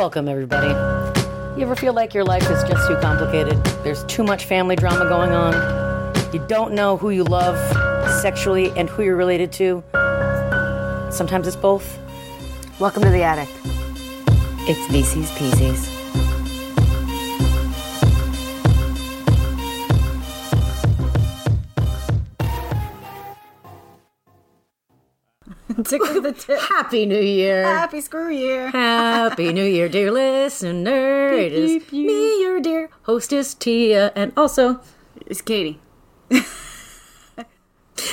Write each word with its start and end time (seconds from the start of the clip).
Welcome, 0.00 0.28
everybody. 0.30 0.68
You 1.60 1.66
ever 1.66 1.76
feel 1.76 1.92
like 1.92 2.14
your 2.14 2.24
life 2.24 2.44
is 2.44 2.64
just 2.64 2.88
too 2.88 2.96
complicated? 3.02 3.62
There's 3.84 4.02
too 4.04 4.24
much 4.24 4.46
family 4.46 4.74
drama 4.74 5.06
going 5.10 5.32
on. 5.32 5.52
You 6.32 6.42
don't 6.48 6.72
know 6.72 6.96
who 6.96 7.10
you 7.10 7.22
love 7.22 7.58
sexually 8.22 8.70
and 8.78 8.88
who 8.88 9.02
you're 9.02 9.14
related 9.14 9.52
to. 9.52 9.84
Sometimes 11.10 11.46
it's 11.46 11.54
both. 11.54 11.98
Welcome 12.78 13.02
to 13.02 13.10
the 13.10 13.22
attic. 13.22 13.50
It's 14.66 14.80
VC's 14.90 15.30
Peasies. 15.32 15.99
The 25.90 26.34
tip. 26.36 26.60
Happy 26.60 27.06
New 27.06 27.20
Year. 27.20 27.62
Happy 27.64 28.00
screw 28.00 28.30
year. 28.30 28.68
Happy 28.70 29.52
New 29.52 29.64
Year, 29.64 29.88
dear 29.88 30.10
listener. 30.10 31.32
It 31.32 31.52
is 31.52 31.90
me, 31.92 32.42
your 32.42 32.60
dear 32.60 32.90
hostess, 33.02 33.54
Tia, 33.54 34.12
and 34.14 34.32
also, 34.36 34.80
It's 35.26 35.40
Katie. 35.40 35.80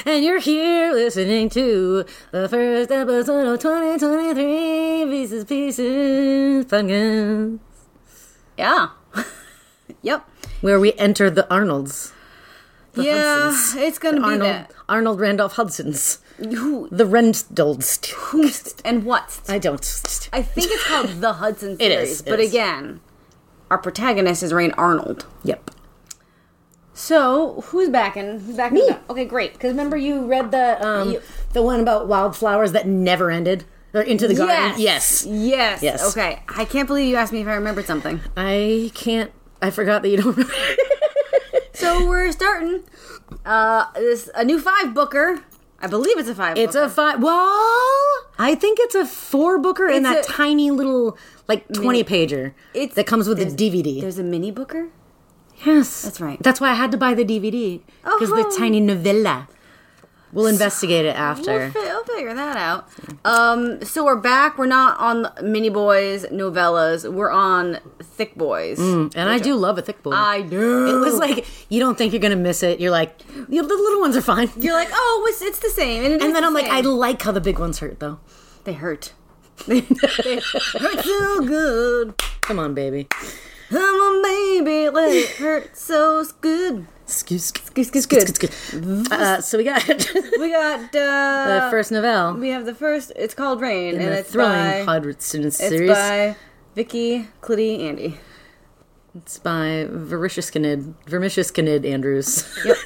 and 0.05 0.23
you're 0.23 0.39
here 0.39 0.91
listening 0.93 1.49
to 1.49 2.05
the 2.31 2.47
first 2.49 2.91
episode 2.91 3.47
of 3.53 3.59
2023 3.59 5.05
Pieces, 5.11 5.45
Pieces, 5.45 6.65
Podcast, 6.65 7.59
Yeah. 8.57 8.89
yep. 10.01 10.27
where 10.61 10.79
we 10.79 10.93
enter 10.93 11.29
the 11.29 11.45
Arnolds. 11.53 12.13
The 12.93 13.03
yeah, 13.03 13.51
Hudsons. 13.51 13.75
it's 13.83 13.99
gonna 13.99 14.17
be 14.21 14.23
Arnold, 14.23 14.41
that. 14.41 14.71
Arnold 14.89 15.19
Randolph 15.19 15.53
Hudsons. 15.53 16.19
Who 16.37 16.87
The 16.91 17.05
who's 18.15 18.75
and 18.85 19.03
what? 19.05 19.41
I 19.49 19.57
don't. 19.57 19.81
I 20.31 20.41
think 20.41 20.71
it's 20.71 20.83
called 20.87 21.21
the 21.21 21.33
Hudson 21.33 21.77
series. 21.79 22.09
is, 22.09 22.21
it 22.21 22.27
but 22.29 22.39
is. 22.39 22.51
again, 22.51 22.99
our 23.71 23.77
protagonist 23.77 24.43
is 24.43 24.53
Rain 24.53 24.71
Arnold. 24.77 25.25
Yep. 25.43 25.71
So 26.93 27.61
who's 27.67 27.89
backing? 27.89 28.39
Who's 28.39 28.57
backing? 28.57 28.75
Me. 28.79 28.81
it 28.81 28.91
up? 28.91 29.09
Okay, 29.09 29.25
great. 29.25 29.53
Because 29.53 29.71
remember 29.71 29.97
you 29.97 30.25
read 30.25 30.51
the 30.51 30.85
Um, 30.85 31.11
you- 31.13 31.21
the 31.53 31.61
one 31.61 31.79
about 31.79 32.07
wildflowers 32.07 32.71
that 32.71 32.87
never 32.87 33.29
ended? 33.31 33.65
Or 33.93 34.01
into 34.01 34.27
the 34.27 34.35
garden? 34.35 34.79
Yes. 34.79 35.25
Yes. 35.25 35.25
Yes. 35.25 35.83
Yes. 35.83 36.11
Okay. 36.17 36.41
I 36.49 36.65
can't 36.65 36.87
believe 36.87 37.07
you 37.07 37.15
asked 37.15 37.31
me 37.33 37.41
if 37.41 37.47
I 37.47 37.53
remembered 37.55 37.85
something. 37.85 38.19
I 38.35 38.91
can't. 38.93 39.31
I 39.61 39.69
forgot 39.71 40.01
that 40.03 40.09
you 40.09 40.17
don't 40.17 40.35
remember. 40.37 40.53
So 41.73 42.07
we're 42.07 42.31
starting 42.31 42.83
uh 43.45 43.85
this 43.93 44.29
a 44.35 44.43
new 44.43 44.59
five 44.59 44.93
booker. 44.93 45.43
I 45.79 45.87
believe 45.87 46.17
it's 46.17 46.29
a 46.29 46.35
five. 46.35 46.57
It's 46.57 46.73
booker. 46.73 46.85
a 46.85 46.89
five. 46.89 47.21
Well, 47.21 47.37
I 48.39 48.55
think 48.59 48.79
it's 48.81 48.95
a 48.95 49.05
four 49.05 49.59
booker 49.59 49.87
in 49.87 50.03
that 50.03 50.25
a- 50.25 50.27
tiny 50.27 50.71
little 50.71 51.17
like 51.47 51.71
twenty 51.71 52.03
pager. 52.03 52.53
It's- 52.73 52.95
that 52.95 53.05
comes 53.07 53.27
with 53.27 53.37
the 53.37 53.45
DVD. 53.45 54.01
There's 54.01 54.17
a 54.19 54.23
mini 54.23 54.51
booker. 54.51 54.87
Yes, 55.65 56.03
That's 56.03 56.21
right. 56.21 56.41
That's 56.43 56.61
why 56.61 56.69
I 56.69 56.75
had 56.75 56.91
to 56.91 56.97
buy 56.97 57.15
the 57.15 57.25
DVD 57.25 57.81
because 58.03 58.29
the 58.29 58.45
Oh. 58.47 58.57
tiny 58.57 58.79
novella. 58.79 59.47
We'll 60.33 60.47
investigate 60.47 61.05
it 61.05 61.15
We'll, 61.15 61.23
after. 61.23 61.71
fi- 61.71 61.79
we'll 61.79 62.03
figure 62.03 62.33
that 62.33 62.57
out. 62.57 62.89
Um, 63.23 63.81
so 63.83 64.03
we're 64.03 64.17
back. 64.19 64.57
We're 64.57 64.65
not 64.65 64.99
on 64.99 65.31
mini 65.41 65.69
boys 65.69 66.25
novellas. 66.25 67.11
We're 67.11 67.31
on 67.31 67.79
thick 68.01 68.35
boys. 68.35 68.77
and 68.79 69.15
I 69.17 69.39
do 69.39 69.55
love 69.55 69.77
a 69.77 69.81
thick 69.81 70.03
boy. 70.03 70.11
I 70.11 70.41
do. 70.41 70.87
it 70.97 70.99
was 70.99 71.17
like 71.17 71.45
you 71.69 71.79
don't 71.79 71.97
think 71.97 72.11
you're 72.13 72.21
gonna 72.21 72.35
miss 72.35 72.61
it. 72.63 72.79
You're 72.79 72.91
like 72.91 73.17
the 73.19 73.45
the 73.45 73.61
little 73.63 74.01
ones 74.01 74.17
are 74.17 74.21
fine. 74.21 74.49
You're 74.57 74.73
like, 74.73 74.89
oh, 74.91 75.25
it's, 75.29 75.41
it's 75.41 75.59
the 75.59 75.69
same. 75.69 76.03
And, 76.03 76.13
and 76.21 76.35
then 76.35 76.41
the 76.41 76.47
I'm 76.47 76.53
like, 76.53 76.65
I 76.67 76.81
like 76.81 77.21
how 77.21 77.31
the 77.31 77.41
big 77.41 77.57
ones 77.59 77.79
hurt 77.79 77.99
though. 77.99 78.19
they 78.65 78.73
hurt. 78.73 79.13
they 79.67 79.79
hurt 79.79 81.03
so 81.03 81.41
good. 81.45 82.21
Come 82.41 82.59
on, 82.59 82.73
baby. 82.73 83.07
Come 83.69 83.79
on, 83.79 84.21
baby, 84.23 84.89
let 84.89 85.11
it 85.11 85.29
hurt 85.37 85.75
so 85.77 86.23
good. 86.41 86.87
Excuse, 87.03 87.51
good, 87.51 87.91
good. 88.09 88.39
good. 88.39 89.11
Uh, 89.11 89.39
so 89.41 89.57
we 89.57 89.63
got 89.63 89.81
the 89.81 90.37
We 90.39 90.51
got 90.51 90.93
uh, 90.95 91.69
first 91.69 91.91
novelle 91.91 92.33
We 92.35 92.49
have 92.49 92.65
the 92.65 92.75
first. 92.75 93.11
It's 93.15 93.33
called 93.33 93.61
Rain, 93.61 93.95
in 93.95 94.01
and 94.01 94.09
the 94.11 94.19
it's 94.19 94.31
thrilling 94.31 94.85
by 94.85 94.99
Hudson 94.99 95.45
it's 95.45 95.57
series. 95.57 95.89
by 95.91 96.35
Vicky, 96.75 97.27
Clitty, 97.41 97.79
Andy. 97.79 98.17
It's 99.15 99.39
by 99.39 99.87
Vermicious 99.89 100.49
Canid, 100.51 100.93
Vermicious 101.07 101.49
Canid 101.49 101.85
Andrews. 101.85 102.45
Yep. 102.65 102.77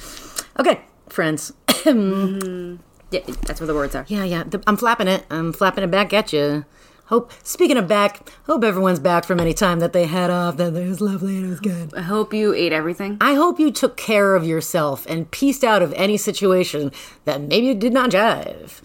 okay, 0.60 0.80
friends. 1.08 1.52
Yeah, 3.12 3.22
that's 3.44 3.58
where 3.60 3.66
the 3.66 3.74
words 3.74 3.96
are. 3.96 4.04
yeah, 4.06 4.22
yeah. 4.22 4.44
th- 4.44 4.62
I'm 4.68 4.76
flapping 4.76 5.08
it. 5.08 5.26
I'm 5.30 5.52
flapping 5.52 5.82
it 5.82 5.90
back 5.90 6.12
at 6.12 6.32
you. 6.32 6.64
Hope. 7.10 7.30
Speaking 7.42 7.76
of 7.76 7.86
back, 7.86 8.30
hope 8.46 8.64
everyone's 8.64 9.00
back 9.00 9.24
from 9.24 9.38
any 9.40 9.52
time 9.52 9.80
that 9.80 9.92
they 9.92 10.06
had 10.06 10.30
off. 10.30 10.56
That 10.56 10.74
it 10.74 10.88
was 10.88 11.00
lovely 11.00 11.36
and 11.36 11.46
it 11.46 11.48
was 11.50 11.60
good. 11.60 11.92
I 11.94 12.02
hope 12.02 12.32
you 12.32 12.54
ate 12.54 12.72
everything. 12.72 13.18
I 13.20 13.34
hope 13.34 13.60
you 13.60 13.70
took 13.70 13.96
care 13.96 14.34
of 14.36 14.46
yourself 14.46 15.06
and 15.06 15.30
pieced 15.30 15.62
out 15.64 15.82
of 15.82 15.92
any 15.94 16.16
situation 16.16 16.92
that 17.24 17.40
maybe 17.42 17.74
did 17.74 17.92
not 17.92 18.10
jive. 18.10 18.80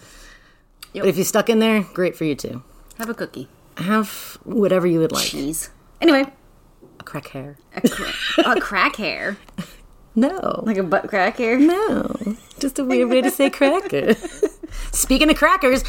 But 0.92 1.06
if 1.06 1.16
you 1.16 1.24
stuck 1.24 1.48
in 1.48 1.60
there, 1.60 1.82
great 1.94 2.16
for 2.16 2.24
you 2.24 2.34
too. 2.34 2.62
Have 2.98 3.08
a 3.08 3.14
cookie. 3.14 3.48
Have 3.76 4.38
whatever 4.44 4.86
you 4.86 4.98
would 5.00 5.12
like. 5.12 5.26
Cheese. 5.26 5.70
Anyway, 6.00 6.24
A 6.98 7.02
crack 7.04 7.28
hair. 7.28 7.58
a, 7.76 7.88
cra- 7.88 8.12
a 8.44 8.60
crack 8.60 8.96
hair. 8.96 9.36
No. 10.18 10.62
Like 10.64 10.78
a 10.78 10.82
butt 10.82 11.08
crack 11.08 11.36
hair. 11.36 11.58
No, 11.58 12.16
just 12.58 12.78
a 12.78 12.84
weird 12.86 13.10
way 13.10 13.20
to 13.20 13.30
say 13.30 13.50
cracker. 13.50 14.14
Speaking 14.90 15.28
of 15.28 15.36
crackers, 15.36 15.84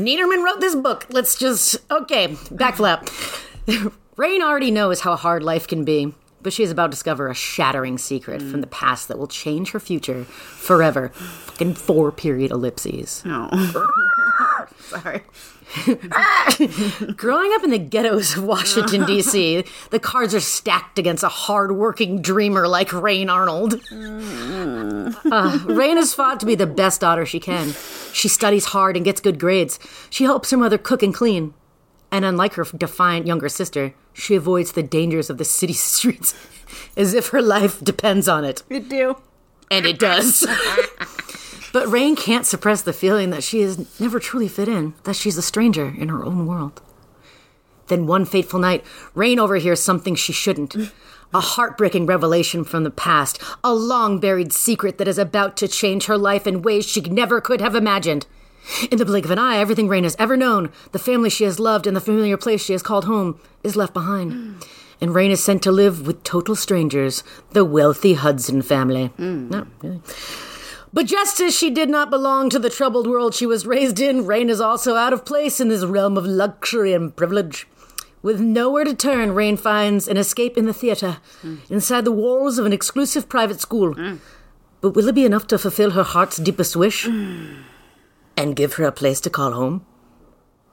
Neiderman 0.00 0.42
wrote 0.42 0.60
this 0.60 0.74
book. 0.74 1.06
Let's 1.10 1.36
just 1.36 1.76
okay, 1.90 2.28
backflap. 2.28 3.08
Rain 4.16 4.42
already 4.42 4.70
knows 4.70 5.00
how 5.00 5.16
hard 5.16 5.42
life 5.42 5.66
can 5.66 5.84
be, 5.84 6.14
but 6.42 6.52
she 6.52 6.62
is 6.62 6.70
about 6.70 6.86
to 6.86 6.90
discover 6.90 7.28
a 7.28 7.34
shattering 7.34 7.98
secret 7.98 8.42
from 8.42 8.60
the 8.60 8.66
past 8.66 9.08
that 9.08 9.18
will 9.18 9.26
change 9.28 9.70
her 9.70 9.80
future 9.80 10.24
forever. 10.24 11.10
Fucking 11.10 11.74
four 11.74 12.10
period 12.12 12.50
ellipses. 12.50 13.22
No. 13.24 13.48
Sorry. 14.78 15.22
Growing 17.16 17.52
up 17.54 17.62
in 17.62 17.70
the 17.70 17.78
ghettos 17.78 18.36
of 18.36 18.44
Washington, 18.44 19.04
D.C., 19.06 19.64
the 19.90 20.00
cards 20.00 20.34
are 20.34 20.40
stacked 20.40 20.98
against 20.98 21.22
a 21.22 21.28
hardworking 21.28 22.20
dreamer 22.20 22.66
like 22.66 22.92
Rain 22.92 23.30
Arnold. 23.30 23.80
Uh, 23.92 25.58
Rain 25.66 25.96
has 25.96 26.12
fought 26.12 26.40
to 26.40 26.46
be 26.46 26.56
the 26.56 26.66
best 26.66 27.00
daughter 27.00 27.24
she 27.24 27.38
can. 27.38 27.72
She 28.12 28.26
studies 28.28 28.66
hard 28.66 28.96
and 28.96 29.04
gets 29.04 29.20
good 29.20 29.38
grades. 29.38 29.78
She 30.10 30.24
helps 30.24 30.50
her 30.50 30.56
mother 30.56 30.78
cook 30.78 31.02
and 31.02 31.14
clean. 31.14 31.54
And 32.10 32.24
unlike 32.24 32.54
her 32.54 32.64
defiant 32.64 33.26
younger 33.26 33.48
sister, 33.48 33.94
she 34.12 34.34
avoids 34.34 34.72
the 34.72 34.82
dangers 34.82 35.30
of 35.30 35.38
the 35.38 35.44
city 35.44 35.72
streets 35.74 36.34
as 36.96 37.14
if 37.14 37.28
her 37.28 37.42
life 37.42 37.78
depends 37.82 38.28
on 38.28 38.44
it. 38.44 38.64
You 38.68 38.80
do. 38.80 39.16
And 39.70 39.86
it 39.86 40.00
does. 40.00 40.44
But 41.72 41.88
Rain 41.88 42.16
can't 42.16 42.46
suppress 42.46 42.82
the 42.82 42.92
feeling 42.92 43.30
that 43.30 43.44
she 43.44 43.60
has 43.60 44.00
never 44.00 44.18
truly 44.18 44.48
fit 44.48 44.68
in, 44.68 44.94
that 45.04 45.16
she's 45.16 45.38
a 45.38 45.42
stranger 45.42 45.94
in 45.96 46.08
her 46.08 46.24
own 46.24 46.46
world. 46.46 46.80
Then 47.88 48.06
one 48.06 48.24
fateful 48.24 48.60
night, 48.60 48.84
Rain 49.14 49.38
overhears 49.38 49.80
something 49.80 50.14
she 50.14 50.32
shouldn't. 50.32 50.76
A 51.32 51.40
heartbreaking 51.40 52.06
revelation 52.06 52.64
from 52.64 52.84
the 52.84 52.90
past, 52.90 53.40
a 53.62 53.72
long 53.72 54.18
buried 54.18 54.52
secret 54.52 54.98
that 54.98 55.08
is 55.08 55.18
about 55.18 55.56
to 55.58 55.68
change 55.68 56.06
her 56.06 56.18
life 56.18 56.46
in 56.46 56.62
ways 56.62 56.86
she 56.86 57.00
never 57.00 57.40
could 57.40 57.60
have 57.60 57.74
imagined. 57.74 58.26
In 58.90 58.98
the 58.98 59.04
blink 59.04 59.24
of 59.24 59.30
an 59.30 59.38
eye, 59.38 59.56
everything 59.58 59.88
Rain 59.88 60.04
has 60.04 60.16
ever 60.18 60.36
known, 60.36 60.70
the 60.92 60.98
family 60.98 61.30
she 61.30 61.44
has 61.44 61.58
loved, 61.60 61.86
and 61.86 61.96
the 61.96 62.00
familiar 62.00 62.36
place 62.36 62.64
she 62.64 62.72
has 62.72 62.82
called 62.82 63.04
home, 63.04 63.40
is 63.62 63.76
left 63.76 63.94
behind. 63.94 64.64
And 65.00 65.14
Rain 65.14 65.30
is 65.30 65.42
sent 65.42 65.62
to 65.62 65.72
live 65.72 66.06
with 66.06 66.22
total 66.24 66.54
strangers, 66.54 67.24
the 67.52 67.64
wealthy 67.64 68.14
Hudson 68.14 68.60
family. 68.62 69.06
Hmm. 69.16 69.48
No, 69.48 69.66
really. 69.82 70.00
But 70.92 71.06
just 71.06 71.40
as 71.40 71.56
she 71.56 71.70
did 71.70 71.88
not 71.88 72.10
belong 72.10 72.50
to 72.50 72.58
the 72.58 72.70
troubled 72.70 73.06
world 73.06 73.34
she 73.34 73.46
was 73.46 73.66
raised 73.66 74.00
in, 74.00 74.26
Rain 74.26 74.50
is 74.50 74.60
also 74.60 74.96
out 74.96 75.12
of 75.12 75.24
place 75.24 75.60
in 75.60 75.68
this 75.68 75.84
realm 75.84 76.16
of 76.16 76.26
luxury 76.26 76.92
and 76.92 77.14
privilege. 77.14 77.68
With 78.22 78.40
nowhere 78.40 78.84
to 78.84 78.94
turn, 78.94 79.32
Rain 79.32 79.56
finds 79.56 80.08
an 80.08 80.16
escape 80.16 80.58
in 80.58 80.66
the 80.66 80.74
theatre, 80.74 81.18
inside 81.70 82.04
the 82.04 82.12
walls 82.12 82.58
of 82.58 82.66
an 82.66 82.72
exclusive 82.72 83.28
private 83.28 83.60
school. 83.60 83.94
But 84.80 84.90
will 84.90 85.08
it 85.08 85.14
be 85.14 85.24
enough 85.24 85.46
to 85.48 85.58
fulfill 85.58 85.92
her 85.92 86.02
heart's 86.02 86.36
deepest 86.36 86.76
wish? 86.76 87.06
Mm. 87.06 87.62
And 88.36 88.56
give 88.56 88.74
her 88.74 88.84
a 88.84 88.92
place 88.92 89.20
to 89.22 89.30
call 89.30 89.52
home? 89.52 89.86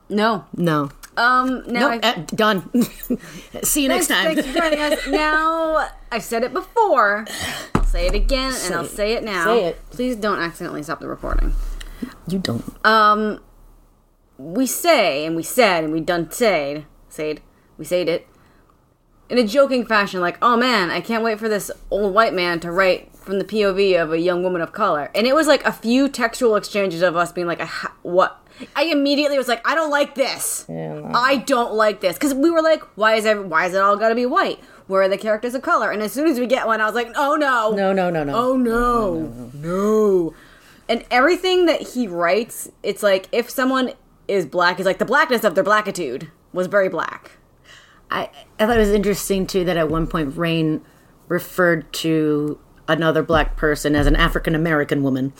No. 0.10 0.46
No. 0.56 0.90
Um. 1.18 1.64
Now 1.68 1.80
No, 1.80 1.90
I- 1.90 2.00
uh, 2.00 2.14
done. 2.28 2.70
See 3.64 3.84
you 3.84 3.90
next 3.90 4.08
time. 4.08 4.36
Thanks 4.36 4.46
for 4.48 4.54
joining 4.60 4.80
us. 4.80 5.08
Now, 5.08 5.90
I've 6.12 6.24
said 6.24 6.44
it 6.44 6.54
before. 6.54 7.26
I'll 7.76 7.84
say 7.86 8.08
it 8.08 8.14
again, 8.16 8.54
and 8.66 8.76
I'll 8.76 8.86
it. 8.86 8.90
say 8.92 9.14
it 9.14 9.24
now. 9.24 9.46
Say 9.46 9.66
it. 9.66 9.90
Please 9.90 10.16
don't 10.16 10.40
accidentally 10.40 10.84
stop 10.84 11.00
the 11.00 11.08
recording. 11.08 11.54
You 12.28 12.40
don't. 12.40 12.64
Um, 12.86 13.42
we 14.38 14.68
say, 14.68 15.26
and 15.26 15.36
we 15.36 15.44
said, 15.44 15.84
and 15.84 15.92
we 15.94 16.00
done 16.02 16.30
said, 16.30 16.86
said, 17.10 17.42
we 17.78 17.86
said 17.86 18.08
it 18.08 18.28
in 19.30 19.38
a 19.38 19.44
joking 19.46 19.86
fashion, 19.86 20.22
like, 20.22 20.38
"Oh 20.42 20.56
man, 20.56 20.90
I 20.92 21.02
can't 21.02 21.24
wait 21.24 21.40
for 21.40 21.50
this 21.50 21.70
old 21.92 22.14
white 22.14 22.34
man 22.34 22.60
to 22.62 22.72
write 22.72 23.14
from 23.16 23.40
the 23.40 23.46
POV 23.46 24.02
of 24.02 24.14
a 24.14 24.20
young 24.20 24.42
woman 24.44 24.62
of 24.62 24.72
color, 24.72 25.10
and 25.16 25.28
it 25.28 25.36
was 25.36 25.48
like 25.48 25.66
a 25.66 25.72
few 25.72 26.08
textual 26.08 26.56
exchanges 26.56 27.02
of 27.02 27.16
us 27.18 27.32
being 27.32 27.48
like, 27.48 27.62
"What?" 28.04 28.47
I 28.76 28.84
immediately 28.86 29.38
was 29.38 29.48
like, 29.48 29.66
"I 29.68 29.76
don't 29.76 29.90
like 29.92 30.16
this. 30.16 30.66
I 30.70 31.44
don't 31.46 31.74
like 31.74 32.02
this," 32.02 32.16
because 32.16 32.34
we 32.34 32.50
were 32.50 32.62
like, 32.62 32.82
"Why 32.96 33.16
is 33.16 33.26
every, 33.26 33.46
Why 33.46 33.66
is 33.66 33.74
it 33.74 33.82
all 33.82 33.98
got 33.98 34.10
to 34.10 34.16
be 34.16 34.26
white? 34.26 34.60
Where 34.88 35.02
are 35.02 35.10
the 35.10 35.18
characters 35.18 35.54
of 35.56 35.62
color?" 35.62 35.92
And 35.92 36.02
as 36.02 36.12
soon 36.12 36.28
as 36.28 36.40
we 36.40 36.48
get 36.48 36.66
one, 36.68 36.82
I 36.82 36.86
was 36.86 36.96
like, 36.96 37.10
"Oh 37.16 37.36
no, 37.36 37.72
No, 37.72 37.94
no, 37.94 38.10
no, 38.10 38.24
no. 38.24 38.36
Oh 38.36 38.56
no. 38.56 39.52
no. 39.54 40.34
And 40.90 41.04
everything 41.12 41.66
that 41.66 41.82
he 41.82 42.08
writes, 42.08 42.72
it's 42.84 43.04
like 43.04 43.28
if 43.32 43.50
someone 43.50 43.92
is 44.28 44.46
black, 44.46 44.80
is 44.80 44.86
like 44.86 45.00
the 45.00 45.06
blackness 45.06 45.44
of 45.44 45.56
their 45.56 45.64
blackitude 45.64 46.30
was 46.54 46.68
very 46.68 46.90
black. 46.90 47.32
I, 48.10 48.30
I 48.60 48.66
thought 48.66 48.78
it 48.78 48.80
was 48.80 48.90
interesting 48.92 49.46
too 49.48 49.66
that 49.66 49.78
at 49.78 49.90
one 49.90 50.08
point 50.08 50.38
Rain 50.38 50.82
referred 51.28 51.92
to 51.94 52.58
another 52.88 53.22
black 53.22 53.58
person 53.58 53.96
as 53.96 54.08
an 54.08 54.16
African 54.16 54.56
American 54.56 55.04
woman. 55.04 55.34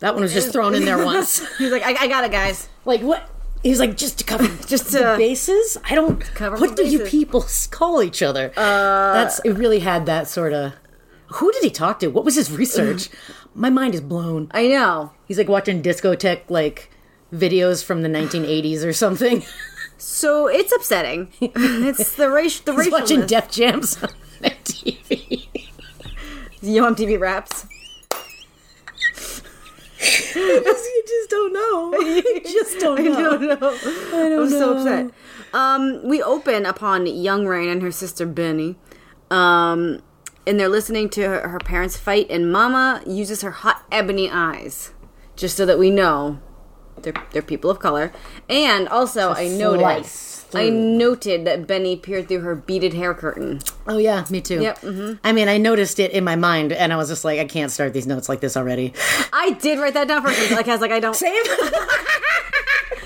That 0.00 0.14
one 0.14 0.22
was 0.22 0.32
just 0.34 0.52
thrown 0.52 0.74
in 0.74 0.84
there 0.84 1.02
once. 1.04 1.38
He's 1.58 1.70
like, 1.72 1.82
I, 1.82 2.04
I 2.04 2.08
got 2.08 2.24
it, 2.24 2.30
guys. 2.32 2.68
like 2.84 3.00
what? 3.00 3.28
He 3.62 3.70
was 3.70 3.78
like 3.78 3.96
just 3.96 4.18
to 4.18 4.24
cover 4.24 4.44
Just 4.66 4.92
the 4.92 4.98
to- 4.98 5.16
bases. 5.16 5.78
I 5.88 5.94
don't. 5.94 6.20
cover 6.20 6.56
what 6.56 6.76
the 6.76 6.82
do 6.84 6.88
you 6.90 6.98
bases. 6.98 7.10
people 7.10 7.46
call 7.70 8.02
each 8.02 8.20
other? 8.22 8.52
Uh, 8.56 9.12
That's 9.14 9.38
it. 9.44 9.52
Really 9.52 9.78
had 9.80 10.04
that 10.06 10.28
sort 10.28 10.52
of. 10.52 10.74
Who 11.28 11.50
did 11.52 11.64
he 11.64 11.70
talk 11.70 11.98
to? 12.00 12.08
What 12.08 12.24
was 12.26 12.34
his 12.34 12.52
research? 12.52 13.08
My 13.54 13.70
mind 13.70 13.94
is 13.94 14.02
blown. 14.02 14.48
I 14.50 14.66
know. 14.68 15.12
He's 15.26 15.38
like 15.38 15.48
watching 15.48 15.82
discotheque 15.82 16.42
like 16.50 16.90
videos 17.32 17.82
from 17.82 18.02
the 18.02 18.08
1980s 18.08 18.84
or 18.84 18.92
something. 18.92 19.42
So 19.96 20.46
it's 20.48 20.72
upsetting. 20.72 21.32
it's 21.40 22.16
the 22.16 22.28
race. 22.30 22.60
The 22.60 22.74
He's 22.74 22.92
watching 22.92 23.20
racialness. 23.22 23.28
Def 23.28 23.50
Jams 23.50 24.02
on 24.02 24.10
TV. 24.64 25.48
You 26.60 26.72
Yo 26.82 26.84
MTV 26.94 27.18
raps. 27.18 27.66
you 30.34 31.04
just 31.06 31.30
don't 31.30 31.52
know. 31.52 31.92
You 32.00 32.40
just 32.40 32.78
don't 32.78 33.04
know. 33.04 33.36
know. 33.36 33.54
I 33.54 34.28
don't 34.28 34.42
am 34.44 34.50
so 34.50 34.76
upset. 34.76 35.10
Um, 35.52 36.06
we 36.06 36.22
open 36.22 36.66
upon 36.66 37.06
young 37.06 37.46
Rain 37.46 37.68
and 37.68 37.82
her 37.82 37.92
sister 37.92 38.26
Benny. 38.26 38.76
Um, 39.30 40.02
and 40.46 40.60
they're 40.60 40.68
listening 40.68 41.08
to 41.10 41.22
her, 41.22 41.48
her 41.48 41.58
parents 41.58 41.96
fight, 41.96 42.26
and 42.30 42.52
Mama 42.52 43.02
uses 43.06 43.42
her 43.42 43.50
hot 43.50 43.84
ebony 43.90 44.30
eyes, 44.30 44.92
just 45.36 45.56
so 45.56 45.64
that 45.64 45.78
we 45.78 45.90
know 45.90 46.40
they're, 47.00 47.14
they're 47.32 47.42
people 47.42 47.70
of 47.70 47.78
color. 47.78 48.12
And 48.48 48.88
also, 48.88 49.32
I 49.32 49.48
noted, 49.48 49.80
slice 50.54 50.66
I 50.66 50.70
noted 50.70 51.44
that 51.46 51.66
Benny 51.66 51.96
peered 51.96 52.28
through 52.28 52.40
her 52.40 52.54
beaded 52.54 52.94
hair 52.94 53.14
curtain. 53.14 53.60
Oh 53.86 53.98
yeah, 53.98 54.24
me 54.30 54.40
too. 54.40 54.62
Yep, 54.62 54.80
mhm. 54.80 55.18
I 55.22 55.32
mean, 55.32 55.48
I 55.48 55.58
noticed 55.58 55.98
it 55.98 56.12
in 56.12 56.24
my 56.24 56.36
mind, 56.36 56.72
and 56.72 56.92
I 56.92 56.96
was 56.96 57.08
just 57.08 57.24
like, 57.24 57.38
I 57.38 57.44
can't 57.44 57.70
start 57.70 57.92
these 57.92 58.06
notes 58.06 58.28
like 58.28 58.40
this 58.40 58.56
already. 58.56 58.92
I 59.32 59.50
did 59.60 59.78
write 59.78 59.94
that 59.94 60.08
down 60.08 60.22
for 60.22 60.28
a 60.28 60.54
Like 60.54 60.68
I 60.68 60.72
was 60.72 60.80
like, 60.80 60.92
I 60.92 61.00
don't. 61.00 61.14
Same. 61.14 61.34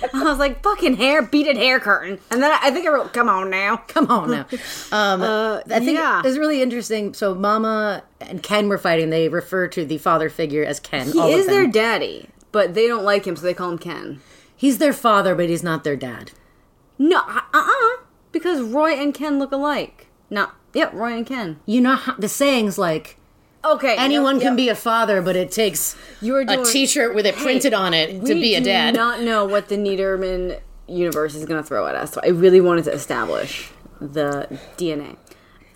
I 0.14 0.22
was 0.24 0.38
like, 0.38 0.62
fucking 0.62 0.96
hair, 0.96 1.22
beaded 1.22 1.56
hair 1.56 1.80
curtain, 1.80 2.18
and 2.30 2.42
then 2.42 2.50
I, 2.50 2.68
I 2.68 2.70
think 2.70 2.86
I 2.86 2.90
wrote, 2.90 3.12
"Come 3.12 3.28
on 3.28 3.50
now." 3.50 3.78
Come 3.88 4.06
on 4.10 4.30
now. 4.30 4.46
Um, 4.92 5.22
I 5.22 5.80
think 5.80 5.98
yeah. 5.98 6.22
it's 6.24 6.38
really 6.38 6.62
interesting. 6.62 7.14
So, 7.14 7.34
Mama 7.34 8.02
and 8.20 8.42
Ken 8.42 8.68
were 8.68 8.78
fighting. 8.78 9.10
They 9.10 9.28
refer 9.28 9.68
to 9.68 9.84
the 9.84 9.98
father 9.98 10.30
figure 10.30 10.64
as 10.64 10.80
Ken. 10.80 11.10
He 11.10 11.32
is 11.32 11.46
their 11.46 11.66
daddy, 11.66 12.28
but 12.52 12.74
they 12.74 12.86
don't 12.86 13.04
like 13.04 13.26
him, 13.26 13.36
so 13.36 13.42
they 13.42 13.54
call 13.54 13.70
him 13.70 13.78
Ken. 13.78 14.20
He's 14.56 14.78
their 14.78 14.92
father, 14.92 15.34
but 15.34 15.48
he's 15.48 15.62
not 15.62 15.84
their 15.84 15.96
dad. 15.96 16.32
No, 16.98 17.18
uh 17.26 17.40
uh 17.52 18.02
because 18.32 18.60
Roy 18.60 18.92
and 18.92 19.14
Ken 19.14 19.38
look 19.38 19.52
alike. 19.52 20.08
Not, 20.30 20.54
yep, 20.74 20.92
Roy 20.92 21.12
and 21.16 21.26
Ken. 21.26 21.60
You 21.64 21.80
know 21.80 21.94
how 21.96 22.14
the 22.16 22.28
saying's 22.28 22.76
like 22.78 23.16
Okay, 23.64 23.96
anyone 23.98 24.36
yep, 24.36 24.42
can 24.42 24.56
be 24.56 24.68
a 24.68 24.74
father, 24.74 25.20
but 25.20 25.34
it 25.36 25.50
takes 25.50 25.96
You 26.20 26.36
are 26.36 26.40
a 26.40 26.46
doing- 26.46 26.64
T-shirt 26.64 27.14
with 27.14 27.26
it 27.26 27.34
Hey, 27.34 27.42
printed 27.42 27.74
on 27.74 27.92
it 27.94 28.24
to 28.24 28.34
be 28.34 28.54
a 28.54 28.60
dad. 28.60 28.88
I 28.88 28.92
do 28.92 28.96
not 28.98 29.20
know 29.22 29.44
what 29.44 29.68
the 29.68 29.76
Neiderman 29.76 30.60
universe 30.86 31.34
is 31.34 31.44
going 31.44 31.60
to 31.60 31.66
throw 31.66 31.86
at 31.86 31.94
us. 31.94 32.12
So 32.12 32.20
I 32.22 32.28
really 32.28 32.60
wanted 32.60 32.84
to 32.84 32.92
establish 32.92 33.70
the 34.00 34.58
DNA. 34.76 35.16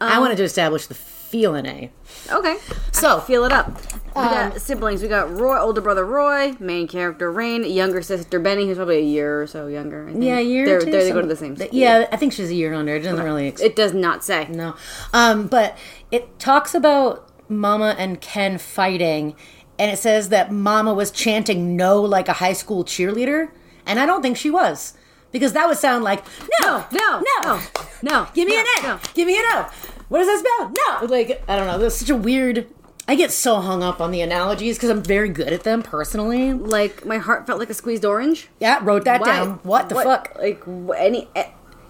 I 0.00 0.18
wanted 0.20 0.36
to 0.36 0.44
establish 0.44 0.86
the 0.86 0.94
feeling 1.32 1.64
A. 1.64 1.90
Okay, 2.30 2.56
So- 2.92 3.20
feel 3.20 3.44
it 3.44 3.52
up. 3.52 3.68
We 4.14 4.20
Um, 4.20 4.28
got 4.50 4.60
siblings. 4.60 5.00
We 5.00 5.08
got 5.08 5.34
Roy, 5.34 5.58
older 5.58 5.80
brother 5.80 6.04
Roy, 6.04 6.54
main 6.60 6.86
character 6.86 7.32
Rain, 7.32 7.64
younger 7.64 8.02
sister 8.02 8.38
Benny, 8.38 8.66
who's 8.66 8.76
probably 8.76 8.98
a 8.98 9.00
year 9.00 9.40
or 9.40 9.46
so 9.46 9.66
younger. 9.66 10.06
I 10.06 10.12
think. 10.12 10.22
Yeah, 10.22 10.38
a 10.38 10.42
year. 10.42 10.66
They're, 10.66 10.80
they're- 10.82 11.04
they 11.04 11.10
go 11.12 11.22
to 11.22 11.26
the 11.26 11.34
same 11.34 11.56
school. 11.56 11.68
Yeah, 11.72 12.06
I 12.12 12.16
think 12.18 12.34
she's 12.34 12.50
a 12.50 12.54
year 12.54 12.74
under. 12.74 12.94
It 12.94 13.00
doesn't 13.00 13.24
really. 13.24 13.48
Ex- 13.48 13.62
it 13.62 13.74
does 13.74 13.94
not 13.94 14.22
say. 14.22 14.46
no, 14.50 14.74
um, 15.14 15.46
but 15.46 15.78
it 16.10 16.38
talks 16.38 16.74
about 16.74 17.26
Mama 17.48 17.94
and 17.98 18.20
Ken 18.20 18.58
fighting, 18.58 19.34
and 19.78 19.90
it 19.90 19.96
says 19.98 20.28
that 20.28 20.52
Mama 20.52 20.92
was 20.92 21.10
chanting 21.10 21.74
"No" 21.74 21.98
like 22.02 22.28
a 22.28 22.34
high 22.34 22.52
school 22.52 22.84
cheerleader, 22.84 23.48
and 23.86 23.98
I 23.98 24.04
don't 24.04 24.20
think 24.20 24.36
she 24.36 24.50
was 24.50 24.92
because 25.32 25.54
that 25.54 25.66
would 25.66 25.78
sound 25.78 26.04
like 26.04 26.22
no, 26.60 26.84
No, 26.92 27.20
no, 27.22 27.22
no, 27.44 27.60
no. 28.02 28.26
Give 28.34 28.46
me 28.46 28.56
no, 28.56 28.60
an 28.60 28.66
N. 28.76 28.82
no. 28.84 28.98
Give 29.14 29.26
me 29.26 29.36
an 29.38 29.44
O. 29.52 29.66
What 30.12 30.18
does 30.18 30.26
that 30.28 30.38
spell? 30.40 30.72
No. 31.00 31.06
Like 31.06 31.42
I 31.48 31.56
don't 31.56 31.66
know. 31.66 31.78
That's 31.78 31.96
such 31.96 32.10
a 32.10 32.14
weird. 32.14 32.66
I 33.08 33.14
get 33.14 33.30
so 33.32 33.60
hung 33.60 33.82
up 33.82 33.98
on 33.98 34.10
the 34.10 34.20
analogies 34.20 34.76
because 34.76 34.90
I'm 34.90 35.02
very 35.02 35.30
good 35.30 35.52
at 35.54 35.62
them 35.64 35.82
personally. 35.82 36.52
Like 36.52 37.06
my 37.06 37.16
heart 37.16 37.46
felt 37.46 37.58
like 37.58 37.70
a 37.70 37.74
squeezed 37.74 38.04
orange. 38.04 38.48
Yeah, 38.60 38.78
wrote 38.82 39.04
that 39.06 39.22
Why? 39.22 39.26
down. 39.26 39.50
What 39.62 39.88
the 39.88 39.94
fuck? 39.94 40.36
Like 40.38 40.62
any? 40.98 41.28
eh, 41.34 41.48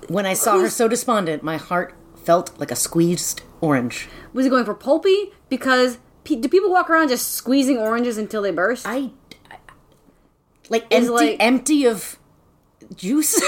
When 0.09 0.25
I 0.25 0.35
saw 0.35 0.59
her 0.61 0.71
so 0.71 0.87
despondent, 0.87 1.43
my 1.43 1.57
heart 1.57 1.95
felt 2.25 2.57
like 2.61 2.71
a 2.71 2.77
squeezed 2.77 3.43
orange. 3.61 4.09
Was 4.33 4.47
it 4.47 4.51
going 4.51 4.65
for 4.65 4.75
pulpy? 4.75 5.33
Because 5.49 5.99
pe- 6.23 6.37
do 6.37 6.49
people 6.49 6.71
walk 6.71 6.89
around 6.89 7.09
just 7.09 7.33
squeezing 7.33 7.77
oranges 7.77 8.17
until 8.19 8.41
they 8.41 8.53
burst? 8.53 8.87
I, 8.87 9.11
I- 9.51 9.59
like 10.71 10.87
empty, 10.93 11.09
like- 11.11 11.37
empty 11.41 11.87
of 11.87 12.19
juice. 12.97 13.41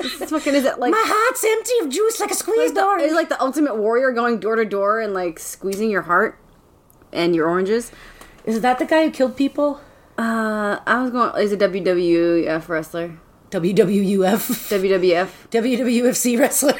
It's 0.00 0.30
fucking 0.30 0.54
is 0.54 0.64
it 0.64 0.78
like 0.78 0.90
my 0.90 1.04
heart's 1.06 1.44
empty 1.44 1.72
of 1.82 1.88
juice, 1.88 2.20
like 2.20 2.30
a 2.30 2.34
squeezed 2.34 2.74
the, 2.74 2.84
orange. 2.84 3.04
is 3.04 3.12
like 3.12 3.28
the 3.28 3.40
ultimate 3.40 3.76
warrior 3.76 4.10
going 4.10 4.40
door 4.40 4.56
to 4.56 4.64
door 4.64 5.00
and 5.00 5.14
like 5.14 5.38
squeezing 5.38 5.88
your 5.88 6.02
heart 6.02 6.38
and 7.12 7.34
your 7.34 7.48
oranges? 7.48 7.92
Is 8.44 8.60
that 8.60 8.78
the 8.78 8.86
guy 8.86 9.04
who 9.04 9.10
killed 9.10 9.36
people? 9.36 9.80
Uh, 10.18 10.80
I 10.86 11.02
was 11.02 11.10
going. 11.10 11.42
Is 11.42 11.52
a 11.52 11.56
WWF 11.56 12.68
wrestler? 12.68 13.18
WWF, 13.50 14.68
WWF. 14.68 15.28
WWFC 15.50 16.38
wrestler. 16.38 16.78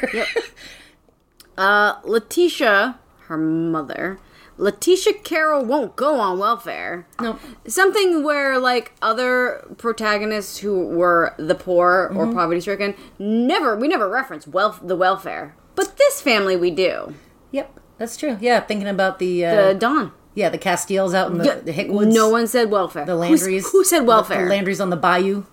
Uh, 1.57 2.01
Letitia, 2.05 2.99
her 3.27 3.37
mother. 3.39 4.19
Letitia 4.57 5.15
Carroll 5.15 5.65
won't 5.65 5.97
go 5.97 6.15
on 6.21 6.39
welfare. 6.39 7.07
No. 7.21 7.39
Something 7.67 8.23
where 8.23 8.59
like 8.59 8.93
other 9.03 9.67
protagonists 9.79 10.59
who 10.59 10.87
were 10.87 11.35
the 11.39 11.55
poor 11.55 12.11
or 12.15 12.27
Mm-hmm. 12.27 12.35
poverty 12.35 12.61
stricken 12.61 12.95
never 13.19 13.77
we 13.77 13.89
never 13.89 14.09
reference 14.09 14.47
wealth 14.47 14.81
the 14.83 14.95
welfare. 14.97 15.57
But 15.75 15.97
this 15.97 16.21
family 16.21 16.57
we 16.57 16.71
do. 16.71 17.15
Yep, 17.51 17.81
that's 17.99 18.17
true. 18.17 18.39
Yeah, 18.41 18.61
thinking 18.61 18.87
about 18.89 19.19
the, 19.19 19.41
The 19.41 19.47
uh, 19.47 19.73
Don. 19.73 20.13
yeah 20.35 20.49
the 20.51 20.59
Casteels 20.59 21.15
out 21.15 21.33
in 21.33 21.39
the, 21.39 21.45
Yeah, 21.45 21.55
the 21.57 21.73
Hickwoods. 21.73 22.15
No 22.15 22.29
one 22.29 22.47
said 22.47 22.71
welfare. 22.71 23.05
the 23.05 23.17
Who's- 23.21 23.43
Landrys. 23.43 23.73
Who, 23.73 23.83
said 23.85 24.01
The- 24.01 24.05
welfare? 24.05 24.49
The, 24.49 24.55
Landrys 24.55 24.81
on 24.81 24.91
the 24.91 24.97
bayou. 24.97 25.45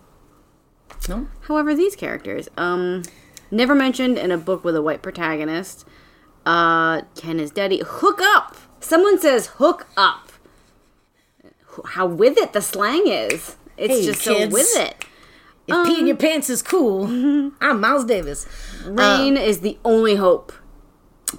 No, 1.10 1.28
However, 1.48 1.74
these 1.74 1.96
characters, 1.96 2.48
um, 2.58 3.02
never 3.50 3.74
mentioned 3.74 4.20
in 4.20 4.30
a 4.32 4.38
book 4.38 4.64
with 4.64 4.76
a 4.76 4.82
white 4.84 5.02
protagonist. 5.02 5.86
Uh, 6.46 7.02
Ken 7.16 7.40
is 7.40 7.50
daddy. 7.50 7.82
Hook 7.84 8.20
up. 8.22 8.56
Someone 8.82 9.20
says 9.20 9.48
hook 9.56 9.88
up. 9.96 10.32
How 11.86 12.06
with 12.06 12.38
it 12.38 12.54
the 12.54 12.62
slang 12.62 13.08
is. 13.08 13.56
It's 13.78 13.94
Hey, 13.94 14.06
just 14.06 14.22
kids. 14.22 14.40
so 14.40 14.48
with 14.50 14.78
it. 14.78 15.06
if 15.68 15.74
Um, 15.74 15.88
peeing 15.88 16.08
your 16.08 16.18
pants 16.18 16.50
is 16.50 16.62
cool, 16.62 17.06
I'm 17.62 17.80
Miles 17.80 18.06
Davis. 18.06 18.46
Rain 18.86 19.38
is 19.38 19.62
the 19.62 19.78
only 19.86 20.16
hope. 20.16 20.52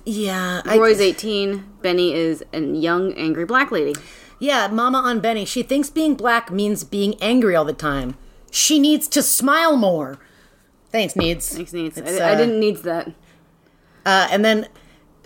Yeah, 0.07 0.63
I, 0.65 0.79
Roy's 0.79 1.01
18. 1.01 1.65
Benny 1.83 2.15
is 2.15 2.43
a 2.53 2.61
young, 2.61 3.13
angry 3.15 3.45
black 3.45 3.71
lady. 3.71 3.95
Yeah, 4.39 4.69
Mama 4.69 4.99
on 4.99 5.21
Benny. 5.21 5.45
She 5.45 5.63
thinks 5.63 5.91
being 5.91 6.15
black 6.15 6.51
means 6.51 6.83
being 6.83 7.15
angry 7.21 7.55
all 7.55 7.65
the 7.65 7.73
time. 7.75 8.17
She 8.51 8.79
needs 8.79 9.07
to 9.09 9.23
smile 9.23 9.77
more. 9.77 10.19
Thanks, 10.91 11.15
needs. 11.15 11.55
Thanks, 11.55 11.73
needs. 11.73 12.01
I, 12.01 12.05
I 12.05 12.33
uh, 12.33 12.35
didn't 12.37 12.59
needs 12.59 12.83
that. 12.83 13.09
Uh, 14.05 14.29
and 14.31 14.45
then, 14.45 14.69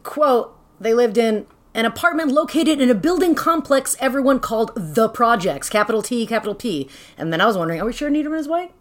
quote, 0.02 0.56
they 0.80 0.94
lived 0.94 1.16
in 1.16 1.46
an 1.76 1.84
apartment 1.84 2.32
located 2.32 2.80
in 2.80 2.88
a 2.90 2.94
building 2.94 3.34
complex 3.34 3.96
everyone 4.00 4.40
called 4.40 4.72
The 4.74 5.08
Projects, 5.08 5.68
capital 5.68 6.02
T, 6.02 6.26
capital 6.26 6.54
P. 6.54 6.88
And 7.18 7.32
then 7.32 7.40
I 7.40 7.46
was 7.46 7.56
wondering, 7.56 7.80
are 7.80 7.84
we 7.86 7.92
sure 7.92 8.10
Neiderman 8.10 8.38
is 8.40 8.48
white? 8.48 8.72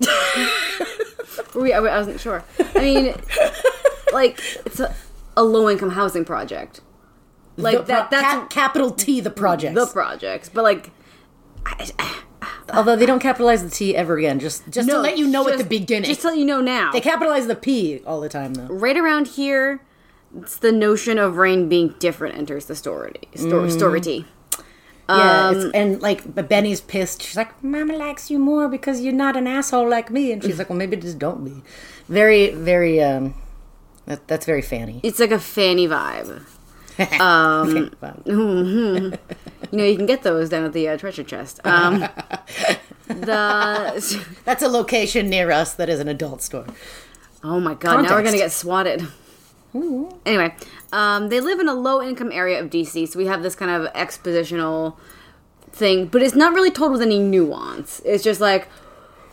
We- 1.54 1.72
I 1.72 1.80
wasn't 1.80 2.20
sure. 2.20 2.44
I 2.74 2.78
mean, 2.80 3.14
like, 4.12 4.40
it's 4.66 4.80
a, 4.80 4.94
a 5.36 5.42
low 5.42 5.68
income 5.68 5.90
housing 5.90 6.24
project. 6.24 6.80
Like, 7.56 7.78
The 7.78 7.84
that, 7.84 8.10
that's 8.10 8.22
cap- 8.34 8.50
capital 8.50 8.90
T, 8.90 9.20
The 9.20 9.30
Projects. 9.30 9.74
the 9.74 9.86
projects. 9.86 10.48
But, 10.48 10.64
like, 10.64 10.90
I, 11.66 11.90
I- 11.98 12.22
Although 12.72 12.94
they 12.96 13.04
don't 13.06 13.18
capitalize 13.20 13.62
the 13.64 13.70
T 13.70 13.96
ever 13.96 14.16
again, 14.16 14.38
just 14.38 14.70
just 14.70 14.88
to 14.88 14.98
let 14.98 15.18
you 15.18 15.26
know 15.26 15.48
at 15.48 15.58
the 15.58 15.64
beginning. 15.64 16.08
Just 16.08 16.20
to 16.22 16.28
let 16.28 16.38
you 16.38 16.44
know 16.44 16.60
now. 16.60 16.92
they 16.92 17.00
capitalize 17.00 17.48
the 17.48 17.56
P 17.56 18.00
all 18.06 18.20
the 18.20 18.28
time, 18.28 18.54
though. 18.54 18.66
right 18.68 18.96
around 18.96 19.26
here, 19.28 19.82
It's 20.38 20.56
the 20.56 20.72
notion 20.72 21.18
of 21.18 21.36
Rain 21.36 21.68
being 21.68 21.94
different 21.98 22.36
enters 22.36 22.66
the 22.66 22.76
story. 22.76 23.14
Story. 23.34 23.68
Mm. 23.68 23.72
Story. 23.72 24.24
Yeah, 25.08 25.50
it's, 25.50 25.74
and 25.74 26.00
like 26.00 26.34
but 26.34 26.48
Benny's 26.48 26.80
pissed. 26.80 27.22
She's 27.22 27.36
like, 27.36 27.62
"Mama 27.64 27.96
likes 27.96 28.30
you 28.30 28.38
more 28.38 28.68
because 28.68 29.00
you're 29.00 29.12
not 29.12 29.36
an 29.36 29.48
asshole 29.48 29.88
like 29.88 30.10
me." 30.10 30.30
And 30.30 30.42
she's 30.42 30.58
like, 30.60 30.70
"Well, 30.70 30.78
maybe 30.78 30.96
just 30.96 31.18
don't 31.18 31.44
be." 31.44 31.62
Very, 32.08 32.50
very. 32.54 33.02
um 33.02 33.34
that, 34.06 34.26
That's 34.28 34.46
very 34.46 34.62
fanny. 34.62 35.00
It's 35.02 35.18
like 35.20 35.30
a 35.30 35.38
fanny 35.38 35.86
vibe. 35.88 36.42
Um, 37.18 37.94
you 38.26 39.10
know, 39.72 39.84
you 39.84 39.96
can 39.96 40.04
get 40.04 40.22
those 40.22 40.50
down 40.50 40.64
at 40.64 40.74
the 40.74 40.86
uh, 40.86 40.98
treasure 40.98 41.22
chest. 41.24 41.58
Um, 41.64 42.00
the 43.06 44.36
That's 44.44 44.62
a 44.62 44.68
location 44.68 45.30
near 45.30 45.50
us 45.50 45.72
that 45.74 45.88
is 45.88 45.98
an 45.98 46.08
adult 46.08 46.42
store. 46.42 46.66
oh 47.42 47.58
my 47.58 47.72
god, 47.72 48.02
now 48.02 48.14
we're 48.14 48.22
gonna 48.22 48.36
get 48.36 48.52
swatted. 48.52 49.06
Anyway, 49.74 50.54
um, 50.92 51.28
they 51.28 51.40
live 51.40 51.60
in 51.60 51.68
a 51.68 51.74
low 51.74 52.02
income 52.02 52.32
area 52.32 52.60
of 52.60 52.70
DC, 52.70 53.08
so 53.08 53.18
we 53.18 53.26
have 53.26 53.42
this 53.42 53.54
kind 53.54 53.70
of 53.70 53.92
expositional 53.92 54.96
thing, 55.70 56.06
but 56.06 56.22
it's 56.22 56.34
not 56.34 56.52
really 56.54 56.70
told 56.70 56.92
with 56.92 57.02
any 57.02 57.18
nuance. 57.18 58.00
It's 58.04 58.24
just 58.24 58.40
like 58.40 58.66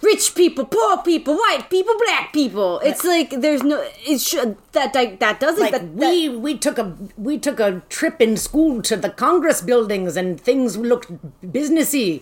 rich 0.01 0.35
people, 0.35 0.65
poor 0.65 0.97
people, 1.01 1.35
white 1.35 1.69
people, 1.71 1.95
black 2.05 2.31
people. 2.33 2.79
It's 2.79 3.03
like 3.03 3.31
there's 3.41 3.63
no. 3.63 3.83
It 4.05 4.21
should 4.21 4.57
that 4.73 4.93
that, 4.93 5.19
that 5.19 5.39
doesn't 5.39 5.59
Like 5.59 5.71
that, 5.71 5.97
that- 5.97 6.09
we 6.09 6.29
we 6.29 6.57
took 6.57 6.77
a 6.77 6.95
we 7.17 7.39
took 7.39 7.59
a 7.59 7.81
trip 7.89 8.21
in 8.21 8.37
school 8.37 8.81
to 8.83 8.95
the 8.95 9.09
Congress 9.09 9.61
buildings 9.61 10.15
and 10.15 10.39
things 10.39 10.77
looked 10.77 11.11
businessy, 11.43 12.21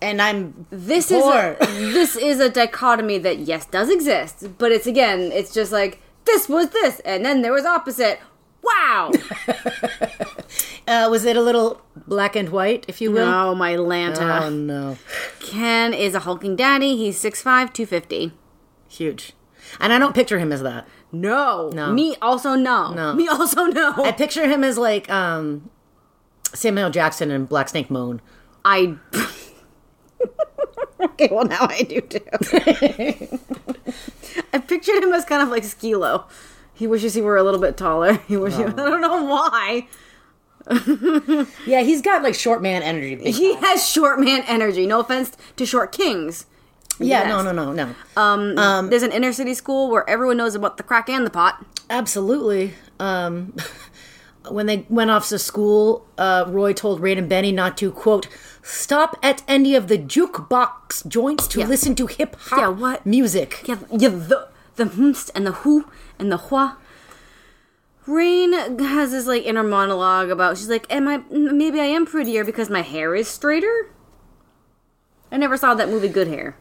and 0.00 0.22
I'm 0.22 0.66
this 0.70 1.08
poor. 1.08 1.56
is 1.60 1.68
a, 1.68 1.92
this 1.92 2.16
is 2.16 2.38
a 2.38 2.48
dichotomy 2.48 3.18
that 3.18 3.40
yes 3.40 3.66
does 3.66 3.90
exist, 3.90 4.56
but 4.58 4.70
it's 4.70 4.86
again 4.86 5.32
it's 5.32 5.52
just 5.52 5.72
like 5.72 6.00
this 6.26 6.48
was 6.48 6.70
this, 6.70 7.00
and 7.00 7.24
then 7.24 7.42
there 7.42 7.52
was 7.52 7.64
opposite. 7.64 8.20
Wow! 8.62 9.12
uh, 10.88 11.08
was 11.10 11.24
it 11.24 11.36
a 11.36 11.40
little 11.40 11.80
black 12.06 12.34
and 12.36 12.48
white, 12.50 12.84
if 12.88 13.00
you 13.00 13.10
will? 13.12 13.26
no, 13.26 13.54
my 13.54 13.74
Lanta. 13.76 14.42
Oh 14.42 14.50
no, 14.50 14.98
Ken 15.40 15.94
is 15.94 16.14
a 16.14 16.20
hulking 16.20 16.56
daddy. 16.56 16.96
He's 16.96 17.18
6'5", 17.22 17.72
250. 17.72 18.32
huge. 18.88 19.32
And 19.80 19.92
I 19.92 19.98
don't 19.98 20.14
picture 20.14 20.38
him 20.38 20.52
as 20.52 20.62
that. 20.62 20.86
No. 21.10 21.70
No. 21.72 21.92
Me 21.92 22.16
also 22.22 22.54
no. 22.54 22.92
No. 22.92 23.14
Me 23.14 23.26
also 23.28 23.64
no. 23.66 23.94
I 23.96 24.12
picture 24.12 24.46
him 24.48 24.62
as 24.62 24.78
like 24.78 25.10
um 25.10 25.70
Samuel 26.54 26.90
Jackson 26.90 27.30
and 27.30 27.48
Black 27.48 27.68
Snake 27.68 27.90
Moan. 27.90 28.20
I. 28.64 28.96
okay, 31.00 31.28
well 31.30 31.44
now 31.44 31.66
I 31.68 31.82
do 31.82 32.00
too. 32.00 32.20
I 34.52 34.58
pictured 34.58 35.02
him 35.02 35.12
as 35.12 35.24
kind 35.24 35.42
of 35.42 35.48
like 35.48 35.64
Skee-Lo. 35.64 36.24
He 36.74 36.86
wishes 36.86 37.14
he 37.14 37.22
were 37.22 37.36
a 37.36 37.42
little 37.42 37.60
bit 37.60 37.76
taller. 37.76 38.14
He 38.28 38.36
wishes. 38.36 38.60
I 38.60 38.70
don't 38.72 39.00
know 39.00 39.24
why. 39.24 39.88
Yeah, 41.66 41.82
he's 41.82 42.02
got 42.02 42.22
like 42.22 42.34
short 42.34 42.60
man 42.62 42.82
energy. 42.82 43.30
He 43.30 43.54
time. 43.54 43.62
has 43.64 43.88
short 43.88 44.20
man 44.20 44.42
energy. 44.46 44.86
No 44.86 45.00
offense 45.00 45.32
to 45.56 45.64
short 45.66 45.92
kings. 45.92 46.44
yeah, 46.98 47.22
Yes. 47.22 47.28
no, 47.28 47.42
no, 47.52 47.72
no, 47.72 47.72
no. 47.72 47.94
Um, 48.20 48.90
there's 48.90 49.02
an 49.02 49.12
inner 49.12 49.32
city 49.32 49.54
school 49.54 49.90
where 49.90 50.08
everyone 50.08 50.36
knows 50.36 50.54
about 50.54 50.76
the 50.76 50.82
crack 50.82 51.08
and 51.08 51.24
the 51.24 51.30
pot. 51.30 51.64
Absolutely. 51.88 52.74
Um, 52.98 53.54
when 54.50 54.66
they 54.66 54.86
went 54.88 55.10
off 55.10 55.28
to 55.28 55.38
school, 55.38 56.06
uh, 56.18 56.44
Roy 56.48 56.72
told 56.72 57.00
Rain 57.00 57.18
and 57.18 57.28
Benny 57.28 57.52
not 57.52 57.76
to 57.78 57.90
quote 57.90 58.28
stop 58.62 59.16
at 59.22 59.42
any 59.46 59.74
of 59.74 59.88
the 59.88 59.96
jukebox 59.98 61.06
joints 61.06 61.46
to 61.48 61.60
Yeah. 61.60 61.66
listen 61.66 61.94
to 61.96 62.06
hip 62.06 62.36
hop 62.38 62.58
Yeah, 62.58 62.68
what? 62.68 63.06
music. 63.06 63.62
Yeah, 63.66 63.76
yeah, 63.90 64.08
the 64.08 64.48
the 64.76 64.84
hmst 64.84 65.30
and 65.34 65.46
the 65.46 65.52
who 65.52 65.86
and 66.18 66.30
the 66.30 66.36
hua. 66.36 66.76
Rain 68.06 68.52
has 68.78 69.10
this 69.10 69.26
like 69.26 69.44
inner 69.44 69.62
monologue 69.64 70.30
about 70.30 70.56
she's 70.58 70.68
like, 70.68 70.86
"Am 70.92 71.08
I? 71.08 71.22
Maybe 71.30 71.80
I 71.80 71.86
am 71.86 72.06
prettier 72.06 72.44
because 72.44 72.70
my 72.70 72.82
hair 72.82 73.14
is 73.16 73.26
straighter." 73.26 73.88
I 75.32 75.36
never 75.38 75.56
saw 75.56 75.74
that 75.74 75.88
movie 75.88 76.08
Good 76.08 76.28
Hair. 76.28 76.56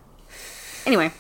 Anyway, 0.88 1.12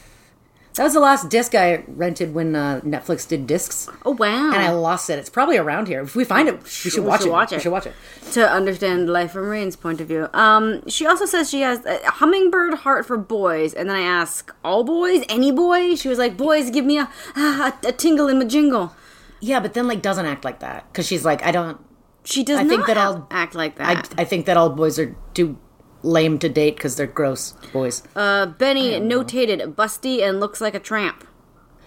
That 0.75 0.83
was 0.83 0.93
the 0.93 0.99
last 0.99 1.29
disc 1.29 1.55
I 1.55 1.85
rented 1.87 2.33
when 2.33 2.53
uh, 2.53 2.81
Netflix 2.83 3.25
did 3.25 3.47
discs, 3.47 3.87
oh 4.05 4.11
wow! 4.11 4.47
and 4.53 4.61
I 4.61 4.71
lost 4.71 5.09
it. 5.09 5.17
It's 5.17 5.29
probably 5.29 5.57
around 5.57 5.87
here. 5.87 6.01
If 6.01 6.15
we 6.17 6.25
find 6.25 6.49
it, 6.49 6.61
we 6.63 6.69
should 6.69 6.95
we 6.95 6.99
watch 7.09 7.21
should 7.21 7.29
it. 7.29 7.31
watch 7.31 7.51
We 7.51 7.57
it. 7.57 7.61
should 7.61 7.71
watch 7.71 7.85
it. 7.87 7.93
to 8.33 8.49
understand 8.51 9.09
life 9.09 9.31
from 9.31 9.47
Rain's 9.47 9.77
point 9.77 10.01
of 10.01 10.07
view. 10.09 10.27
Um, 10.33 10.85
she 10.89 11.05
also 11.05 11.25
says 11.25 11.49
she 11.49 11.61
has 11.61 11.85
a 11.85 11.99
hummingbird 12.11 12.73
heart 12.79 13.05
for 13.05 13.15
boys, 13.17 13.73
and 13.73 13.89
then 13.89 13.95
I 13.95 14.01
ask, 14.01 14.53
all 14.65 14.83
boys, 14.83 15.23
any 15.29 15.51
boy? 15.53 15.95
She 15.95 16.09
was 16.09 16.19
like, 16.19 16.35
boys, 16.35 16.69
give 16.71 16.83
me 16.83 16.97
a 16.97 17.09
a, 17.37 17.73
a 17.87 17.91
tingle 17.93 18.27
in 18.27 18.39
my 18.39 18.45
jingle. 18.45 18.93
Yeah, 19.39 19.61
but 19.61 19.75
then 19.75 19.87
like 19.87 20.01
doesn't 20.01 20.25
act 20.25 20.43
like 20.43 20.59
that 20.59 20.91
because 20.91 21.07
she's 21.07 21.23
like, 21.23 21.41
I 21.45 21.51
don't. 21.51 21.79
She 22.25 22.43
does 22.43 22.59
I 22.59 22.63
not 22.63 22.69
think 22.69 22.87
that 22.87 22.97
act- 22.97 23.05
I'll- 23.05 23.27
act 23.31 23.55
like 23.55 23.79
I, 23.79 23.93
that. 23.95 24.13
I 24.17 24.25
think 24.25 24.45
that 24.47 24.57
all 24.57 24.69
boys 24.71 24.99
are 24.99 25.15
too 25.33 25.57
lame 26.05 26.39
to 26.39 26.49
date 26.49 26.75
because 26.75 26.95
they're 26.95 27.07
gross 27.07 27.53
boys. 27.73 28.03
Uh, 28.15 28.45
Benny 28.45 28.99
notated 28.99 29.75
busty 29.75 30.21
and 30.27 30.39
looks 30.39 30.61
like 30.61 30.75
a 30.75 30.79
tramp. 30.79 31.27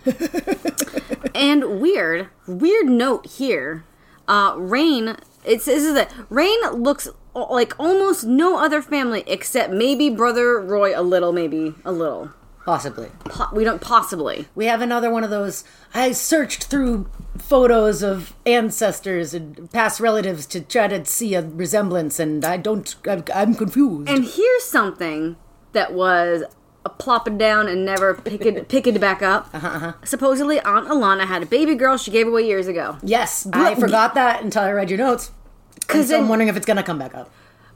and 1.34 1.80
weird, 1.80 2.28
weird 2.46 2.86
note 2.86 3.26
here. 3.26 3.84
Uh, 4.26 4.54
Rain, 4.56 5.16
it 5.44 5.62
says 5.62 5.84
is 5.84 5.94
that 5.94 6.12
Rain 6.28 6.58
looks 6.72 7.08
like 7.34 7.78
almost 7.78 8.24
no 8.24 8.58
other 8.62 8.82
family 8.82 9.24
except 9.26 9.72
maybe 9.72 10.10
brother 10.10 10.60
Roy 10.60 10.98
a 10.98 11.02
little, 11.02 11.32
maybe 11.32 11.74
a 11.84 11.92
little. 11.92 12.30
Possibly. 12.64 13.08
Po- 13.24 13.48
we 13.54 13.64
don't 13.64 13.80
possibly. 13.80 14.46
We 14.54 14.66
have 14.66 14.82
another 14.82 15.10
one 15.10 15.24
of 15.24 15.30
those. 15.30 15.64
I 15.94 16.12
searched 16.12 16.64
through 16.64 17.08
photos 17.38 18.02
of 18.02 18.34
ancestors 18.46 19.34
and 19.34 19.70
past 19.72 20.00
relatives 20.00 20.46
to 20.46 20.60
try 20.60 20.88
to 20.88 21.04
see 21.04 21.34
a 21.34 21.42
resemblance, 21.42 22.18
and 22.18 22.44
I 22.44 22.56
don't. 22.56 22.94
I'm, 23.08 23.24
I'm 23.34 23.54
confused. 23.54 24.08
And 24.08 24.24
here's 24.24 24.64
something 24.64 25.36
that 25.72 25.92
was 25.94 26.42
a 26.84 26.90
plopping 26.90 27.36
down 27.38 27.68
and 27.68 27.84
never 27.84 28.14
picked 28.14 28.68
picked 28.68 29.00
back 29.00 29.22
up. 29.22 29.50
Uh-huh, 29.52 29.92
Supposedly, 30.04 30.60
Aunt 30.60 30.88
Alana 30.88 31.26
had 31.26 31.42
a 31.42 31.46
baby 31.46 31.74
girl 31.74 31.96
she 31.96 32.10
gave 32.10 32.26
away 32.28 32.46
years 32.46 32.66
ago. 32.68 32.98
yes, 33.02 33.46
I 33.52 33.74
forgot 33.74 34.14
that 34.14 34.42
until 34.42 34.62
I 34.62 34.70
read 34.72 34.90
your 34.90 34.98
notes. 34.98 35.32
Because 35.80 36.08
then- 36.08 36.22
I'm 36.22 36.28
wondering 36.28 36.48
if 36.48 36.56
it's 36.56 36.66
gonna 36.66 36.82
come 36.82 36.98
back 36.98 37.14
up. 37.14 37.30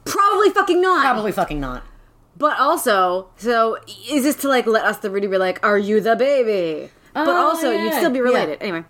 Probably 0.05 0.51
fucking 0.51 0.81
not. 0.81 1.03
Probably 1.03 1.33
fucking 1.33 1.61
not. 1.61 1.85
But 2.37 2.59
also, 2.59 3.29
so 3.37 3.77
is 4.11 4.25
this 4.25 4.37
to 4.37 4.49
like 4.49 4.67
let 4.67 4.85
us 4.85 4.99
the 4.99 5.11
reader 5.11 5.29
be 5.29 5.39
like, 5.39 5.65
"Are 5.65 5.79
you 5.79 6.01
the 6.01 6.17
baby?" 6.17 6.91
but 7.15 7.29
Oh, 7.29 7.49
also, 7.51 7.71
yeah, 7.71 7.85
you'd 7.85 7.93
still 7.95 8.11
be 8.11 8.17
yeah. 8.17 8.23
related. 8.25 8.59
Anyway, 8.63 8.85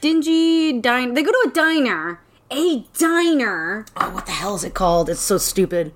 dingy 0.00 0.80
dine. 0.80 1.14
They 1.14 1.22
go 1.22 1.32
to 1.32 1.48
a 1.50 1.52
diner. 1.52 2.20
A 2.50 2.84
diner. 2.98 3.86
Oh, 3.96 4.10
what 4.10 4.26
the 4.26 4.32
hell 4.32 4.54
is 4.56 4.64
it 4.64 4.74
called? 4.74 5.08
It's 5.08 5.20
so 5.20 5.38
stupid. 5.38 5.92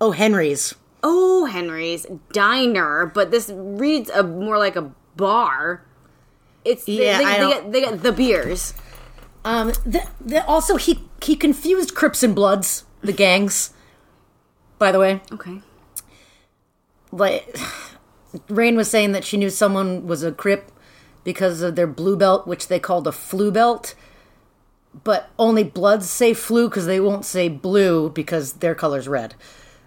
Oh, 0.00 0.12
Henry's. 0.12 0.74
Oh, 1.02 1.46
Henry's 1.46 2.06
diner. 2.32 3.06
But 3.06 3.30
this 3.30 3.50
reads 3.54 4.10
a 4.10 4.22
more 4.22 4.58
like 4.58 4.76
a 4.76 4.92
bar. 5.16 5.84
It's 6.64 6.84
they, 6.84 7.04
Yeah, 7.04 7.18
they, 7.18 7.24
I 7.24 7.32
they 7.32 7.38
don't- 7.38 7.72
get 7.72 7.72
they 7.92 7.96
the 7.96 8.12
beers. 8.12 8.74
Um. 9.44 9.68
The, 9.86 10.06
the, 10.20 10.44
also, 10.46 10.76
he 10.76 11.00
he 11.22 11.34
confused 11.34 11.94
Crips 11.94 12.22
and 12.22 12.34
Bloods, 12.34 12.84
the 13.02 13.12
gangs. 13.12 13.70
By 14.78 14.92
the 14.92 14.98
way, 15.00 15.20
Okay. 15.32 15.60
like 17.12 17.56
Rain 18.48 18.76
was 18.76 18.90
saying 18.90 19.12
that 19.12 19.24
she 19.24 19.36
knew 19.36 19.50
someone 19.50 20.06
was 20.06 20.22
a 20.22 20.30
Crip 20.32 20.70
because 21.24 21.62
of 21.62 21.76
their 21.76 21.86
blue 21.86 22.16
belt, 22.16 22.46
which 22.46 22.68
they 22.68 22.78
called 22.80 23.06
a 23.06 23.12
flu 23.12 23.50
belt. 23.50 23.94
But 25.04 25.30
only 25.38 25.62
Bloods 25.62 26.10
say 26.10 26.34
flu 26.34 26.68
because 26.68 26.86
they 26.86 26.98
won't 27.00 27.24
say 27.24 27.48
blue 27.48 28.10
because 28.10 28.54
their 28.54 28.74
color's 28.74 29.06
red. 29.06 29.34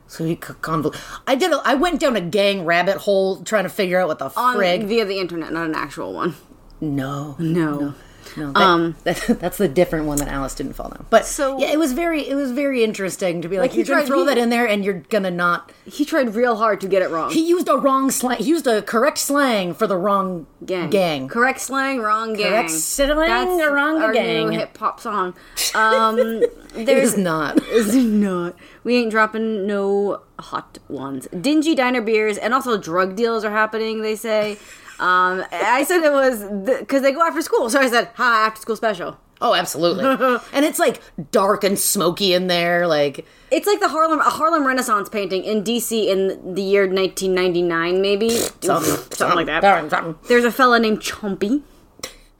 So 0.07 0.23
he 0.25 0.35
convol- 0.35 0.95
I 1.27 1.35
did. 1.35 1.51
A, 1.51 1.61
I 1.65 1.73
went 1.73 1.99
down 1.99 2.15
a 2.15 2.21
gang 2.21 2.65
rabbit 2.65 2.97
hole 2.97 3.41
trying 3.43 3.63
to 3.63 3.69
figure 3.69 3.99
out 3.99 4.07
what 4.07 4.19
the 4.19 4.31
On 4.37 4.55
frig. 4.57 4.85
via 4.85 5.03
the 5.05 5.19
internet, 5.19 5.51
not 5.51 5.65
an 5.65 5.75
actual 5.75 6.13
one. 6.13 6.35
no, 6.79 7.35
No. 7.39 7.79
no. 7.79 7.93
That, 8.35 8.93
that, 9.03 9.39
that's 9.39 9.57
the 9.57 9.67
different 9.67 10.05
one 10.05 10.17
that 10.17 10.27
Alice 10.27 10.55
didn't 10.55 10.73
fall 10.73 10.89
down. 10.89 11.05
But 11.09 11.21
Um, 11.23 11.27
So- 11.27 11.59
yeah, 11.59 11.71
it 11.71 11.79
was 11.79 11.93
very, 11.93 12.27
it 12.27 12.35
was 12.35 12.51
very 12.51 12.83
interesting 12.83 13.41
to 13.41 13.47
be 13.49 13.59
like, 13.59 13.71
he 13.71 13.77
you're 13.77 13.85
gonna 13.85 14.05
throw 14.05 14.19
he- 14.21 14.25
that 14.27 14.37
in 14.37 14.49
there 14.49 14.65
and 14.67 14.83
you're 14.85 15.03
gonna 15.09 15.31
not. 15.31 15.71
He 15.85 16.05
tried 16.05 16.33
real 16.35 16.55
hard 16.57 16.81
to 16.81 16.87
get 16.87 17.01
it 17.01 17.09
wrong. 17.09 17.31
He 17.31 17.47
used 17.47 17.67
a 17.69 17.75
wrong 17.77 18.11
slang. 18.11 18.37
He 18.39 18.45
used 18.45 18.67
a 18.67 18.81
correct 18.81 19.17
slang 19.17 19.73
for 19.73 19.87
the 19.87 19.97
wrong 19.97 20.47
gang. 20.65 20.89
gang. 20.89 21.27
Correct 21.27 21.59
slang, 21.59 21.99
wrong 21.99 22.33
gang. 22.33 22.49
Correct 22.49 22.71
slang, 22.71 23.57
wrong 23.59 24.01
our 24.01 24.13
gang. 24.13 24.49
new 24.49 24.57
hip 24.57 24.77
hop 24.77 24.99
song. 24.99 25.33
Um, 25.75 26.41
there's 26.73 27.13
is 27.13 27.17
not. 27.17 27.61
is 27.67 27.95
not. 27.95 28.55
We 28.83 28.97
ain't 28.97 29.11
dropping 29.11 29.65
no 29.65 30.21
hot 30.39 30.79
ones. 30.89 31.27
Dingy 31.39 31.75
diner 31.75 32.01
beers 32.01 32.37
and 32.37 32.53
also 32.53 32.77
drug 32.77 33.15
deals 33.15 33.43
are 33.45 33.51
happening. 33.51 34.01
They 34.01 34.15
say. 34.15 34.57
Um, 34.99 35.43
I 35.51 35.83
said 35.85 36.03
it 36.03 36.11
was 36.11 36.43
because 36.79 37.01
they 37.01 37.11
go 37.11 37.23
after 37.25 37.41
school, 37.41 37.69
so 37.69 37.79
I 37.79 37.89
said, 37.89 38.09
"Hi, 38.15 38.45
after 38.45 38.61
school 38.61 38.75
special." 38.75 39.17
Oh, 39.43 39.53
absolutely. 39.53 40.05
and 40.53 40.63
it's 40.63 40.79
like 40.79 41.01
dark 41.31 41.65
and 41.65 41.77
smoky 41.77 42.33
in 42.33 42.47
there. 42.47 42.87
Like 42.87 43.25
It's 43.51 43.67
like 43.67 43.81
the 43.81 43.89
Harlem 43.89 44.21
a 44.21 44.23
Harlem 44.23 44.65
Renaissance 44.65 45.09
painting 45.09 45.43
in 45.43 45.63
DC 45.63 46.07
in 46.07 46.55
the 46.55 46.61
year 46.61 46.87
1999, 46.87 48.01
maybe 48.01 48.29
something, 48.29 48.95
something 49.11 49.35
like 49.35 49.47
that. 49.47 49.61
Something, 49.61 49.89
something. 49.89 50.15
There's 50.29 50.45
a 50.45 50.51
fella 50.51 50.79
named 50.79 51.01
Chumpy. 51.01 51.61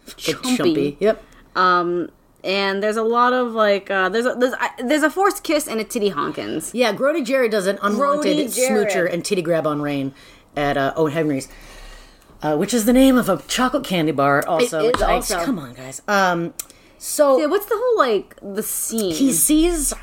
Chumpy. 0.05 0.95
Yep. 0.99 1.23
Um, 1.57 2.09
and 2.43 2.83
there's 2.83 2.97
a 2.97 3.03
lot 3.03 3.33
of 3.33 3.53
like 3.53 3.89
uh, 3.89 4.09
there's 4.09 4.25
a 4.25 4.33
there's, 4.37 4.53
uh, 4.53 4.67
there's 4.79 5.03
a 5.03 5.09
forced 5.09 5.43
kiss 5.43 5.67
and 5.67 5.79
a 5.79 5.83
titty 5.83 6.11
honkins. 6.11 6.71
Yeah, 6.73 6.93
Grody 6.93 7.25
Jerry 7.25 7.49
does 7.49 7.67
an 7.67 7.79
unwanted 7.81 8.37
smoocher 8.47 9.11
and 9.11 9.23
titty 9.23 9.41
grab 9.41 9.65
on 9.67 9.81
Rain 9.81 10.13
at 10.55 10.77
uh, 10.77 10.93
Owen 10.95 11.13
Henry's, 11.13 11.47
uh, 12.41 12.55
which 12.57 12.73
is 12.73 12.85
the 12.85 12.93
name 12.93 13.17
of 13.17 13.29
a 13.29 13.41
chocolate 13.47 13.83
candy 13.85 14.11
bar. 14.11 14.43
Also, 14.47 14.79
is 14.81 14.85
which 14.93 15.01
I- 15.01 15.45
come 15.45 15.57
on, 15.59 15.73
guys. 15.73 16.01
Um, 16.07 16.53
so 16.97 17.39
Yeah, 17.39 17.47
what's 17.47 17.65
the 17.65 17.75
whole 17.77 17.97
like 17.97 18.35
the 18.41 18.63
scene? 18.63 19.13
he 19.13 19.31
sees 19.33 19.93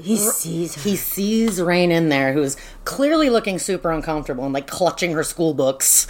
he 0.00 0.16
sees 0.16 0.74
her. 0.74 0.80
he 0.82 0.96
sees 0.96 1.60
Rain 1.62 1.90
in 1.90 2.10
there, 2.10 2.32
who's 2.34 2.56
clearly 2.84 3.30
looking 3.30 3.58
super 3.58 3.90
uncomfortable 3.90 4.44
and 4.44 4.52
like 4.52 4.66
clutching 4.66 5.12
her 5.12 5.22
school 5.24 5.54
books. 5.54 6.06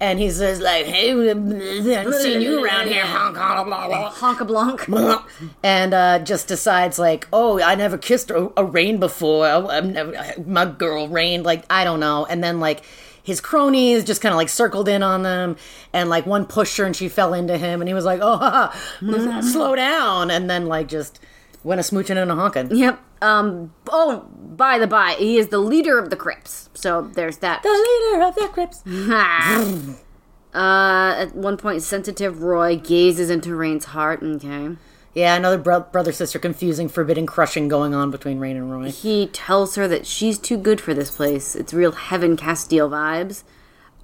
And 0.00 0.18
he 0.18 0.28
says 0.30 0.60
like, 0.60 0.86
"Hey, 0.86 1.12
I 1.12 1.26
haven't 1.28 2.14
seen 2.14 2.40
you 2.40 2.64
around 2.64 2.88
here, 2.88 3.06
honk, 3.06 3.36
honk, 3.36 3.66
blah, 3.66 3.86
blah, 3.86 4.10
Honk 4.10 4.40
a 4.40 4.44
blanc. 4.44 4.88
and 5.62 5.94
uh, 5.94 6.18
just 6.18 6.48
decides 6.48 6.98
like, 6.98 7.28
"Oh, 7.32 7.60
I 7.60 7.74
never 7.74 7.96
kissed 7.96 8.30
a, 8.30 8.52
a 8.56 8.64
Rain 8.64 8.98
before. 8.98 9.46
I, 9.46 9.64
I've 9.64 9.86
never 9.86 10.12
my 10.44 10.66
girl 10.66 11.08
Rain. 11.08 11.42
Like, 11.42 11.64
I 11.70 11.84
don't 11.84 12.00
know." 12.00 12.26
And 12.26 12.42
then 12.42 12.60
like 12.60 12.84
his 13.22 13.40
cronies 13.40 14.04
just 14.04 14.20
kind 14.20 14.32
of 14.32 14.36
like 14.36 14.50
circled 14.50 14.88
in 14.88 15.02
on 15.02 15.22
them, 15.22 15.56
and 15.92 16.10
like 16.10 16.26
one 16.26 16.44
pushed 16.44 16.76
her 16.76 16.84
and 16.84 16.94
she 16.94 17.08
fell 17.08 17.32
into 17.32 17.56
him, 17.56 17.80
and 17.80 17.88
he 17.88 17.94
was 17.94 18.04
like, 18.04 18.20
"Oh, 18.22 18.36
haha, 18.36 19.40
slow 19.40 19.74
down!" 19.74 20.30
And 20.30 20.50
then 20.50 20.66
like 20.66 20.88
just 20.88 21.18
went 21.64 21.80
a 21.80 21.82
smooching 21.82 22.16
and 22.16 22.30
a 22.30 22.34
honking. 22.34 22.76
Yep. 22.76 23.00
Um. 23.22 23.74
Oh, 23.88 24.28
by 24.56 24.78
the 24.78 24.86
by, 24.86 25.14
he 25.14 25.38
is 25.38 25.48
the 25.48 25.58
leader 25.58 25.98
of 25.98 26.10
the 26.10 26.16
Crips. 26.16 26.68
So 26.74 27.02
there's 27.02 27.38
that. 27.38 27.62
The 27.62 27.68
leader 28.12 28.22
of 28.24 28.34
the 28.34 28.48
Crips. 28.48 28.86
uh, 30.54 31.14
at 31.18 31.34
one 31.34 31.56
point, 31.56 31.82
sensitive 31.82 32.42
Roy 32.42 32.76
gazes 32.76 33.30
into 33.30 33.56
Rain's 33.56 33.86
heart. 33.86 34.22
Okay. 34.22 34.76
Yeah, 35.14 35.36
another 35.36 35.58
bro- 35.58 35.80
brother 35.80 36.10
sister 36.10 36.40
confusing, 36.40 36.88
forbidden 36.88 37.24
crushing 37.24 37.68
going 37.68 37.94
on 37.94 38.10
between 38.10 38.40
Rain 38.40 38.56
and 38.56 38.70
Roy. 38.70 38.90
He 38.90 39.28
tells 39.28 39.76
her 39.76 39.86
that 39.86 40.06
she's 40.06 40.38
too 40.38 40.56
good 40.56 40.80
for 40.80 40.92
this 40.92 41.10
place. 41.10 41.54
It's 41.54 41.72
real 41.72 41.92
heaven 41.92 42.36
Casteel 42.36 42.90
vibes. 42.90 43.44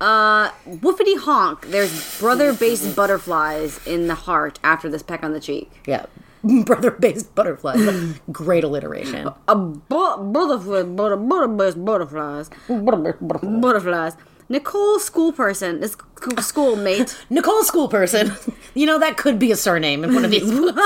Uh, 0.01 0.51
woofity 0.67 1.19
honk. 1.19 1.67
There's 1.67 2.19
brother 2.19 2.55
based 2.55 2.95
butterflies 2.97 3.85
in 3.87 4.07
the 4.07 4.15
heart 4.15 4.59
after 4.63 4.89
this 4.89 5.03
peck 5.03 5.23
on 5.23 5.33
the 5.33 5.41
cheek. 5.41 5.71
Yeah, 5.85 6.07
brother 6.65 6.91
based 6.91 7.35
butterflies. 7.35 8.19
Great 8.33 8.65
alliteration. 8.65 9.29
A 9.49 9.57
bu- 9.57 10.17
butterfly, 10.33 10.83
butter, 10.85 11.17
butter 11.17 11.49
based 11.49 11.85
butterflies. 11.85 12.51
Butterflies. 12.69 14.17
Nicole, 14.49 14.99
school 14.99 15.33
person, 15.33 15.79
this 15.79 15.97
schoolmate. 16.41 17.17
Nicole, 17.31 17.63
school 17.63 17.87
person. 17.87 18.33
You 18.75 18.85
know 18.85 18.99
that 18.99 19.17
could 19.17 19.39
be 19.39 19.53
a 19.53 19.57
surname 19.57 20.03
in 20.03 20.13
one 20.13 20.25
of 20.25 20.33
these 20.33 20.51
books. 20.51 20.77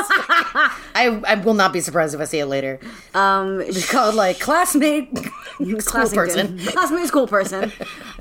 I, 0.94 1.22
I 1.26 1.36
will 1.36 1.54
not 1.54 1.72
be 1.72 1.80
surprised 1.80 2.14
if 2.14 2.20
I 2.20 2.24
see 2.24 2.40
it 2.40 2.46
later. 2.46 2.78
Um, 3.14 3.62
It's 3.62 3.90
called 3.90 4.16
like 4.16 4.38
classmate, 4.38 5.16
school 5.16 5.76
Classmate- 5.80 6.14
person. 6.14 6.58
Classmate 6.58 7.06
school 7.08 7.26
person. 7.26 7.72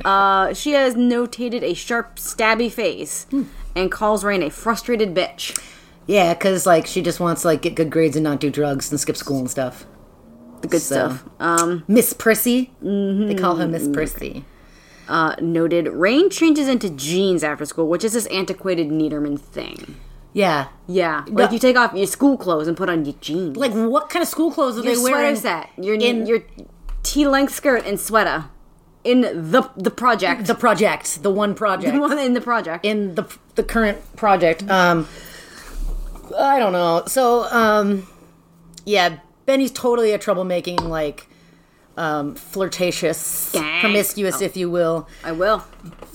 Uh, 0.05 0.53
she 0.53 0.71
has 0.71 0.95
notated 0.95 1.61
a 1.61 1.73
sharp, 1.73 2.15
stabby 2.15 2.71
face 2.71 3.25
and 3.75 3.91
calls 3.91 4.23
Rain 4.23 4.43
a 4.43 4.49
frustrated 4.49 5.13
bitch. 5.13 5.59
Yeah, 6.07 6.33
because 6.33 6.65
like 6.65 6.85
she 6.85 7.01
just 7.01 7.19
wants 7.19 7.41
to 7.43 7.47
like 7.49 7.61
get 7.61 7.75
good 7.75 7.89
grades 7.89 8.15
and 8.15 8.23
not 8.23 8.39
do 8.39 8.49
drugs 8.49 8.91
and 8.91 8.99
skip 8.99 9.15
school 9.17 9.39
and 9.39 9.49
stuff. 9.49 9.85
The 10.61 10.67
good 10.67 10.81
So- 10.81 10.95
stuff. 11.17 11.23
Um, 11.39 11.83
Miss 11.87 12.13
Prissy. 12.13 12.71
They 12.81 13.35
call 13.35 13.55
her 13.57 13.67
Miss 13.67 13.87
Prissy. 13.87 14.45
uh, 15.09 15.35
noted 15.41 15.87
Rain 15.89 16.29
changes 16.29 16.67
into 16.69 16.89
jeans 16.89 17.43
after 17.43 17.65
school, 17.65 17.87
which 17.87 18.03
is 18.05 18.13
this 18.13 18.25
antiquated 18.27 18.87
Neiderman 18.89 19.37
thing. 19.39 19.95
Yeah. 20.31 20.67
Yeah, 20.87 21.25
like 21.27 21.51
you 21.51 21.59
take 21.59 21.75
off 21.77 21.93
your 21.93 22.07
school 22.07 22.37
clothes 22.37 22.67
and 22.67 22.75
put 22.75 22.89
on 22.89 23.05
your 23.05 23.13
jeans. 23.21 23.55
Like 23.57 23.71
what 23.73 24.09
kind 24.09 24.23
of 24.23 24.29
school 24.29 24.51
clothes 24.51 24.77
are 24.79 24.83
your 24.83 24.95
they 24.95 25.01
wearing? 25.01 25.35
sweater 25.35 25.65
set, 25.77 25.83
your 25.85 25.95
in- 25.95 26.25
your 26.25 26.39
T-length 27.03 27.53
skirt 27.53 27.85
and 27.85 27.99
sweater 27.99 28.45
in 29.03 29.21
the 29.21 29.69
the 29.77 29.91
project. 29.91 30.45
the 30.47 30.55
project, 30.55 31.21
the 31.21 31.29
one 31.29 31.53
project. 31.53 31.93
The 31.93 31.99
one 31.99 32.17
in 32.17 32.33
the 32.33 32.41
project. 32.41 32.85
in 32.85 33.15
the 33.15 33.25
the 33.55 33.63
current 33.63 33.97
project. 34.15 34.67
Um, 34.69 35.07
I 36.37 36.59
don't 36.59 36.73
know. 36.73 37.03
So, 37.07 37.43
um, 37.51 38.07
yeah, 38.85 39.17
Benny's 39.45 39.71
totally 39.71 40.11
a 40.11 40.19
troublemaking, 40.19 40.81
like, 40.81 41.27
um, 41.95 42.33
flirtatious, 42.35 43.51
Gang. 43.51 43.79
promiscuous, 43.81 44.41
if 44.41 44.57
you 44.57 44.69
will. 44.69 45.07
I 45.23 45.31
will. 45.31 45.63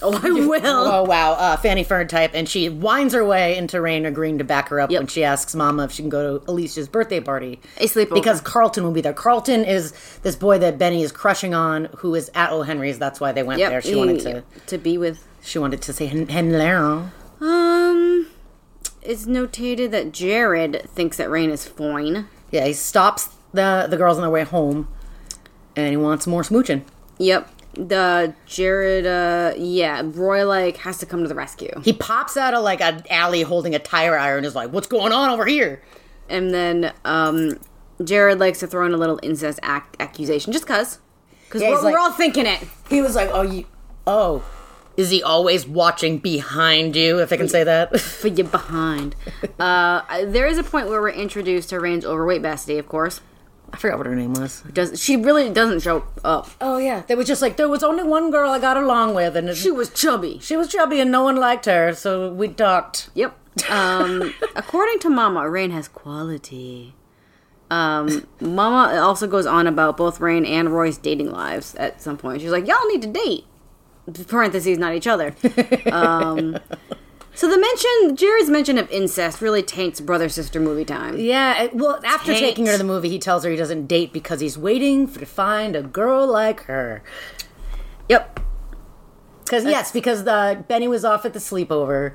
Oh, 0.03 0.13
I 0.23 0.31
will. 0.47 0.61
Oh 0.65 1.05
wow, 1.05 1.33
uh, 1.35 1.57
Fanny 1.57 1.85
Fern 1.85 2.09
type, 2.09 2.33
and 2.35 2.49
she 2.49 2.69
winds 2.69 3.15
her 3.15 3.25
way 3.25 3.57
into 3.57 3.81
Rain 3.81 4.05
agreeing 4.05 4.39
to 4.39 4.45
back 4.45 4.69
her 4.71 4.81
up 4.81 4.91
Yep. 4.91 5.01
when 5.01 5.07
she 5.07 5.23
asks 5.23 5.55
Mama 5.55 5.85
if 5.85 5.93
she 5.93 6.03
can 6.03 6.09
go 6.09 6.39
to 6.41 6.51
Alicia's 6.51 6.89
birthday 6.89 7.21
party. 7.21 7.61
A 7.77 7.87
sleepover. 7.87 8.15
because 8.15 8.41
Carlton 8.41 8.83
will 8.83 8.91
be 8.93 9.01
there. 9.01 9.13
Carlton 9.13 9.65
is 9.65 9.93
this 10.23 10.35
boy 10.35 10.59
that 10.59 10.79
Benny 10.79 11.03
is 11.03 11.13
crushing 11.13 11.55
on, 11.55 11.85
who 11.99 12.15
is 12.17 12.29
at 12.35 12.51
O. 12.51 12.63
Henry's. 12.63 12.99
That's 12.99 13.21
why 13.21 13.31
they 13.31 13.45
went 13.45 13.61
Yep. 13.61 13.71
there. 13.71 13.83
She 13.83 13.95
wanted 13.95 14.21
to. 14.23 14.43
to 14.67 14.79
be 14.79 14.99
with. 14.99 15.25
She 15.43 15.61
wanted 15.61 15.81
to 15.83 15.93
say 15.93 16.07
hen- 16.07 16.27
hello. 16.29 17.11
Um, 17.41 17.68
it's 19.03 19.27
notated 19.27 19.91
that 19.93 20.13
Jared 20.13 20.83
thinks 20.91 21.17
that 21.17 21.31
Rain 21.31 21.51
is 21.51 21.67
fine. 21.67 22.27
Yeah, 22.51 22.67
he 22.67 22.73
stops 22.73 23.29
the 23.53 23.87
the 23.89 23.97
girls 23.97 24.17
on 24.19 24.23
their 24.23 24.31
way 24.31 24.45
home, 24.45 24.89
and 25.77 25.89
he 25.91 25.97
wants 25.97 26.27
more 26.27 26.43
smooching. 26.43 26.83
Yep. 27.19 27.51
The 27.75 28.35
Jared, 28.47 29.07
uh, 29.07 29.53
yeah, 29.57 30.03
Roy 30.05 30.45
like 30.47 30.79
has 30.79 30.99
to 30.99 31.07
come 31.07 31.23
to 31.23 31.29
the 31.29 31.35
rescue, 31.35 31.71
He 31.85 31.93
pops 31.93 32.37
out 32.37 32.55
of 32.55 32.65
like 32.65 32.81
an 32.81 33.05
alley 33.09 33.43
holding 33.43 33.75
a 33.75 33.79
tire 33.79 34.19
iron. 34.19 34.45
Is 34.45 34.55
like, 34.55 34.73
"What's 34.73 34.87
going 34.89 35.13
on 35.13 35.31
over 35.31 35.47
here?" 35.47 35.81
and 36.29 36.51
then 36.53 36.93
um, 37.05 37.59
Jared 38.03 38.39
likes 38.41 38.59
to 38.61 38.67
throw 38.67 38.85
in 38.87 38.93
a 38.93 38.97
little 38.97 39.21
incest 39.23 39.61
ac- 39.63 39.85
accusation 40.01 40.53
just 40.53 40.67
cause, 40.67 40.99
because 41.47 41.63
Yeah, 41.63 41.69
we're, 41.71 41.75
he's 41.77 41.85
like- 41.85 41.93
we're 41.95 42.01
all 42.01 42.13
thinking 42.13 42.47
it. 42.47 42.61
He 42.91 43.01
was 43.01 43.15
like, 43.15 43.31
"Oh, 43.33 43.43
you, 43.43 43.65
oh, 44.07 44.43
is 44.99 45.09
he 45.11 45.23
always 45.23 45.67
watching 45.67 46.19
behind 46.19 46.95
you?" 46.95 47.19
If 47.21 47.33
I 47.33 47.37
can 47.39 47.49
say 47.49 47.65
that. 47.65 47.99
For 48.21 48.29
you 48.29 48.45
behind. 48.45 49.17
uh, 49.59 50.03
there 50.27 50.47
is 50.47 50.59
a 50.59 50.63
point 50.65 50.89
where 50.89 51.01
we're 51.01 51.09
introduced 51.11 51.71
to 51.71 51.81
Rain's 51.81 52.05
overweight 52.05 52.43
bestie, 52.43 52.79
of 52.79 52.87
course. 52.87 53.23
I 53.73 53.77
forgot 53.77 53.99
what 53.99 54.07
her 54.07 54.15
name 54.17 54.33
was. 54.33 54.63
Does 54.73 54.99
she 55.03 55.17
really 55.17 55.51
doesn't 55.51 55.81
show 55.81 56.05
up? 56.25 56.49
Oh 56.61 56.79
yeah, 56.79 57.03
there 57.07 57.17
was 57.19 57.27
just 57.27 57.43
like 57.43 57.57
there 57.59 57.69
was 57.69 57.83
only 57.83 58.03
one 58.03 58.31
girl 58.31 58.51
I 58.51 58.59
got 58.59 58.77
along 58.79 59.15
with, 59.15 59.37
and 59.37 59.55
She 59.57 59.71
was 59.71 59.91
chubby. 59.91 60.39
she 60.41 60.57
was 60.57 60.69
chubby, 60.69 61.01
and 61.01 61.11
no 61.11 61.23
one 61.23 61.37
liked 61.37 61.67
her, 61.67 61.93
so 61.95 62.33
we 62.33 62.49
talked. 62.49 63.11
Yep. 63.15 63.37
Um, 63.71 64.33
according 64.57 65.01
to 65.01 65.11
Mama, 65.11 65.49
Rain 65.51 65.71
has 65.73 65.87
quality. 65.89 66.95
Um, 67.71 68.27
Mama 68.41 68.99
also 69.03 69.27
goes 69.27 69.45
on 69.45 69.67
about 69.67 69.99
both 69.99 70.19
Rain 70.21 70.47
and 70.47 70.71
Roy's 70.73 70.97
dating 70.97 71.31
lives 71.31 71.75
at 71.75 72.01
some 72.01 72.17
point. 72.17 72.41
She's 72.41 72.51
like, 72.51 72.67
y'all 72.67 72.87
need 72.89 73.03
to 73.03 73.09
date. 73.09 73.45
Parentheses, 74.27 74.79
not 74.79 74.95
each 74.95 75.07
other. 75.07 75.35
Um, 75.93 76.59
so 77.35 77.49
the 77.49 77.59
mention, 77.59 78.17
Jerry's 78.17 78.51
mention 78.51 78.79
of 78.79 78.91
incest 78.91 79.41
really 79.41 79.63
taints 79.63 80.01
brother 80.01 80.29
sister 80.29 80.59
movie 80.61 80.85
time. 80.85 81.19
Yeah, 81.19 81.63
it- 81.65 81.75
well, 81.75 82.01
after 82.05 82.33
Taint. 82.33 82.41
taking 82.45 82.67
her 82.67 82.73
to 82.73 82.79
the 82.79 82.85
movie, 82.85 83.09
he 83.09 83.19
tells 83.19 83.45
her 83.45 83.51
he 83.51 83.57
doesn't 83.57 83.87
date 83.87 84.13
because 84.13 84.41
he's 84.41 84.59
waiting 84.59 85.07
for, 85.07 85.21
to 85.21 85.27
find 85.27 85.77
a 85.77 85.83
girl 85.83 86.27
like 86.27 86.63
her. 86.65 87.03
Yep. 88.09 88.41
Because 89.45 89.65
yes, 89.65 89.93
because 89.93 90.25
the 90.25 90.65
Benny 90.69 90.89
was 90.89 91.05
off 91.05 91.25
at 91.25 91.33
the 91.33 91.39
sleepover, 91.39 92.15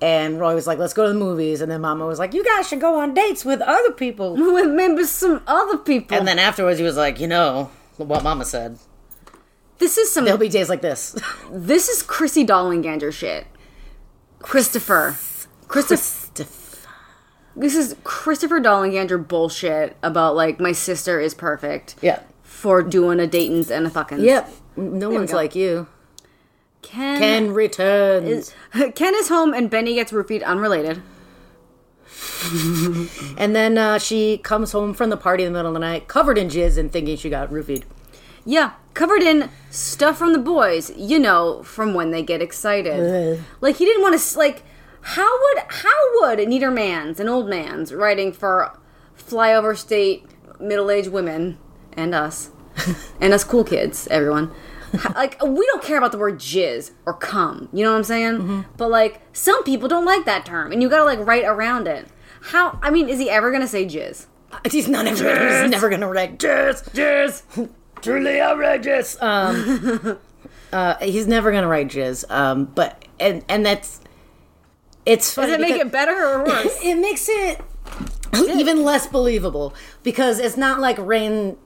and 0.00 0.40
Roy 0.40 0.54
was 0.54 0.66
like, 0.66 0.78
"Let's 0.78 0.94
go 0.94 1.06
to 1.06 1.12
the 1.12 1.18
movies," 1.18 1.60
and 1.60 1.70
then 1.70 1.80
Mama 1.80 2.06
was 2.06 2.18
like, 2.18 2.34
"You 2.34 2.44
guys 2.44 2.68
should 2.68 2.80
go 2.80 2.98
on 2.98 3.14
dates 3.14 3.44
with 3.44 3.60
other 3.60 3.92
people." 3.92 4.34
With 4.52 4.70
maybe 4.70 5.04
some 5.04 5.42
other 5.46 5.78
people. 5.78 6.16
And 6.18 6.26
then 6.26 6.38
afterwards, 6.40 6.78
he 6.78 6.84
was 6.84 6.96
like, 6.96 7.20
"You 7.20 7.28
know 7.28 7.70
what 7.98 8.22
Mama 8.24 8.44
said? 8.44 8.78
This 9.78 9.98
is 9.98 10.12
some. 10.12 10.24
There'll 10.24 10.38
be 10.38 10.48
days 10.48 10.68
like 10.68 10.82
this." 10.82 11.16
This 11.50 11.88
is 11.88 12.02
Chrissy 12.02 12.46
Dollanganger 12.46 13.12
shit. 13.12 13.46
Christopher. 14.38 15.16
Christopher. 15.68 16.46
This 17.56 17.74
is 17.74 17.96
Christopher 18.04 18.60
Dollanganger 18.60 19.26
bullshit 19.26 19.96
about 20.02 20.36
like 20.36 20.60
my 20.60 20.72
sister 20.72 21.18
is 21.20 21.32
perfect 21.32 21.96
yeah. 22.02 22.20
for 22.42 22.82
doing 22.82 23.18
a 23.18 23.26
Dayton's 23.26 23.70
and 23.70 23.86
a 23.86 23.90
fucking. 23.90 24.20
Yep. 24.20 24.52
No 24.76 25.08
one's 25.10 25.32
like 25.32 25.54
you. 25.54 25.88
Ken, 26.82 27.18
Ken 27.18 27.54
returns. 27.54 28.28
is, 28.28 28.54
Ken 28.94 29.14
is 29.14 29.28
home 29.28 29.54
and 29.54 29.70
Benny 29.70 29.94
gets 29.94 30.12
roofied 30.12 30.44
unrelated. 30.44 31.02
and 33.38 33.56
then 33.56 33.78
uh, 33.78 33.98
she 33.98 34.38
comes 34.38 34.72
home 34.72 34.94
from 34.94 35.10
the 35.10 35.16
party 35.16 35.42
in 35.42 35.52
the 35.52 35.58
middle 35.58 35.70
of 35.70 35.74
the 35.74 35.80
night, 35.80 36.06
covered 36.06 36.38
in 36.38 36.48
jizz 36.48 36.78
and 36.78 36.92
thinking 36.92 37.16
she 37.16 37.30
got 37.30 37.50
roofied. 37.50 37.84
Yeah, 38.44 38.72
covered 38.96 39.22
in 39.22 39.50
stuff 39.70 40.18
from 40.18 40.32
the 40.32 40.38
boys, 40.38 40.90
you 40.96 41.18
know, 41.18 41.62
from 41.62 41.94
when 41.94 42.10
they 42.10 42.22
get 42.22 42.42
excited. 42.42 42.98
Like 43.60 43.76
he 43.76 43.84
didn't 43.84 44.02
want 44.02 44.18
to 44.18 44.38
like 44.38 44.64
how 45.02 45.38
would 45.40 45.62
how 45.68 46.00
would 46.14 46.40
Neidermans 46.40 47.20
and 47.20 47.28
old 47.28 47.48
man's 47.48 47.94
writing 47.94 48.32
for 48.32 48.76
flyover 49.16 49.76
state 49.76 50.24
middle-aged 50.58 51.10
women 51.10 51.58
and 51.92 52.14
us 52.14 52.50
and 53.20 53.32
us 53.32 53.44
cool 53.44 53.62
kids, 53.62 54.08
everyone. 54.08 54.50
Like 55.14 55.40
we 55.42 55.66
don't 55.66 55.82
care 55.82 55.98
about 55.98 56.12
the 56.12 56.18
word 56.18 56.38
jizz 56.38 56.92
or 57.04 57.12
cum, 57.12 57.68
you 57.72 57.84
know 57.84 57.92
what 57.92 57.98
I'm 57.98 58.04
saying? 58.04 58.32
Mm-hmm. 58.38 58.60
But 58.76 58.90
like 58.90 59.20
some 59.32 59.62
people 59.62 59.88
don't 59.88 60.06
like 60.06 60.24
that 60.24 60.46
term 60.46 60.72
and 60.72 60.80
you 60.80 60.88
got 60.88 60.98
to 60.98 61.04
like 61.04 61.20
write 61.20 61.44
around 61.44 61.86
it. 61.86 62.08
How? 62.40 62.78
I 62.82 62.90
mean, 62.90 63.08
is 63.08 63.18
he 63.18 63.28
ever 63.28 63.52
gonna 63.52 63.68
say 63.68 63.84
jizz? 63.84 64.26
Uh, 64.50 64.58
he's 64.70 64.88
not 64.88 65.06
ever. 65.06 65.60
He's 65.62 65.70
never 65.70 65.90
gonna 65.90 66.08
write 66.08 66.38
jizz, 66.38 66.90
jizz, 66.90 67.68
truly 68.02 68.40
outrageous. 68.40 69.20
Um, 69.20 70.18
uh, 70.72 70.96
he's 71.00 71.26
never 71.26 71.52
gonna 71.52 71.68
write 71.68 71.88
jizz. 71.88 72.30
Um, 72.30 72.66
but 72.66 73.04
and 73.18 73.44
and 73.48 73.64
that's 73.64 74.00
it's 75.04 75.32
funny. 75.32 75.52
Does 75.52 75.58
it 75.58 75.60
make 75.60 75.80
it 75.80 75.92
better 75.92 76.16
or 76.16 76.44
worse? 76.46 76.78
it 76.82 76.96
makes 76.96 77.28
it 77.28 77.60
even 78.34 78.82
less 78.82 79.06
believable 79.06 79.74
because 80.02 80.38
it's 80.38 80.56
not 80.56 80.80
like 80.80 80.98
Rain. 80.98 81.56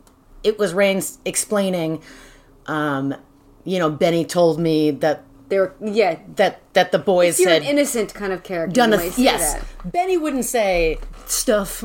It 0.42 0.58
was 0.58 0.72
Rain 0.72 1.02
explaining. 1.24 2.02
Um, 2.66 3.14
you 3.64 3.78
know, 3.78 3.90
Benny 3.90 4.24
told 4.24 4.58
me 4.58 4.90
that 4.90 5.22
they 5.48 5.58
were, 5.58 5.74
yeah. 5.80 6.18
that 6.36 6.60
that 6.74 6.92
the 6.92 6.98
boys 6.98 7.40
You're 7.40 7.50
had 7.50 7.62
an 7.62 7.68
innocent 7.68 8.14
kind 8.14 8.32
of 8.32 8.42
character. 8.42 8.72
done 8.72 8.92
a 8.92 9.04
yes. 9.16 9.54
that. 9.54 9.92
Benny 9.92 10.16
wouldn't 10.16 10.44
say 10.44 10.98
stuff. 11.26 11.84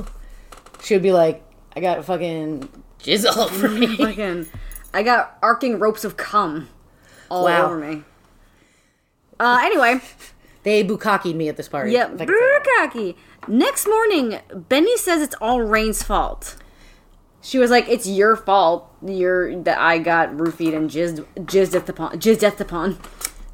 She 0.84 0.94
would 0.94 1.04
be 1.04 1.12
like, 1.12 1.44
"I 1.76 1.80
got 1.80 2.06
fucking 2.06 2.70
jizz 3.02 3.26
all 3.26 3.44
over 3.44 3.68
me." 3.70 3.96
Fucking, 3.98 4.48
I 4.94 5.04
got 5.04 5.38
arcing 5.42 5.80
ropes 5.80 6.04
of 6.04 6.18
cum 6.18 6.70
all 7.30 7.46
Wow. 7.46 7.66
over 7.66 7.78
me. 7.78 8.04
Uh, 9.40 9.60
anyway, 9.64 10.00
they 10.64 10.84
bukakied 10.84 11.36
me 11.36 11.50
at 11.50 11.58
this 11.58 11.68
party. 11.68 11.92
yep, 11.92 12.12
if 12.16 12.22
I 12.22 12.26
can 12.26 12.34
say 12.34 12.40
that. 12.40 12.92
Bukkake. 12.94 13.16
Next 13.48 13.88
morning, 13.88 14.40
Benny 14.54 14.98
says 14.98 15.22
it's 15.22 15.36
all 15.42 15.62
Rain's 15.62 16.02
fault. 16.04 16.56
She 17.42 17.60
was 17.60 17.70
like, 17.70 17.88
"It's 17.88 18.08
your 18.08 18.36
fault. 18.36 18.90
You're 19.06 19.56
that 19.64 19.78
I 19.78 20.00
got 20.00 20.30
roofied 20.32 20.76
and 20.76 20.90
jizzed, 20.90 21.26
jizzed 21.46 21.88
upon, 21.90 22.14
jizzed 22.20 22.60
upon." 22.60 22.98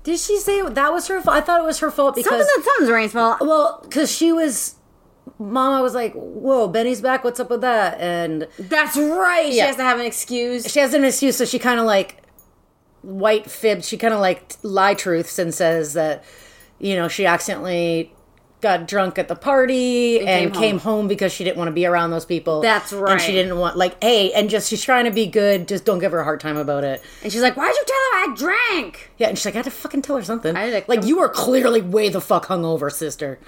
Did 0.03 0.17
she 0.19 0.37
say 0.39 0.61
that 0.61 0.93
was 0.93 1.07
her 1.09 1.19
fault? 1.21 1.35
I 1.37 1.41
thought 1.41 1.59
it 1.59 1.65
was 1.65 1.79
her 1.79 1.91
fault 1.91 2.15
because 2.15 2.29
Something 2.29 2.47
that 2.63 2.75
sounds 2.79 2.89
Rain's 2.89 3.11
fault. 3.11 3.41
well, 3.41 3.79
because 3.83 4.09
she 4.11 4.31
was. 4.31 4.75
Mama 5.41 5.81
was 5.81 5.93
like, 5.95 6.13
"Whoa, 6.13 6.67
Benny's 6.67 7.01
back. 7.01 7.23
What's 7.23 7.39
up 7.39 7.49
with 7.49 7.61
that?" 7.61 7.99
And 7.99 8.47
That's 8.59 8.95
right. 8.97 9.51
She 9.51 9.59
has 9.59 9.75
to 9.77 9.83
have 9.83 9.99
an 9.99 10.05
excuse. 10.05 10.71
she 10.71 10.79
has 10.79 10.93
an 10.93 11.03
excuse, 11.03 11.37
so 11.37 11.45
she 11.45 11.59
kind 11.59 11.79
of 11.79 11.85
like 11.85 12.17
white 13.01 13.49
fibs. 13.49 13.87
She 13.87 13.97
kind 13.97 14.13
of 14.13 14.19
like 14.19 14.53
lie 14.63 14.93
truths 14.93 15.39
and 15.39 15.53
says 15.53 15.93
that 15.93 16.23
you 16.79 16.95
know 16.95 17.07
she 17.07 17.25
accidentally 17.25 18.13
got 18.61 18.87
drunk 18.87 19.17
at 19.17 19.27
the 19.27 19.35
party 19.35 20.19
and, 20.19 20.53
came 20.53 20.61
came, 20.61 20.77
home. 20.77 20.99
home. 20.99 21.07
because 21.07 21.31
she 21.33 21.43
didn't 21.43 21.57
want 21.57 21.67
to 21.67 21.71
be 21.71 21.83
around 21.83 22.11
those 22.11 22.25
people. 22.25 22.61
That's 22.61 22.93
right. 22.93 23.13
And 23.13 23.21
she 23.21 23.31
didn't 23.31 23.57
want 23.57 23.75
like 23.75 24.01
hey, 24.03 24.31
and 24.33 24.49
just 24.49 24.69
she's 24.69 24.83
trying 24.83 25.05
to 25.05 25.11
be 25.11 25.25
good. 25.25 25.67
Just 25.67 25.83
don't 25.85 25.99
give 25.99 26.11
her 26.11 26.19
a 26.19 26.23
hard 26.23 26.39
time 26.39 26.57
about 26.57 26.83
it. 26.83 27.01
And 27.23 27.31
she's 27.31 27.41
like, 27.41 27.57
"Why'd 27.57 27.73
you 27.75 27.83
tell 27.87 27.97
her 27.97 28.31
I 28.31 28.35
drank?" 28.35 29.11
Yeah, 29.17 29.29
and 29.29 29.37
she's 29.37 29.45
like, 29.45 29.55
I 29.55 29.59
had 29.59 29.65
to 29.65 29.71
fucking 29.71 30.03
tell 30.03 30.15
her 30.15 30.23
something. 30.23 30.55
I 30.55 30.65
had 30.65 30.85
to- 30.85 30.89
like 30.91 31.05
you 31.05 31.17
were 31.17 31.29
clearly 31.29 31.81
way 31.81 32.09
the 32.09 32.21
fuck 32.21 32.45
hungover, 32.47 32.91
sister. 32.91 33.39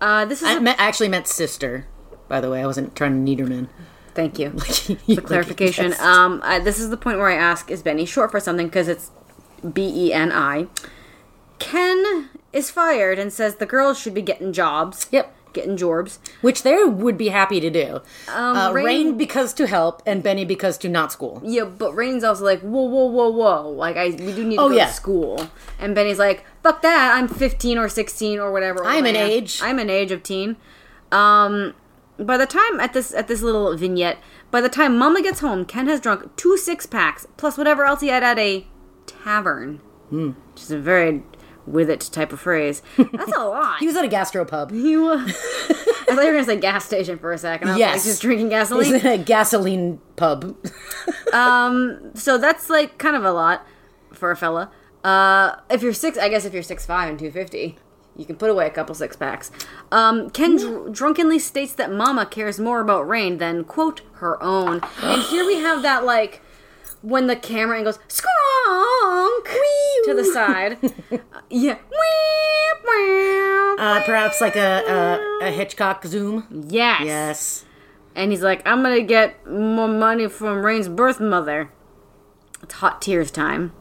Uh, 0.00 0.24
this 0.24 0.42
is 0.42 0.48
I 0.48 0.62
a- 0.62 0.68
actually 0.80 1.08
meant 1.08 1.26
sister. 1.26 1.86
By 2.28 2.40
the 2.40 2.50
way, 2.50 2.62
I 2.62 2.66
wasn't 2.66 2.94
trying 2.96 3.24
to 3.24 3.30
Neiderman. 3.36 3.68
thank 4.14 4.38
you. 4.38 4.50
for 5.14 5.20
clarification. 5.20 5.94
Um, 6.00 6.40
I, 6.44 6.58
this 6.58 6.78
is 6.78 6.90
the 6.90 6.96
point 6.96 7.18
where 7.18 7.28
I 7.28 7.34
ask: 7.36 7.70
Is 7.70 7.82
Benny 7.82 8.04
short 8.06 8.30
for 8.30 8.40
something? 8.40 8.66
Because 8.66 8.88
it's 8.88 9.10
B 9.72 9.90
E 10.08 10.12
N 10.12 10.32
I. 10.32 10.66
Ken 11.58 12.28
is 12.52 12.70
fired 12.70 13.18
and 13.18 13.32
says 13.32 13.56
the 13.56 13.66
girls 13.66 13.98
should 13.98 14.14
be 14.14 14.22
getting 14.22 14.52
jobs. 14.52 15.06
Yep. 15.10 15.34
Getting 15.54 15.76
jorbs. 15.78 16.18
Which 16.42 16.62
they 16.64 16.84
would 16.84 17.16
be 17.16 17.28
happy 17.28 17.60
to 17.60 17.70
do. 17.70 18.00
uh, 18.28 18.70
Rain- 18.74 18.84
Rain, 18.84 19.16
because 19.16 19.54
to 19.54 19.66
help, 19.66 20.02
and 20.04 20.22
Benny 20.22 20.44
because 20.44 20.76
to 20.78 20.88
not 20.90 21.10
school. 21.12 21.40
Yeah, 21.42 21.64
but 21.64 21.94
Rain's 21.94 22.22
also 22.24 22.44
like, 22.44 22.60
whoa, 22.60 22.82
whoa, 22.84 23.06
whoa, 23.06 23.28
whoa. 23.30 23.70
Like, 23.70 23.96
I 23.96 24.06
we 24.08 24.32
do 24.34 24.44
need 24.44 24.56
to 24.56 24.62
Oh, 24.62 24.68
go 24.68 24.74
yeah. 24.76 24.86
to 24.86 24.92
school. 24.92 25.48
And 25.78 25.94
Benny's 25.94 26.18
like, 26.18 26.44
fuck 26.62 26.82
that. 26.82 27.16
I'm 27.16 27.28
15 27.28 27.78
or 27.78 27.88
16 27.88 28.38
or 28.38 28.52
whatever. 28.52 28.84
I'm 28.84 29.06
an 29.06 29.16
am. 29.16 29.30
age. 29.30 29.60
I'm 29.62 29.78
an 29.78 29.88
age 29.88 30.10
of 30.12 30.22
teen. 30.22 30.56
Um, 31.12 31.74
by 32.18 32.36
the 32.36 32.46
time 32.46 32.78
at 32.80 32.92
this 32.92 33.12
at 33.14 33.28
this 33.28 33.40
little 33.42 33.76
vignette, 33.76 34.18
by 34.50 34.60
the 34.60 34.68
time 34.68 34.96
Mama 34.98 35.22
gets 35.22 35.40
home, 35.40 35.64
Ken 35.64 35.86
has 35.88 36.00
drunk 36.00 36.34
two 36.36 36.56
six 36.56 36.86
packs 36.86 37.26
plus 37.36 37.56
whatever 37.58 37.84
else 37.84 38.00
he 38.00 38.08
had 38.08 38.22
at 38.22 38.38
a 38.38 38.66
tavern, 39.06 39.80
Hmm. 40.10 40.30
which 40.52 40.62
is 40.62 40.70
a 40.70 40.78
very 40.78 41.22
with 41.66 41.88
it 41.90 42.00
type 42.12 42.32
of 42.32 42.40
phrase. 42.40 42.82
That's 42.96 43.32
a 43.36 43.38
lot. 43.44 43.78
He 43.78 43.86
was 43.86 43.96
at 43.96 44.04
a 44.04 44.08
gastropub. 44.08 44.70
You, 44.72 45.08
uh, 45.10 45.16
I 45.26 45.32
thought 46.14 46.22
you 46.22 46.26
were 46.26 46.32
gonna 46.32 46.44
say 46.44 46.56
gas 46.56 46.84
station 46.84 47.18
for 47.18 47.32
a 47.32 47.38
second. 47.38 47.68
I 47.68 47.72
was 47.72 47.78
Yes. 47.78 47.94
like, 47.96 48.04
just 48.04 48.22
drinking 48.22 48.46
He's 48.46 48.52
gasoline. 48.58 48.94
in 48.94 49.06
a 49.06 49.18
gasoline 49.18 50.00
pub. 50.16 50.56
um, 51.32 52.10
So 52.14 52.38
that's 52.38 52.68
like 52.70 52.98
kind 52.98 53.16
of 53.16 53.24
a 53.24 53.32
lot 53.32 53.66
for 54.12 54.30
a 54.30 54.36
fella. 54.36 54.70
Uh, 55.02 55.56
if 55.70 55.82
you're 55.82 55.92
six, 55.92 56.16
I 56.18 56.28
guess 56.28 56.44
if 56.44 56.54
you're 56.54 56.62
six 56.62 56.86
five 56.86 57.08
and 57.08 57.18
two 57.18 57.30
fifty, 57.30 57.76
you 58.16 58.24
can 58.24 58.36
put 58.36 58.48
away 58.48 58.66
a 58.66 58.70
couple 58.70 58.94
six 58.94 59.16
packs. 59.16 59.50
Um, 59.92 60.30
Ken 60.30 60.56
dr- 60.56 60.92
drunkenly 60.92 61.38
states 61.38 61.72
that 61.74 61.92
Mama 61.92 62.24
cares 62.26 62.58
more 62.60 62.80
about 62.80 63.06
Rain 63.08 63.38
than 63.38 63.64
quote 63.64 64.00
her 64.14 64.42
own, 64.42 64.80
and 65.02 65.22
here 65.24 65.44
we 65.44 65.56
have 65.56 65.82
that 65.82 66.04
like 66.04 66.40
when 67.04 67.26
the 67.26 67.36
camera 67.36 67.76
angles 67.78 67.98
skronk 68.08 69.44
to 70.04 70.14
the 70.14 70.24
side. 70.24 70.78
Uh, 71.12 71.40
yeah, 71.50 71.78
Uh, 73.78 74.02
perhaps 74.06 74.40
like 74.40 74.56
a, 74.56 74.82
a, 75.40 75.46
a 75.48 75.50
Hitchcock 75.50 76.04
zoom. 76.04 76.46
yes, 76.50 77.02
Yes. 77.04 77.64
And 78.16 78.30
he's 78.30 78.42
like, 78.42 78.62
I'm 78.66 78.82
gonna 78.82 79.02
get 79.02 79.46
more 79.46 79.88
money 79.88 80.28
from 80.28 80.64
Rain's 80.64 80.88
birth 80.88 81.20
mother. 81.20 81.70
It's 82.62 82.74
hot 82.74 83.02
tears 83.02 83.30
time. 83.30 83.72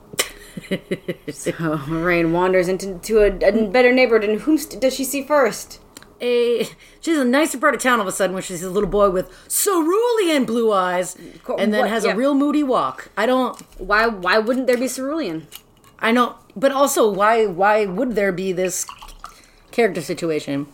so 1.31 1.51
Rain 1.87 2.33
wanders 2.33 2.67
into 2.67 2.97
to 2.99 3.19
a, 3.19 3.27
a 3.47 3.67
better 3.69 3.91
neighborhood, 3.93 4.27
and 4.29 4.41
whom 4.41 4.57
does 4.57 4.93
she 4.95 5.03
see 5.03 5.23
first? 5.23 5.79
A, 6.23 6.65
she's 7.01 7.17
a 7.17 7.25
nicer 7.25 7.57
part 7.57 7.75
of 7.75 7.81
town 7.81 7.99
all 7.99 8.07
of 8.07 8.07
a 8.07 8.11
sudden 8.15 8.33
when 8.33 8.43
she 8.43 8.53
sees 8.53 8.63
a 8.63 8.69
little 8.69 8.89
boy 8.89 9.09
with 9.09 9.29
cerulean 9.49 10.45
blue 10.45 10.71
eyes 10.71 11.17
and 11.59 11.73
then 11.73 11.81
What? 11.81 11.89
has 11.89 12.05
Yeah. 12.05 12.13
a 12.13 12.15
real 12.15 12.33
moody 12.33 12.63
walk. 12.63 13.09
I 13.17 13.25
don't. 13.25 13.59
Why? 13.77 14.07
Why 14.07 14.37
wouldn't 14.37 14.67
there 14.67 14.77
be 14.77 14.87
cerulean? 14.87 15.47
I 15.99 16.11
know, 16.11 16.35
but 16.55 16.71
also 16.71 17.11
why 17.11 17.45
why 17.45 17.85
would 17.85 18.15
there 18.15 18.31
be 18.31 18.53
this 18.53 18.85
character 19.71 20.01
situation? 20.01 20.67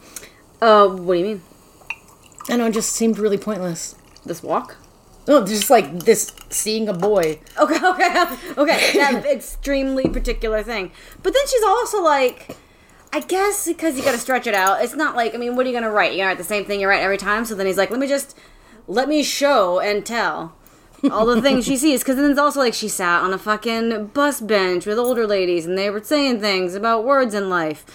Uh, 0.62 0.88
what 0.88 1.14
do 1.16 1.20
you 1.20 1.26
mean? 1.26 1.42
I 2.50 2.58
know 2.58 2.66
it 2.68 2.74
just 2.74 2.92
seemed 2.94 3.18
really 3.18 3.38
pointless. 3.38 3.96
This 4.26 4.44
walk? 4.44 4.76
No, 5.28 5.46
just 5.46 5.70
like 5.70 6.04
this 6.06 6.32
seeing 6.50 6.90
a 6.90 6.94
boy. 6.94 7.40
Okay, 7.60 7.80
okay, 7.92 8.26
okay. 8.58 8.92
That 8.98 9.26
extremely 9.38 10.10
particular 10.10 10.64
thing. 10.64 10.92
But 11.24 11.34
then 11.34 11.44
she's 11.48 11.64
also 11.64 12.02
like, 12.02 12.58
I 13.12 13.22
guess 13.22 13.68
because 13.68 13.98
you 13.98 14.04
got 14.04 14.12
to 14.12 14.18
stretch 14.20 14.46
it 14.48 14.54
out. 14.54 14.84
It's 14.84 14.96
not 14.96 15.16
like 15.16 15.34
I 15.34 15.38
mean, 15.38 15.56
what 15.56 15.66
are 15.66 15.70
you 15.70 15.76
gonna 15.76 15.92
write? 15.92 16.12
You're 16.14 16.20
gonna 16.20 16.28
write 16.30 16.38
the 16.38 16.44
same 16.44 16.66
thing 16.66 16.80
you 16.80 16.88
write 16.88 17.02
every 17.02 17.18
time. 17.18 17.46
So 17.46 17.56
then 17.56 17.66
he's 17.66 17.78
like, 17.78 17.90
let 17.90 18.00
me 18.00 18.08
just 18.08 18.38
let 18.88 19.10
me 19.10 19.24
show 19.24 19.80
and 19.80 20.06
tell 20.06 20.56
all 21.12 21.26
the 21.26 21.42
things 21.42 21.66
she 21.66 21.76
sees. 21.78 22.02
Because 22.02 22.18
then 22.18 22.30
it's 22.30 22.40
also 22.40 22.60
like 22.60 22.74
she 22.74 22.88
sat 22.88 23.22
on 23.24 23.34
a 23.34 23.38
fucking 23.38 24.08
bus 24.08 24.42
bench 24.42 24.86
with 24.86 24.98
older 25.00 25.26
ladies 25.26 25.66
and 25.66 25.78
they 25.78 25.90
were 25.90 26.04
saying 26.04 26.40
things 26.42 26.76
about 26.76 27.04
words 27.04 27.34
in 27.34 27.50
life. 27.50 27.86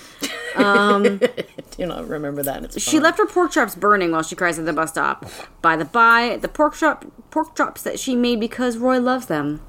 Um, 0.57 1.21
Do 1.77 1.87
not 1.87 2.09
remember 2.09 2.43
that. 2.43 2.65
It's 2.65 2.81
She 2.83 2.93
fun. 2.97 3.03
left 3.03 3.19
her 3.19 3.27
pork 3.27 3.53
chops 3.53 3.75
burning 3.75 4.11
while 4.13 4.23
she 4.23 4.35
cries 4.37 4.59
at 4.59 4.65
the 4.67 4.73
bus 4.73 4.91
stop. 4.91 5.27
By 5.63 5.77
the 5.77 5.85
by, 5.85 6.39
the 6.41 6.49
pork 6.49 6.75
chop 6.75 7.05
pork 7.31 7.57
chops 7.57 7.83
that 7.83 7.99
she 8.01 8.17
made 8.17 8.41
because 8.41 8.79
Roy 8.79 8.99
loves 9.01 9.27
them. 9.27 9.61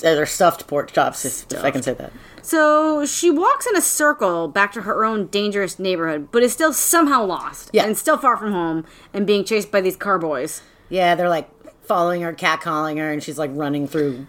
They're 0.00 0.26
stuffed 0.26 0.66
pork 0.66 0.92
chops, 0.92 1.24
if, 1.24 1.52
if 1.52 1.64
I 1.64 1.70
can 1.70 1.82
say 1.82 1.94
that. 1.94 2.12
So 2.42 3.06
she 3.06 3.30
walks 3.30 3.66
in 3.66 3.76
a 3.76 3.80
circle 3.80 4.48
back 4.48 4.72
to 4.72 4.82
her 4.82 5.04
own 5.04 5.28
dangerous 5.28 5.78
neighborhood, 5.78 6.28
but 6.30 6.42
is 6.42 6.52
still 6.52 6.72
somehow 6.72 7.24
lost 7.24 7.70
Yeah. 7.72 7.84
and 7.86 7.96
still 7.96 8.18
far 8.18 8.36
from 8.36 8.52
home 8.52 8.84
and 9.14 9.26
being 9.26 9.44
chased 9.44 9.70
by 9.70 9.80
these 9.80 9.96
carboys. 9.96 10.60
Yeah, 10.90 11.14
they're 11.14 11.28
like 11.30 11.48
following 11.82 12.20
her, 12.22 12.32
catcalling 12.34 12.98
her, 12.98 13.10
and 13.10 13.22
she's 13.22 13.38
like 13.38 13.50
running 13.54 13.88
through 13.88 14.26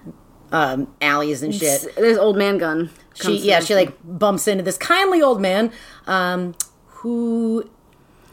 um, 0.51 0.93
alleys 1.01 1.43
and 1.43 1.53
shit. 1.53 1.93
This 1.95 2.17
old 2.17 2.37
man 2.37 2.57
gun. 2.57 2.89
She, 3.15 3.37
yeah, 3.39 3.59
she 3.59 3.75
like 3.75 3.93
bumps 4.03 4.47
into 4.47 4.63
this 4.63 4.77
kindly 4.77 5.21
old 5.21 5.41
man 5.41 5.71
um, 6.07 6.55
who 6.87 7.69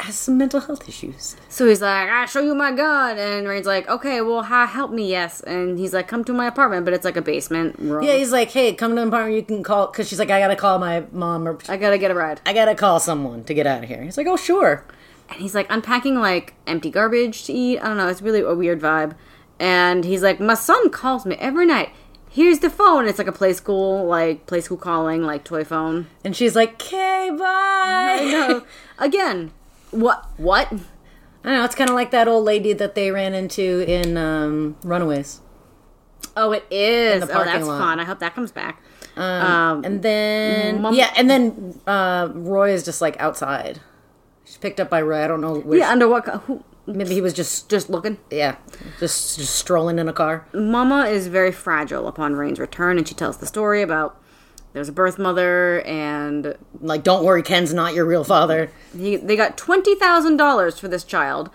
has 0.02 0.14
some 0.16 0.38
mental 0.38 0.60
health 0.60 0.88
issues. 0.88 1.36
So 1.48 1.66
he's 1.66 1.80
like, 1.82 2.08
"I 2.08 2.26
show 2.26 2.40
you 2.40 2.54
my 2.54 2.72
gun," 2.72 3.18
and 3.18 3.48
Rain's 3.48 3.66
like, 3.66 3.88
"Okay, 3.88 4.20
well, 4.20 4.42
ha, 4.42 4.66
help 4.66 4.90
me, 4.90 5.08
yes." 5.08 5.40
And 5.40 5.78
he's 5.78 5.92
like, 5.92 6.08
"Come 6.08 6.24
to 6.24 6.32
my 6.32 6.46
apartment," 6.46 6.84
but 6.84 6.94
it's 6.94 7.04
like 7.04 7.16
a 7.16 7.22
basement 7.22 7.78
room. 7.78 8.02
Yeah, 8.02 8.16
he's 8.16 8.32
like, 8.32 8.50
hey, 8.50 8.74
come 8.74 8.90
to 8.96 9.00
the 9.00 9.06
apartment. 9.08 9.36
You 9.36 9.42
can 9.42 9.62
call 9.62 9.86
because 9.88 10.08
she's 10.08 10.18
like, 10.18 10.30
I 10.30 10.38
gotta 10.40 10.56
call 10.56 10.78
my 10.78 11.04
mom 11.12 11.46
or 11.48 11.58
I 11.68 11.76
gotta 11.76 11.98
get 11.98 12.10
a 12.10 12.14
ride. 12.14 12.40
I 12.46 12.52
gotta 12.52 12.74
call 12.74 13.00
someone 13.00 13.44
to 13.44 13.54
get 13.54 13.66
out 13.66 13.82
of 13.82 13.88
here. 13.88 14.02
He's 14.02 14.16
like, 14.16 14.26
oh 14.26 14.36
sure. 14.36 14.84
and 15.30 15.40
he's 15.40 15.54
like 15.54 15.66
unpacking 15.70 16.16
like 16.20 16.54
empty 16.66 16.90
garbage 16.90 17.44
to 17.44 17.52
eat. 17.52 17.78
I 17.78 17.88
don't 17.88 17.96
know. 17.96 18.08
It's 18.08 18.22
really 18.22 18.40
a 18.40 18.54
weird 18.54 18.80
vibe. 18.80 19.14
And 19.58 20.04
he's 20.04 20.22
like, 20.22 20.40
my 20.40 20.54
son 20.54 20.90
calls 20.90 21.24
me 21.24 21.36
every 21.36 21.66
night. 21.66 21.90
Here's 22.28 22.60
the 22.60 22.70
phone. 22.70 23.06
It's 23.06 23.18
like 23.18 23.28
a 23.28 23.32
play 23.32 23.52
school, 23.52 24.06
like 24.06 24.46
play 24.46 24.60
school 24.62 24.78
calling, 24.78 25.22
like 25.22 25.44
toy 25.44 25.64
phone. 25.64 26.06
And 26.24 26.34
she's 26.34 26.56
like, 26.56 26.74
okay, 26.82 27.30
bye. 27.30 27.38
I 28.20 28.30
know. 28.30 28.64
Again, 28.98 29.52
what? 29.92 30.26
What? 30.36 30.66
I 30.72 31.48
don't 31.48 31.54
know. 31.58 31.64
It's 31.64 31.74
kind 31.74 31.90
of 31.90 31.94
like 31.96 32.10
that 32.10 32.28
old 32.28 32.44
lady 32.44 32.72
that 32.72 32.94
they 32.94 33.10
ran 33.10 33.34
into 33.34 33.80
in 33.88 34.16
um, 34.16 34.76
Runaways. 34.82 35.40
Oh, 36.36 36.52
it 36.52 36.64
is. 36.70 37.26
the 37.26 37.38
oh, 37.38 37.44
that's 37.44 37.66
lot. 37.66 37.78
fun. 37.78 38.00
I 38.00 38.04
hope 38.04 38.18
that 38.20 38.34
comes 38.34 38.52
back. 38.52 38.82
Um, 39.16 39.84
and 39.84 40.02
then 40.02 40.80
Mom- 40.82 40.94
yeah, 40.94 41.12
and 41.16 41.28
then 41.28 41.78
uh, 41.86 42.30
Roy 42.32 42.70
is 42.72 42.84
just 42.84 43.00
like 43.00 43.18
outside. 43.20 43.80
She's 44.44 44.56
picked 44.56 44.80
up 44.80 44.88
by 44.88 45.02
Roy. 45.02 45.22
I 45.24 45.28
don't 45.28 45.40
know. 45.40 45.58
Which, 45.58 45.80
Yeah, 45.80 45.90
under 45.90 46.08
what? 46.08 46.26
Who, 46.26 46.64
Maybe 46.86 47.14
he 47.14 47.20
was 47.20 47.32
just 47.34 47.68
just 47.68 47.90
looking. 47.90 48.18
yeah, 48.30 48.56
just 48.98 49.38
just 49.38 49.54
strolling 49.54 49.98
in 49.98 50.08
a 50.08 50.12
car. 50.12 50.46
Mama 50.54 51.04
is 51.06 51.26
very 51.28 51.52
fragile 51.52 52.08
upon 52.08 52.34
Rain's 52.34 52.58
return, 52.58 52.98
and 52.98 53.06
she 53.06 53.14
tells 53.14 53.36
the 53.36 53.46
story 53.46 53.82
about 53.82 54.20
there's 54.72 54.88
a 54.88 54.92
birth 54.92 55.18
mother, 55.18 55.80
and 55.82 56.56
Like, 56.80 57.02
don't 57.02 57.24
worry, 57.24 57.42
Ken's 57.42 57.72
not 57.74 57.94
your 57.94 58.04
real 58.06 58.24
father. 58.24 58.70
he, 58.96 59.16
they 59.16 59.36
got 59.36 59.56
twenty 59.56 59.94
thousand 59.94 60.36
dollars 60.38 60.78
for 60.78 60.88
this 60.88 61.04
child. 61.04 61.50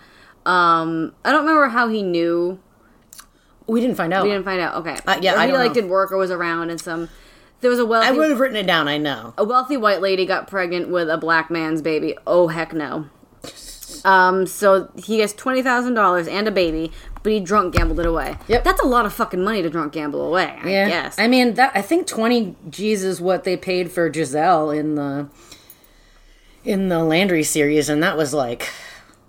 Um, 0.46 1.14
I 1.24 1.30
don't 1.32 1.40
remember 1.44 1.68
how 1.68 1.88
he 1.88 2.02
knew. 2.02 2.58
We 3.66 3.80
didn't 3.82 3.96
find 3.96 4.14
out. 4.14 4.22
We 4.24 4.30
didn't 4.30 4.44
find 4.46 4.60
out. 4.60 4.76
Okay, 4.76 4.96
Uh, 5.06 5.18
yeah, 5.20 5.34
Or 5.34 5.38
I 5.38 5.46
he 5.48 5.52
like 5.52 5.68
know. 5.70 5.74
did 5.74 5.86
work 5.90 6.10
or 6.10 6.16
was 6.16 6.30
around, 6.30 6.70
and 6.70 6.80
some 6.80 7.08
there 7.60 7.70
was 7.70 7.78
a 7.80 7.84
wealthy 7.84 8.08
I 8.08 8.12
would 8.12 8.30
have 8.30 8.40
written 8.40 8.56
it 8.56 8.66
down. 8.66 8.88
I 8.88 8.96
know. 8.98 9.34
a 9.36 9.44
wealthy 9.44 9.76
white 9.76 10.00
lady 10.00 10.24
got 10.24 10.46
pregnant 10.48 10.88
with 10.88 11.10
a 11.10 11.18
black 11.18 11.50
man's 11.50 11.82
baby. 11.82 12.16
Oh 12.26 12.48
heck 12.48 12.72
no. 12.72 13.06
Um, 14.04 14.46
so 14.46 14.90
he 14.96 15.16
gets 15.16 15.32
twenty 15.32 15.60
thousand 15.62 15.94
dollars 15.94 16.28
and 16.28 16.46
a 16.46 16.50
baby, 16.50 16.92
but 17.22 17.32
he 17.32 17.40
drunk 17.40 17.74
gambled 17.74 18.00
it 18.00 18.06
away. 18.06 18.36
Yep. 18.48 18.64
That's 18.64 18.80
a 18.80 18.86
lot 18.86 19.06
of 19.06 19.12
fucking 19.12 19.42
money 19.42 19.62
to 19.62 19.70
drunk 19.70 19.92
gamble 19.92 20.22
away. 20.22 20.58
I 20.62 20.68
Yeah, 20.68 20.88
guess. 20.88 21.18
I 21.18 21.28
mean 21.28 21.54
that. 21.54 21.72
I 21.74 21.82
think 21.82 22.06
twenty 22.06 22.56
G's 22.70 23.02
is 23.04 23.20
what 23.20 23.44
they 23.44 23.56
paid 23.56 23.90
for 23.90 24.12
Giselle 24.12 24.70
in 24.70 24.94
the 24.94 25.28
in 26.64 26.88
the 26.88 27.02
Landry 27.04 27.42
series, 27.42 27.88
and 27.88 28.02
that 28.02 28.16
was 28.16 28.34
like 28.34 28.68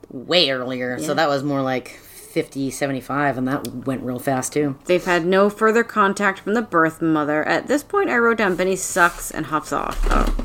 way 0.10 0.50
earlier. 0.50 0.98
So 1.00 1.14
that 1.14 1.30
was 1.30 1.44
more 1.44 1.62
like 1.62 1.90
50, 1.90 2.70
75, 2.72 3.38
and 3.38 3.48
that 3.48 3.68
went 3.86 4.02
real 4.04 4.20
fast 4.20 4.54
too. 4.54 4.78
They've 4.86 5.04
had 5.04 5.26
no 5.26 5.50
further 5.50 5.84
contact 5.84 6.40
from 6.40 6.54
the 6.54 6.62
birth 6.62 7.02
mother. 7.02 7.44
At 7.48 7.68
this 7.68 7.84
point, 7.84 8.10
I 8.10 8.18
wrote 8.18 8.38
down 8.38 8.56
Benny 8.56 8.76
sucks 8.76 9.32
and 9.32 9.48
hops 9.48 9.72
off. 9.72 10.00
Oh, 10.10 10.36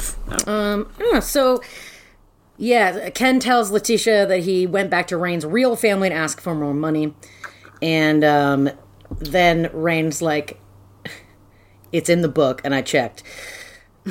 oh. 0.46 0.52
Um, 0.52 0.88
I 0.98 1.02
don't 1.02 1.14
know, 1.14 1.20
so 1.20 1.62
yeah, 2.56 3.10
Ken 3.10 3.40
tells 3.40 3.70
Letitia 3.70 4.26
that 4.26 4.40
he 4.40 4.66
went 4.66 4.90
back 4.90 5.06
to 5.08 5.16
Rain's 5.16 5.44
real 5.44 5.76
family 5.76 6.08
to 6.08 6.14
ask 6.14 6.40
for 6.40 6.54
more 6.54 6.74
money, 6.74 7.14
and 7.82 8.24
um, 8.24 8.70
then 9.18 9.70
Rain's 9.72 10.22
like, 10.22 10.60
"It's 11.92 12.08
in 12.08 12.22
the 12.22 12.28
book," 12.28 12.60
and 12.64 12.74
I 12.74 12.82
checked. 12.82 13.22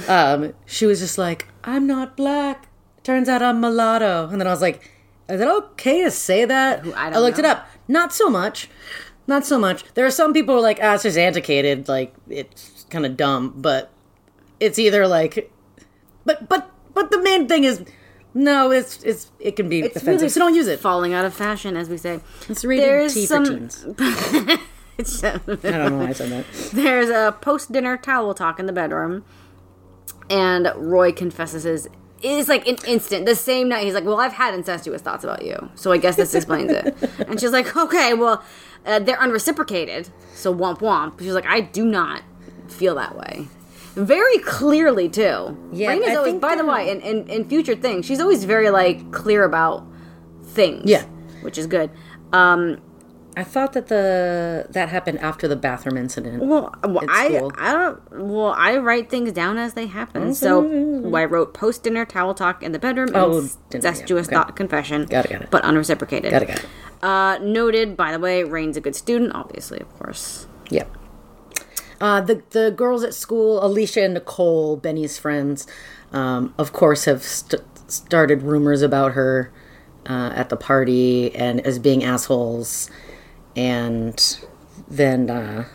Um, 0.08 0.54
she 0.66 0.86
was 0.86 1.00
just 1.00 1.18
like, 1.18 1.48
"I'm 1.64 1.88
not 1.88 2.18
black. 2.18 2.68
Turns 3.04 3.30
out 3.30 3.42
I'm 3.42 3.62
mulatto," 3.62 4.28
and 4.30 4.40
then 4.42 4.48
I 4.48 4.52
was 4.52 4.62
like, 4.62 4.92
"Is 5.30 5.40
it 5.40 5.48
okay 5.48 6.04
to 6.04 6.12
say 6.12 6.46
that?" 6.46 6.86
I 6.96 7.10
don't 7.10 7.22
looked 7.22 7.38
know. 7.38 7.46
it 7.46 7.50
up. 7.50 7.68
Not 7.88 8.14
so 8.14 8.30
much. 8.30 8.70
Not 9.26 9.46
so 9.46 9.58
much. 9.58 9.86
There 9.94 10.06
are 10.06 10.12
some 10.12 10.34
people 10.34 10.56
who 10.56 10.60
are 10.60 10.64
like, 10.64 10.80
"Ah, 10.82 10.96
it's 10.96 11.04
just 11.04 11.18
antiquated. 11.18 11.88
Like 11.88 12.14
it's 12.30 12.86
kind 12.90 13.06
of 13.06 13.16
dumb," 13.16 13.54
but 13.56 13.90
it's 14.60 14.80
either 14.80 15.08
like 15.08 15.52
but 16.26 16.48
but 16.50 16.72
but 16.94 17.12
the 17.12 17.22
main 17.22 17.48
thing 17.48 17.64
is 17.64 17.84
no 18.34 18.72
it's 18.72 19.02
it's 19.04 19.32
it 19.40 19.56
can 19.56 19.70
be 19.70 19.82
offensive 19.84 20.08
really 20.08 20.30
so 20.30 20.40
don't 20.40 20.56
use 20.56 20.68
it 20.68 20.80
falling 20.80 21.14
out 21.14 21.26
of 21.26 21.34
fashion, 21.34 21.76
as 21.78 21.90
we 21.90 21.98
say. 21.98 22.20
it's 22.50 22.64
rated 22.66 22.86
There's 22.86 23.14
T 23.14 23.26
some- 23.26 23.46
for 23.46 23.52
teens 23.52 23.86
It's- 24.98 25.24
i 25.24 25.38
don't 25.38 25.64
know 25.64 25.98
why 25.98 26.10
i 26.10 26.14
said 26.14 26.30
that 26.32 26.46
There's 26.74 27.10
a 27.10 27.36
post 27.42 27.72
dinner 27.72 27.98
towel 27.98 28.34
talk 28.34 28.60
in 28.60 28.66
the 28.68 28.74
bedroom, 28.74 29.24
and 30.30 30.72
Roy 30.76 31.12
confesses 31.12 31.64
his. 31.64 31.90
It's 32.22 32.48
like 32.48 32.68
an 32.68 32.78
instant. 32.88 33.26
The 33.26 33.36
same 33.36 33.68
night, 33.70 33.84
he's 33.86 33.94
like, 33.96 34.06
"Well, 34.06 34.20
I've 34.20 34.34
had 34.34 34.54
incestuous 34.54 35.02
thoughts 35.02 35.24
about 35.24 35.44
you, 35.44 35.70
so 35.76 35.92
I 35.92 35.98
guess 35.98 36.16
this 36.16 36.34
explains 36.34 36.72
it." 36.72 36.96
And 37.28 37.40
she's 37.40 37.52
like, 37.52 37.76
"Okay, 37.76 38.14
well, 38.14 38.44
uh, 38.86 39.00
they're 39.00 39.18
unreciprocated, 39.20 40.10
so 40.34 40.54
womp 40.56 40.80
womp." 40.80 41.20
She's 41.20 41.34
like, 41.34 41.46
"I 41.48 41.60
do 41.62 41.84
not 41.86 42.22
feel 42.70 42.96
that 42.96 43.18
way." 43.18 43.48
Very 43.96 44.38
clearly, 44.40 45.08
too. 45.10 45.58
Yeah, 45.72 45.90
Rain 45.90 46.04
is 46.04 46.10
I 46.10 46.16
always, 46.16 46.36
by 46.36 46.56
the 46.56 46.64
uh, 46.64 46.74
way, 46.74 46.90
in, 46.90 47.02
in, 47.02 47.28
in 47.30 47.48
future 47.48 47.76
things, 47.76 48.06
she's 48.06 48.20
always 48.20 48.44
very 48.44 48.70
like 48.70 49.12
clear 49.12 49.44
about 49.44 49.86
things. 50.44 50.90
Yeah. 50.90 51.06
which 51.42 51.58
is 51.58 51.68
good. 51.68 51.90
Um, 52.32 52.80
i 53.36 53.44
thought 53.44 53.74
that 53.74 53.88
the 53.88 54.68
that 54.70 54.90
happened 54.90 55.18
after 55.20 55.48
the 55.48 55.56
bathroom 55.56 55.98
incident 55.98 56.44
Well, 56.44 56.72
well 56.84 57.04
I. 57.10 57.26
I 57.58 57.72
don't. 57.74 58.12
Well, 58.12 58.54
I 58.56 58.78
write 58.78 59.10
things 59.10 59.32
down 59.32 59.58
as 59.58 59.74
they 59.74 59.88
happen. 59.88 60.36
So 60.36 60.64
I 61.16 61.26
wrote 61.26 61.54
post 61.54 61.84
dinner 61.84 62.06
towel 62.06 62.34
talk 62.36 62.62
in 62.62 62.72
the 62.74 62.80
bedroom 62.80 63.10
Oh, 63.16 63.40
and 63.40 63.50
dinner, 63.70 63.88
incestuous 63.88 64.28
thought 64.28 64.56
confession. 64.56 65.06
Got 65.06 65.26
it, 65.26 65.32
got 65.32 65.42
it. 65.44 65.52
But 65.52 65.64
unreciprocated. 65.64 66.32
got 66.32 66.44
it 66.44 66.48
got 66.48 66.60
it 66.60 66.66
Uh, 67.02 67.38
noted. 67.42 67.98
By 67.98 68.12
the 68.12 68.20
way, 68.20 68.44
Rain's 68.44 68.78
a 68.78 68.82
good 68.82 68.96
student. 68.96 69.32
Obviously, 69.34 69.80
of 69.80 69.90
course. 69.98 70.48
yep 70.70 70.96
uh, 72.04 72.20
the 72.20 72.44
the 72.50 72.70
girls 72.70 73.02
at 73.02 73.14
school, 73.14 73.66
Alicia 73.66 74.04
and 74.04 74.14
Nicole, 74.14 74.76
Benny's 74.76 75.18
friends, 75.18 75.66
um, 76.12 76.54
of 76.58 76.74
course, 76.74 77.06
have 77.06 77.24
st- 77.24 77.64
started 77.88 78.42
rumors 78.42 78.82
about 78.82 79.14
her 79.14 79.54
uh, 80.10 80.34
at 80.36 80.50
the 80.50 80.58
party 80.58 81.34
and 81.34 81.66
as 81.66 81.80
being 81.80 82.04
assholes, 82.04 82.90
and 83.56 84.38
then 84.90 85.30
uh, 85.30 85.66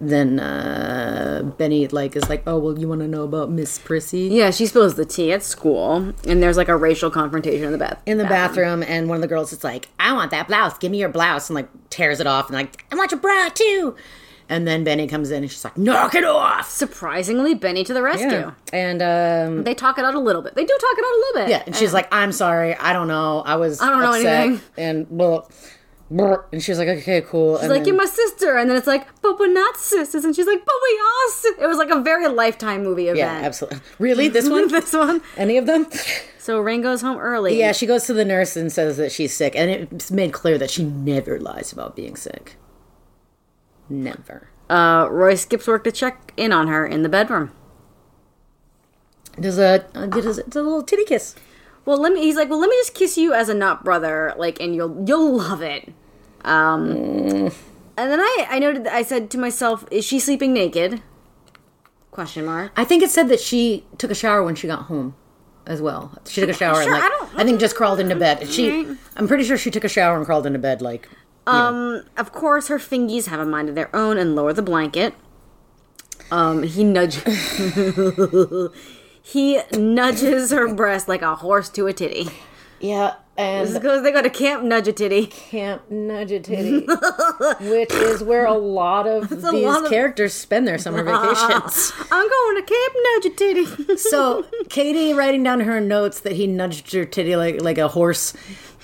then 0.00 0.38
uh, 0.38 1.42
Benny 1.58 1.88
like 1.88 2.14
is 2.14 2.28
like, 2.28 2.44
oh 2.46 2.58
well, 2.58 2.78
you 2.78 2.86
want 2.86 3.00
to 3.00 3.08
know 3.08 3.24
about 3.24 3.50
Miss 3.50 3.80
Prissy? 3.80 4.28
Yeah, 4.28 4.52
she 4.52 4.64
spills 4.64 4.94
the 4.94 5.04
tea 5.04 5.32
at 5.32 5.42
school, 5.42 6.14
and 6.24 6.40
there's 6.40 6.56
like 6.56 6.68
a 6.68 6.76
racial 6.76 7.10
confrontation 7.10 7.64
in 7.64 7.72
the 7.72 7.78
bath. 7.78 8.00
in 8.06 8.18
the 8.18 8.26
bathroom, 8.26 8.84
and 8.84 9.08
one 9.08 9.16
of 9.16 9.22
the 9.22 9.28
girls 9.28 9.52
is 9.52 9.64
like, 9.64 9.88
"I 9.98 10.12
want 10.12 10.30
that 10.30 10.46
blouse. 10.46 10.78
Give 10.78 10.92
me 10.92 11.00
your 11.00 11.08
blouse," 11.08 11.50
and 11.50 11.56
like 11.56 11.68
tears 11.90 12.20
it 12.20 12.28
off, 12.28 12.46
and 12.46 12.54
like, 12.54 12.84
"I 12.92 12.94
want 12.94 13.10
your 13.10 13.18
bra 13.18 13.48
too." 13.52 13.96
And 14.48 14.68
then 14.68 14.84
Benny 14.84 15.06
comes 15.06 15.30
in, 15.30 15.42
and 15.42 15.50
she's 15.50 15.64
like, 15.64 15.78
"Knock 15.78 16.14
it 16.14 16.24
off!" 16.24 16.68
Surprisingly, 16.70 17.54
Benny 17.54 17.82
to 17.84 17.94
the 17.94 18.02
rescue. 18.02 18.52
And 18.72 19.00
um, 19.02 19.64
They 19.64 19.74
talk 19.74 19.98
it 19.98 20.04
out 20.04 20.14
a 20.14 20.18
little 20.20 20.42
bit. 20.42 20.54
They 20.54 20.64
do 20.64 20.76
talk 20.80 20.98
it 20.98 21.04
out 21.04 21.14
a 21.14 21.18
little 21.18 21.42
bit. 21.42 21.48
yeah, 21.50 21.62
and 21.66 21.74
she's 21.74 21.94
like, 21.94 22.08
"I'm 22.12 22.30
sorry, 22.32 22.74
I 22.76 22.92
don't 22.92 23.08
know. 23.08 23.40
I 23.46 23.56
was 23.56 23.80
I 23.80 23.88
don't 23.88 24.00
know 24.02 24.12
anything." 24.12 24.60
And 24.76 25.08
blah. 25.08 25.46
and 26.10 26.62
she's 26.62 26.78
like, 26.78 26.88
"Okay, 26.88 27.22
cool." 27.22 27.58
She's 27.58 27.70
like, 27.70 27.86
"You're 27.86 27.96
my 27.96 28.04
sister," 28.04 28.56
and 28.56 28.68
then 28.68 28.76
it's 28.76 28.86
like, 28.86 29.06
"But 29.22 29.38
we're 29.38 29.52
not 29.52 29.76
sisters," 29.78 30.24
and 30.24 30.36
she's 30.36 30.46
like, 30.46 30.62
"But 30.64 30.74
we 30.82 30.98
are." 31.00 31.30
sis-" 31.30 31.58
It 31.62 31.66
was 31.66 31.78
like 31.78 31.90
a 31.90 32.00
very 32.02 32.28
lifetime 32.28 32.82
movie 32.84 33.04
event. 33.08 33.18
yeah, 33.18 33.40
absolutely. 33.46 33.80
Really, 33.98 34.28
this 34.28 34.48
one? 34.48 34.68
this 34.76 34.92
one. 34.92 35.22
Any 35.36 35.56
of 35.56 35.66
them? 35.66 35.86
So 36.38 36.60
Rain 36.60 36.82
goes 36.82 37.00
home 37.00 37.16
early. 37.16 37.58
Yeah, 37.58 37.72
she 37.72 37.86
goes 37.86 38.04
to 38.06 38.12
the 38.12 38.24
nurse 38.26 38.54
and 38.56 38.70
says 38.70 38.98
that 38.98 39.10
she's 39.10 39.34
sick, 39.34 39.56
and 39.56 39.70
it's 39.70 40.10
made 40.10 40.32
clear 40.34 40.58
that 40.58 40.70
she 40.70 40.84
never 40.84 41.40
lies 41.40 41.72
about 41.72 41.96
being 41.96 42.16
sick. 42.16 42.56
Never. 43.88 44.48
Uh, 44.70 45.08
Roy 45.10 45.34
skips 45.34 45.66
work 45.66 45.84
to 45.84 45.92
check 45.92 46.32
in 46.36 46.52
on 46.52 46.68
her 46.68 46.86
in 46.86 47.02
the 47.02 47.08
bedroom. 47.08 47.52
Does 49.38 49.58
a 49.58 49.84
uh, 49.94 50.06
does 50.06 50.38
a, 50.38 50.42
a 50.42 50.62
little 50.62 50.82
titty 50.82 51.04
kiss. 51.04 51.34
Well, 51.84 51.98
let 51.98 52.12
me. 52.12 52.22
He's 52.22 52.36
like, 52.36 52.48
well, 52.48 52.60
let 52.60 52.70
me 52.70 52.76
just 52.76 52.94
kiss 52.94 53.18
you 53.18 53.34
as 53.34 53.48
a 53.48 53.54
not 53.54 53.84
brother, 53.84 54.32
like, 54.36 54.60
and 54.60 54.74
you'll 54.74 55.04
you'll 55.06 55.36
love 55.36 55.60
it. 55.60 55.92
Um, 56.44 56.90
and 56.90 57.50
then 57.96 58.20
I 58.20 58.46
I 58.48 58.58
noted 58.58 58.86
I 58.86 59.02
said 59.02 59.30
to 59.30 59.38
myself, 59.38 59.84
is 59.90 60.04
she 60.04 60.18
sleeping 60.18 60.52
naked? 60.52 61.02
Question 62.10 62.44
mark. 62.44 62.72
I 62.76 62.84
think 62.84 63.02
it 63.02 63.10
said 63.10 63.28
that 63.28 63.40
she 63.40 63.84
took 63.98 64.10
a 64.10 64.14
shower 64.14 64.42
when 64.44 64.54
she 64.54 64.68
got 64.68 64.84
home, 64.84 65.16
as 65.66 65.82
well. 65.82 66.16
She 66.28 66.40
took 66.40 66.50
a 66.50 66.54
shower 66.54 66.74
Sure, 66.74 66.82
and 66.84 66.92
like 66.92 67.02
I 67.02 67.08
don't- 67.08 67.24
I, 67.36 67.44
think 67.44 67.58
just 67.58 67.74
crawled 67.74 67.98
into 67.98 68.14
bed. 68.14 68.48
She, 68.48 68.86
I'm 69.16 69.26
pretty 69.26 69.42
sure 69.42 69.58
she 69.58 69.70
took 69.72 69.82
a 69.82 69.88
shower 69.88 70.16
and 70.16 70.24
crawled 70.24 70.46
into 70.46 70.60
bed. 70.60 70.80
Like, 70.80 71.08
Um, 71.46 72.04
of 72.16 72.32
course, 72.32 72.68
her 72.68 72.78
fingies 72.78 73.26
have 73.26 73.40
a 73.40 73.44
mind 73.44 73.68
of 73.68 73.74
their 73.74 73.94
own 73.94 74.16
and 74.18 74.34
lower 74.34 74.52
the 74.52 74.62
blanket. 74.62 75.14
Um, 76.30 76.62
he 76.62 76.84
nudge. 76.84 77.16
he 79.22 79.60
nudges 79.72 80.50
her 80.50 80.72
breast 80.74 81.08
like 81.08 81.22
a 81.22 81.34
horse 81.36 81.68
to 81.70 81.86
a 81.86 81.92
titty. 81.92 82.28
yeah, 82.80 83.14
and 83.36 83.72
Because 83.74 84.02
they 84.02 84.12
go 84.12 84.22
to 84.22 84.30
camp 84.30 84.62
nudge 84.62 84.88
a 84.88 84.92
titty. 84.92 85.26
Camp 85.26 85.90
Nudge 85.90 86.30
a 86.32 86.40
Titty, 86.40 86.86
which 87.68 87.92
is 87.92 88.22
where 88.22 88.46
a 88.46 88.54
lot 88.54 89.06
of 89.06 89.28
these 89.28 89.42
lot 89.42 89.84
of- 89.84 89.90
characters 89.90 90.32
spend 90.32 90.66
their 90.68 90.78
summer 90.78 91.02
vacations. 91.04 91.92
I'm 92.12 92.28
going 92.28 92.56
to 92.56 92.62
camp 92.62 92.94
nudge 93.04 93.26
a 93.26 93.30
titty. 93.36 93.96
so 93.96 94.44
Katie 94.68 95.12
writing 95.12 95.42
down 95.42 95.60
her 95.60 95.80
notes 95.80 96.20
that 96.20 96.32
he 96.32 96.46
nudged 96.46 96.92
her 96.92 97.04
titty 97.04 97.36
like 97.36 97.60
like 97.60 97.78
a 97.78 97.88
horse. 97.88 98.34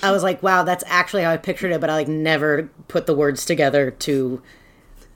I 0.03 0.11
was 0.13 0.23
like, 0.23 0.43
wow, 0.43 0.63
that's 0.63 0.85
actually 0.87 1.23
how 1.23 1.31
I 1.31 1.37
pictured 1.37 1.73
it, 1.73 1.81
but 1.81 1.91
I 1.91 1.95
like 1.95 2.09
never 2.09 2.71
put 2.89 3.07
the 3.07 3.15
words 3.15 3.45
together 3.45 3.91
to 3.91 4.43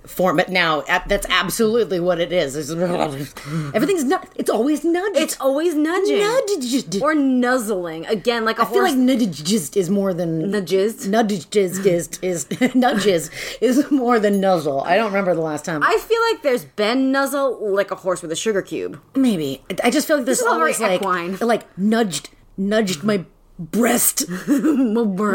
form 0.06 0.38
it. 0.38 0.50
Now 0.50 0.82
that's 1.06 1.26
absolutely 1.30 1.98
what 1.98 2.20
it 2.20 2.30
is. 2.32 2.56
It's- 2.56 2.70
everything's 3.74 4.04
not. 4.04 4.28
It's 4.36 4.50
always 4.50 4.84
nudged. 4.84 5.16
It's 5.16 5.40
always 5.40 5.74
nudging. 5.74 6.18
nudged. 6.18 7.00
Or 7.02 7.14
nuzzling. 7.14 8.04
Again, 8.06 8.44
like 8.44 8.58
a 8.58 8.62
I 8.62 8.64
feel 8.66 8.82
like 8.82 8.96
nudged 8.96 9.76
is 9.76 9.88
more 9.90 10.12
than 10.12 10.50
nudges. 10.50 11.08
nudged 11.08 11.56
is 11.56 11.78
is 12.20 12.48
nudges 12.74 13.30
is 13.60 13.90
more 13.90 14.20
than 14.20 14.40
nuzzle. 14.40 14.82
I 14.82 14.96
don't 14.96 15.06
remember 15.06 15.34
the 15.34 15.40
last 15.40 15.64
time. 15.64 15.82
I 15.82 15.96
feel 15.98 16.20
like 16.30 16.42
there's 16.42 16.64
been 16.64 17.10
nuzzle 17.10 17.74
like 17.74 17.90
a 17.90 17.96
horse 17.96 18.20
with 18.20 18.30
a 18.32 18.36
sugar 18.36 18.60
cube. 18.62 19.00
Maybe 19.14 19.62
I 19.82 19.90
just 19.90 20.06
feel 20.06 20.18
like 20.18 20.26
this 20.26 20.40
is 20.40 20.46
always 20.46 20.80
like 20.80 21.00
equine. 21.00 21.38
like 21.38 21.66
nudged 21.78 22.28
nudged 22.58 23.02
my 23.02 23.24
breast, 23.58 24.24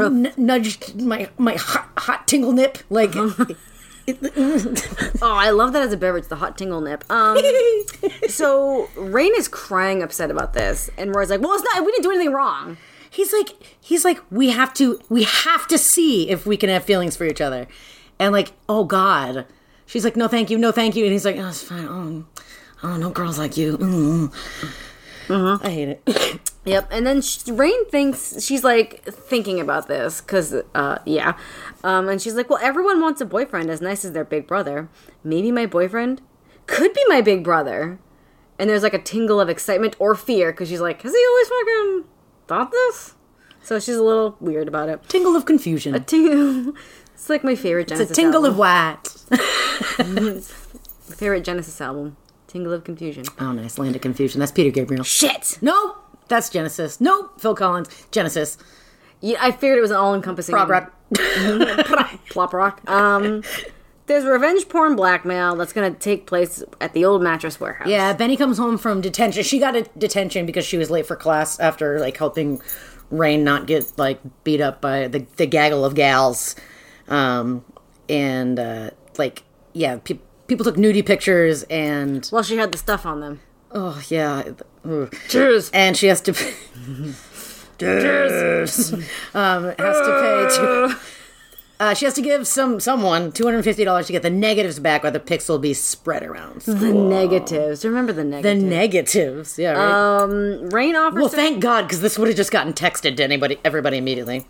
N- 0.05 0.33
nudged 0.37 1.01
my 1.01 1.29
my 1.37 1.55
hot, 1.55 1.89
hot 1.97 2.27
tingle 2.27 2.51
nip. 2.51 2.79
Like 2.89 3.11
Oh, 3.15 3.55
I 5.21 5.51
love 5.51 5.73
that 5.73 5.83
as 5.83 5.93
a 5.93 5.97
beverage, 5.97 6.27
the 6.27 6.37
hot 6.37 6.57
tingle 6.57 6.81
nip. 6.81 7.03
Um, 7.11 7.37
so 8.27 8.89
Rain 8.95 9.33
is 9.35 9.47
crying 9.47 10.01
upset 10.01 10.31
about 10.31 10.53
this, 10.53 10.89
and 10.97 11.15
Roy's 11.15 11.29
like, 11.29 11.41
"Well, 11.41 11.53
it's 11.53 11.63
not. 11.63 11.85
We 11.85 11.91
didn't 11.91 12.03
do 12.03 12.11
anything 12.11 12.33
wrong." 12.33 12.77
he's 13.09 13.33
like 13.33 13.49
he's 13.81 14.05
like 14.05 14.19
we 14.31 14.49
have 14.49 14.73
to 14.73 14.99
we 15.09 15.23
have 15.23 15.67
to 15.67 15.77
see 15.77 16.29
if 16.29 16.45
we 16.45 16.55
can 16.55 16.69
have 16.69 16.83
feelings 16.83 17.17
for 17.17 17.25
each 17.25 17.41
other 17.41 17.67
and 18.19 18.31
like 18.31 18.51
oh 18.67 18.83
god 18.83 19.45
she's 19.85 20.03
like 20.03 20.15
no 20.15 20.27
thank 20.27 20.49
you 20.49 20.57
no 20.57 20.71
thank 20.71 20.95
you 20.95 21.03
and 21.03 21.13
he's 21.13 21.25
like 21.25 21.37
oh 21.37 21.49
it's 21.49 21.63
fine 21.63 21.87
oh, 21.87 22.25
oh 22.83 22.97
no 22.97 23.09
girls 23.09 23.39
like 23.39 23.57
you 23.57 24.31
mm. 25.29 25.65
i 25.65 25.69
hate 25.69 25.89
it 25.89 26.39
Yep. 26.65 26.89
And 26.91 27.07
then 27.07 27.21
sh 27.21 27.47
Rain 27.47 27.85
thinks 27.89 28.43
she's 28.43 28.63
like 28.63 29.03
thinking 29.05 29.59
about 29.59 29.87
this 29.87 30.21
because, 30.21 30.53
uh, 30.75 30.99
yeah. 31.05 31.37
Um, 31.83 32.09
and 32.09 32.21
she's 32.21 32.35
like, 32.35 32.49
"Well, 32.49 32.59
everyone 32.61 33.01
wants 33.01 33.21
a 33.21 33.25
boyfriend 33.25 33.69
as 33.71 33.81
nice 33.81 34.03
as 34.05 34.11
their 34.11 34.25
big 34.25 34.45
brother. 34.45 34.89
Maybe 35.23 35.51
my 35.51 35.65
boyfriend 35.65 36.21
could 36.67 36.93
be 36.93 37.01
my 37.07 37.21
big 37.21 37.43
brother." 37.43 37.97
And 38.59 38.69
there's 38.69 38.83
like 38.83 38.93
a 38.93 38.99
tingle 39.01 39.39
of 39.39 39.49
excitement 39.49 39.95
or 39.99 40.13
fear 40.15 40.51
because 40.51 40.67
she's 40.69 40.81
like, 40.81 41.01
"Has 41.01 41.13
he 41.13 41.25
always 41.27 41.47
fucking 41.47 42.03
thought 42.47 42.71
this?" 42.71 43.15
So 43.63 43.79
she's 43.79 43.95
a 43.95 44.03
little 44.03 44.35
weird 44.39 44.67
about 44.67 44.89
it. 44.89 45.01
tingle 45.07 45.35
of 45.35 45.45
confusion 45.45 45.95
A 45.95 45.99
Tingle. 46.01 46.73
It's 47.13 47.29
like 47.29 47.43
my 47.43 47.55
favorite 47.55 47.87
Genesis. 47.87 48.11
it's 48.11 48.17
a 48.17 48.21
tingle 48.21 48.45
album. 48.45 48.51
of 48.51 48.57
what 48.57 50.43
favorite 51.17 51.43
Genesis 51.43 51.81
album. 51.81 52.15
Tingle 52.49 52.73
of 52.73 52.83
Confusion. 52.83 53.23
oh 53.39 53.53
nice 53.53 53.77
land 53.77 53.95
of 53.95 54.01
confusion 54.01 54.39
that's 54.41 54.51
peter 54.51 54.69
gabriel 54.71 55.03
Shit. 55.03 55.57
no 55.61 55.95
that's 56.27 56.49
genesis 56.49 56.99
no 56.99 57.29
phil 57.37 57.55
collins 57.55 57.87
genesis 58.11 58.57
Yeah, 59.21 59.37
I 59.41 59.51
figured 59.51 59.77
it 59.77 59.81
was 59.81 59.91
an 59.91 59.97
all-encompassing. 59.97 60.53
Prop 60.53 60.69
rock. 60.69 60.93
plop 62.29 62.53
rock. 62.53 62.89
Um, 62.89 63.43
there's 64.05 64.23
revenge 64.23 64.69
porn 64.69 64.95
blackmail 64.95 65.55
that's 65.57 65.73
gonna 65.73 65.91
take 65.91 66.25
place 66.25 66.63
at 66.79 66.93
the 66.93 67.03
old 67.03 67.21
mattress 67.21 67.59
warehouse. 67.59 67.87
Yeah, 67.89 68.13
Benny 68.13 68.37
comes 68.37 68.57
home 68.57 68.77
from 68.77 69.01
detention. 69.01 69.43
She 69.43 69.59
got 69.59 69.75
a 69.75 69.83
detention 69.97 70.45
because 70.45 70.65
she 70.65 70.77
was 70.77 70.89
late 70.89 71.05
for 71.05 71.17
class 71.17 71.59
after 71.59 71.99
like 71.99 72.15
helping 72.17 72.61
Rain 73.11 73.43
not 73.43 73.67
get 73.67 73.91
like 73.97 74.19
beat 74.45 74.61
up 74.61 74.79
by 74.81 75.07
the 75.09 75.25
the 75.35 75.45
gaggle 75.45 75.83
of 75.83 75.95
gals, 75.95 76.55
um, 77.09 77.65
and 78.07 78.57
uh, 78.57 78.91
like 79.17 79.43
yeah, 79.73 79.97
pe- 80.01 80.19
people 80.49 80.65
took 80.65 80.75
nudie 80.75 81.05
pictures 81.05 81.63
and 81.69 82.27
Well, 82.31 82.43
she 82.43 82.57
had 82.57 82.71
the 82.73 82.77
stuff 82.77 83.05
on 83.05 83.21
them. 83.21 83.39
oh 83.71 84.01
yeah. 84.09 84.43
Cheers. 85.29 85.69
and 85.73 85.95
she 85.95 86.07
has 86.07 86.19
to. 86.21 86.33
Cheers. 87.77 88.93
um, 89.33 89.63
has 89.77 89.97
to 89.97 90.11
pay 90.21 90.55
to. 90.55 90.99
Uh, 91.81 91.93
she 91.93 92.03
has 92.03 92.13
to 92.13 92.21
give 92.21 92.45
some 92.45 92.77
someone 92.81 93.31
two 93.31 93.45
hundred 93.45 93.63
fifty 93.63 93.85
dollars 93.85 94.05
to 94.07 94.11
get 94.11 94.21
the 94.21 94.29
negatives 94.29 94.79
back, 94.79 95.05
or 95.05 95.11
the 95.11 95.19
pixel 95.19 95.61
be 95.61 95.73
spread 95.73 96.23
around. 96.23 96.59
The 96.63 96.91
negatives. 96.91 97.85
Remember 97.85 98.11
the 98.11 98.25
negatives. 98.25 98.61
The 98.61 98.69
negatives. 98.69 99.57
yeah. 99.57 99.71
Right? 99.71 100.21
um, 100.23 100.69
Rain 100.71 100.97
offers. 100.97 101.19
Well, 101.21 101.29
thank 101.29 101.61
God, 101.61 101.83
because 101.83 102.01
this 102.01 102.19
would 102.19 102.27
have 102.27 102.35
just 102.35 102.51
gotten 102.51 102.73
texted 102.73 103.15
to 103.15 103.23
anybody, 103.23 103.59
everybody 103.63 103.95
immediately. 103.95 104.45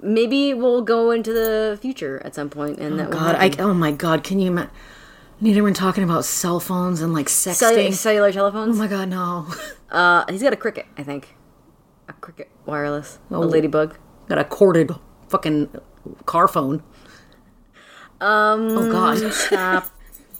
maybe 0.00 0.54
we'll 0.54 0.82
go 0.82 1.10
into 1.10 1.32
the 1.32 1.80
future 1.82 2.22
at 2.24 2.36
some 2.36 2.48
point, 2.48 2.78
and 2.78 2.96
that 3.00 3.10
will 3.10 3.18
God, 3.18 3.34
I 3.34 3.50
oh 3.58 3.74
my 3.74 3.90
God, 3.90 4.22
can 4.22 4.38
you 4.38 4.46
imagine? 4.52 4.70
Need 5.42 5.50
everyone 5.50 5.74
talking 5.74 6.04
about 6.04 6.24
cell 6.24 6.60
phones 6.60 7.00
and 7.00 7.12
like 7.12 7.26
sexting? 7.26 7.92
cellular 7.94 8.28
oh 8.28 8.30
telephones. 8.30 8.76
Oh 8.76 8.78
my 8.78 8.86
God, 8.86 9.08
no! 9.08 9.46
Uh, 9.90 10.24
he's 10.30 10.42
got 10.42 10.54
a 10.54 10.56
cricket, 10.56 10.86
I 10.96 11.02
think. 11.02 11.34
A 12.08 12.14
cricket 12.14 12.48
wireless. 12.64 13.18
Oh. 13.30 13.42
A 13.42 13.44
ladybug. 13.44 13.98
Got 14.26 14.38
a 14.38 14.44
corded 14.44 14.90
fucking 15.28 15.68
car 16.24 16.48
phone. 16.48 16.82
Um. 18.18 18.70
Oh 18.70 18.90
God. 18.90 19.18
Stop. 19.34 19.90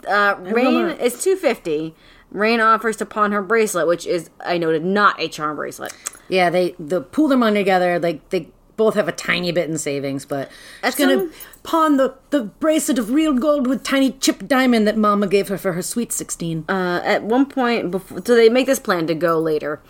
Uh, 0.08 0.36
Rain 0.38 0.88
is 0.88 1.22
two 1.22 1.36
fifty. 1.36 1.94
Rain 2.30 2.60
offers 2.60 2.96
to 2.96 3.04
pawn 3.04 3.32
her 3.32 3.42
bracelet, 3.42 3.86
which 3.86 4.06
is 4.06 4.30
I 4.40 4.56
noted 4.56 4.84
not 4.86 5.20
a 5.20 5.28
charm 5.28 5.56
bracelet. 5.56 5.92
Yeah, 6.28 6.48
they 6.48 6.74
the 6.78 7.02
pool 7.02 7.28
their 7.28 7.36
money 7.36 7.60
together. 7.60 7.98
Like 7.98 8.30
they 8.30 8.48
both 8.76 8.94
have 8.94 9.08
a 9.08 9.12
tiny 9.12 9.52
bit 9.52 9.68
in 9.68 9.78
savings, 9.78 10.24
but 10.24 10.48
she's 10.48 10.80
That's 10.82 10.96
gonna 10.96 11.28
pawn 11.62 11.96
the 11.96 12.14
the 12.30 12.44
bracelet 12.44 12.98
of 12.98 13.10
real 13.10 13.32
gold 13.32 13.66
with 13.66 13.84
tiny 13.84 14.12
chip 14.12 14.46
diamond 14.46 14.86
that 14.86 14.96
Mama 14.96 15.26
gave 15.26 15.48
her 15.48 15.58
for 15.58 15.72
her 15.72 15.82
sweet 15.82 16.12
sixteen. 16.12 16.64
Uh, 16.68 17.00
at 17.04 17.22
one 17.22 17.46
point, 17.46 17.90
before, 17.90 18.22
so 18.24 18.34
they 18.34 18.48
make 18.48 18.66
this 18.66 18.78
plan 18.78 19.06
to 19.06 19.14
go 19.14 19.38
later, 19.38 19.80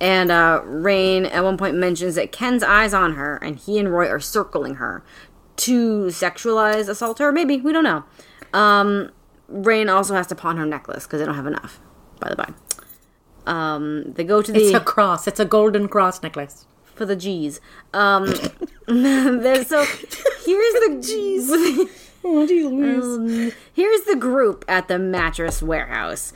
and 0.00 0.30
uh, 0.30 0.60
Rain 0.64 1.26
at 1.26 1.44
one 1.44 1.56
point 1.56 1.76
mentions 1.76 2.14
that 2.14 2.32
Ken's 2.32 2.62
eyes 2.62 2.94
on 2.94 3.14
her, 3.14 3.36
and 3.36 3.56
he 3.56 3.78
and 3.78 3.92
Roy 3.92 4.08
are 4.08 4.20
circling 4.20 4.76
her 4.76 5.04
to 5.56 6.06
sexualize 6.06 6.88
assault 6.88 7.18
her. 7.18 7.32
Maybe 7.32 7.58
we 7.58 7.72
don't 7.72 7.84
know. 7.84 8.04
Um, 8.52 9.10
Rain 9.48 9.88
also 9.88 10.14
has 10.14 10.26
to 10.28 10.34
pawn 10.34 10.56
her 10.56 10.66
necklace 10.66 11.06
because 11.06 11.20
they 11.20 11.26
don't 11.26 11.34
have 11.34 11.46
enough. 11.46 11.80
By 12.18 12.30
the 12.30 12.36
by, 12.36 12.52
um, 13.46 14.12
they 14.12 14.24
go 14.24 14.42
to 14.42 14.52
the 14.52 14.60
it's 14.60 14.74
a 14.74 14.80
cross. 14.80 15.26
It's 15.26 15.40
a 15.40 15.44
golden 15.44 15.88
cross 15.88 16.22
necklace. 16.22 16.66
For 17.00 17.06
the 17.06 17.16
G's. 17.16 17.62
Um, 17.94 18.26
there's 18.86 19.68
so 19.68 19.82
here's 20.44 20.74
the 20.84 20.98
G's. 21.06 21.96
Oh, 22.22 22.44
Louise. 22.44 23.54
Here's 23.72 24.02
the 24.02 24.14
group 24.14 24.66
at 24.68 24.88
the 24.88 24.98
mattress 24.98 25.62
warehouse: 25.62 26.34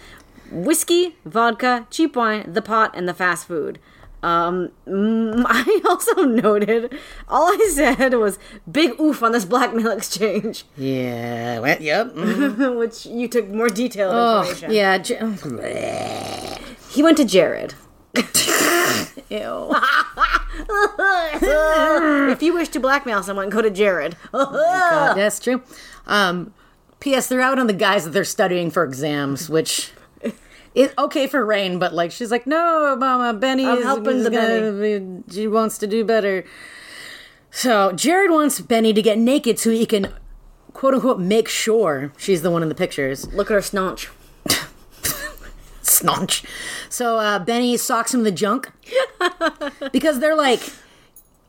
whiskey, 0.51 1.17
vodka, 1.27 1.87
cheap 1.91 2.17
wine, 2.17 2.51
the 2.51 2.63
pot, 2.63 2.93
and 2.95 3.07
the 3.07 3.13
fast 3.13 3.47
food. 3.47 3.79
Um, 4.23 4.71
mm, 4.89 5.45
I 5.47 5.83
also 5.87 6.23
noted 6.25 6.97
all 7.29 7.49
I 7.49 7.69
said 7.71 8.15
was 8.15 8.39
"big 8.73 8.99
oof" 8.99 9.23
on 9.23 9.33
this 9.33 9.45
blackmail 9.45 9.91
exchange, 9.91 10.65
Yeah. 10.79 11.59
Well, 11.61 11.77
yep. 11.83 12.15
mhm. 12.15 12.79
which 12.79 13.05
you 13.05 13.29
took 13.29 13.47
more 13.51 13.69
detailed 13.69 14.15
Oh, 14.15 14.39
information. 14.41 14.73
yeah. 14.73 14.97
J- 14.97 15.21
He 16.93 17.03
went 17.03 17.19
to 17.19 17.27
Jared. 17.27 17.75
Ew. 19.31 19.31
if 22.31 22.43
you 22.43 22.55
wish 22.55 22.69
to 22.69 22.81
blackmail 22.81 23.23
someone, 23.23 23.51
go 23.51 23.63
to 23.63 23.71
Jared. 23.71 24.17
God, 24.33 25.17
that's 25.17 25.41
true. 25.41 25.63
Um, 26.07 26.53
P.S. 27.01 27.29
They're 27.29 27.41
out 27.41 27.59
on 27.59 27.67
the 27.67 27.73
guys 27.73 28.05
that 28.05 28.11
they're 28.11 28.25
studying 28.25 28.71
for 28.71 28.85
exams, 28.85 29.51
which 29.51 29.91
is 30.75 30.93
okay 30.99 31.27
for 31.27 31.45
Rain, 31.45 31.79
but 31.79 31.95
like 31.95 32.11
she's 32.11 32.31
like, 32.31 32.47
no, 32.47 32.97
Mama, 32.97 33.39
Benny 33.39 33.67
I'm 33.67 33.79
is, 33.79 33.85
helping 33.85 34.19
is 34.19 34.25
the 34.25 34.31
gonna 34.31 34.73
be- 34.73 35.33
she 35.33 35.47
wants 35.47 35.79
to 35.79 35.87
do 35.87 36.05
better. 36.05 36.45
So 37.51 37.93
Jared 37.93 38.31
wants 38.31 38.61
Benny 38.61 38.93
to 38.93 39.03
get 39.03 39.19
naked 39.19 39.59
so 39.59 39.71
he 39.71 39.87
can 39.87 40.13
quote 40.73 40.95
unquote 40.95 41.21
make 41.21 41.49
sure 41.49 42.13
she's 42.17 42.43
the 42.43 42.51
one 42.51 42.63
in 42.63 42.69
the 42.69 42.75
pictures. 42.75 43.33
Look 43.33 43.51
at 43.51 43.55
her 43.55 43.63
snonch. 43.63 44.09
Snonch. 45.85 46.43
So 46.89 47.19
uh, 47.19 47.39
Benny 47.39 47.77
socks 47.77 48.13
him 48.15 48.23
the 48.25 48.33
junk 48.33 48.71
because 49.93 50.19
they're 50.21 50.37
like, 50.37 50.61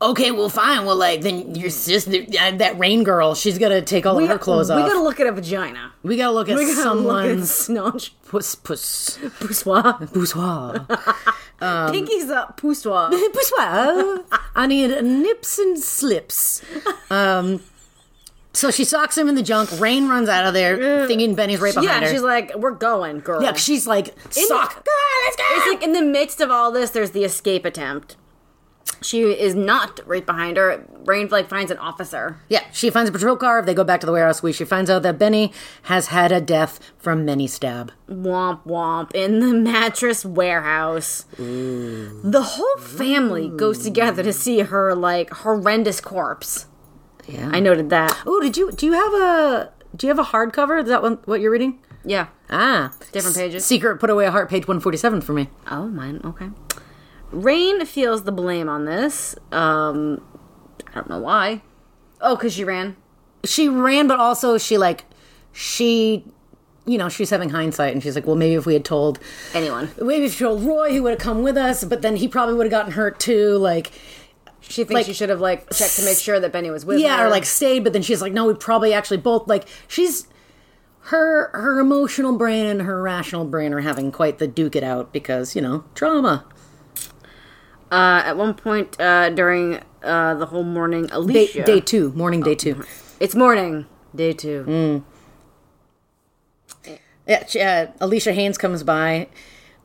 okay, 0.01 0.31
well, 0.31 0.49
fine. 0.49 0.85
Well, 0.85 0.95
like 0.97 1.21
then 1.21 1.55
your 1.55 1.69
sister, 1.69 2.25
uh, 2.39 2.51
that 2.57 2.77
Rain 2.77 3.03
girl, 3.03 3.33
she's 3.35 3.57
gonna 3.57 3.81
take 3.81 4.05
all 4.05 4.19
of 4.19 4.27
her 4.27 4.37
clothes 4.37 4.69
we 4.69 4.75
off. 4.75 4.83
We 4.83 4.89
gotta 4.89 5.03
look 5.03 5.19
at 5.19 5.27
a 5.27 5.31
vagina. 5.31 5.93
We 6.03 6.17
gotta 6.17 6.33
look 6.33 6.49
at 6.49 6.57
We 6.57 6.71
someone's 6.73 7.69
look 7.69 7.95
at 7.95 8.09
puss 8.27 8.55
puss 8.55 9.17
Poussoir. 9.39 9.99
bourgeois. 10.13 10.85
Pinky's 11.91 12.29
up. 12.29 12.57
Poussoir. 12.59 13.09
bourgeois. 13.33 14.23
I 14.55 14.67
need 14.67 14.89
nips 15.03 15.57
and 15.59 15.79
slips. 15.79 16.61
Um, 17.09 17.61
so 18.55 18.71
she 18.71 18.83
socks 18.83 19.17
him 19.17 19.27
in 19.29 19.35
the 19.35 19.43
junk. 19.43 19.69
Rain 19.79 20.07
runs 20.07 20.29
out 20.29 20.45
of 20.47 20.53
there, 20.53 21.05
thinking 21.07 21.35
Benny's 21.35 21.59
right 21.61 21.73
behind 21.73 22.01
Yeah, 22.03 22.07
her. 22.07 22.11
she's 22.13 22.21
like, 22.23 22.53
"We're 22.55 22.71
going, 22.71 23.19
girl." 23.19 23.43
yeah, 23.43 23.53
she's 23.53 23.85
like, 23.85 24.07
sock. 24.31 24.83
Ah, 24.87 25.23
let's 25.25 25.35
go. 25.35 25.43
It's 25.49 25.67
like 25.67 25.83
in 25.83 25.93
the 25.93 26.01
midst 26.01 26.41
of 26.41 26.49
all 26.49 26.71
this, 26.71 26.89
there's 26.91 27.11
the 27.11 27.23
escape 27.23 27.65
attempt. 27.65 28.15
She 29.01 29.21
is 29.23 29.53
not 29.55 29.99
right 30.05 30.25
behind 30.25 30.57
her. 30.57 30.83
Rain 31.05 31.27
like 31.27 31.49
finds 31.49 31.69
an 31.69 31.77
officer. 31.79 32.39
Yeah, 32.49 32.63
she 32.71 32.89
finds 32.89 33.09
a 33.09 33.13
patrol 33.13 33.35
car. 33.35 33.61
They 33.61 33.73
go 33.73 33.83
back 33.83 33.99
to 34.01 34.05
the 34.05 34.11
warehouse. 34.11 34.41
We 34.41 34.53
she 34.53 34.63
finds 34.63 34.89
out 34.89 35.03
that 35.03 35.19
Benny 35.19 35.51
has 35.83 36.07
had 36.07 36.31
a 36.31 36.39
death 36.39 36.79
from 36.97 37.25
many 37.25 37.45
stab. 37.47 37.91
Womp 38.09 38.63
womp 38.65 39.13
in 39.13 39.39
the 39.41 39.53
mattress 39.53 40.23
warehouse. 40.25 41.25
The 41.37 42.41
whole 42.43 42.77
family 42.81 43.49
goes 43.49 43.79
together 43.83 44.23
to 44.23 44.33
see 44.33 44.59
her 44.59 44.95
like 44.95 45.29
horrendous 45.31 45.99
corpse. 45.99 46.67
Yeah. 47.27 47.49
I 47.51 47.59
noted 47.59 47.89
that. 47.89 48.15
Oh, 48.25 48.39
did 48.41 48.55
you 48.57 48.71
do 48.71 48.85
you 48.85 48.93
have 48.93 49.13
a 49.13 49.71
do 49.95 50.07
you 50.07 50.13
have 50.13 50.19
a 50.19 50.29
hardcover? 50.29 50.81
Is 50.81 50.87
that 50.89 51.01
what, 51.01 51.27
what 51.27 51.41
you're 51.41 51.51
reading? 51.51 51.79
Yeah. 52.03 52.27
Ah, 52.49 52.93
Different 53.11 53.35
S- 53.35 53.41
pages. 53.41 53.65
Secret 53.65 53.99
put 53.99 54.09
away 54.11 54.25
a 54.25 54.31
heart, 54.31 54.49
page 54.49 54.67
one 54.67 54.79
forty 54.79 54.97
seven 54.97 55.21
for 55.21 55.33
me. 55.33 55.49
Oh, 55.71 55.87
mine. 55.87 56.21
Okay. 56.23 56.49
Rain 57.31 57.83
feels 57.85 58.23
the 58.23 58.31
blame 58.31 58.69
on 58.69 58.85
this. 58.85 59.35
Um, 59.51 60.21
I 60.87 60.93
don't 60.93 61.09
know 61.09 61.19
why. 61.19 61.61
Oh, 62.21 62.35
because 62.35 62.53
she 62.53 62.63
ran. 62.63 62.95
She 63.43 63.67
ran, 63.67 64.07
but 64.07 64.19
also 64.19 64.57
she 64.57 64.77
like 64.77 65.05
she, 65.51 66.25
you 66.85 66.97
know, 66.97 67.09
she's 67.09 67.29
having 67.31 67.49
hindsight, 67.49 67.93
and 67.93 68.03
she's 68.03 68.13
like, 68.15 68.27
well, 68.27 68.35
maybe 68.35 68.55
if 68.55 68.65
we 68.65 68.73
had 68.73 68.85
told 68.85 69.19
Anyone. 69.53 69.89
maybe 69.99 70.25
if 70.25 70.39
we 70.39 70.45
told 70.45 70.63
Roy, 70.63 70.91
he 70.91 70.99
would 70.99 71.11
have 71.11 71.19
come 71.19 71.41
with 71.43 71.57
us, 71.57 71.83
but 71.83 72.01
then 72.01 72.17
he 72.17 72.27
probably 72.27 72.53
would 72.55 72.65
have 72.65 72.71
gotten 72.71 72.91
hurt 72.93 73.19
too. 73.19 73.57
Like, 73.57 73.91
She 74.67 74.83
thinks 74.83 74.93
Like- 74.93 75.05
she 75.05 75.13
should 75.13 75.29
have 75.29 75.39
like 75.41 75.69
checked 75.73 75.95
to 75.97 76.03
make 76.05 76.17
sure 76.17 76.39
that 76.39 76.51
Benny 76.51 76.69
was 76.71 76.85
with 76.85 76.99
yeah, 76.99 77.17
her. 77.19 77.27
or 77.27 77.29
like 77.29 77.45
stayed, 77.45 77.83
but 77.83 77.93
then 77.93 78.01
she's 78.01 78.21
like, 78.21 78.33
no, 78.33 78.45
we 78.47 78.53
probably 78.55 78.93
actually 78.93 79.17
both 79.17 79.47
like 79.47 79.65
she's 79.87 80.27
her 81.01 81.49
her 81.53 81.79
emotional 81.79 82.35
brain 82.35 82.65
and 82.65 82.81
her 82.81 82.99
rational 83.01 83.45
brain 83.45 83.73
are 83.73 83.81
having 83.81 84.11
quite 84.11 84.39
the 84.39 84.47
duke 84.47 84.75
it 84.75 84.83
out 84.83 85.13
because 85.13 85.55
you 85.55 85.61
know 85.61 85.83
drama. 85.93 86.45
Uh, 87.91 88.23
at 88.25 88.35
one 88.35 88.55
point 88.55 88.99
uh, 88.99 89.29
during 89.29 89.79
uh, 90.03 90.33
the 90.33 90.47
whole 90.47 90.63
morning, 90.63 91.03
Day, 91.05 91.13
Alicia. 91.13 91.63
day 91.63 91.79
two, 91.79 92.11
morning 92.13 92.41
day 92.41 92.55
two. 92.55 92.83
It's 93.19 93.35
morning. 93.35 93.85
Day 94.15 94.33
two. 94.33 95.03
Mm. 96.85 96.97
Yeah, 97.27 97.45
she, 97.45 97.61
uh, 97.61 97.87
Alicia 98.01 98.33
Haynes 98.33 98.57
comes 98.57 98.83
by 98.83 99.27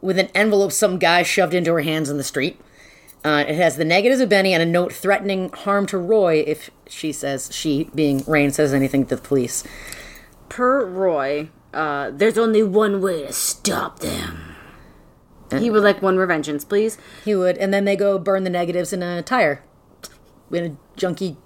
with 0.00 0.18
an 0.18 0.28
envelope 0.34 0.72
some 0.72 0.98
guy 0.98 1.22
shoved 1.22 1.54
into 1.54 1.72
her 1.72 1.80
hands 1.80 2.08
in 2.10 2.16
the 2.16 2.24
street. 2.24 2.58
Uh, 3.22 3.44
it 3.46 3.54
has 3.54 3.76
the 3.76 3.84
negatives 3.84 4.20
of 4.20 4.28
Benny 4.28 4.54
and 4.54 4.62
a 4.62 4.66
note 4.66 4.92
threatening 4.92 5.50
harm 5.50 5.86
to 5.86 5.98
Roy 5.98 6.42
if 6.46 6.70
she 6.88 7.12
says 7.12 7.50
she, 7.52 7.90
being 7.94 8.24
Rain, 8.26 8.50
says 8.50 8.72
anything 8.72 9.04
to 9.06 9.16
the 9.16 9.22
police. 9.22 9.62
Per 10.48 10.84
Roy, 10.86 11.50
uh, 11.74 12.10
there's 12.12 12.38
only 12.38 12.62
one 12.62 13.00
way 13.02 13.26
to 13.26 13.32
stop 13.32 13.98
them. 13.98 14.56
He 15.58 15.68
would 15.68 15.82
like 15.82 16.00
one 16.00 16.16
revengeance, 16.16 16.66
please. 16.68 16.96
He 17.24 17.34
would, 17.34 17.58
and 17.58 17.74
then 17.74 17.84
they 17.84 17.96
go 17.96 18.18
burn 18.18 18.44
the 18.44 18.50
negatives 18.50 18.92
in 18.92 19.02
a 19.02 19.20
tire, 19.20 19.64
in 20.52 20.64
a 20.64 20.98
junky. 20.98 21.36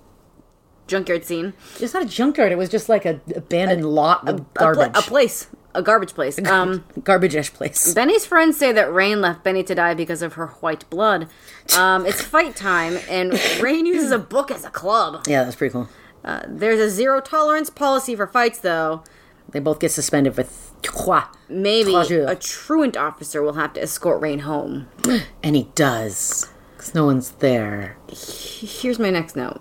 Junkyard 0.87 1.25
scene. 1.25 1.55
It's 1.81 1.95
not 1.95 2.03
a 2.03 2.07
junkyard. 2.07 2.53
It 2.53 2.59
was 2.59 2.68
just 2.68 2.91
like 2.91 3.07
a 3.07 3.18
abandoned 3.35 3.87
lot 3.87 4.29
of 4.29 4.41
A, 4.41 4.47
garbage, 4.53 4.91
a 4.95 5.01
place. 5.01 5.49
A 5.75 5.83
garbage 5.83 6.14
place. 6.14 6.39
Um, 6.47 6.85
garbage-ish 7.03 7.53
place. 7.53 7.93
Benny's 7.95 8.25
friends 8.25 8.57
say 8.57 8.70
that 8.72 8.93
Rain 8.93 9.20
left 9.20 9.43
Benny 9.43 9.64
to 9.64 9.75
die 9.75 9.95
because 9.95 10.22
of 10.22 10.35
her 10.35 10.47
white 10.47 10.89
blood. 10.89 11.29
Um, 11.77 12.07
it's 12.07 12.22
fight 12.22 12.55
time, 12.55 12.99
and 13.09 13.33
Rain 13.61 13.85
uses 13.85 14.12
a 14.12 14.18
book 14.18 14.51
as 14.51 14.64
a 14.64 14.70
club. 14.70 15.25
Yeah, 15.27 15.43
that's 15.45 15.57
pretty 15.57 15.72
cool. 15.72 15.89
Uh, 16.25 16.43
there's 16.47 16.79
a 16.81 16.89
zero 16.89 17.20
tolerance 17.20 17.70
policy 17.70 18.14
for 18.14 18.27
fights, 18.27 18.59
though. 18.61 19.03
They 19.51 19.61
both 19.61 19.81
get 19.81 19.91
suspended 19.91 20.37
with 20.37 20.72
trois. 20.83 21.29
Maybe 21.49 21.91
Trois 21.91 22.31
a 22.31 22.37
truant 22.37 22.97
officer 22.97 23.43
will 23.43 23.55
have 23.55 23.72
to 23.75 23.83
escort 23.83 24.20
Rain 24.22 24.41
home. 24.41 24.89
and 25.43 25.57
he 25.57 25.68
does, 25.75 26.51
because 26.77 26.95
no 26.95 27.05
one's 27.07 27.33
there. 27.33 27.97
Here's 28.09 28.99
my 28.99 29.11
next 29.11 29.37
note. 29.37 29.61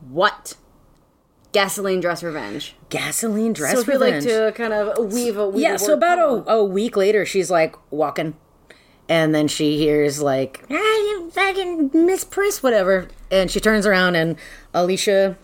What? 0.00 0.56
Gasoline 1.54 2.00
dress 2.00 2.24
revenge. 2.24 2.74
Gasoline 2.88 3.52
dress 3.52 3.74
so 3.74 3.78
if 3.80 3.86
you 3.86 3.96
like 3.96 4.20
to 4.24 4.52
kind 4.56 4.72
of 4.72 5.12
weave 5.12 5.36
a 5.38 5.48
weave 5.48 5.62
yeah, 5.62 5.74
a 5.74 5.78
so 5.78 5.92
about 5.94 6.18
a, 6.18 6.50
a 6.52 6.64
week 6.64 6.96
later, 6.96 7.24
she's 7.24 7.48
like 7.48 7.76
walking, 7.92 8.34
and 9.08 9.32
then 9.32 9.46
she 9.46 9.78
hears 9.78 10.20
like, 10.20 10.64
"Ah, 10.68 10.74
you 10.74 11.30
fucking 11.30 11.90
Miss 11.94 12.24
Priss, 12.24 12.60
whatever," 12.60 13.06
and 13.30 13.52
she 13.52 13.60
turns 13.60 13.86
around 13.86 14.16
and 14.16 14.36
Alicia 14.74 15.38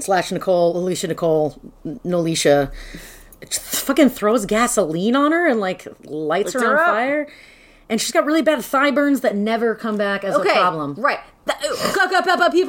slash 0.00 0.32
Nicole, 0.32 0.76
Alicia 0.76 1.06
Nicole, 1.06 1.60
Nolisha, 2.04 2.72
fucking 3.48 4.08
throws 4.08 4.44
gasoline 4.44 5.14
on 5.14 5.30
her 5.30 5.46
and 5.46 5.60
like 5.60 5.86
lights 6.02 6.52
her 6.54 6.60
her 6.60 6.74
on 6.74 6.80
up. 6.80 6.86
fire, 6.86 7.28
and 7.88 8.00
she's 8.00 8.10
got 8.10 8.24
really 8.26 8.42
bad 8.42 8.64
thigh 8.64 8.90
burns 8.90 9.20
that 9.20 9.36
never 9.36 9.76
come 9.76 9.96
back 9.96 10.24
as 10.24 10.34
Okay, 10.34 10.50
a 10.50 10.54
problem. 10.54 10.94
right. 10.94 11.20
Th- 11.46 11.70
ooh, 11.70 11.76
ka- 11.94 12.08
ka- 12.08 12.22
pa- 12.22 12.36
pa- 12.36 12.50
pee- 12.50 12.66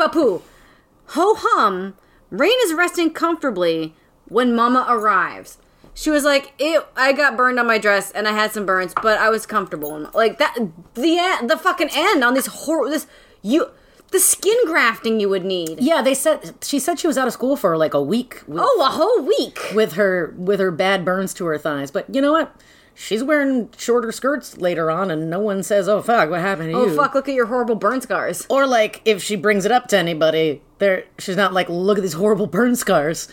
Ho 1.13 1.35
hum. 1.37 1.95
Rain 2.31 2.57
is 2.63 2.73
resting 2.73 3.11
comfortably 3.11 3.93
when 4.27 4.55
Mama 4.55 4.85
arrives. 4.89 5.57
She 5.93 6.09
was 6.09 6.23
like, 6.23 6.53
"Ew, 6.59 6.81
I 6.95 7.11
got 7.11 7.35
burned 7.35 7.59
on 7.59 7.67
my 7.67 7.77
dress 7.77 8.11
and 8.11 8.27
I 8.27 8.31
had 8.31 8.51
some 8.53 8.65
burns, 8.65 8.93
but 9.03 9.19
I 9.19 9.29
was 9.29 9.45
comfortable." 9.45 10.09
Like 10.13 10.37
that, 10.39 10.57
the 10.95 11.17
end, 11.19 11.49
the 11.49 11.57
fucking 11.57 11.89
end 11.93 12.23
on 12.23 12.33
this 12.33 12.47
horror, 12.47 12.89
this 12.89 13.05
you, 13.41 13.67
the 14.11 14.19
skin 14.19 14.55
grafting 14.65 15.19
you 15.19 15.27
would 15.27 15.43
need. 15.43 15.81
Yeah, 15.81 16.01
they 16.01 16.13
said 16.13 16.55
she 16.63 16.79
said 16.79 16.97
she 16.97 17.07
was 17.07 17.17
out 17.17 17.27
of 17.27 17.33
school 17.33 17.57
for 17.57 17.75
like 17.75 17.93
a 17.93 18.01
week. 18.01 18.41
With, 18.47 18.61
Oh, 18.63 18.81
a 18.81 18.89
whole 18.89 19.21
week. 19.27 19.59
with 19.75 19.93
her 19.93 20.33
with 20.37 20.61
her 20.61 20.71
bad 20.71 21.03
burns 21.03 21.33
to 21.35 21.45
her 21.45 21.57
thighs. 21.57 21.91
But 21.91 22.13
you 22.13 22.21
know 22.21 22.31
what? 22.31 22.55
She's 22.93 23.23
wearing 23.23 23.69
shorter 23.77 24.11
skirts 24.11 24.57
later 24.57 24.91
on, 24.91 25.09
and 25.09 25.29
no 25.29 25.39
one 25.39 25.63
says, 25.63 25.87
"Oh 25.89 26.01
fuck, 26.01 26.29
what 26.29 26.41
happened 26.41 26.71
to 26.71 26.77
Oh 26.77 26.85
you?" 26.87 26.95
fuck! 26.95 27.15
Look 27.15 27.27
at 27.29 27.33
your 27.35 27.47
horrible 27.47 27.75
burn 27.75 28.01
scars. 28.01 28.45
Or 28.49 28.67
like 28.67 29.01
if 29.05 29.23
she 29.23 29.35
brings 29.35 29.65
it 29.65 29.71
up 29.71 29.87
to 29.87 29.97
anybody, 29.97 30.61
there 30.79 31.05
she's 31.17 31.35
not 31.37 31.53
like, 31.53 31.67
"Look 31.69 31.97
at 31.97 32.01
these 32.01 32.13
horrible 32.13 32.47
burn 32.47 32.75
scars." 32.75 33.27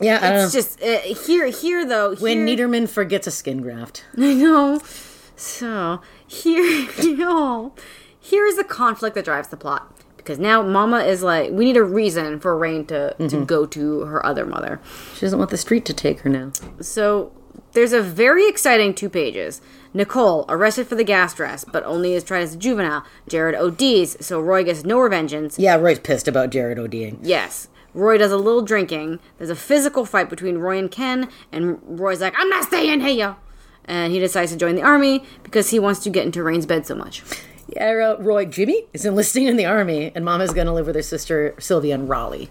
yeah, 0.00 0.18
I 0.20 0.20
don't 0.28 0.36
know. 0.38 0.44
It's 0.44 0.52
just 0.52 0.82
uh, 0.82 0.98
here, 1.26 1.46
here 1.46 1.86
though. 1.86 2.14
when 2.16 2.46
Neiderman 2.46 2.88
forgets 2.88 3.26
a 3.26 3.30
skin 3.30 3.62
graft. 3.62 4.04
I 4.18 4.34
know. 4.34 4.80
So 5.36 6.00
here, 6.26 6.62
you 7.02 7.16
know, 7.16 7.74
here's 8.20 8.56
the 8.56 8.64
conflict 8.64 9.14
that 9.14 9.24
drives 9.24 9.48
the 9.48 9.56
plot. 9.56 9.92
Because 10.16 10.38
now 10.40 10.60
Mama 10.60 11.00
is 11.04 11.22
like, 11.22 11.52
we 11.52 11.64
need 11.64 11.76
a 11.76 11.84
reason 11.84 12.40
for 12.40 12.58
Rain 12.58 12.84
to, 12.86 13.14
Mm-hmm. 13.18 13.28
to 13.28 13.44
go 13.44 13.64
to 13.64 14.00
her 14.00 14.24
other 14.26 14.44
mother. 14.44 14.80
She 15.14 15.20
doesn't 15.20 15.38
want 15.38 15.50
the 15.52 15.56
street 15.56 15.84
to 15.84 15.94
take 15.94 16.20
her 16.20 16.28
now. 16.30 16.50
So 16.80 17.30
there's 17.72 17.92
a 17.92 18.02
very 18.02 18.48
exciting 18.48 18.94
two 18.94 19.08
pages. 19.08 19.60
Nicole 19.94 20.44
arrested 20.48 20.86
for 20.86 20.94
the 20.94 21.04
gas 21.04 21.34
dress, 21.34 21.64
but 21.64 21.84
only 21.84 22.12
is 22.12 22.24
tried 22.24 22.40
as 22.40 22.54
a 22.54 22.58
juvenile. 22.58 23.04
Jared 23.28 23.54
ODs, 23.54 24.24
so 24.24 24.40
Roy 24.40 24.64
gets 24.64 24.84
no 24.84 24.98
revengeance. 24.98 25.56
Yeah, 25.58 25.76
Roy's 25.76 25.98
pissed 25.98 26.28
about 26.28 26.50
Jared 26.50 26.78
ODing. 26.78 27.18
Yes. 27.22 27.68
Roy 27.94 28.18
does 28.18 28.30
a 28.30 28.36
little 28.36 28.60
drinking. 28.60 29.20
There's 29.38 29.48
a 29.50 29.56
physical 29.56 30.04
fight 30.04 30.28
between 30.28 30.58
Roy 30.58 30.78
and 30.78 30.90
Ken, 30.90 31.30
and 31.50 31.78
Roy's 31.82 32.20
like, 32.20 32.34
I'm 32.36 32.50
not 32.50 32.64
staying 32.64 33.00
here. 33.00 33.36
And 33.86 34.12
he 34.12 34.18
decides 34.18 34.52
to 34.52 34.58
join 34.58 34.74
the 34.74 34.82
army 34.82 35.24
because 35.42 35.70
he 35.70 35.78
wants 35.78 36.00
to 36.00 36.10
get 36.10 36.26
into 36.26 36.42
Rain's 36.42 36.66
bed 36.66 36.86
so 36.86 36.94
much. 36.94 37.22
Yeah, 37.68 37.90
wrote, 37.92 38.20
Roy 38.20 38.44
Jimmy 38.44 38.84
is 38.92 39.06
enlisting 39.06 39.46
in 39.46 39.56
the 39.56 39.64
army, 39.64 40.12
and 40.14 40.24
Mama's 40.24 40.52
gonna 40.52 40.74
live 40.74 40.86
with 40.86 40.94
her 40.96 41.02
sister 41.02 41.54
Sylvia 41.58 41.94
in 41.94 42.06
Raleigh. 42.06 42.50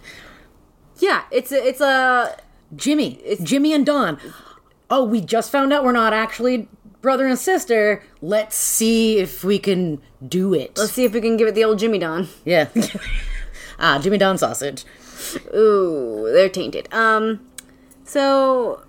Yeah, 0.97 1.23
it's 1.29 1.51
a, 1.51 1.63
it's 1.63 1.81
a 1.81 2.37
Jimmy. 2.75 3.19
It's 3.23 3.41
Jimmy 3.43 3.73
and 3.73 3.85
Dawn. 3.85 4.17
Oh, 4.89 5.03
we 5.03 5.21
just 5.21 5.51
found 5.51 5.73
out 5.73 5.83
we're 5.83 5.91
not 5.91 6.13
actually 6.13 6.67
brother 7.01 7.27
and 7.27 7.37
sister. 7.37 8.03
Let's 8.21 8.55
see 8.55 9.19
if 9.19 9.43
we 9.43 9.59
can 9.59 10.01
do 10.27 10.53
it. 10.53 10.77
let's 10.77 10.93
see 10.93 11.03
if 11.05 11.13
we 11.13 11.21
can 11.21 11.37
give 11.37 11.47
it 11.47 11.55
the 11.55 11.63
old 11.63 11.79
Jimmy 11.79 11.99
Don. 11.99 12.27
yeah. 12.45 12.69
ah, 13.79 13.99
Jimmy 14.01 14.17
Don 14.17 14.37
sausage. 14.37 14.85
Ooh, 15.55 16.29
they're 16.31 16.49
tainted. 16.49 16.91
Um, 16.93 17.45
so 18.03 18.83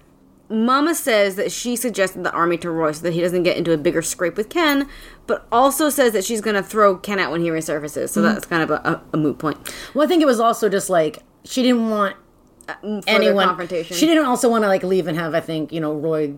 Mama 0.48 0.94
says 0.94 1.36
that 1.36 1.50
she 1.50 1.76
suggested 1.76 2.24
the 2.24 2.32
army 2.32 2.56
to 2.58 2.70
Roy 2.70 2.92
so 2.92 3.02
that 3.02 3.12
he 3.12 3.20
doesn't 3.20 3.42
get 3.42 3.56
into 3.56 3.72
a 3.72 3.76
bigger 3.76 4.02
scrape 4.02 4.36
with 4.36 4.48
Ken, 4.48 4.88
but 5.26 5.46
also 5.50 5.90
says 5.90 6.12
that 6.12 6.24
she's 6.24 6.40
gonna 6.40 6.62
throw 6.62 6.96
Ken 6.96 7.18
out 7.18 7.32
when 7.32 7.40
he 7.40 7.48
resurfaces. 7.48 8.10
So 8.10 8.22
that's 8.22 8.46
kind 8.46 8.62
of 8.62 8.70
a, 8.70 8.74
a, 8.74 9.02
a 9.14 9.16
moot 9.16 9.38
point. 9.38 9.58
Well, 9.94 10.04
I 10.04 10.08
think 10.08 10.22
it 10.22 10.26
was 10.26 10.40
also 10.40 10.68
just 10.68 10.88
like 10.88 11.22
she 11.44 11.62
didn't 11.62 11.90
want 11.90 12.16
Mm, 12.68 13.04
anyone. 13.06 13.46
confrontation. 13.46 13.96
She 13.96 14.06
didn't 14.06 14.26
also 14.26 14.48
want 14.48 14.64
to 14.64 14.68
like 14.68 14.82
leave 14.82 15.06
and 15.06 15.16
have. 15.16 15.34
I 15.34 15.40
think 15.40 15.72
you 15.72 15.80
know 15.80 15.92
Roy. 15.94 16.34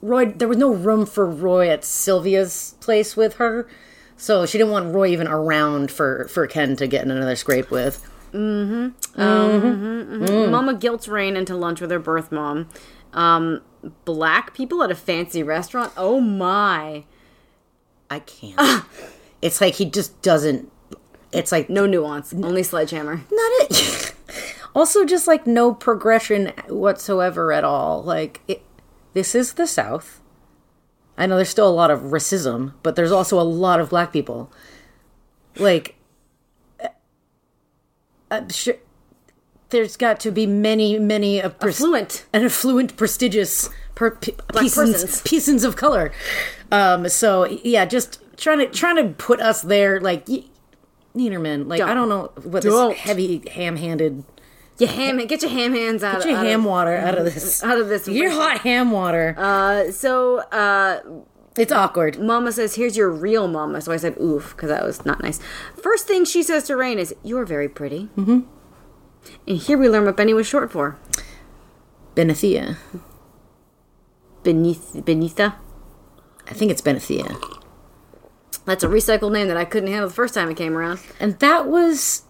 Roy, 0.00 0.26
there 0.26 0.46
was 0.46 0.58
no 0.58 0.72
room 0.72 1.06
for 1.06 1.26
Roy 1.26 1.68
at 1.68 1.82
Sylvia's 1.84 2.76
place 2.80 3.16
with 3.16 3.34
her, 3.34 3.68
so 4.16 4.46
she 4.46 4.56
didn't 4.56 4.70
want 4.72 4.94
Roy 4.94 5.08
even 5.08 5.26
around 5.26 5.90
for 5.90 6.28
for 6.28 6.46
Ken 6.46 6.76
to 6.76 6.86
get 6.86 7.04
in 7.04 7.10
another 7.10 7.34
scrape 7.36 7.70
with. 7.70 8.00
Mm-hmm. 8.32 9.20
Mm-hmm. 9.20 9.66
Mm-hmm. 9.66 10.24
Mm. 10.24 10.50
Mama 10.50 10.74
guilts 10.74 11.08
Rain 11.08 11.36
into 11.36 11.56
lunch 11.56 11.80
with 11.80 11.90
her 11.90 11.98
birth 11.98 12.30
mom. 12.30 12.68
Um, 13.12 13.62
black 14.04 14.54
people 14.54 14.82
at 14.82 14.90
a 14.90 14.94
fancy 14.94 15.42
restaurant. 15.42 15.92
Oh 15.96 16.20
my! 16.20 17.04
I 18.10 18.20
can't. 18.20 18.54
Ah. 18.58 18.86
it's 19.42 19.60
like 19.60 19.74
he 19.74 19.86
just 19.86 20.20
doesn't. 20.22 20.70
It's 21.32 21.50
like 21.50 21.68
No 21.68 21.86
nuance, 21.86 22.32
only 22.32 22.62
sledgehammer. 22.62 23.16
not 23.30 23.52
it. 23.70 24.04
also, 24.78 25.04
just 25.04 25.26
like 25.26 25.46
no 25.46 25.74
progression 25.74 26.52
whatsoever 26.68 27.52
at 27.52 27.64
all. 27.64 28.02
Like 28.02 28.40
it, 28.48 28.62
this 29.14 29.34
is 29.34 29.54
the 29.54 29.66
South. 29.66 30.20
I 31.16 31.26
know 31.26 31.36
there's 31.36 31.48
still 31.48 31.68
a 31.68 31.70
lot 31.70 31.90
of 31.90 32.00
racism, 32.00 32.74
but 32.82 32.94
there's 32.96 33.10
also 33.12 33.40
a 33.40 33.42
lot 33.42 33.80
of 33.80 33.90
black 33.90 34.12
people. 34.12 34.52
Like, 35.56 35.96
uh, 36.82 36.88
I'm 38.30 38.48
sure 38.50 38.76
there's 39.70 39.96
got 39.96 40.20
to 40.20 40.30
be 40.30 40.46
many, 40.46 40.98
many 40.98 41.40
a 41.40 41.50
pres- 41.50 41.80
Affluent. 41.80 42.26
an 42.32 42.44
affluent, 42.44 42.96
prestigious 42.96 43.68
per- 43.96 44.12
pe- 44.12 44.32
persons. 44.48 45.20
peasants 45.22 45.64
of 45.64 45.74
color. 45.76 46.12
Um, 46.70 47.08
so 47.08 47.44
yeah, 47.64 47.84
just 47.84 48.20
trying 48.36 48.58
to 48.58 48.66
trying 48.66 48.96
to 48.96 49.14
put 49.14 49.40
us 49.40 49.62
there, 49.62 50.00
like 50.00 50.28
y- 50.28 50.44
Neiderman. 51.16 51.66
Like 51.68 51.80
I 51.80 51.94
Don't. 51.94 52.08
don't 52.08 52.08
know 52.08 52.30
what 52.48 52.62
Don't. 52.62 52.90
this 52.90 52.98
heavy 53.00 53.42
ham-handed. 53.50 54.22
Your 54.78 54.90
ham, 54.90 55.18
get 55.26 55.42
your 55.42 55.50
ham 55.50 55.74
hands 55.74 56.04
out. 56.04 56.18
Get 56.18 56.28
your 56.28 56.38
out 56.38 56.46
ham 56.46 56.60
Of, 56.60 56.66
water 56.66 56.96
out 56.96 57.18
of 57.18 57.24
this. 57.24 57.62
out 57.64 57.78
of 57.78 57.88
this. 57.88 58.06
Your 58.06 58.30
hot 58.30 58.60
ham 58.60 58.92
water. 58.92 59.34
Uh, 59.36 59.90
so 59.90 60.38
uh, 60.38 61.00
it's 61.56 61.72
awkward. 61.72 62.20
Mama 62.20 62.52
says, 62.52 62.76
"Here's 62.76 62.96
your 62.96 63.10
real 63.10 63.48
mama." 63.48 63.80
So 63.80 63.92
I 63.92 63.96
said, 63.96 64.16
"Oof," 64.20 64.54
because 64.54 64.68
that 64.68 64.84
was 64.84 65.04
not 65.04 65.22
nice. 65.22 65.40
First 65.82 66.06
thing 66.06 66.24
she 66.24 66.42
says 66.42 66.64
to 66.64 66.76
Rain 66.76 66.98
is, 66.98 67.14
"You 67.24 67.38
are 67.38 67.44
very 67.44 67.68
pretty." 67.68 68.08
Mm-hmm. 68.16 68.40
And 69.46 69.58
here 69.58 69.76
we 69.76 69.88
learn 69.88 70.04
what 70.04 70.16
Benny 70.16 70.32
was 70.32 70.46
short 70.46 70.70
for. 70.70 70.96
Benethia. 72.14 72.76
Beneath, 74.42 74.92
Benitha. 74.94 75.56
I 76.46 76.54
think 76.54 76.70
it's 76.70 76.80
Benethia. 76.80 77.36
That's 78.64 78.84
a 78.84 78.88
recycled 78.88 79.32
name 79.32 79.48
that 79.48 79.56
I 79.56 79.64
couldn't 79.64 79.88
handle 79.88 80.08
the 80.08 80.14
first 80.14 80.34
time 80.34 80.50
it 80.50 80.56
came 80.56 80.76
around. 80.76 81.00
And 81.18 81.38
that 81.40 81.66
was 81.66 82.22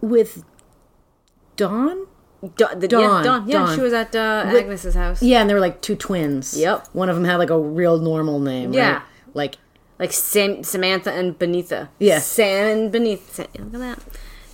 with 0.00 0.44
Dawn? 1.58 2.06
Dawn, 2.56 2.78
the, 2.78 2.86
Dawn, 2.88 3.02
yeah, 3.02 3.22
Dawn. 3.22 3.48
Yeah, 3.48 3.58
Dawn. 3.58 3.74
she 3.76 3.80
was 3.82 3.92
at 3.92 4.14
uh, 4.14 4.44
Agnes's 4.46 4.94
house. 4.94 5.20
Yeah, 5.22 5.40
and 5.40 5.50
they 5.50 5.54
were 5.54 5.60
like 5.60 5.82
two 5.82 5.96
twins. 5.96 6.56
Yep. 6.56 6.86
One 6.92 7.08
of 7.10 7.16
them 7.16 7.24
had 7.24 7.36
like 7.36 7.50
a 7.50 7.58
real 7.58 7.98
normal 7.98 8.38
name. 8.38 8.72
Yeah. 8.72 8.92
right? 8.94 9.02
Like 9.34 9.56
Like 9.98 10.12
Sam, 10.12 10.62
Samantha 10.62 11.12
and 11.12 11.36
Benita. 11.38 11.88
Yeah. 11.98 12.20
Sam 12.20 12.66
and 12.78 12.92
Benita. 12.92 13.48
Look 13.58 13.74
at 13.74 13.80
that. 13.80 13.98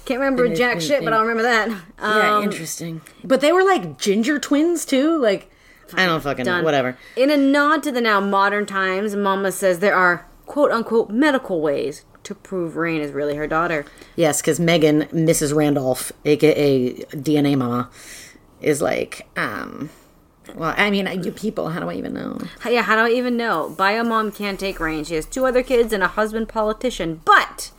Can't 0.06 0.18
remember 0.20 0.54
jack 0.54 0.80
shit, 0.80 1.04
but 1.04 1.12
I'll 1.12 1.22
remember 1.22 1.42
that. 1.44 1.68
yeah, 1.98 2.36
Um, 2.38 2.42
interesting. 2.44 3.00
But 3.22 3.40
they 3.40 3.52
were 3.52 3.62
like 3.64 3.98
ginger 3.98 4.38
twins 4.38 4.84
too. 4.84 5.18
Like 5.18 5.50
I 5.94 6.06
don't 6.06 6.22
fucking 6.22 6.46
done. 6.46 6.64
whatever. 6.64 6.96
In 7.16 7.30
a 7.30 7.36
nod 7.36 7.82
to 7.84 7.92
the 7.92 8.00
now 8.00 8.18
modern 8.20 8.64
times, 8.66 9.14
Mama 9.14 9.52
says 9.52 9.78
there 9.80 9.94
are 9.94 10.26
quote 10.46 10.70
unquote 10.72 11.10
medical 11.10 11.60
ways 11.60 12.04
to 12.24 12.34
prove 12.34 12.76
Rain 12.76 13.00
is 13.00 13.12
really 13.12 13.36
her 13.36 13.46
daughter. 13.46 13.84
Yes, 14.16 14.40
because 14.40 14.58
Megan, 14.60 15.02
Mrs. 15.12 15.54
Randolph, 15.54 16.12
aka 16.24 16.92
DNA 16.94 17.56
Mama, 17.56 17.90
is 18.60 18.80
like, 18.82 19.26
um, 19.36 19.90
well, 20.54 20.74
I 20.76 20.90
mean, 20.90 21.06
you 21.24 21.30
people, 21.32 21.70
how 21.70 21.80
do 21.80 21.88
I 21.88 21.94
even 21.94 22.14
know? 22.14 22.38
Yeah, 22.68 22.82
how 22.82 22.96
do 22.96 23.02
I 23.02 23.16
even 23.16 23.36
know? 23.36 23.74
Bio 23.76 24.04
mom 24.04 24.30
can't 24.32 24.58
take 24.60 24.80
Rain. 24.80 25.04
She 25.04 25.14
has 25.14 25.26
two 25.26 25.46
other 25.46 25.62
kids 25.62 25.92
and 25.92 26.02
a 26.02 26.08
husband 26.08 26.48
politician. 26.48 27.20
But 27.24 27.70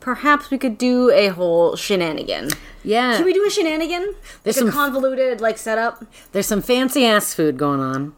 perhaps 0.00 0.50
we 0.50 0.58
could 0.58 0.78
do 0.78 1.10
a 1.10 1.28
whole 1.28 1.76
shenanigan. 1.76 2.50
Yeah, 2.82 3.16
Can 3.16 3.24
we 3.26 3.32
do 3.34 3.44
a 3.46 3.50
shenanigan? 3.50 4.14
There's 4.42 4.56
like 4.56 4.68
a 4.68 4.72
some- 4.72 4.72
convoluted 4.72 5.40
like 5.40 5.58
setup. 5.58 6.04
there's 6.32 6.46
some 6.46 6.62
fancy 6.62 7.04
ass 7.04 7.34
food 7.34 7.56
going 7.58 7.80
on. 7.80 8.14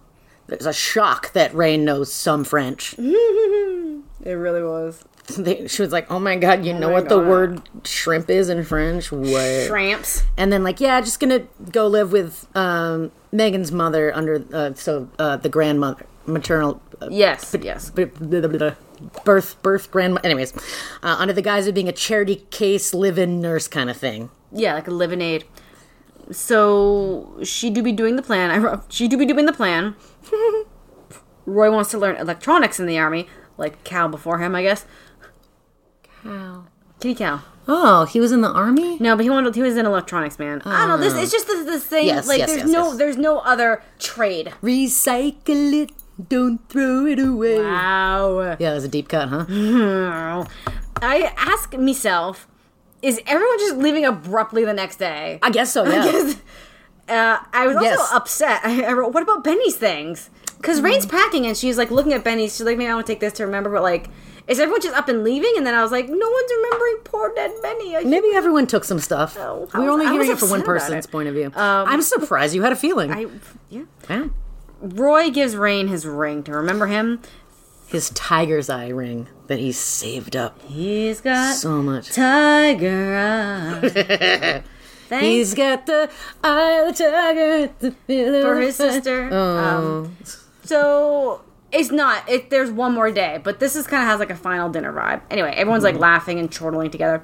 There's 0.46 0.66
a 0.66 0.72
shock 0.72 1.32
that 1.32 1.54
Rain 1.54 1.84
knows 1.84 2.12
some 2.12 2.44
French. 2.44 2.94
It 4.24 4.34
really 4.34 4.62
was. 4.62 5.02
They- 5.36 5.66
she 5.68 5.82
was 5.82 5.92
like, 5.92 6.10
"Oh 6.10 6.18
my 6.18 6.36
god, 6.36 6.64
you 6.64 6.72
know 6.74 6.88
my 6.88 6.94
what 6.94 7.08
the 7.08 7.18
word 7.18 7.62
shrimp 7.84 8.28
is 8.28 8.48
in 8.48 8.64
French?" 8.64 9.10
What? 9.12 9.66
Tramps. 9.68 10.24
And 10.36 10.52
then 10.52 10.62
like, 10.64 10.80
yeah, 10.80 11.00
just 11.00 11.20
gonna 11.20 11.44
go 11.70 11.86
live 11.86 12.10
with 12.12 12.46
um, 12.56 13.12
Megan's 13.30 13.70
mother 13.72 14.14
under 14.14 14.44
uh, 14.52 14.74
so 14.74 15.08
uh, 15.18 15.36
the 15.36 15.48
grandmother, 15.48 16.06
maternal. 16.26 16.80
Uh, 17.00 17.08
Yes. 17.10 17.54
Yes. 17.60 17.90
b- 17.90 18.04
blah, 18.04 18.74
birth 19.24 19.60
birth 19.62 19.90
grandma 19.90 20.20
anyways 20.22 20.52
uh, 21.02 21.16
under 21.18 21.34
the 21.34 21.42
guise 21.42 21.66
of 21.66 21.74
being 21.74 21.88
a 21.88 21.92
charity 21.92 22.36
case 22.50 22.94
live-in 22.94 23.40
nurse 23.40 23.66
kind 23.66 23.90
of 23.90 23.96
thing 23.96 24.30
Yeah, 24.52 24.74
like 24.74 24.86
a 24.86 24.92
live 24.92 25.12
in 25.12 25.20
aid. 25.20 25.44
So 26.30 27.36
she 27.42 27.70
do 27.70 27.82
be 27.82 27.92
doing 27.92 28.14
the 28.16 28.22
plan. 28.22 28.50
I 28.50 28.58
wrote, 28.58 28.84
she 28.92 29.08
do 29.08 29.16
be 29.16 29.26
doing 29.26 29.46
the 29.46 29.52
plan. 29.52 29.94
Roy 31.46 31.70
wants 31.72 31.90
to 31.90 31.98
learn 31.98 32.16
electronics 32.16 32.78
in 32.78 32.86
the 32.86 32.98
army, 32.98 33.26
like 33.58 33.82
Cal 33.84 34.08
before 34.08 34.38
him, 34.38 34.54
I 34.54 34.62
guess. 34.62 34.84
Cow. 36.22 36.64
Kitty 37.00 37.14
Cow. 37.16 37.40
oh 37.68 38.04
he 38.04 38.20
was 38.20 38.30
in 38.32 38.40
the 38.42 38.48
army 38.50 38.96
No, 39.00 39.16
but 39.16 39.22
he 39.24 39.30
wanted. 39.30 39.54
He 39.54 39.62
was 39.62 39.76
in 39.76 39.86
electronics, 39.86 40.38
man. 40.38 40.62
I 40.64 40.86
don't 40.86 40.88
know. 40.88 40.96
This 40.98 41.14
it's 41.14 41.32
just 41.32 41.46
this, 41.46 41.64
this 41.64 41.84
thing. 41.84 42.06
Yes, 42.06 42.28
like 42.28 42.38
yes, 42.38 42.48
there's 42.50 42.62
yes, 42.62 42.70
no 42.70 42.88
yes. 42.88 42.96
there's 42.98 43.16
no 43.16 43.38
other 43.38 43.82
trade. 43.98 44.52
recycle 44.62 45.72
it 45.82 45.90
don't 46.28 46.58
throw 46.68 47.06
it 47.06 47.18
away 47.18 47.58
Wow. 47.58 48.40
yeah 48.40 48.54
that 48.70 48.74
was 48.74 48.84
a 48.84 48.88
deep 48.88 49.08
cut 49.08 49.28
huh 49.28 49.46
I 51.04 51.32
ask 51.36 51.76
myself, 51.76 52.46
is 53.00 53.20
everyone 53.26 53.58
just 53.58 53.76
leaving 53.78 54.04
abruptly 54.04 54.64
the 54.64 54.74
next 54.74 54.96
day? 54.96 55.38
i 55.42 55.50
guess 55.50 55.72
so 55.72 55.84
yeah 55.88 56.34
Uh, 57.08 57.38
I 57.52 57.66
was 57.66 57.76
also 57.76 58.14
upset. 58.16 58.60
I, 58.64 58.84
I 58.88 58.92
wrote, 58.92 59.12
what 59.12 59.22
about 59.24 59.42
Benny's 59.42 59.76
things? 59.76 60.30
Because 60.58 60.76
Mm-hmm. 60.76 60.84
Rain's 60.86 61.06
packing 61.06 61.46
and 61.46 61.56
she's 61.56 61.76
like 61.76 61.90
looking 61.90 62.12
at 62.12 62.22
Benny's. 62.22 62.52
She's 62.56 62.64
like, 62.64 62.78
maybe 62.78 62.88
I 62.90 62.94
want 62.94 63.06
to 63.08 63.12
take 63.12 63.18
this 63.20 63.32
to 63.34 63.44
remember, 63.44 63.68
but 63.70 63.82
like, 63.82 64.08
is 64.48 64.58
everyone 64.58 64.80
just 64.80 64.96
up 64.96 65.08
and 65.08 65.22
leaving? 65.24 65.52
And 65.56 65.66
then 65.66 65.74
I 65.74 65.82
was 65.82 65.92
like, 65.92 66.08
no 66.08 66.14
one's 66.30 66.52
remembering 66.56 66.96
poor 67.04 67.32
dead 67.34 67.52
Benny. 67.62 67.96
I 67.96 68.02
maybe 68.04 68.28
everyone 68.34 68.66
took 68.66 68.84
some 68.84 68.98
stuff 68.98 69.36
Oh, 69.38 69.68
I 69.72 69.78
we 69.78 69.84
were 69.86 69.90
only 69.92 70.06
hearing 70.06 70.30
it 70.30 70.38
from 70.38 70.50
one 70.50 70.62
person's 70.62 71.06
point 71.06 71.28
of 71.28 71.34
view 71.34 71.52
i'm 71.54 72.02
surprised 72.02 72.54
you 72.54 72.62
had 72.62 72.72
a 72.72 72.76
feeling 72.76 73.10
I, 73.12 73.26
yeah. 73.70 73.84
yeah. 74.10 74.28
Roy 74.80 75.30
gives 75.30 75.54
Rain 75.56 75.88
his 75.88 76.04
ring 76.06 76.42
to 76.44 76.52
remember 76.52 76.86
him. 76.88 77.20
his 77.86 78.10
tiger's 78.10 78.68
eye 78.68 78.88
ring 78.88 79.28
that 79.46 79.58
he 79.60 79.70
saved 79.72 80.34
up 80.34 80.60
He's 80.62 81.20
got 81.20 81.54
so 81.54 81.82
much 81.82 82.10
tiger 82.12 83.16
eye. 83.84 84.62
Thanks 85.08 85.24
He's 85.26 85.54
got 85.54 85.86
the 85.86 86.10
eye 86.42 86.84
of 86.88 86.96
the 86.96 87.04
tiger 87.04 87.72
the 87.80 88.42
for 88.42 88.58
his 88.60 88.76
sister. 88.76 89.28
Oh. 89.30 89.58
Um, 89.58 90.16
so 90.64 91.42
it's 91.72 91.90
not. 91.90 92.28
It 92.28 92.50
there's 92.50 92.70
one 92.70 92.92
more 92.94 93.10
day, 93.10 93.40
but 93.42 93.58
this 93.60 93.74
is 93.76 93.86
kind 93.86 94.02
of 94.02 94.08
has 94.08 94.20
like 94.20 94.30
a 94.30 94.36
final 94.36 94.68
dinner 94.68 94.92
vibe. 94.92 95.22
Anyway, 95.30 95.52
everyone's 95.56 95.84
Mm-hmm. 95.84 95.94
like 95.96 96.00
laughing 96.00 96.38
and 96.38 96.50
chortling 96.50 96.90
together. 96.90 97.22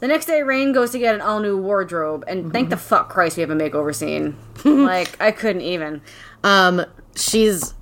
The 0.00 0.08
next 0.08 0.26
day, 0.26 0.42
Rain 0.42 0.72
goes 0.72 0.92
to 0.92 0.98
get 0.98 1.14
an 1.14 1.20
all 1.20 1.40
new 1.40 1.58
wardrobe, 1.58 2.24
and 2.26 2.52
thank 2.52 2.70
the 2.70 2.76
Mm-hmm. 2.76 2.84
fuck 2.84 3.08
Christ 3.10 3.36
we 3.36 3.42
have 3.42 3.50
a 3.50 3.54
makeover 3.54 3.94
scene. 3.94 4.36
like 4.64 5.20
I 5.20 5.30
couldn't 5.30 5.62
even. 5.62 6.00
Um, 6.42 6.84
she's 7.14 7.74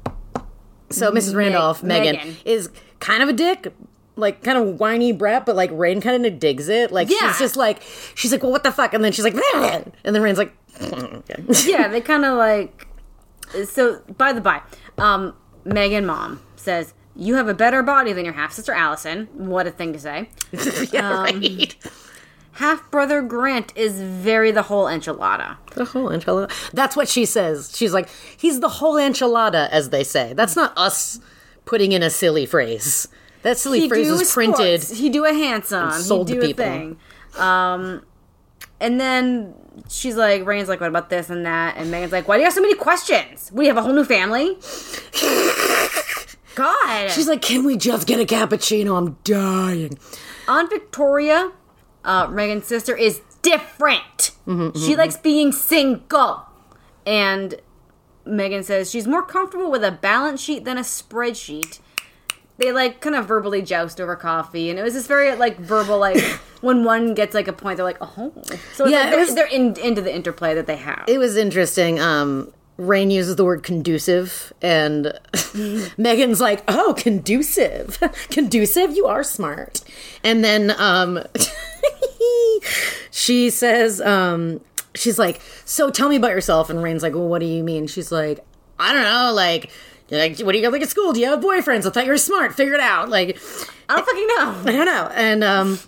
so 0.91 1.13
Mrs. 1.13 1.35
Randolph, 1.37 1.83
Megan, 1.83 2.17
Megan. 2.17 2.37
is 2.45 2.71
kind 2.99 3.23
of 3.23 3.29
a 3.29 3.33
dick, 3.33 3.73
like 4.17 4.43
kind 4.43 4.59
of 4.59 4.81
whiny 4.81 5.13
brat, 5.13 5.47
but 5.47 5.55
like 5.55 5.71
Rain 5.73 6.01
kind 6.01 6.27
of 6.27 6.39
digs 6.41 6.69
it. 6.69 6.91
Like 6.91 7.09
Yeah. 7.11 7.29
she's 7.29 7.39
just 7.39 7.57
like 7.57 7.83
she's 8.15 8.33
like, 8.33 8.43
well, 8.43 8.51
what 8.53 8.65
the 8.65 8.73
fuck? 8.73 8.95
And 8.95 9.05
then 9.05 9.13
she's 9.13 9.25
like, 9.25 9.35
"Bleh." 9.35 9.93
and 10.05 10.15
then 10.15 10.21
Rain's 10.23 10.39
like, 10.39 10.53
okay. 10.83 11.45
Yeah, 11.67 11.89
they 11.89 12.01
kind 12.01 12.25
of 12.25 12.37
like. 12.37 12.87
So 13.67 14.01
by 14.17 14.33
the 14.33 14.41
by, 14.41 14.61
um, 14.99 15.35
Megan 15.73 16.07
mom 16.07 16.41
says. 16.57 16.95
You 17.21 17.35
have 17.35 17.49
a 17.49 17.55
better 17.55 17.83
body 17.83 18.13
than 18.13 18.25
your 18.25 18.35
half 18.35 18.53
sister 18.53 18.73
Allison. 18.73 19.27
What 19.33 19.67
a 19.67 19.73
thing 19.73 19.93
to 19.93 19.99
say. 19.99 20.31
yeah, 20.93 21.23
Um, 21.25 21.41
right. 21.41 21.75
Half 22.53 22.91
brother 22.93 23.23
Grant 23.23 23.73
is 23.77 24.01
very 24.01 24.53
the 24.53 24.63
whole 24.63 24.85
enchilada. 24.87 25.57
The 25.75 25.85
whole 25.85 26.11
enchilada. 26.11 26.71
That's 26.71 26.95
what 26.97 27.09
she 27.09 27.25
says. 27.25 27.73
She's 27.77 27.93
like, 27.93 28.09
he's 28.37 28.61
the 28.61 28.69
whole 28.69 28.95
enchilada, 28.95 29.69
as 29.71 29.91
they 29.91 30.05
say. 30.05 30.33
That's 30.33 30.55
not 30.55 30.73
us 30.77 31.19
putting 31.65 31.91
in 31.91 32.05
a 32.05 32.11
silly 32.11 32.47
phrase. 32.47 33.09
That 33.43 33.59
silly 33.59 33.81
he 33.81 33.89
phrase 33.89 34.09
is 34.09 34.33
printed. 34.33 34.85
He 34.85 35.09
do 35.09 35.25
a 35.25 35.33
handsome. 35.33 35.91
He 35.91 35.99
sold 36.01 36.29
to 36.29 36.35
do 36.35 36.41
a 36.41 36.47
people. 36.47 36.65
thing. 36.65 36.99
Um, 37.37 38.05
and 38.81 39.01
then 39.01 39.55
she's 39.89 40.17
like, 40.17 40.45
Rain's 40.47 40.69
like, 40.69 40.81
what 40.81 40.89
about 40.89 41.11
this 41.11 41.31
and 41.31 41.45
that? 41.47 41.77
And 41.77 41.91
Megan's 41.91 42.13
like, 42.13 42.29
why 42.29 42.37
do 42.37 42.41
you 42.41 42.45
have 42.47 42.55
so 42.55 42.61
many 42.61 42.75
questions? 42.75 43.51
We 43.53 43.67
have 43.67 43.77
a 43.77 43.83
whole 43.83 43.93
new 43.93 44.05
family. 44.05 44.57
God. 46.55 47.11
She's 47.11 47.29
like, 47.29 47.41
can 47.43 47.65
we 47.65 47.77
just 47.77 48.07
get 48.07 48.19
a 48.19 48.25
cappuccino? 48.25 48.97
I'm 48.99 49.17
dying. 49.25 49.99
Aunt 50.49 50.69
Victoria, 50.71 51.53
uh, 52.05 52.27
Megan's 52.29 52.67
sister, 52.67 52.97
is 52.97 53.21
different. 53.43 54.33
she 54.75 54.97
likes 54.97 55.17
being 55.17 55.53
single. 55.53 56.45
And 57.07 57.61
Megan 58.25 58.63
says 58.63 58.91
she's 58.91 59.07
more 59.07 59.23
comfortable 59.23 59.71
with 59.71 59.85
a 59.85 59.93
balance 59.93 60.41
sheet 60.41 60.65
than 60.65 60.77
a 60.79 60.83
spreadsheet. 60.83 61.79
They 62.59 62.73
like 62.73 63.01
kind 63.01 63.15
of 63.15 63.27
verbally 63.27 63.63
joust 63.63 64.01
over 64.01 64.17
coffee, 64.17 64.69
and 64.71 64.79
it 64.79 64.83
was 64.83 64.95
this 64.95 65.07
very 65.07 65.35
like 65.37 65.59
verbal 65.59 65.99
like 65.99 66.21
when 66.61 66.85
one 66.85 67.15
gets 67.15 67.35
like 67.35 67.47
a 67.49 67.53
point, 67.53 67.77
they're 67.77 67.87
like, 67.87 67.99
oh, 68.01 68.33
so 68.75 68.85
it's 68.85 68.91
Yeah, 68.91 69.01
like, 69.03 69.11
they're, 69.11 69.19
was- 69.21 69.35
they're 69.37 69.47
in, 69.47 69.77
into 69.79 70.03
the 70.03 70.13
interplay 70.15 70.55
that 70.55 70.67
they 70.67 70.77
have. 70.77 71.05
It 71.07 71.19
was 71.19 71.37
interesting. 71.37 72.01
Um, 72.01 72.53
Rain 72.77 73.11
uses 73.11 73.35
the 73.37 73.45
word 73.45 73.63
conducive, 73.65 74.53
and 74.63 75.13
Megan's 75.99 76.41
like, 76.41 76.63
"Oh, 76.69 76.95
conducive, 76.97 77.99
conducive. 78.31 78.95
You 78.97 79.07
are 79.07 79.25
smart." 79.25 79.81
And 80.23 80.45
then 80.45 80.73
um, 80.79 81.21
she 83.11 83.51
says, 83.51 84.01
um, 84.01 84.61
"She's 84.95 85.19
like, 85.19 85.41
so 85.65 85.91
tell 85.91 86.09
me 86.09 86.17
about 86.17 86.31
yourself." 86.31 86.71
And 86.71 86.83
Rain's 86.83 87.03
like, 87.03 87.15
"Well, 87.15 87.29
what 87.29 87.41
do 87.41 87.47
you 87.47 87.63
mean?" 87.65 87.87
She's 87.87 88.13
like, 88.13 88.45
"I 88.79 88.93
don't 88.93 89.03
know. 89.05 89.33
Like, 89.33 89.71
like, 90.11 90.39
what 90.41 90.53
do 90.53 90.59
you 90.59 90.65
got 90.65 90.73
like 90.73 90.83
at 90.83 90.89
school? 90.89 91.13
Do 91.13 91.21
you 91.21 91.27
have 91.27 91.41
boyfriends? 91.41 91.87
I 91.87 91.91
thought 91.91 92.05
you 92.07 92.11
were 92.13 92.19
smart. 92.19 92.55
Figure 92.55 92.75
it 92.75 92.81
out." 92.81 93.09
Like, 93.09 93.39
I 93.89 93.97
don't 93.97 94.07
fucking 94.07 94.27
know. 94.27 94.63
I 94.67 94.73
don't 94.73 94.87
know. 94.87 95.11
And 95.15 95.45
um 95.45 95.79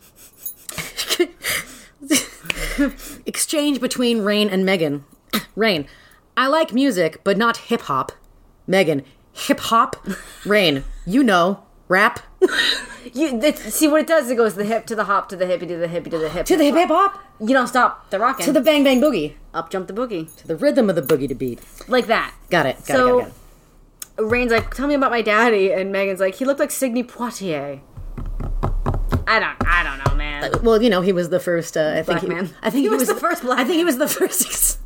exchange 3.26 3.80
between 3.80 4.22
Rain 4.22 4.48
and 4.48 4.64
Megan. 4.64 5.04
Rain, 5.56 5.86
I 6.36 6.46
like 6.48 6.72
music, 6.72 7.20
but 7.24 7.36
not 7.36 7.56
hip 7.56 7.82
hop. 7.82 8.12
Megan, 8.66 9.04
hip 9.32 9.60
hop. 9.60 9.96
Rain, 10.44 10.84
you 11.06 11.22
know, 11.22 11.62
rap. 11.88 12.20
You 13.14 13.40
see 13.54 13.88
what 13.88 14.02
it 14.02 14.06
does? 14.06 14.30
It 14.30 14.36
goes 14.36 14.54
the 14.56 14.64
hip 14.64 14.84
to 14.86 14.94
the 14.94 15.04
hop 15.04 15.30
to 15.30 15.36
the 15.36 15.46
hippie 15.46 15.66
to 15.66 15.76
the 15.78 15.88
hippie 15.88 16.10
to 16.10 16.18
the 16.18 16.28
hip 16.28 16.44
to 16.46 16.56
the 16.56 16.64
hip 16.64 16.74
hip 16.74 16.88
hop. 16.90 17.18
You 17.40 17.48
don't 17.54 17.66
stop 17.66 18.10
the 18.10 18.18
rocking. 18.18 18.44
To 18.44 18.52
the 18.52 18.60
bang 18.60 18.84
bang 18.84 19.00
boogie. 19.00 19.32
up 19.54 19.70
jump 19.70 19.86
the 19.86 19.94
boogie 19.94 20.32
To 20.36 20.46
the 20.46 20.54
rhythm 20.54 20.90
of 20.90 20.96
the 20.96 21.02
boogie 21.02 21.26
to 21.26 21.34
beat. 21.34 21.60
like 21.88 22.06
that. 22.08 22.34
Got 22.50 22.66
it. 22.66 22.76
Got 22.84 22.86
So- 22.86 23.18
it. 23.20 23.22
Got 23.22 23.22
it. 23.22 23.24
Got 23.24 23.28
it. 23.28 23.34
Rain's 24.24 24.52
like, 24.52 24.74
tell 24.74 24.86
me 24.86 24.94
about 24.94 25.10
my 25.10 25.22
daddy, 25.22 25.72
and 25.72 25.92
Megan's 25.92 26.20
like, 26.20 26.34
he 26.36 26.44
looked 26.44 26.60
like 26.60 26.70
Sidney 26.70 27.02
Poitier. 27.04 27.80
I 29.26 29.38
don't, 29.38 29.56
I 29.66 29.82
don't 29.84 30.04
know, 30.04 30.14
man. 30.16 30.50
Well, 30.62 30.82
you 30.82 30.90
know, 30.90 31.02
he 31.02 31.12
was 31.12 31.28
the 31.28 31.38
first. 31.40 31.76
Uh, 31.76 31.94
I 31.96 32.02
think 32.02 32.20
he, 32.20 32.26
man. 32.26 32.50
I 32.62 32.70
think 32.70 32.82
he, 32.82 32.82
He 32.82 32.88
was 32.88 33.00
was, 33.00 33.08
the 33.08 33.14
first 33.14 33.42
black 33.42 33.58
I 33.60 33.64
think 33.64 33.76
he 33.76 33.84
was 33.84 33.98
the 33.98 34.08
first 34.08 34.42
ex- 34.46 34.78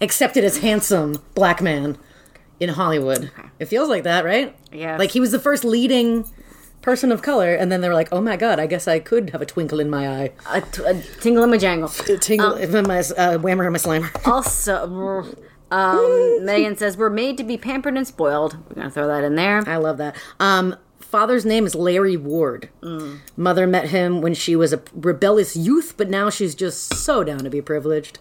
accepted 0.00 0.44
as 0.44 0.58
handsome 0.58 1.16
black 1.34 1.62
man 1.62 1.96
in 2.60 2.68
Hollywood. 2.70 3.30
It 3.58 3.66
feels 3.66 3.88
like 3.88 4.02
that, 4.04 4.24
right? 4.24 4.54
Yeah. 4.70 4.96
Like 4.98 5.12
he 5.12 5.20
was 5.20 5.30
the 5.32 5.38
first 5.38 5.64
leading 5.64 6.28
person 6.82 7.10
of 7.10 7.22
color, 7.22 7.54
and 7.54 7.72
then 7.72 7.80
they 7.80 7.88
were 7.88 7.94
like, 7.94 8.08
"Oh 8.12 8.20
my 8.20 8.36
god, 8.36 8.60
I 8.60 8.66
guess 8.66 8.86
I 8.86 8.98
could 8.98 9.30
have 9.30 9.40
a 9.40 9.46
twinkle 9.46 9.80
in 9.80 9.88
my 9.88 10.08
eye, 10.24 10.32
A, 10.50 10.60
t- 10.60 10.82
a 10.84 11.00
tingle 11.20 11.42
in 11.44 11.50
my 11.50 11.56
jangle. 11.58 11.88
a 11.88 12.16
tingle 12.18 12.52
in 12.54 12.70
my 12.86 12.98
uh, 12.98 13.38
whammer 13.38 13.66
in 13.66 13.72
my 13.72 13.78
slammer." 13.78 14.10
Also, 14.26 15.24
um, 15.70 16.38
Megan 16.44 16.76
says 16.76 16.96
we're 16.96 17.10
made 17.10 17.36
to 17.38 17.44
be 17.44 17.56
pampered 17.56 17.96
and 17.96 18.06
spoiled. 18.06 18.56
We're 18.68 18.76
gonna 18.76 18.90
throw 18.90 19.06
that 19.06 19.24
in 19.24 19.34
there. 19.34 19.62
I 19.68 19.76
love 19.76 19.98
that. 19.98 20.16
Um, 20.40 20.76
father's 21.00 21.44
name 21.44 21.66
is 21.66 21.74
Larry 21.74 22.16
Ward. 22.16 22.68
Mother 23.36 23.66
met 23.66 23.88
him 23.88 24.20
when 24.20 24.34
she 24.34 24.54
was 24.56 24.72
a 24.72 24.82
rebellious 24.94 25.56
youth, 25.56 25.94
but 25.96 26.08
now 26.10 26.30
she's 26.30 26.54
just 26.54 26.94
so 26.94 27.24
down 27.24 27.38
to 27.40 27.50
be 27.50 27.60
privileged. 27.62 28.18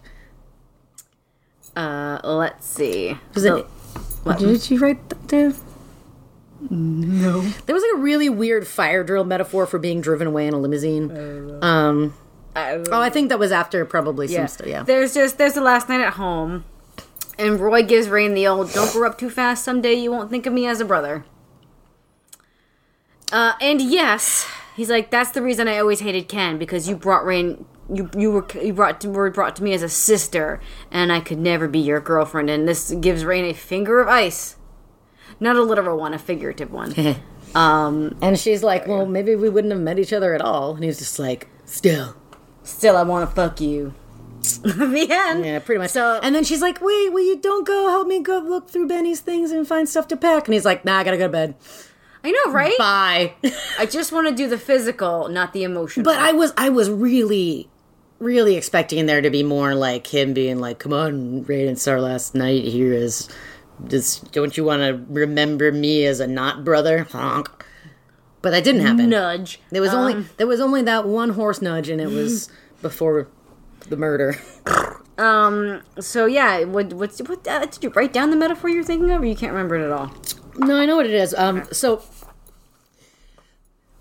Uh, 1.76 2.20
let's 2.24 2.66
see. 2.66 3.18
Was 3.34 3.44
So- 3.44 3.56
it? 3.58 4.38
Did 4.40 4.62
she 4.62 4.78
write 4.78 5.08
that 5.10 5.28
down? 5.28 5.56
No. 6.70 7.42
There 7.66 7.76
was 7.76 7.84
like 7.84 7.94
a 7.96 7.98
really 8.02 8.28
weird 8.30 8.66
fire 8.68 9.04
drill 9.04 9.24
metaphor 9.24 9.66
for 9.68 9.78
being 9.78 10.02
driven 10.02 10.26
away 10.26 10.48
in 10.48 10.54
a 10.54 10.58
limousine. 10.58 11.12
Um, 11.62 12.14
Uh, 12.56 12.78
oh, 12.92 13.02
I 13.02 13.10
think 13.10 13.30
that 13.30 13.38
was 13.38 13.52
after 13.52 13.84
probably 13.86 14.28
some 14.28 14.48
stuff. 14.48 14.66
Yeah. 14.66 14.82
There's 14.84 15.14
just 15.14 15.38
there's 15.38 15.54
the 15.54 15.62
last 15.62 15.90
night 15.90 16.00
at 16.02 16.14
home, 16.14 16.64
and 17.38 17.60
Roy 17.60 17.84
gives 17.84 18.10
Rain 18.10 18.34
the 18.34 18.48
old 18.48 18.72
"Don't 18.74 18.92
grow 18.92 19.08
up 19.08 19.18
too 19.18 19.30
fast. 19.30 19.64
Someday 19.64 19.94
you 19.94 20.12
won't 20.12 20.30
think 20.30 20.46
of 20.46 20.54
me 20.54 20.66
as 20.68 20.80
a 20.80 20.86
brother." 20.86 21.26
Uh, 23.32 23.54
and 23.60 23.82
yes, 23.82 24.48
he's 24.76 24.90
like, 24.90 25.12
"That's 25.12 25.32
the 25.32 25.42
reason 25.42 25.68
I 25.68 25.78
always 25.80 26.00
hated 26.00 26.28
Ken 26.28 26.58
because 26.58 26.88
you 26.88 26.96
brought 26.96 27.26
Rain." 27.26 27.66
You, 27.88 28.10
you 28.18 28.32
were 28.32 28.48
you 28.60 28.74
brought 28.74 29.00
to, 29.02 29.10
were 29.10 29.30
brought 29.30 29.56
to 29.58 29.64
me 29.64 29.74
as 29.74 29.84
a 29.84 29.90
sister, 29.90 30.60
and 30.90 31.12
I 31.12 31.20
could 31.20 31.38
never 31.38 31.68
be 31.68 31.78
your 31.78 32.00
girlfriend. 32.00 32.50
And 32.50 32.68
this 32.68 32.92
gives 32.92 33.24
Rain 33.24 33.46
a 33.46 33.54
finger 33.54 34.00
of 34.00 34.08
ice, 34.08 34.56
not 35.40 35.56
a 35.56 35.62
literal 35.62 36.00
one, 36.00 36.12
a 36.12 36.18
figurative 36.18 36.72
one. 36.72 36.96
um, 37.56 38.18
And 38.24 38.40
she's 38.40 38.64
like, 38.64 38.88
"Well, 38.88 39.06
maybe 39.06 39.36
we 39.36 39.50
wouldn't 39.50 39.72
have 39.72 39.82
met 39.82 40.00
each 40.00 40.14
other 40.14 40.34
at 40.34 40.42
all." 40.42 40.74
And 40.74 40.84
he's 40.84 40.98
just 40.98 41.20
like, 41.20 41.48
"Still." 41.66 42.16
still, 42.66 42.98
I 42.98 43.04
want 43.04 43.30
to 43.30 43.36
fuck 43.36 43.62
you. 43.62 43.94
the 44.58 45.08
end. 45.10 45.46
Yeah, 45.46 45.60
pretty 45.60 45.80
much. 45.80 45.92
So- 45.92 46.20
and 46.22 46.34
then 46.36 46.44
she's 46.44 46.62
like, 46.62 46.82
"Wait, 46.82 47.10
will 47.12 47.24
you 47.26 47.38
don't 47.38 47.66
go? 47.66 47.90
Help 47.90 48.08
me 48.08 48.20
go 48.20 48.40
look 48.40 48.70
through 48.70 48.88
Benny's 48.88 49.20
things 49.20 49.52
and 49.52 49.68
find 49.68 49.88
stuff 49.90 50.08
to 50.10 50.18
pack." 50.18 50.48
And 50.48 50.54
he's 50.54 50.66
like, 50.66 50.86
"Nah, 50.86 50.98
I 51.00 51.04
gotta 51.04 51.18
go 51.18 51.26
to 51.28 51.32
bed. 51.32 51.56
I 52.24 52.32
know, 52.32 52.52
right? 52.52 52.78
Bye." 52.78 53.34
I 53.80 53.86
just 53.86 54.12
want 54.12 54.28
to 54.28 54.34
do 54.36 54.48
the 54.48 54.58
physical, 54.58 55.28
not 55.30 55.54
the 55.54 55.64
emotional. 55.64 56.04
but 56.04 56.18
I 56.18 56.32
was, 56.32 56.54
I 56.58 56.70
was 56.70 56.90
really, 56.90 57.70
really 58.20 58.56
expecting 58.56 59.06
there 59.06 59.22
to 59.22 59.30
be 59.30 59.44
more 59.44 59.76
like 59.76 60.08
him 60.08 60.34
being 60.34 60.60
like, 60.60 60.80
"Come 60.80 60.94
on, 60.94 61.44
Raiden, 61.46 61.88
our 61.88 62.02
last 62.02 62.34
night 62.36 62.64
here 62.64 62.94
is, 62.94 63.28
just 63.88 64.32
don't 64.32 64.56
you 64.58 64.64
want 64.64 64.82
to 64.82 65.04
remember 65.14 65.72
me 65.72 66.06
as 66.06 66.20
a 66.20 66.28
not 66.28 66.64
brother?" 66.64 67.04
Honk. 67.04 67.50
But 68.42 68.52
that 68.52 68.64
didn't 68.64 68.82
happen. 68.82 69.10
nudge. 69.10 69.60
There 69.72 69.82
was 69.82 69.92
only 69.92 70.14
um, 70.14 70.30
there 70.38 70.46
was 70.46 70.60
only 70.62 70.84
that 70.84 71.08
one 71.08 71.32
horse 71.32 71.64
nudge, 71.64 71.90
and 71.90 72.00
it 72.00 72.10
was 72.12 72.48
before 72.84 73.28
the 73.90 73.98
murder. 73.98 74.36
Um. 75.18 75.82
So 76.00 76.26
yeah, 76.26 76.64
what 76.66 76.92
what 76.94 77.18
what 77.28 77.48
uh, 77.48 77.66
did 77.66 77.84
you 77.84 77.90
write 77.92 78.12
down 78.12 78.32
the 78.32 78.36
metaphor 78.36 78.70
you're 78.70 78.84
thinking 78.84 79.12
of, 79.12 79.22
or 79.22 79.26
you 79.26 79.36
can't 79.36 79.54
remember 79.54 79.76
it 79.76 79.86
at 79.86 79.92
all? 79.92 80.12
No, 80.58 80.76
I 80.78 80.86
know 80.86 80.98
what 80.98 81.06
it 81.06 81.14
is. 81.14 81.34
Um, 81.34 81.64
so 81.72 82.02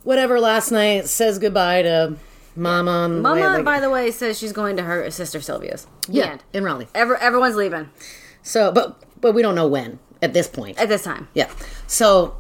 whatever. 0.02 0.40
Last 0.40 0.70
night 0.70 1.06
says 1.06 1.38
goodbye 1.38 1.82
to 1.82 2.16
Mama. 2.56 3.08
the 3.08 3.14
way, 3.16 3.20
Mama, 3.20 3.40
like- 3.56 3.64
by 3.64 3.80
the 3.80 3.90
way, 3.90 4.10
says 4.10 4.38
she's 4.38 4.52
going 4.52 4.76
to 4.76 4.82
her 4.82 5.10
sister 5.10 5.40
Sylvia's. 5.40 5.86
Yeah, 6.08 6.32
end. 6.32 6.44
in 6.52 6.64
Raleigh. 6.64 6.88
Ever, 6.94 7.16
everyone's 7.16 7.56
leaving 7.56 7.90
So, 8.42 8.70
but 8.72 9.00
but 9.20 9.32
we 9.34 9.42
don't 9.42 9.54
know 9.54 9.66
when 9.66 9.98
at 10.22 10.32
this 10.34 10.48
point. 10.48 10.78
at 10.78 10.88
this 10.88 11.02
time. 11.04 11.28
Yeah. 11.34 11.50
So, 11.86 12.36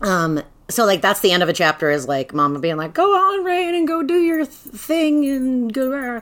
um, 0.00 0.42
so 0.68 0.84
like 0.84 1.00
that's 1.02 1.20
the 1.20 1.32
end 1.32 1.42
of 1.42 1.48
a 1.48 1.52
chapter 1.52 1.90
is 1.90 2.08
like 2.08 2.34
Mama 2.34 2.58
being 2.58 2.76
like, 2.76 2.94
"Go 2.94 3.14
on, 3.14 3.44
Rain, 3.44 3.74
and 3.74 3.86
go 3.86 4.02
do 4.02 4.20
your 4.20 4.38
th- 4.38 4.48
thing 4.48 5.24
and 5.26 5.72
go." 5.72 5.90
rah." 5.90 6.20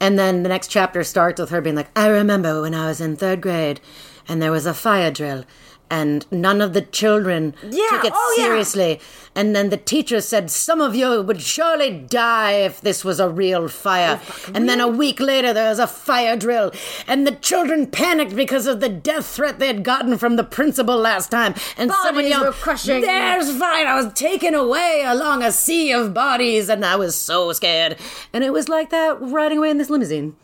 And 0.00 0.18
then 0.18 0.42
the 0.42 0.48
next 0.48 0.68
chapter 0.68 1.02
starts 1.02 1.40
with 1.40 1.50
her 1.50 1.60
being 1.60 1.76
like, 1.76 1.90
"I 1.96 2.08
remember 2.08 2.62
when 2.62 2.74
I 2.74 2.86
was 2.86 3.00
in 3.00 3.16
third 3.16 3.40
grade, 3.40 3.80
and 4.28 4.40
there 4.40 4.52
was 4.52 4.66
a 4.66 4.74
fire 4.74 5.10
drill." 5.10 5.44
And 5.90 6.26
none 6.30 6.60
of 6.60 6.74
the 6.74 6.82
children 6.82 7.54
Yeah, 7.62 7.88
took 7.88 8.04
it 8.04 8.12
oh, 8.14 8.34
yeah. 8.36 8.44
seriously. 8.44 9.00
And 9.34 9.54
then 9.54 9.70
the 9.70 9.76
teacher 9.76 10.20
said, 10.20 10.50
Some 10.50 10.80
of 10.80 10.94
you 10.94 11.22
would 11.22 11.40
surely 11.40 11.90
die 11.90 12.52
if 12.52 12.80
this 12.80 13.04
was 13.04 13.20
a 13.20 13.28
real 13.28 13.68
fire. 13.68 14.20
Oh, 14.22 14.50
and 14.54 14.68
then 14.68 14.80
a 14.80 14.88
week 14.88 15.20
later, 15.20 15.54
there 15.54 15.70
was 15.70 15.78
a 15.78 15.86
fire 15.86 16.36
drill. 16.36 16.72
And 17.06 17.26
the 17.26 17.32
children 17.32 17.86
panicked 17.86 18.34
because 18.36 18.66
of 18.66 18.80
the 18.80 18.88
death 18.88 19.26
threat 19.26 19.58
they 19.58 19.68
had 19.68 19.82
gotten 19.84 20.18
from 20.18 20.36
the 20.36 20.44
principal 20.44 20.96
last 20.96 21.30
time. 21.30 21.54
And 21.76 21.90
someone 21.90 22.14
Bodies 22.24 22.30
yelled, 22.30 22.46
were 22.46 22.52
crushing. 22.52 23.00
There's 23.00 23.56
fire. 23.56 23.86
I 23.86 24.02
was 24.02 24.12
taken 24.12 24.54
away 24.54 25.04
along 25.06 25.42
a 25.42 25.52
sea 25.52 25.92
of 25.92 26.12
bodies. 26.12 26.68
And 26.68 26.84
I 26.84 26.96
was 26.96 27.14
so 27.16 27.52
scared. 27.52 27.96
And 28.32 28.44
it 28.44 28.52
was 28.52 28.68
like 28.68 28.90
that 28.90 29.20
riding 29.20 29.58
away 29.58 29.70
in 29.70 29.78
this 29.78 29.88
limousine. 29.88 30.36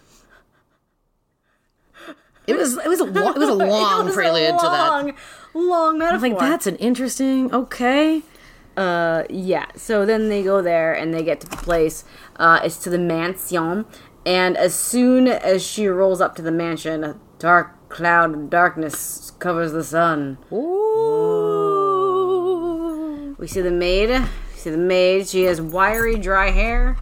It 2.47 2.57
was 2.57 2.76
it 2.76 2.88
was 2.88 3.01
a 3.01 3.05
lo- 3.05 3.30
it 3.32 3.38
was 3.38 3.49
a 3.49 3.55
long 3.72 4.01
It 4.03 4.05
was 4.05 4.14
a 4.14 4.16
prelude 4.16 4.59
to 4.59 4.66
that. 4.66 4.88
long, 4.88 5.12
long 5.55 5.99
metaphor. 5.99 6.28
Like 6.28 6.38
that's 6.38 6.66
an 6.66 6.76
interesting 6.76 7.53
okay. 7.55 8.22
Uh, 8.76 9.22
yeah. 9.30 9.66
So 9.76 10.05
then 10.05 10.28
they 10.28 10.42
go 10.42 10.61
there 10.61 10.92
and 10.92 11.14
they 11.14 11.22
get 11.22 11.40
to 11.40 11.47
the 11.49 11.57
place. 11.57 12.05
Uh, 12.36 12.61
it's 12.64 12.76
to 12.78 12.90
the 12.90 12.99
mansion, 12.99 13.86
and 14.26 14.57
as 14.57 14.74
soon 14.74 15.28
as 15.28 15.64
she 15.64 15.86
rolls 15.86 16.20
up 16.20 16.34
to 16.36 16.42
the 16.42 16.51
mansion, 16.53 17.05
a 17.05 17.16
dark 17.38 17.88
cloud 17.88 18.34
of 18.34 18.51
darkness 18.51 19.30
covers 19.38 19.72
the 19.72 19.84
sun. 19.84 20.38
Ooh. 22.05 23.36
We 23.38 23.47
see 23.47 23.61
the 23.61 23.70
maid. 23.70 24.11
We 24.11 24.26
see 24.59 24.70
the 24.70 24.76
maid. 24.76 25.28
She 25.28 25.42
has 25.45 25.61
wiry, 25.61 26.16
dry 26.16 26.51
hair, 26.51 26.97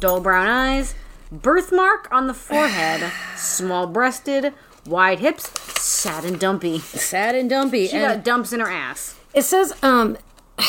dull 0.00 0.20
brown 0.20 0.48
eyes, 0.48 0.94
birthmark 1.30 2.08
on 2.10 2.26
the 2.26 2.34
forehead, 2.34 3.10
small-breasted, 3.36 4.52
wide 4.86 5.20
hips, 5.20 5.50
sad 5.80 6.24
and 6.24 6.38
dumpy. 6.38 6.78
Sad 6.78 7.34
and 7.34 7.48
dumpy. 7.48 7.86
She 7.86 7.96
and 7.96 8.16
got 8.16 8.24
dumps 8.24 8.52
in 8.52 8.60
her 8.60 8.70
ass. 8.70 9.16
it 9.34 9.42
says 9.42 9.72
um 9.82 10.16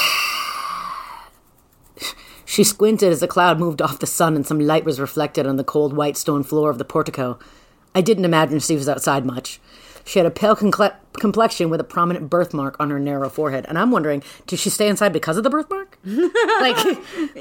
She 2.45 2.63
squinted 2.65 3.11
as 3.13 3.21
the 3.21 3.29
cloud 3.29 3.59
moved 3.59 3.81
off 3.81 3.99
the 3.99 4.05
sun 4.05 4.35
and 4.35 4.45
some 4.45 4.59
light 4.59 4.83
was 4.83 4.99
reflected 4.99 5.47
on 5.47 5.55
the 5.55 5.63
cold 5.63 5.93
white 5.93 6.17
stone 6.17 6.43
floor 6.43 6.69
of 6.69 6.77
the 6.77 6.83
portico. 6.83 7.39
I 7.95 8.01
didn't 8.01 8.25
imagine 8.25 8.59
she 8.59 8.75
was 8.75 8.89
outside 8.89 9.25
much. 9.25 9.61
She 10.05 10.19
had 10.19 10.25
a 10.25 10.31
pale 10.31 10.55
concle- 10.55 10.91
complexion 11.13 11.69
with 11.69 11.79
a 11.79 11.83
prominent 11.83 12.29
birthmark 12.29 12.75
on 12.79 12.89
her 12.89 12.99
narrow 12.99 13.29
forehead, 13.29 13.65
and 13.67 13.77
I'm 13.77 13.91
wondering, 13.91 14.23
did 14.47 14.59
she 14.59 14.69
stay 14.69 14.87
inside 14.87 15.13
because 15.13 15.37
of 15.37 15.43
the 15.43 15.49
birthmark? 15.49 15.97
like, 16.05 16.77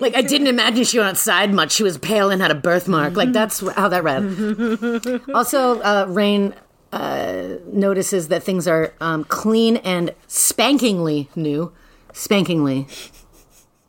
like 0.00 0.14
I 0.16 0.22
didn't 0.22 0.48
imagine 0.48 0.84
she 0.84 0.98
went 0.98 1.10
outside 1.10 1.52
much. 1.52 1.72
She 1.72 1.82
was 1.82 1.98
pale 1.98 2.30
and 2.30 2.40
had 2.42 2.50
a 2.50 2.54
birthmark. 2.54 3.16
Like 3.16 3.32
that's 3.32 3.60
how 3.70 3.88
that 3.88 4.04
read. 4.04 5.22
also, 5.34 5.80
uh, 5.80 6.06
Rain 6.08 6.54
uh, 6.92 7.56
notices 7.66 8.28
that 8.28 8.42
things 8.42 8.66
are 8.66 8.92
um, 9.00 9.24
clean 9.24 9.76
and 9.78 10.14
spankingly 10.26 11.28
new. 11.36 11.72
Spankingly, 12.12 12.86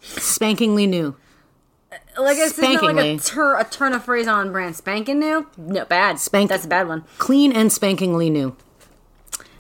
spankingly 0.02 0.88
new. 0.88 1.16
Like 2.18 2.38
it's 2.38 2.58
not 2.58 2.84
like 2.84 2.98
a, 2.98 3.18
tur- 3.18 3.58
a 3.58 3.64
turn 3.64 3.94
of 3.94 4.04
phrase 4.04 4.28
on 4.28 4.52
brand. 4.52 4.76
Spanking 4.76 5.20
new? 5.20 5.48
No, 5.58 5.86
bad. 5.86 6.20
Spank- 6.20 6.50
That's 6.50 6.66
a 6.66 6.68
bad 6.68 6.88
one. 6.88 7.06
Clean 7.18 7.52
and 7.54 7.70
spankingly 7.72 8.30
new. 8.32 8.56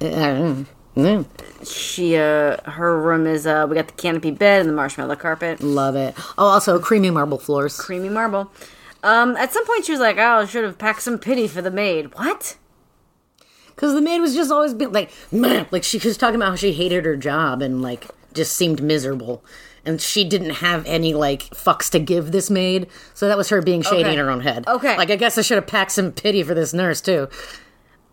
Uh, 0.01 0.65
mm, 0.97 1.25
She, 1.65 2.17
uh, 2.17 2.57
her 2.71 2.99
room 2.99 3.25
is, 3.27 3.45
uh, 3.47 3.67
we 3.69 3.75
got 3.75 3.87
the 3.87 3.93
canopy 3.93 4.31
bed 4.31 4.61
and 4.61 4.69
the 4.69 4.73
marshmallow 4.73 5.15
carpet. 5.15 5.61
love 5.61 5.95
it. 5.95 6.15
Oh, 6.37 6.47
also 6.47 6.79
creamy 6.79 7.09
marble 7.11 7.37
floors. 7.37 7.79
Creamy 7.79 8.09
marble. 8.09 8.51
Um, 9.03 9.35
at 9.37 9.53
some 9.53 9.65
point 9.65 9.85
she 9.85 9.91
was 9.93 10.01
like, 10.01 10.17
oh, 10.17 10.39
I 10.41 10.45
should 10.45 10.63
have 10.63 10.77
packed 10.77 11.01
some 11.03 11.17
pity 11.19 11.47
for 11.47 11.61
the 11.61 11.71
maid. 11.71 12.13
What? 12.15 12.57
Because 13.67 13.93
the 13.93 14.01
maid 14.01 14.19
was 14.19 14.35
just 14.35 14.51
always 14.51 14.73
being 14.75 14.91
like, 14.91 15.09
"Meh," 15.31 15.65
like 15.71 15.83
she 15.83 15.97
was 15.97 16.17
talking 16.17 16.35
about 16.35 16.49
how 16.49 16.55
she 16.55 16.73
hated 16.73 17.03
her 17.05 17.15
job 17.15 17.61
and 17.63 17.81
like 17.81 18.07
just 18.33 18.55
seemed 18.55 18.83
miserable. 18.83 19.43
And 19.85 19.99
she 19.99 20.23
didn't 20.23 20.51
have 20.51 20.85
any 20.85 21.13
like 21.13 21.43
fucks 21.49 21.89
to 21.91 21.99
give 21.99 22.31
this 22.31 22.49
maid. 22.51 22.87
So 23.15 23.27
that 23.27 23.37
was 23.37 23.49
her 23.49 23.61
being 23.61 23.81
shady 23.81 24.03
Okay. 24.03 24.13
in 24.13 24.19
her 24.19 24.29
own 24.29 24.41
head. 24.41 24.67
Okay. 24.67 24.95
Like 24.97 25.09
I 25.09 25.15
guess 25.15 25.37
I 25.37 25.41
should 25.41 25.55
have 25.55 25.65
packed 25.67 25.91
some 25.91 26.11
pity 26.11 26.43
for 26.43 26.53
this 26.53 26.73
nurse 26.73 27.01
too. 27.01 27.27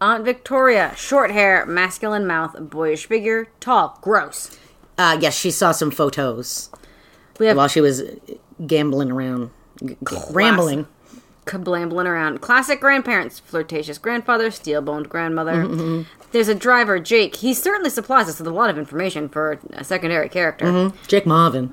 Aunt 0.00 0.24
Victoria, 0.24 0.94
short 0.96 1.30
hair, 1.32 1.66
masculine 1.66 2.26
mouth, 2.26 2.56
boyish 2.58 3.06
figure, 3.06 3.48
tall, 3.60 3.98
gross. 4.00 4.56
Uh 4.96 5.18
yes, 5.20 5.36
she 5.38 5.50
saw 5.50 5.72
some 5.72 5.90
photos 5.90 6.70
We 7.38 7.46
have 7.46 7.56
while 7.56 7.68
she 7.68 7.80
was 7.80 8.02
gambling 8.66 9.10
around. 9.10 9.50
g- 9.84 9.96
Rambling. 10.30 10.86
Kablambling 11.48 12.06
around. 12.06 12.40
Classic 12.40 12.78
grandparents, 12.78 13.40
flirtatious 13.40 13.98
grandfather, 13.98 14.50
steel 14.50 14.80
boned 14.82 15.08
grandmother. 15.08 15.64
Mm-hmm, 15.64 16.02
There's 16.32 16.48
a 16.48 16.54
driver, 16.54 16.98
Jake. 17.00 17.36
He 17.36 17.54
certainly 17.54 17.90
supplies 17.90 18.28
us 18.28 18.38
with 18.38 18.46
a 18.46 18.52
lot 18.52 18.70
of 18.70 18.78
information 18.78 19.28
for 19.28 19.58
a 19.72 19.82
secondary 19.82 20.28
character. 20.28 20.92
Jake 21.06 21.26
Marvin. 21.26 21.72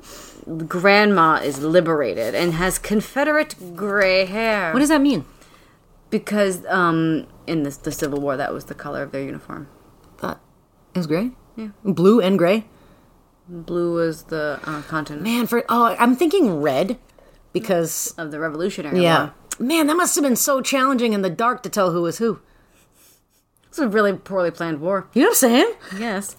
Grandma 0.67 1.36
is 1.36 1.59
liberated 1.59 2.36
and 2.36 2.53
has 2.53 2.80
Confederate 2.80 3.76
gray 3.76 4.26
hair. 4.26 4.71
What 4.71 4.80
does 4.80 4.89
that 4.89 5.01
mean? 5.01 5.26
because 6.09 6.65
um, 6.67 7.28
in 7.45 7.63
this, 7.63 7.76
the 7.78 7.91
Civil 7.91 8.21
War, 8.21 8.38
that 8.38 8.53
was 8.53 8.65
the 8.65 8.73
color 8.73 9.03
of 9.03 9.11
their 9.11 9.23
uniform. 9.23 9.67
It 10.23 10.99
was 10.99 11.07
gray? 11.07 11.32
Yeah. 11.57 11.69
Blue 11.84 12.21
and 12.21 12.38
gray? 12.38 12.63
Blue 13.49 13.95
was 13.95 14.23
the 14.23 14.61
uh, 14.63 14.82
continent 14.84 15.23
Man, 15.23 15.45
for 15.45 15.65
oh, 15.67 15.93
I'm 15.99 16.15
thinking 16.15 16.61
red 16.61 16.97
because 17.51 18.13
of 18.17 18.32
the 18.32 18.39
Revolutionary 18.39 19.01
yeah. 19.01 19.23
War. 19.26 19.34
Man, 19.60 19.88
that 19.88 19.95
must 19.95 20.16
have 20.16 20.24
been 20.24 20.36
so 20.36 20.62
challenging 20.62 21.14
in 21.14 21.22
the 21.22 21.30
dark 21.30 21.64
to 21.64 21.70
tell 21.70 21.91
who 21.91 22.01
was 22.01 22.18
who. 22.18 22.39
It's 23.68 23.80
a 23.80 23.88
really 23.88 24.14
poorly 24.14 24.51
planned 24.51 24.82
war. 24.82 25.08
You 25.14 25.24
know 25.24 25.28
what 25.30 25.32
I'm 25.32 25.36
saying? 25.36 25.74
Yes. 25.97 26.36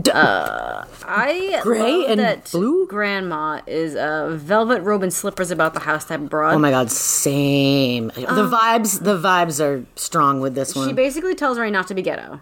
D- 0.00 0.10
uh, 0.10 0.84
I 1.04 1.60
Gray 1.62 1.80
love 1.80 2.10
and 2.10 2.20
that 2.20 2.50
blue? 2.50 2.86
grandma 2.86 3.60
is 3.66 3.94
a 3.94 4.30
velvet 4.40 4.80
robe 4.82 5.02
and 5.02 5.12
slippers 5.12 5.50
about 5.50 5.74
the 5.74 5.80
house 5.80 6.06
type 6.06 6.20
broad. 6.22 6.54
oh 6.54 6.58
my 6.58 6.70
god, 6.70 6.90
same. 6.90 8.08
the 8.16 8.26
um, 8.26 8.50
vibes, 8.50 9.04
the 9.04 9.18
vibes 9.18 9.62
are 9.62 9.84
strong 9.96 10.40
with 10.40 10.54
this 10.54 10.74
one. 10.74 10.88
She 10.88 10.94
basically 10.94 11.34
tells 11.34 11.58
Ray 11.58 11.70
not 11.70 11.88
to 11.88 11.94
be 11.94 12.00
ghetto. 12.00 12.40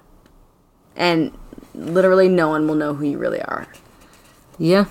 And 0.95 1.37
literally 1.75 2.29
no 2.29 2.49
one 2.49 2.69
will 2.69 2.77
know 2.77 2.95
who 2.95 3.05
you 3.05 3.19
really 3.19 3.43
are. 3.43 3.67
yeah. 4.59 4.85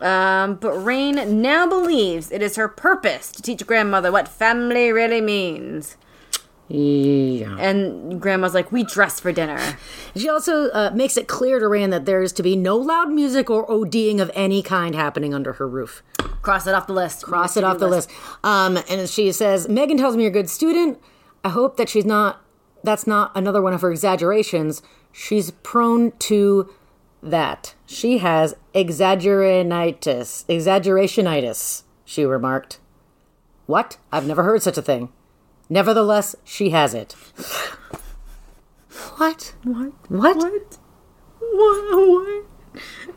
Um, 0.00 0.54
but 0.54 0.72
Rain 0.72 1.42
now 1.42 1.66
believes 1.66 2.32
it 2.32 2.42
is 2.42 2.56
her 2.56 2.68
purpose 2.68 3.30
to 3.32 3.42
teach 3.42 3.66
grandmother 3.66 4.10
what 4.10 4.28
family 4.28 4.92
really 4.92 5.20
means. 5.20 5.96
Yeah. 6.72 7.56
And 7.58 8.20
grandma's 8.20 8.54
like, 8.54 8.70
we 8.70 8.84
dress 8.84 9.18
for 9.18 9.32
dinner. 9.32 9.58
She 10.14 10.28
also 10.28 10.70
uh, 10.70 10.92
makes 10.94 11.16
it 11.16 11.26
clear 11.26 11.58
to 11.58 11.66
Rand 11.66 11.92
that 11.92 12.04
there 12.04 12.22
is 12.22 12.32
to 12.34 12.44
be 12.44 12.54
no 12.54 12.76
loud 12.76 13.10
music 13.10 13.50
or 13.50 13.66
ODing 13.66 14.20
of 14.20 14.30
any 14.34 14.62
kind 14.62 14.94
happening 14.94 15.34
under 15.34 15.54
her 15.54 15.68
roof. 15.68 16.04
Cross 16.42 16.68
it 16.68 16.74
off 16.74 16.86
the 16.86 16.92
list. 16.92 17.24
Cross 17.24 17.56
it 17.56 17.64
off 17.64 17.78
the 17.78 17.88
list. 17.88 18.08
Um, 18.44 18.78
and 18.88 19.08
she 19.10 19.32
says, 19.32 19.68
Megan 19.68 19.98
tells 19.98 20.16
me 20.16 20.22
you're 20.22 20.30
a 20.30 20.32
good 20.32 20.48
student. 20.48 21.00
I 21.44 21.48
hope 21.48 21.76
that 21.76 21.88
she's 21.88 22.04
not, 22.04 22.40
that's 22.84 23.06
not 23.06 23.32
another 23.34 23.60
one 23.60 23.74
of 23.74 23.80
her 23.80 23.90
exaggerations. 23.90 24.80
She's 25.12 25.50
prone 25.50 26.12
to 26.20 26.72
that. 27.22 27.74
She 27.86 28.18
has 28.18 28.54
exaggeranitis. 28.74 30.44
Exaggerationitis, 30.46 31.82
she 32.04 32.24
remarked. 32.24 32.78
What? 33.66 33.98
I've 34.12 34.26
never 34.26 34.42
heard 34.42 34.62
such 34.62 34.78
a 34.78 34.82
thing. 34.82 35.10
Nevertheless, 35.68 36.34
she 36.44 36.70
has 36.70 36.94
it. 36.94 37.12
What? 39.16 39.54
What? 39.64 39.92
What? 40.08 40.36
What? 40.36 40.78
What? 41.40 42.44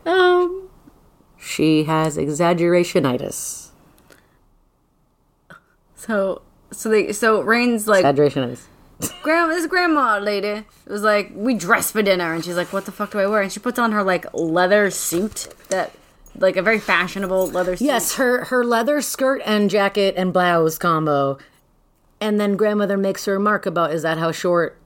What? 0.04 0.12
Um, 0.12 0.68
She 1.38 1.84
has 1.84 2.16
exaggerationitis. 2.16 3.68
so, 5.94 6.42
so 6.70 6.88
they, 6.88 7.12
so 7.12 7.40
Rain's 7.40 7.86
like, 7.88 8.04
Exaggerationitis. 8.04 8.62
Grandma, 9.22 9.54
this 9.54 9.66
grandma 9.66 10.18
lady 10.18 10.48
it 10.48 10.66
was 10.86 11.02
like, 11.02 11.30
we 11.34 11.54
dress 11.54 11.90
for 11.90 12.02
dinner. 12.02 12.32
And 12.34 12.44
she's 12.44 12.56
like, 12.56 12.72
what 12.72 12.86
the 12.86 12.92
fuck 12.92 13.10
do 13.10 13.18
I 13.18 13.26
wear? 13.26 13.42
And 13.42 13.50
she 13.50 13.60
puts 13.60 13.78
on 13.78 13.92
her 13.92 14.02
like 14.02 14.26
leather 14.34 14.90
suit 14.90 15.48
that, 15.68 15.92
like 16.36 16.56
a 16.56 16.62
very 16.62 16.78
fashionable 16.78 17.48
leather 17.48 17.76
suit. 17.76 17.86
Yes, 17.86 18.14
her 18.16 18.44
her 18.46 18.64
leather 18.64 19.00
skirt 19.00 19.40
and 19.44 19.70
jacket 19.70 20.14
and 20.16 20.32
blouse 20.32 20.78
combo. 20.78 21.38
And 22.20 22.40
then 22.40 22.56
grandmother 22.56 22.96
makes 22.96 23.28
a 23.28 23.32
remark 23.32 23.66
about 23.66 23.92
is 23.92 24.02
that 24.02 24.18
how 24.18 24.32
short 24.32 24.78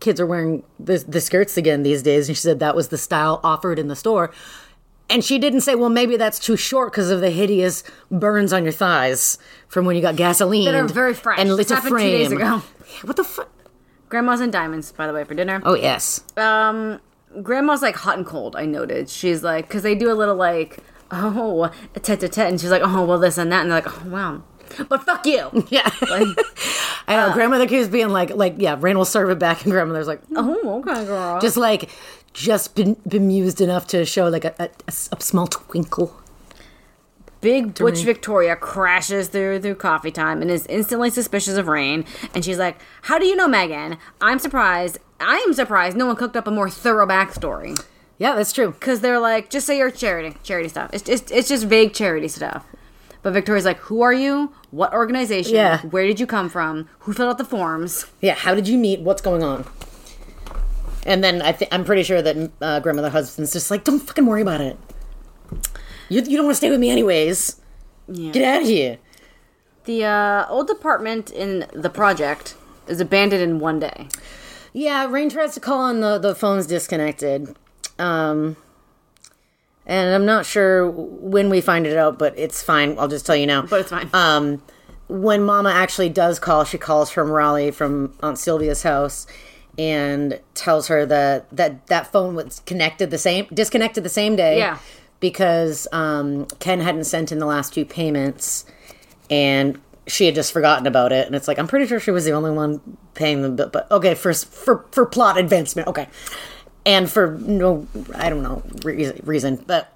kids 0.00 0.20
are 0.20 0.26
wearing 0.26 0.62
the, 0.78 0.98
the 1.06 1.20
skirts 1.20 1.56
again 1.56 1.82
these 1.82 2.02
days? 2.02 2.28
And 2.28 2.36
she 2.36 2.42
said 2.42 2.60
that 2.60 2.76
was 2.76 2.88
the 2.88 2.98
style 2.98 3.40
offered 3.42 3.78
in 3.78 3.88
the 3.88 3.96
store. 3.96 4.32
And 5.10 5.24
she 5.24 5.38
didn't 5.38 5.62
say, 5.62 5.74
well, 5.74 5.88
maybe 5.88 6.16
that's 6.16 6.38
too 6.38 6.56
short 6.56 6.92
because 6.92 7.10
of 7.10 7.20
the 7.20 7.30
hideous 7.30 7.82
burns 8.10 8.52
on 8.52 8.62
your 8.62 8.72
thighs 8.72 9.38
from 9.66 9.86
when 9.86 9.96
you 9.96 10.02
got 10.02 10.16
gasoline. 10.16 10.66
That 10.66 10.74
are 10.74 10.86
very 10.86 11.14
fresh. 11.14 11.38
And 11.38 11.48
it's 11.58 11.70
a 11.70 11.76
happened 11.76 11.98
two 11.98 12.04
days 12.04 12.28
frame. 12.28 12.40
ago. 12.40 12.62
What 13.04 13.16
the 13.16 13.24
fuck? 13.24 13.48
Grandma's 14.08 14.40
in 14.40 14.50
diamonds, 14.50 14.92
by 14.92 15.06
the 15.06 15.12
way, 15.12 15.24
for 15.24 15.34
dinner. 15.34 15.60
Oh, 15.64 15.74
yes. 15.74 16.22
Um, 16.36 17.00
grandma's 17.42 17.82
like 17.82 17.96
hot 17.96 18.16
and 18.16 18.26
cold. 18.26 18.56
I 18.56 18.64
noted. 18.64 19.08
She's 19.10 19.42
like, 19.42 19.68
because 19.68 19.82
they 19.82 19.94
do 19.94 20.10
a 20.10 20.14
little 20.14 20.34
like, 20.36 20.78
oh, 21.10 21.70
tete 21.94 22.20
tete, 22.20 22.38
and 22.38 22.60
she's 22.60 22.70
like, 22.70 22.82
oh, 22.84 23.04
well, 23.04 23.18
this 23.18 23.36
and 23.38 23.52
that, 23.52 23.62
and 23.62 23.70
they're 23.70 23.82
like, 23.82 24.04
oh, 24.06 24.08
wow, 24.08 24.42
but 24.88 25.02
fuck 25.04 25.26
you. 25.26 25.50
Yeah. 25.70 25.88
I 27.10 27.16
know. 27.16 27.32
grandmother 27.32 27.66
keeps 27.66 27.88
being 27.88 28.08
like, 28.10 28.30
like, 28.30 28.54
yeah, 28.58 28.76
Rain 28.78 28.96
will 28.98 29.04
serve 29.06 29.30
it 29.30 29.38
back. 29.38 29.62
And 29.64 29.72
grandmother's 29.72 30.06
like, 30.06 30.20
oh, 30.36 30.80
okay, 30.80 31.04
girl. 31.06 31.40
just 31.40 31.56
like 31.56 31.88
just 32.38 32.74
been 32.74 32.96
bemused 33.06 33.60
enough 33.60 33.86
to 33.88 34.04
show 34.04 34.28
like 34.28 34.44
a 34.44 34.70
a 34.88 35.20
small 35.20 35.46
twinkle 35.46 36.14
Big 37.40 37.74
Butch 37.74 38.02
Victoria 38.02 38.56
crashes 38.56 39.28
through 39.28 39.60
through 39.60 39.76
coffee 39.76 40.10
time 40.10 40.42
and 40.42 40.50
is 40.50 40.66
instantly 40.66 41.08
suspicious 41.10 41.56
of 41.56 41.68
Rain. 41.68 42.04
And 42.34 42.44
she's 42.44 42.58
like, 42.58 42.76
"How 43.02 43.16
do 43.18 43.26
you 43.26 43.36
know 43.36 43.46
Megan? 43.46 43.96
I'm 44.20 44.40
surprised. 44.40 44.98
I 45.20 45.36
am 45.46 45.54
surprised 45.54 45.96
no 45.96 46.06
one 46.06 46.16
cooked 46.16 46.36
up 46.36 46.46
a 46.48 46.50
more 46.50 46.68
thorough 46.70 47.06
backstory." 47.06 47.78
yeah 48.18 48.34
that's 48.34 48.52
true 48.52 48.72
Because 48.72 49.00
they're 49.00 49.20
like, 49.20 49.48
just 49.48 49.64
say 49.66 49.78
you're 49.78 49.92
charity, 49.92 50.36
charity 50.42 50.68
stuff. 50.68 50.90
It's 50.92 51.04
just, 51.04 51.30
it's 51.30 51.48
just 51.48 51.66
vague 51.66 51.92
charity 51.94 52.26
stuff. 52.26 52.64
But 53.22 53.32
Victoria's 53.32 53.64
like, 53.64 53.78
who 53.78 54.02
are 54.02 54.12
you? 54.12 54.52
What 54.72 54.92
organization? 54.92 55.54
Yeah. 55.54 55.80
Where 55.82 56.04
did 56.04 56.18
you 56.18 56.26
come 56.26 56.48
from? 56.48 56.88
Who 57.00 57.12
filled 57.12 57.30
out 57.30 57.38
the 57.38 57.44
forms? 57.44 58.06
yeah 58.20 58.34
how 58.34 58.56
did 58.56 58.66
you 58.66 58.76
meet 58.76 58.98
what's 59.00 59.22
going 59.22 59.44
on 59.44 59.64
and 61.08 61.24
then 61.24 61.42
I 61.42 61.52
th- 61.52 61.70
i'm 61.72 61.84
pretty 61.84 62.04
sure 62.04 62.22
that 62.22 62.50
uh, 62.60 62.78
grandmother 62.80 63.10
husband's 63.10 63.52
just 63.52 63.70
like 63.70 63.82
don't 63.82 63.98
fucking 64.00 64.26
worry 64.26 64.42
about 64.42 64.60
it. 64.60 64.76
You, 66.08 66.22
you 66.22 66.36
don't 66.36 66.46
want 66.46 66.52
to 66.54 66.56
stay 66.56 66.70
with 66.70 66.80
me 66.80 66.90
anyways. 66.90 67.60
Yeah. 68.06 68.30
get 68.32 68.44
out 68.44 68.62
of 68.62 68.68
here. 68.68 68.98
The 69.84 70.04
uh, 70.04 70.46
old 70.48 70.70
apartment 70.70 71.30
in 71.30 71.66
the 71.72 71.90
project 71.90 72.54
is 72.86 73.00
abandoned 73.00 73.42
in 73.42 73.58
one 73.58 73.78
day. 73.80 74.08
yeah 74.72 75.06
rain 75.10 75.28
tries 75.30 75.54
to 75.54 75.60
call 75.60 75.80
on 75.80 76.00
the 76.00 76.18
the 76.18 76.34
phone's 76.34 76.66
disconnected. 76.66 77.56
Um 77.98 78.56
and 79.86 80.14
i'm 80.14 80.26
not 80.26 80.44
sure 80.44 80.88
when 80.90 81.48
we 81.48 81.60
find 81.62 81.86
it 81.86 81.96
out 81.96 82.18
but 82.18 82.38
it's 82.38 82.62
fine. 82.62 82.98
I'll 82.98 83.08
just 83.08 83.24
tell 83.26 83.36
you 83.36 83.46
now. 83.46 83.62
But 83.62 83.80
it's 83.80 83.90
fine. 83.90 84.08
um, 84.12 84.62
when 85.08 85.42
Mama 85.42 85.70
actually 85.70 86.10
does 86.10 86.38
call, 86.38 86.64
she 86.64 86.76
calls 86.76 87.08
from 87.10 87.30
Raleigh, 87.30 87.70
from 87.70 88.12
Aunt 88.22 88.36
Sylvia's 88.38 88.82
house, 88.82 89.26
and 89.78 90.40
tells 90.54 90.88
her 90.88 91.06
that 91.06 91.48
that 91.56 91.86
that 91.86 92.12
phone 92.12 92.34
was 92.34 92.60
connected 92.66 93.10
the 93.10 93.18
same, 93.18 93.46
disconnected 93.52 94.04
the 94.04 94.10
same 94.10 94.36
day. 94.36 94.58
Yeah. 94.58 94.78
Because 95.20 95.88
um, 95.92 96.46
Ken 96.60 96.80
hadn't 96.80 97.04
sent 97.04 97.32
in 97.32 97.38
the 97.38 97.46
last 97.46 97.74
two 97.74 97.84
payments, 97.84 98.64
and 99.30 99.80
she 100.06 100.26
had 100.26 100.34
just 100.34 100.52
forgotten 100.52 100.86
about 100.86 101.12
it. 101.12 101.26
And 101.26 101.34
it's 101.34 101.48
like 101.48 101.58
I'm 101.58 101.66
pretty 101.66 101.86
sure 101.86 101.98
she 101.98 102.10
was 102.10 102.24
the 102.24 102.32
only 102.32 102.50
one 102.50 102.80
paying 103.14 103.42
the 103.42 103.48
bill. 103.48 103.68
But 103.68 103.90
okay, 103.90 104.14
for 104.14 104.32
for 104.32 104.84
for 104.90 105.06
plot 105.06 105.38
advancement, 105.38 105.88
okay, 105.88 106.08
and 106.86 107.10
for 107.10 107.36
no, 107.40 107.86
I 108.14 108.30
don't 108.30 108.42
know 108.42 108.62
reason, 108.84 109.20
reason 109.24 109.64
but 109.66 109.92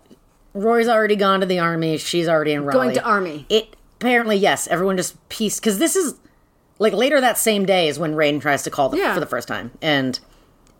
Rory's 0.55 0.89
already 0.89 1.16
gone 1.16 1.41
to 1.41 1.47
the 1.47 1.59
army. 1.59 1.97
She's 1.99 2.28
already 2.28 2.53
in 2.53 2.64
Raleigh. 2.64 2.87
Going 2.87 2.95
to 2.97 3.05
army. 3.05 3.47
It 3.49 3.76
apparently 4.01 4.37
yes. 4.37 4.66
Everyone 4.68 4.97
just 4.97 5.28
pieced 5.28 5.61
because 5.61 5.78
this 5.78 5.97
is 5.97 6.14
like 6.79 6.93
later 6.93 7.20
that 7.20 7.39
same 7.39 7.64
day 7.66 7.89
is 7.89 7.99
when 7.99 8.14
Rain 8.14 8.41
tries 8.41 8.62
to 8.64 8.70
call 8.70 8.89
them 8.89 8.99
Yeah. 9.01 9.14
for 9.14 9.20
the 9.20 9.27
first 9.27 9.49
time, 9.49 9.70
and 9.81 10.18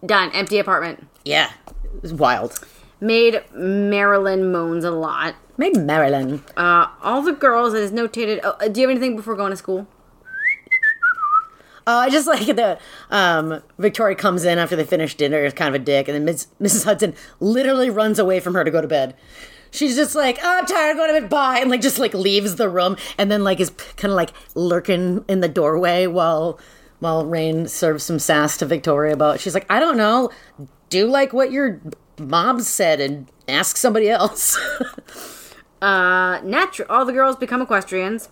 Done. 0.05 0.31
Empty 0.33 0.59
apartment. 0.59 1.07
yeah, 1.25 1.51
it 1.95 2.03
was 2.03 2.13
wild. 2.13 2.59
Made 3.01 3.43
Marilyn 3.55 4.51
moans 4.53 4.85
a 4.85 4.91
lot. 4.91 5.35
Made 5.57 5.77
Marilyn. 5.77 6.43
Uh, 6.57 6.87
all 7.03 7.23
the 7.23 7.33
girls, 7.33 7.75
it 7.75 7.83
is 7.83 7.93
notated. 7.93 8.41
Oh, 8.45 8.57
uh, 8.61 8.69
do 8.69 8.81
you 8.81 8.89
have 8.89 8.97
anything 8.97 9.17
before 9.17 9.35
going 9.37 9.51
to 9.51 9.57
school? 9.57 9.87
Oh, 11.87 11.99
I 11.99 12.11
just 12.11 12.27
like 12.29 12.47
the 12.47 12.79
um, 13.11 13.61
Victoria 13.79 14.15
comes 14.17 14.45
in 14.45 14.59
after 14.59 14.77
they 14.77 14.85
finish 14.85 15.17
dinner, 15.17 15.45
is 15.45 15.53
kind 15.53 15.75
of 15.75 15.81
a 15.81 15.85
dick, 15.85 16.07
and 16.09 16.15
then 16.15 16.25
Miss, 16.25 16.47
Mrs. 16.61 16.85
Hudson 16.85 17.15
literally 17.41 17.91
runs 17.91 18.19
away 18.19 18.39
from 18.41 18.55
her 18.55 18.63
to 18.65 18.71
go 18.71 18.81
to 18.81 18.89
bed. 18.89 19.15
She's 19.73 19.97
just 19.97 20.15
like, 20.15 20.39
oh, 20.43 20.59
I'm 20.59 20.67
tired, 20.67 20.91
I'm 20.91 20.97
going 20.97 21.15
to 21.15 21.21
bed, 21.23 21.31
bye, 21.31 21.59
and 21.59 21.71
like 21.71 21.81
just 21.81 21.99
like 21.99 22.15
leaves 22.15 22.55
the 22.57 22.69
room, 22.69 22.97
and 23.19 23.31
then 23.31 23.43
like 23.43 23.59
is 23.59 23.71
kind 23.71 24.13
of 24.13 24.17
like 24.17 24.31
lurking 24.55 25.25
in 25.29 25.41
the 25.41 25.49
doorway 25.49 26.07
while 26.07 26.61
while 27.01 27.27
Rain 27.27 27.67
serves 27.67 28.05
some 28.05 28.19
sass 28.21 28.57
to 28.59 28.67
Victoria 28.67 29.13
about. 29.15 29.41
She's 29.41 29.55
like, 29.55 29.67
I 29.69 29.81
don't 29.81 29.97
know, 29.97 30.31
do 30.89 31.09
like 31.09 31.33
what 31.33 31.51
your 31.51 31.81
mom 32.19 32.61
said 32.61 33.01
and 33.01 33.27
ask 33.49 33.77
somebody 33.77 34.09
else. 34.09 34.57
Uh, 35.83 36.41
natural. 36.45 36.87
All 36.89 37.05
the 37.05 37.13
girls 37.13 37.35
become 37.35 37.61
equestrians. 37.61 38.29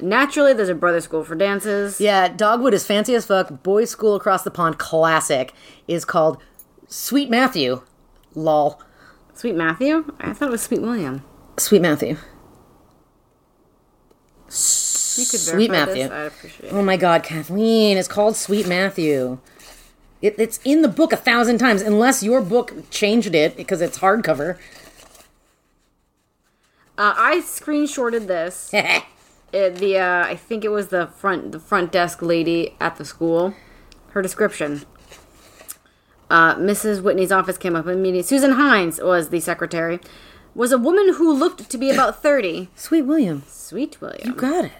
Naturally, 0.00 0.52
there's 0.52 0.68
a 0.68 0.74
brother 0.74 1.00
school 1.00 1.24
for 1.24 1.34
dances. 1.34 2.00
yeah, 2.00 2.28
Dogwood 2.28 2.74
is 2.74 2.86
fancy 2.86 3.12
as 3.14 3.26
fuck. 3.26 3.64
Boys' 3.64 3.90
School 3.90 4.14
Across 4.14 4.44
the 4.44 4.52
Pond 4.52 4.78
classic 4.78 5.52
is 5.88 6.04
called 6.04 6.40
Sweet 6.86 7.28
Matthew. 7.28 7.82
Lol. 8.36 8.80
Sweet 9.34 9.54
Matthew? 9.56 10.12
I 10.20 10.32
thought 10.32 10.48
it 10.48 10.52
was 10.52 10.62
Sweet 10.62 10.80
William. 10.80 11.22
Sweet 11.58 11.82
Matthew. 11.82 12.16
You 15.16 15.26
could 15.26 15.40
Sweet 15.40 15.70
Matthew. 15.70 16.04
This. 16.04 16.10
I'd 16.10 16.26
appreciate 16.26 16.68
it. 16.68 16.72
Oh 16.72 16.82
my 16.82 16.96
god, 16.96 17.22
Kathleen, 17.22 17.96
it's 17.96 18.08
called 18.08 18.36
Sweet 18.36 18.66
Matthew. 18.66 19.38
It, 20.22 20.36
it's 20.38 20.58
in 20.64 20.82
the 20.82 20.88
book 20.88 21.12
a 21.12 21.16
thousand 21.16 21.58
times, 21.58 21.82
unless 21.82 22.22
your 22.22 22.40
book 22.40 22.90
changed 22.90 23.34
it 23.34 23.56
because 23.56 23.80
it's 23.80 23.98
hardcover. 23.98 24.56
Uh, 26.96 27.14
I 27.16 27.40
screenshotted 27.44 28.26
this. 28.26 28.72
It, 29.52 29.76
the 29.76 29.98
uh, 29.98 30.26
I 30.26 30.34
think 30.34 30.64
it 30.64 30.70
was 30.70 30.88
the 30.88 31.06
front 31.06 31.52
the 31.52 31.60
front 31.60 31.92
desk 31.92 32.20
lady 32.22 32.74
at 32.80 32.96
the 32.96 33.04
school. 33.04 33.54
Her 34.08 34.20
description. 34.20 34.82
Uh, 36.34 36.56
Mrs. 36.56 37.00
Whitney's 37.00 37.30
office 37.30 37.56
came 37.56 37.76
up 37.76 37.86
immediately. 37.86 38.22
Susan 38.26 38.52
Hines 38.54 39.00
was 39.00 39.28
the 39.28 39.38
secretary. 39.38 40.00
Was 40.56 40.72
a 40.72 40.78
woman 40.78 41.14
who 41.14 41.32
looked 41.32 41.70
to 41.70 41.78
be 41.78 41.90
about 41.90 42.20
thirty. 42.22 42.70
Sweet 42.74 43.02
William. 43.02 43.44
Sweet 43.46 44.00
William. 44.00 44.26
You 44.26 44.34
got 44.34 44.64
it. 44.64 44.72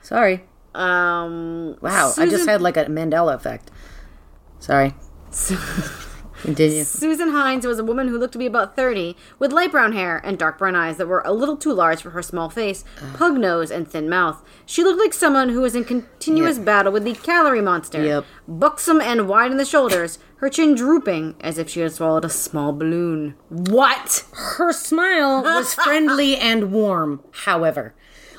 Sorry. 0.00 0.44
Um. 0.72 1.76
Wow. 1.80 2.12
I 2.16 2.26
just 2.26 2.48
had 2.48 2.62
like 2.62 2.76
a 2.76 2.84
Mandela 2.84 3.34
effect. 3.34 3.72
Sorry. 4.60 4.94
Continue. 6.42 6.84
Susan 6.84 7.30
Hines 7.32 7.66
was 7.66 7.78
a 7.78 7.84
woman 7.84 8.08
who 8.08 8.18
looked 8.18 8.32
to 8.32 8.38
be 8.38 8.46
about 8.46 8.76
30, 8.76 9.16
with 9.38 9.52
light 9.52 9.70
brown 9.70 9.92
hair 9.92 10.20
and 10.24 10.38
dark 10.38 10.58
brown 10.58 10.74
eyes 10.76 10.96
that 10.96 11.06
were 11.08 11.22
a 11.24 11.32
little 11.32 11.56
too 11.56 11.72
large 11.72 12.02
for 12.02 12.10
her 12.10 12.22
small 12.22 12.48
face, 12.48 12.84
pug 13.14 13.36
nose, 13.38 13.70
and 13.70 13.86
thin 13.88 14.08
mouth. 14.08 14.42
She 14.66 14.82
looked 14.82 15.00
like 15.00 15.12
someone 15.12 15.50
who 15.50 15.60
was 15.60 15.74
in 15.74 15.84
continuous 15.84 16.56
Yep. 16.56 16.64
battle 16.66 16.92
with 16.92 17.04
the 17.04 17.14
calorie 17.14 17.60
monster. 17.62 18.02
Yep. 18.02 18.24
Buxom 18.48 19.00
and 19.00 19.28
wide 19.28 19.50
in 19.50 19.56
the 19.56 19.64
shoulders, 19.64 20.18
her 20.36 20.48
chin 20.48 20.74
drooping 20.74 21.34
as 21.40 21.58
if 21.58 21.68
she 21.68 21.80
had 21.80 21.92
swallowed 21.92 22.24
a 22.24 22.30
small 22.30 22.72
balloon. 22.72 23.34
What? 23.48 24.24
Her 24.32 24.72
smile 24.72 25.42
was 25.42 25.74
friendly 25.74 26.36
and 26.38 26.72
warm, 26.72 27.22
however. 27.32 27.94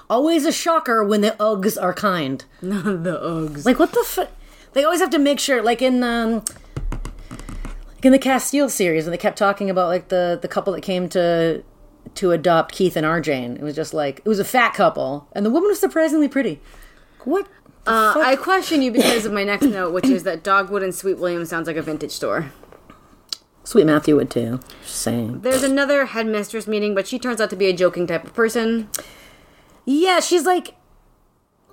Always 0.10 0.46
a 0.46 0.52
shocker 0.52 1.04
when 1.04 1.22
the 1.22 1.36
Uggs 1.40 1.82
are 1.82 1.94
kind. 1.94 2.44
the 2.62 3.20
Uggs. 3.22 3.66
Like, 3.66 3.80
what 3.80 3.94
the 3.94 4.04
fu- 4.04 4.26
They 4.74 4.84
always 4.84 5.00
have 5.00 5.10
to 5.12 5.20
make 5.20 5.40
sure, 5.40 5.62
like 5.62 5.82
in, 5.82 6.04
um, 6.04 6.44
in 8.04 8.12
the 8.12 8.20
Casteel 8.20 8.70
series, 8.70 9.06
when 9.06 9.12
they 9.12 9.18
kept 9.18 9.38
talking 9.38 9.70
about, 9.70 9.88
like, 9.88 10.10
the, 10.10 10.40
the 10.42 10.48
couple 10.48 10.74
that 10.74 10.82
came 10.82 11.10
to 11.10 11.64
to 12.16 12.32
adopt 12.32 12.74
Keith 12.74 12.96
and 12.96 13.06
Our 13.06 13.22
Jane. 13.22 13.56
It 13.56 13.62
was 13.62 13.76
just 13.76 13.94
like, 13.94 14.20
it 14.20 14.28
was 14.28 14.40
a 14.40 14.44
fat 14.44 14.74
couple, 14.74 15.28
and 15.34 15.46
the 15.46 15.50
woman 15.50 15.70
was 15.70 15.80
surprisingly 15.80 16.28
pretty. 16.28 16.60
What? 17.24 17.48
Uh. 17.86 18.16
I 18.18 18.36
question 18.36 18.82
you 18.82 18.92
because 18.92 19.26
of 19.26 19.32
my 19.32 19.44
next 19.44 19.66
note, 19.66 19.94
which 19.94 20.06
is 20.06 20.24
that 20.24 20.44
Dogwood 20.44 20.84
and 20.84 20.94
Sweet 20.94 21.20
William 21.20 21.46
sounds 21.46 21.68
like 21.68 21.78
a 21.78 21.82
vintage 21.82 22.12
store. 22.12 22.52
Sweet 23.64 23.86
Matthew 23.86 24.16
would 24.16 24.32
too. 24.32 24.60
Just 24.82 24.98
saying. 24.98 25.42
There's 25.42 25.64
another 25.64 26.06
headmistress 26.06 26.68
meeting, 26.68 26.96
but 26.96 27.08
she 27.08 27.20
turns 27.20 27.40
out 27.40 27.52
to 27.52 27.56
be 27.56 27.68
a 27.68 27.74
joking 27.74 28.08
type 28.08 28.24
of 28.26 28.34
person. 28.34 28.90
Yeah, 29.86 30.20
she's 30.20 30.46
like. 30.46 30.76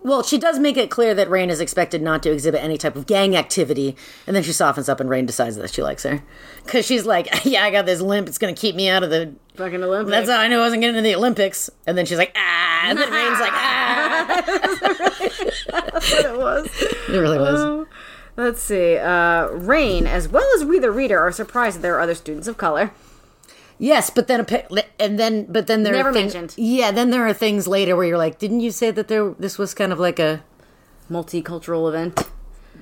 Well, 0.02 0.22
she 0.22 0.38
does 0.38 0.58
make 0.58 0.76
it 0.76 0.90
clear 0.90 1.12
that 1.14 1.28
Rain 1.28 1.50
is 1.50 1.60
expected 1.60 2.02
not 2.02 2.22
to 2.22 2.30
exhibit 2.30 2.62
any 2.62 2.78
type 2.78 2.94
of 2.94 3.06
gang 3.06 3.36
activity, 3.36 3.96
and 4.26 4.36
then 4.36 4.42
she 4.42 4.52
softens 4.52 4.88
up 4.88 5.00
and 5.00 5.10
Rain 5.10 5.26
decides 5.26 5.56
that 5.56 5.72
she 5.72 5.82
likes 5.82 6.04
her. 6.04 6.22
Because 6.64 6.86
she's 6.86 7.04
like, 7.04 7.28
yeah, 7.44 7.64
I 7.64 7.70
got 7.70 7.84
this 7.86 8.00
limp, 8.00 8.28
it's 8.28 8.38
gonna 8.38 8.54
keep 8.54 8.74
me 8.76 8.88
out 8.88 9.02
of 9.02 9.10
the. 9.10 9.34
Fucking 9.56 9.82
Olympics. 9.82 10.10
That's 10.10 10.30
how 10.30 10.38
I 10.38 10.46
knew 10.48 10.56
I 10.56 10.60
wasn't 10.60 10.82
getting 10.82 10.96
into 10.96 11.08
the 11.08 11.16
Olympics. 11.16 11.68
And 11.86 11.98
then 11.98 12.06
she's 12.06 12.18
like, 12.18 12.32
ah, 12.36 12.82
and 12.84 12.96
then 12.98 13.10
Rain's 13.10 13.40
like, 13.40 13.52
ah. 13.52 14.42
That's 15.92 16.12
what 16.12 16.24
it 16.24 16.38
was. 16.38 16.68
It 17.08 17.18
really 17.18 17.38
was. 17.38 17.86
Let's 18.36 18.62
see. 18.62 18.96
Uh, 18.98 19.46
Rain, 19.48 20.06
as 20.06 20.28
well 20.28 20.46
as 20.54 20.64
We 20.64 20.78
the 20.78 20.90
Reader, 20.92 21.18
are 21.18 21.32
surprised 21.32 21.78
that 21.78 21.82
there 21.82 21.96
are 21.96 22.00
other 22.00 22.14
students 22.14 22.46
of 22.46 22.56
color. 22.56 22.92
Yes, 23.78 24.10
but 24.10 24.26
then, 24.26 24.40
appa- 24.40 24.66
and 24.98 25.18
then, 25.18 25.44
but 25.48 25.66
then 25.68 25.84
there 25.84 25.92
Never 25.92 26.08
are 26.08 26.12
things, 26.12 26.34
mentioned. 26.34 26.54
Yeah, 26.58 26.90
then 26.90 27.10
there 27.10 27.26
are 27.26 27.32
things 27.32 27.68
later 27.68 27.94
where 27.96 28.06
you're 28.06 28.18
like, 28.18 28.38
didn't 28.38 28.60
you 28.60 28.70
say 28.72 28.90
that 28.90 29.06
there? 29.08 29.34
This 29.38 29.56
was 29.58 29.72
kind 29.74 29.92
of 29.92 29.98
like 30.00 30.18
a 30.18 30.42
Multicultural 31.10 31.88
event. 31.88 32.18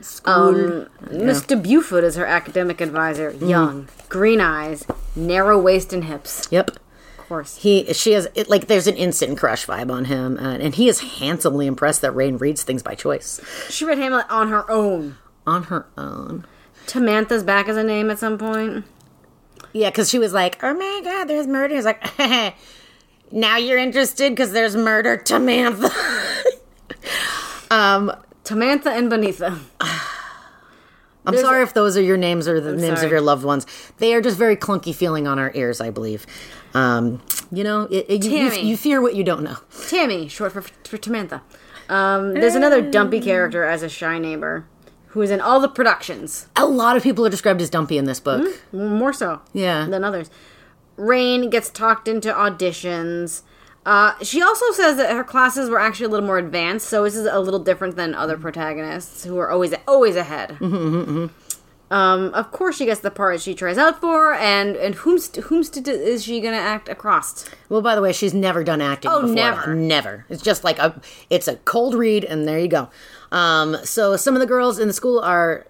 school. 0.01 0.32
Um, 0.32 0.88
Mr. 1.05 1.61
Buford 1.62 2.03
is 2.05 2.16
her 2.16 2.26
academic 2.26 2.80
advisor. 2.80 3.32
Mm. 3.32 3.49
Young, 3.49 3.88
green 4.09 4.40
eyes, 4.40 4.84
narrow 5.14 5.61
waist 5.61 5.92
and 5.92 6.05
hips. 6.05 6.49
yep. 6.51 6.70
Of 7.18 7.28
course. 7.28 7.57
He, 7.57 7.92
she 7.92 8.12
has 8.12 8.28
it, 8.34 8.49
like 8.49 8.68
there's 8.68 8.86
an 8.86 8.97
instant 8.97 9.36
crush 9.36 9.66
vibe 9.66 9.90
on 9.92 10.05
him, 10.07 10.38
uh, 10.38 10.59
and 10.59 10.74
he 10.76 10.88
is 10.88 11.01
handsomely 11.18 11.66
impressed 11.66 12.01
that 12.03 12.12
Rain 12.12 12.38
reads 12.38 12.62
things 12.62 12.82
by 12.84 12.94
choice 12.94 13.40
She 13.68 13.84
read 13.84 13.99
Hamlet 13.99 14.26
on 14.30 14.49
her 14.49 14.68
own. 14.70 15.16
on 15.47 15.64
her 15.64 15.86
own. 15.99 16.47
Tamantha's 16.86 17.42
back 17.42 17.68
as 17.68 17.76
a 17.76 17.82
name 17.82 18.11
at 18.12 18.18
some 18.20 18.38
point. 18.38 18.84
Yeah, 19.77 19.91
because 19.91 20.09
she 20.09 20.18
was 20.18 20.33
like, 20.33 20.59
"Oh 20.64 20.72
my 20.72 21.01
god, 21.05 21.24
there's 21.29 21.47
murder." 21.47 21.74
He's 21.74 21.85
like, 21.85 22.03
"Now 23.31 23.57
you're 23.59 23.77
interested 23.79 24.31
because 24.33 24.53
there's 24.53 24.74
murder, 24.74 25.18
Tamantha." 25.18 25.91
um, 27.70 28.12
Tamantha 28.45 28.87
and 28.87 29.11
Bonita. 29.11 29.59
I'm 31.27 31.35
There's 31.35 31.45
sorry 31.45 31.62
if 31.64 31.74
those 31.74 31.97
are 31.97 32.03
your 32.03 32.16
names 32.16 32.47
or 32.47 32.61
the 32.61 32.70
names 32.72 32.99
sorry. 33.01 33.07
of 33.07 33.11
your 33.11 33.20
loved 33.20 33.45
ones. 33.45 33.66
They 33.99 34.14
are 34.14 34.20
just 34.20 34.39
very 34.39 34.57
clunky 34.57 34.95
feeling 34.95 35.27
on 35.27 35.41
our 35.41 35.51
ears, 35.57 35.81
I 35.81 35.91
believe. 35.91 36.24
Um, 36.72 37.20
you 37.51 37.64
know, 37.64 37.83
it, 37.91 38.07
it- 38.09 38.24
you, 38.24 38.31
you, 38.31 38.53
you 38.53 38.77
fear 38.77 39.03
what 39.03 39.16
you 39.16 39.24
don't 39.24 39.43
know. 39.43 39.57
Tammy, 39.89 40.29
short 40.29 40.53
for, 40.53 40.62
for 40.62 40.97
Tamantha. 40.99 41.41
Um, 41.89 42.33
there's 42.35 42.55
another 42.55 42.81
dumpy 42.81 43.20
character 43.20 43.64
as 43.64 43.83
a 43.83 43.89
shy 43.89 44.18
neighbor 44.18 44.66
who 45.16 45.22
is 45.22 45.30
in 45.30 45.40
all 45.40 45.60
the 45.60 45.68
productions. 45.68 46.46
A 46.56 46.66
lot 46.66 46.94
of 46.94 47.02
people 47.02 47.24
are 47.24 47.30
described 47.30 47.62
as 47.62 47.70
dumpy 47.70 47.96
in 47.96 48.04
this 48.04 48.20
book. 48.20 48.42
Mm, 48.42 48.78
mm, 48.78 48.98
more 48.98 49.14
so. 49.14 49.40
Yeah. 49.54 49.86
Than 49.86 50.04
others. 50.04 50.28
Rain 50.98 51.48
gets 51.48 51.70
talked 51.70 52.06
into 52.06 52.30
auditions. 52.30 53.40
Uh, 53.86 54.12
she 54.22 54.42
also 54.42 54.72
says 54.72 54.98
that 54.98 55.12
her 55.12 55.24
classes 55.24 55.70
were 55.70 55.80
actually 55.80 56.04
a 56.04 56.08
little 56.10 56.26
more 56.26 56.36
advanced, 56.36 56.86
so 56.86 57.04
this 57.04 57.16
is 57.16 57.24
a 57.24 57.40
little 57.40 57.60
different 57.60 57.96
than 57.96 58.14
other 58.14 58.36
protagonists 58.36 59.24
who 59.24 59.38
are 59.38 59.48
always 59.48 59.72
always 59.88 60.16
ahead. 60.16 60.50
Mm-hmm, 60.50 60.76
mm-hmm, 60.76 61.18
mm-hmm. 61.18 61.94
Um, 61.94 62.34
of 62.34 62.52
course, 62.52 62.76
she 62.76 62.84
gets 62.84 63.00
the 63.00 63.10
part 63.10 63.40
she 63.40 63.54
tries 63.54 63.78
out 63.78 64.00
for, 64.02 64.34
and 64.34 64.76
and 64.76 64.96
whomst 64.96 65.40
whomst 65.44 65.88
is 65.88 66.24
she 66.24 66.42
gonna 66.42 66.56
act 66.56 66.90
across? 66.90 67.48
Well, 67.70 67.80
by 67.80 67.94
the 67.94 68.02
way, 68.02 68.12
she's 68.12 68.34
never 68.34 68.62
done 68.64 68.82
acting. 68.82 69.10
Oh, 69.10 69.22
before. 69.22 69.34
never. 69.34 69.74
never. 69.74 70.26
It's 70.28 70.42
just 70.42 70.62
like 70.62 70.78
a, 70.78 71.00
it's 71.30 71.48
a 71.48 71.56
cold 71.56 71.94
read, 71.94 72.24
and 72.24 72.46
there 72.46 72.58
you 72.58 72.68
go. 72.68 72.90
Um, 73.33 73.77
so 73.85 74.16
some 74.16 74.35
of 74.35 74.41
the 74.41 74.47
girls 74.47 74.79
in 74.79 74.89
the 74.89 74.95
school 74.95 75.18
are 75.20 75.66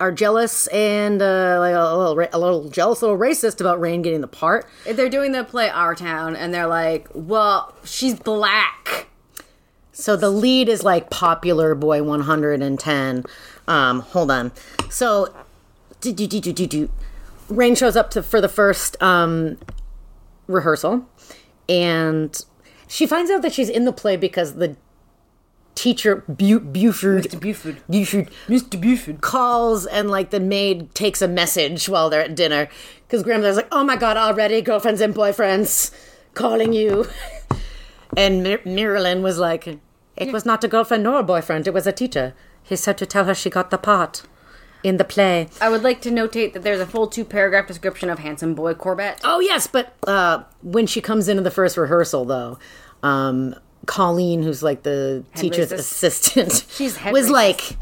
are 0.00 0.10
jealous 0.10 0.66
and 0.68 1.22
uh, 1.22 1.56
like 1.60 1.74
a 1.74 1.96
little, 1.96 2.28
a 2.32 2.38
little 2.38 2.68
jealous, 2.68 3.00
a 3.00 3.06
little 3.06 3.18
racist 3.18 3.60
about 3.60 3.80
Rain 3.80 4.02
getting 4.02 4.20
the 4.20 4.26
part. 4.26 4.66
They're 4.84 5.08
doing 5.08 5.32
the 5.32 5.44
play 5.44 5.68
Our 5.68 5.94
Town, 5.94 6.36
and 6.36 6.52
they're 6.52 6.66
like, 6.66 7.08
"Well, 7.14 7.74
she's 7.84 8.14
black." 8.14 9.08
So 9.92 10.16
the 10.16 10.30
lead 10.30 10.68
is 10.68 10.82
like 10.82 11.08
popular 11.10 11.74
boy 11.76 12.02
110. 12.02 13.24
Um, 13.68 14.00
hold 14.00 14.30
on. 14.30 14.52
So 14.90 15.32
do, 16.00 16.12
do, 16.12 16.26
do, 16.26 16.40
do, 16.40 16.52
do, 16.52 16.66
do. 16.66 16.90
Rain 17.48 17.74
shows 17.74 17.96
up 17.96 18.10
to 18.10 18.22
for 18.22 18.40
the 18.40 18.48
first 18.48 19.00
um, 19.02 19.56
rehearsal, 20.48 21.08
and 21.68 22.44
she 22.88 23.06
finds 23.06 23.30
out 23.30 23.42
that 23.42 23.52
she's 23.52 23.68
in 23.68 23.84
the 23.84 23.92
play 23.92 24.16
because 24.16 24.54
the 24.54 24.76
teacher 25.74 26.24
Bu- 26.28 26.60
Buford 26.60 27.40
Buford. 27.40 27.76
Buford 27.88 28.30
Mr. 28.48 28.80
Buford. 28.80 29.20
calls 29.20 29.86
and 29.86 30.10
like 30.10 30.30
the 30.30 30.40
maid 30.40 30.94
takes 30.94 31.20
a 31.20 31.28
message 31.28 31.88
while 31.88 32.08
they're 32.10 32.22
at 32.22 32.34
dinner 32.34 32.68
because 33.06 33.22
grandmother's 33.22 33.56
like, 33.56 33.68
"Oh 33.72 33.84
my 33.84 33.96
god, 33.96 34.16
already 34.16 34.60
girlfriends 34.62 35.00
and 35.00 35.14
boyfriends 35.14 35.92
calling 36.34 36.72
you," 36.72 37.06
and 38.16 38.42
Mir- 38.42 38.60
Marilyn 38.64 39.22
was 39.22 39.38
like, 39.38 39.66
"It 40.16 40.32
was 40.32 40.44
not 40.46 40.64
a 40.64 40.68
girlfriend 40.68 41.02
nor 41.02 41.18
a 41.20 41.22
boyfriend; 41.22 41.66
it 41.66 41.74
was 41.74 41.86
a 41.86 41.92
teacher. 41.92 42.34
He 42.62 42.76
said 42.76 42.96
to 42.98 43.06
tell 43.06 43.24
her 43.24 43.34
she 43.34 43.50
got 43.50 43.70
the 43.70 43.78
part 43.78 44.22
in 44.82 44.96
the 44.96 45.04
play." 45.04 45.48
I 45.60 45.68
would 45.68 45.82
like 45.82 46.00
to 46.02 46.10
notate 46.10 46.52
that 46.54 46.62
there's 46.62 46.80
a 46.80 46.86
full 46.86 47.06
two 47.08 47.24
paragraph 47.24 47.66
description 47.66 48.08
of 48.10 48.20
handsome 48.20 48.54
boy 48.54 48.74
Corbett. 48.74 49.20
Oh 49.24 49.40
yes, 49.40 49.66
but 49.66 49.94
uh, 50.06 50.44
when 50.62 50.86
she 50.86 51.00
comes 51.00 51.28
into 51.28 51.42
the 51.42 51.50
first 51.50 51.76
rehearsal, 51.76 52.24
though, 52.24 52.58
um, 53.02 53.54
Colleen, 53.84 54.42
who's 54.42 54.62
like 54.62 54.82
the 54.82 55.24
teacher's 55.34 55.70
racist. 55.70 55.78
assistant, 55.78 56.66
She's 56.70 56.96
head 56.96 57.12
was 57.12 57.30
like, 57.30 57.76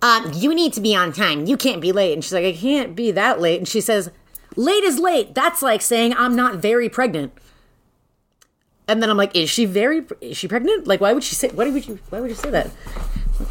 um, 0.00 0.32
"You 0.34 0.54
need 0.54 0.72
to 0.74 0.80
be 0.80 0.94
on 0.94 1.12
time. 1.12 1.46
You 1.46 1.56
can't 1.56 1.80
be 1.80 1.92
late." 1.92 2.12
And 2.12 2.22
she's 2.22 2.32
like, 2.32 2.44
"I 2.44 2.52
can't 2.52 2.94
be 2.94 3.10
that 3.12 3.40
late." 3.40 3.58
And 3.58 3.68
she 3.68 3.80
says, 3.80 4.10
"Late 4.56 4.84
is 4.84 4.98
late. 4.98 5.34
That's 5.34 5.62
like 5.62 5.82
saying 5.82 6.14
I'm 6.14 6.36
not 6.36 6.56
very 6.56 6.88
pregnant." 6.88 7.32
And 8.88 9.02
then 9.02 9.10
I'm 9.10 9.16
like, 9.16 9.34
"Is 9.36 9.48
she 9.48 9.64
very? 9.64 10.04
Is 10.20 10.36
she 10.36 10.48
pregnant? 10.48 10.86
Like, 10.86 11.00
why 11.00 11.12
would 11.12 11.24
she 11.24 11.34
say? 11.34 11.48
Why 11.48 11.68
would 11.70 11.86
you? 11.86 11.98
Why 12.10 12.20
would 12.20 12.30
you 12.30 12.36
say 12.36 12.50
that?" 12.50 12.70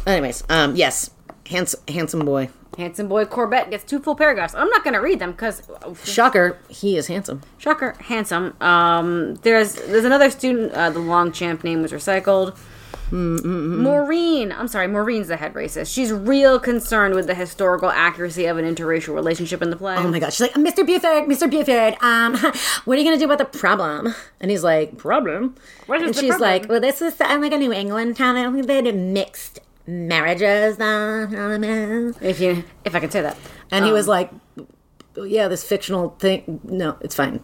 Anyways, 0.06 0.44
um, 0.48 0.76
yes, 0.76 1.10
handsome, 1.46 1.80
handsome 1.88 2.24
boy. 2.24 2.48
Handsome 2.78 3.08
boy 3.08 3.26
Corbett 3.26 3.70
gets 3.70 3.84
two 3.84 3.98
full 3.98 4.14
paragraphs. 4.16 4.54
I'm 4.54 4.68
not 4.70 4.82
going 4.82 4.94
to 4.94 5.00
read 5.00 5.18
them 5.18 5.32
because 5.32 5.62
Shocker, 6.04 6.58
he 6.68 6.96
is 6.96 7.06
handsome. 7.06 7.42
shocker, 7.58 7.94
handsome. 8.00 8.56
Um, 8.62 9.34
there's 9.42 9.74
there's 9.74 10.06
another 10.06 10.30
student. 10.30 10.72
Uh, 10.72 10.88
the 10.90 10.98
Longchamp 10.98 11.64
name 11.64 11.82
was 11.82 11.92
recycled. 11.92 12.56
Maureen, 13.12 14.52
I'm 14.52 14.68
sorry, 14.68 14.86
Maureen's 14.86 15.28
the 15.28 15.36
head 15.36 15.52
racist. 15.52 15.92
She's 15.92 16.10
real 16.10 16.58
concerned 16.58 17.14
with 17.14 17.26
the 17.26 17.34
historical 17.34 17.90
accuracy 17.90 18.46
of 18.46 18.56
an 18.56 18.64
interracial 18.64 19.14
relationship 19.14 19.60
in 19.60 19.68
the 19.68 19.76
play. 19.76 19.96
Oh 19.96 20.08
my 20.08 20.18
god, 20.18 20.32
she's 20.32 20.40
like, 20.40 20.54
Mr. 20.54 20.86
Buford, 20.86 21.24
Mr. 21.24 21.50
Buford, 21.50 21.96
um, 22.02 22.36
what 22.84 22.96
are 22.96 23.00
you 23.00 23.04
gonna 23.04 23.18
do 23.18 23.26
about 23.26 23.36
the 23.36 23.44
problem? 23.44 24.14
And 24.40 24.50
he's 24.50 24.64
like, 24.64 24.96
problem? 24.96 25.56
What 25.86 26.00
is 26.00 26.06
and 26.06 26.14
the 26.14 26.20
she's 26.20 26.30
problem? 26.30 26.50
like, 26.50 26.68
well, 26.70 26.80
this 26.80 27.02
is 27.02 27.14
I'm 27.20 27.42
like 27.42 27.52
a 27.52 27.58
New 27.58 27.72
England 27.72 28.16
town. 28.16 28.36
I 28.36 28.42
don't 28.44 28.54
think 28.54 28.66
they 28.66 28.80
do 28.80 28.92
mixed 28.92 29.60
marriages. 29.86 30.76
If 32.20 32.40
you, 32.40 32.64
if 32.84 32.94
I 32.94 33.00
can 33.00 33.10
say 33.10 33.22
that. 33.22 33.36
And 33.70 33.84
he 33.84 33.92
was 33.92 34.08
like, 34.08 34.30
yeah, 35.16 35.48
this 35.48 35.64
fictional 35.64 36.10
thing. 36.18 36.60
No, 36.64 36.96
it's 37.00 37.14
fine. 37.14 37.42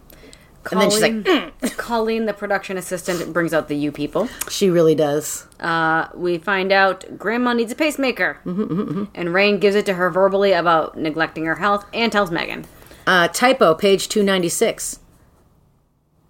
And 0.71 0.81
then 0.81 0.91
she's 0.91 1.01
like, 1.01 1.13
"Mm." 1.13 1.23
Colleen, 1.23 1.51
Colleen, 1.77 2.25
the 2.25 2.33
production 2.33 2.77
assistant, 2.77 3.33
brings 3.33 3.53
out 3.53 3.69
the 3.69 3.75
you 3.75 3.91
people. 3.91 4.27
She 4.49 4.69
really 4.69 4.93
does. 4.93 5.47
Uh, 5.59 6.09
we 6.13 6.37
find 6.37 6.71
out 6.71 7.17
Grandma 7.17 7.53
needs 7.53 7.71
a 7.71 7.75
pacemaker, 7.75 8.39
Mm-hmm, 8.45 9.05
and 9.15 9.33
Rain 9.33 9.59
gives 9.59 9.75
it 9.75 9.85
to 9.87 9.93
her 9.93 10.09
verbally 10.09 10.51
about 10.51 10.97
neglecting 10.97 11.45
her 11.45 11.55
health, 11.55 11.85
and 11.93 12.11
tells 12.11 12.29
Megan. 12.29 12.65
Uh, 13.07 13.27
typo, 13.29 13.73
page 13.73 14.09
296. 14.09 14.99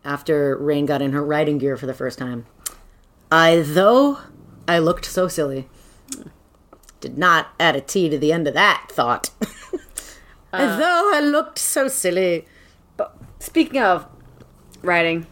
After 0.06 0.56
Rain 0.58 0.86
got 0.86 1.02
in 1.02 1.12
her 1.12 1.24
riding 1.24 1.58
gear 1.58 1.76
for 1.76 1.86
the 1.86 1.94
first 1.94 2.18
time. 2.18 2.46
I, 3.32 3.58
though 3.66 4.20
I 4.68 4.80
looked 4.80 5.06
so 5.06 5.28
silly, 5.28 5.68
did 7.00 7.18
not 7.18 7.48
add 7.60 7.76
a 7.76 7.82
T 7.82 8.10
to 8.10 8.18
the 8.18 8.32
end 8.32 8.48
of 8.48 8.54
that 8.54 8.88
thought. 8.90 9.30
Uh. 10.52 10.78
though 10.78 11.12
I 11.14 11.20
looked 11.20 11.60
so 11.60 11.88
silly. 11.88 12.44
But 12.98 13.16
speaking 13.38 13.82
of 13.84 14.08
writing, 14.82 15.28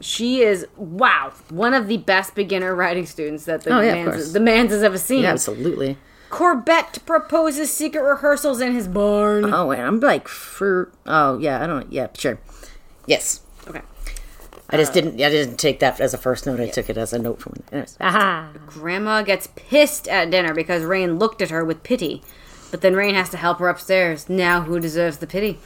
she 0.00 0.40
is 0.40 0.66
wow 0.76 1.32
one 1.50 1.74
of 1.74 1.86
the 1.86 1.98
best 1.98 2.34
beginner 2.34 2.74
writing 2.74 3.04
students 3.04 3.44
that 3.44 3.64
the 3.64 3.76
Oh, 3.76 3.80
yeah, 3.80 3.92
man's 3.92 4.32
the 4.32 4.40
man's 4.40 4.70
has 4.70 4.82
ever 4.82 4.96
seen. 4.96 5.24
Yeah, 5.24 5.32
absolutely. 5.32 5.98
Corbett 6.30 6.98
proposes 7.06 7.72
secret 7.72 8.02
rehearsals 8.02 8.60
in 8.60 8.72
his 8.72 8.86
barn. 8.86 9.52
Oh, 9.52 9.66
wait, 9.66 9.80
I'm 9.80 10.00
like, 10.00 10.28
for. 10.28 10.92
Oh, 11.06 11.38
yeah, 11.38 11.62
I 11.62 11.66
don't. 11.66 11.90
Yeah, 11.92 12.08
sure. 12.16 12.38
Yes. 13.06 13.40
I 14.70 14.76
just 14.76 14.92
uh, 14.92 14.94
didn't. 14.94 15.14
I 15.14 15.30
didn't 15.30 15.56
take 15.56 15.80
that 15.80 16.00
as 16.00 16.12
a 16.12 16.18
first 16.18 16.46
note. 16.46 16.60
I 16.60 16.68
took 16.68 16.90
it 16.90 16.96
as 16.96 17.12
a 17.12 17.18
note 17.18 17.40
from. 17.40 17.54
Anyways. 17.72 17.96
Aha. 18.00 18.50
Grandma 18.66 19.22
gets 19.22 19.48
pissed 19.56 20.08
at 20.08 20.30
dinner 20.30 20.54
because 20.54 20.82
Rain 20.84 21.18
looked 21.18 21.40
at 21.40 21.50
her 21.50 21.64
with 21.64 21.82
pity. 21.82 22.22
But 22.70 22.82
then 22.82 22.94
Rain 22.94 23.14
has 23.14 23.30
to 23.30 23.38
help 23.38 23.60
her 23.60 23.68
upstairs. 23.68 24.28
Now 24.28 24.62
who 24.62 24.78
deserves 24.78 25.18
the 25.18 25.26
pity? 25.26 25.58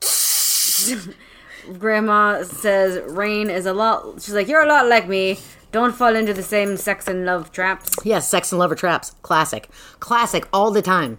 Grandma 1.78 2.42
says 2.42 3.00
Rain 3.12 3.48
is 3.48 3.66
a 3.66 3.72
lot. 3.72 4.20
She's 4.20 4.34
like, 4.34 4.48
You're 4.48 4.64
a 4.64 4.68
lot 4.68 4.88
like 4.88 5.08
me. 5.08 5.38
Don't 5.72 5.94
fall 5.94 6.16
into 6.16 6.34
the 6.34 6.42
same 6.42 6.76
sex 6.76 7.06
and 7.06 7.24
love 7.24 7.52
traps. 7.52 7.94
Yes, 8.04 8.28
sex 8.28 8.50
and 8.50 8.58
lover 8.58 8.74
traps. 8.74 9.14
Classic. 9.22 9.68
Classic 10.00 10.48
all 10.52 10.72
the 10.72 10.82
time. 10.82 11.18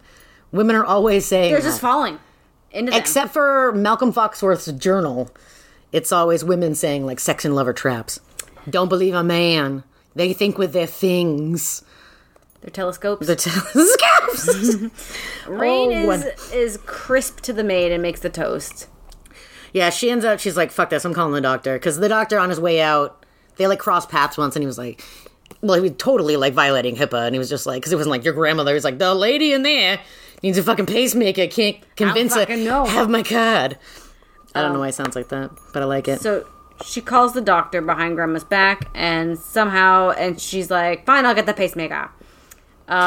Women 0.51 0.75
are 0.75 0.83
always 0.83 1.25
saying 1.25 1.51
They're 1.53 1.61
that. 1.61 1.67
just 1.67 1.79
falling 1.79 2.19
into 2.71 2.91
them. 2.91 2.99
Except 2.99 3.31
for 3.31 3.71
Malcolm 3.71 4.11
Foxworth's 4.11 4.69
journal. 4.73 5.29
It's 5.91 6.11
always 6.11 6.43
women 6.43 6.75
saying 6.75 7.05
like 7.05 7.19
sex 7.19 7.43
and 7.45 7.55
lover 7.55 7.73
traps. 7.73 8.19
Don't 8.69 8.89
believe 8.89 9.13
a 9.13 9.23
man. 9.23 9.83
They 10.15 10.33
think 10.33 10.57
with 10.57 10.73
their 10.73 10.87
things. 10.87 11.83
Their 12.61 12.69
telescopes. 12.69 13.27
Their 13.27 13.35
telescopes. 13.37 14.47
Rain 15.47 15.91
Oh, 15.91 16.11
is 16.11 16.23
one- 16.23 16.31
is 16.53 16.77
crisp 16.85 17.41
to 17.41 17.53
the 17.53 17.63
maid 17.63 17.91
and 17.91 18.01
makes 18.01 18.19
the 18.19 18.29
toast. 18.29 18.87
yeah, 19.73 19.89
she 19.89 20.09
ends 20.11 20.23
up, 20.25 20.39
she's 20.39 20.57
like, 20.57 20.71
fuck 20.71 20.89
this, 20.89 21.03
I'm 21.05 21.13
calling 21.13 21.33
the 21.33 21.41
doctor. 21.41 21.73
Because 21.75 21.97
the 21.97 22.09
doctor 22.09 22.37
on 22.37 22.49
his 22.49 22.59
way 22.59 22.81
out, 22.81 23.25
they 23.57 23.67
like 23.67 23.79
crossed 23.79 24.09
paths 24.09 24.37
once 24.37 24.55
and 24.55 24.61
he 24.63 24.67
was 24.67 24.77
like, 24.77 25.03
well, 25.61 25.75
he 25.75 25.81
was 25.81 25.93
totally 25.97 26.35
like 26.37 26.53
violating 26.53 26.95
HIPAA. 26.95 27.25
And 27.25 27.35
he 27.35 27.39
was 27.39 27.49
just 27.49 27.65
like, 27.65 27.81
because 27.81 27.91
it 27.93 27.95
wasn't 27.97 28.11
like 28.11 28.23
your 28.23 28.33
grandmother. 28.33 28.73
He's 28.73 28.83
like, 28.83 28.97
the 28.99 29.13
lady 29.13 29.53
in 29.53 29.63
there 29.63 29.99
needs 30.43 30.57
a 30.57 30.63
fucking 30.63 30.85
pacemaker. 30.87 31.47
Can't 31.47 31.77
convince 31.95 32.35
her. 32.35 32.45
know. 32.57 32.85
Have 32.85 33.09
my 33.09 33.23
card. 33.23 33.77
I 34.55 34.61
don't 34.61 34.73
know 34.73 34.79
why 34.79 34.89
it 34.89 34.95
sounds 34.95 35.15
like 35.15 35.29
that, 35.29 35.51
but 35.73 35.81
I 35.81 35.85
like 35.85 36.07
it. 36.07 36.21
So 36.21 36.45
she 36.83 37.01
calls 37.01 37.33
the 37.33 37.41
doctor 37.41 37.81
behind 37.81 38.15
Grandma's 38.15 38.43
back, 38.43 38.89
and 38.93 39.37
somehow, 39.37 40.11
and 40.11 40.39
she's 40.39 40.69
like, 40.69 41.05
"Fine, 41.05 41.25
I'll 41.25 41.35
get 41.35 41.45
the 41.45 41.53
pacemaker." 41.53 42.09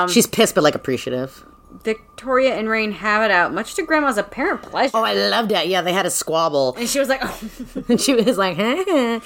She's 0.09 0.26
pissed, 0.26 0.55
but 0.55 0.64
like 0.64 0.74
appreciative. 0.74 1.45
Victoria 1.82 2.55
and 2.55 2.68
Rain 2.68 2.92
have 2.92 3.22
it 3.22 3.30
out, 3.30 3.53
much 3.53 3.74
to 3.74 3.82
Grandma's 3.82 4.16
apparent 4.16 4.62
pleasure. 4.62 4.92
Oh, 4.95 5.03
I 5.03 5.14
loved 5.14 5.51
that. 5.51 5.66
Yeah, 5.68 5.82
they 5.82 5.92
had 5.92 6.07
a 6.07 6.11
squabble. 6.11 6.74
and 6.78 6.88
she 6.88 6.99
was 6.99 7.09
like, 7.09 7.20
oh. 7.22 7.40
and 7.88 8.01
she 8.01 8.14
was 8.14 8.38
like, 8.38 8.57
huh? 8.57 9.20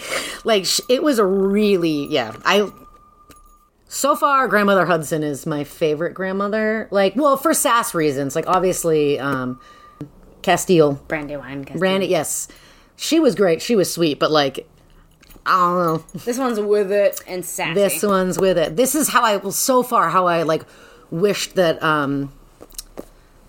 like 0.45 0.67
it 0.89 1.03
was 1.03 1.19
a 1.19 1.27
really 1.27 2.07
yeah. 2.07 2.35
I 2.45 2.71
so 3.89 4.17
far 4.17 4.49
grandmother 4.49 4.87
Hudson 4.87 5.23
is 5.23 5.47
my 5.47 5.65
favorite 5.65 6.15
grandmother. 6.15 6.89
Like, 6.91 7.17
well, 7.17 7.37
for 7.37 7.55
sass 7.55 7.95
reasons. 7.95 8.35
Like, 8.37 8.47
obviously, 8.47 9.19
um, 9.19 9.61
Casteel, 10.43 11.07
Brandywine. 11.09 11.65
Casteel. 11.65 11.79
Brandy, 11.79 12.07
Yes, 12.07 12.49
she 12.97 13.21
was 13.21 13.35
great. 13.35 13.63
She 13.63 13.77
was 13.77 13.93
sweet, 13.93 14.19
but 14.19 14.31
like, 14.31 14.69
I 15.47 15.57
don't 15.57 15.85
know. 15.87 16.21
This 16.25 16.39
one's 16.39 16.61
with 16.61 16.93
it 16.93 17.21
and 17.27 17.45
sassy. 17.45 17.75
This 17.75 18.03
one's 18.03 18.39
with 18.39 18.59
it. 18.59 18.77
This 18.77 18.95
is 18.95 19.09
how 19.09 19.23
I 19.23 19.37
well 19.37 19.53
so 19.53 19.83
far 19.83 20.11
how 20.11 20.27
I 20.27 20.43
like 20.43 20.65
wished 21.11 21.55
that 21.55 21.83
um 21.83 22.33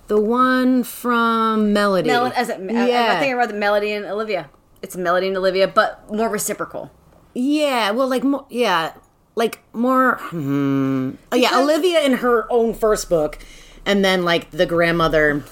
the 0.07 0.19
one 0.19 0.83
from 0.83 1.71
Melody. 1.73 2.07
Mel- 2.07 2.33
as 2.35 2.49
a, 2.49 2.53
yeah. 2.59 2.85
yeah. 2.85 3.11
I'm 3.13 3.19
thinking 3.19 3.33
about 3.33 3.49
the 3.49 3.53
Melody 3.53 3.91
and 3.91 4.05
Olivia. 4.05 4.49
It's 4.81 4.95
Melody 4.95 5.27
and 5.27 5.37
Olivia, 5.37 5.67
but 5.67 6.11
more 6.11 6.29
reciprocal. 6.29 6.91
Yeah, 7.33 7.91
well, 7.91 8.07
like 8.07 8.23
more, 8.23 8.45
yeah, 8.49 8.93
like 9.35 9.59
more. 9.73 10.17
Hmm. 10.17 11.11
Oh, 11.31 11.35
yeah, 11.35 11.59
Olivia 11.59 12.01
in 12.01 12.13
her 12.13 12.51
own 12.51 12.73
first 12.73 13.09
book, 13.09 13.37
and 13.85 14.03
then 14.03 14.23
like 14.23 14.51
the 14.51 14.65
grandmother. 14.65 15.43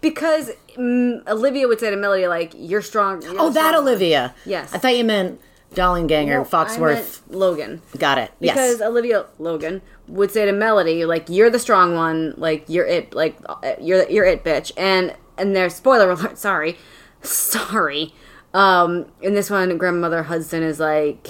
Because 0.00 0.52
mm, 0.78 1.26
Olivia 1.28 1.68
would 1.68 1.80
say 1.80 1.90
to 1.90 1.96
Melody, 1.96 2.26
like, 2.26 2.52
"You're 2.56 2.82
strong." 2.82 3.22
you're 3.22 3.32
Oh, 3.38 3.50
that 3.50 3.70
strong 3.70 3.84
one." 3.84 3.92
Olivia. 3.92 4.34
Yes. 4.44 4.74
I 4.74 4.78
thought 4.78 4.96
you 4.96 5.04
meant 5.04 5.40
Dollanganger, 5.74 6.26
No, 6.26 6.44
Foxworth. 6.44 7.20
Logan. 7.28 7.82
Got 7.98 8.18
it. 8.18 8.32
Yes, 8.40 8.54
because. 8.54 8.82
Olivia 8.82 9.26
Logan 9.38 9.82
would 10.06 10.30
say 10.30 10.46
to 10.46 10.52
Melody, 10.52 11.04
like, 11.04 11.28
"You're 11.28 11.50
the 11.50 11.58
strong 11.58 11.94
one, 11.94 12.34
like 12.36 12.64
you're 12.68 12.86
it, 12.86 13.14
like 13.14 13.38
you're 13.80 14.08
you're 14.08 14.24
it, 14.24 14.44
bitch." 14.44 14.72
And 14.76 15.14
and 15.36 15.54
there's 15.54 15.74
spoiler 15.74 16.10
alert. 16.10 16.38
Sorry, 16.48 16.78
sorry. 17.22 18.14
Um, 18.54 19.06
in 19.20 19.34
this 19.34 19.50
one, 19.50 19.76
grandmother 19.76 20.22
Hudson 20.22 20.62
is 20.62 20.80
like, 20.80 21.28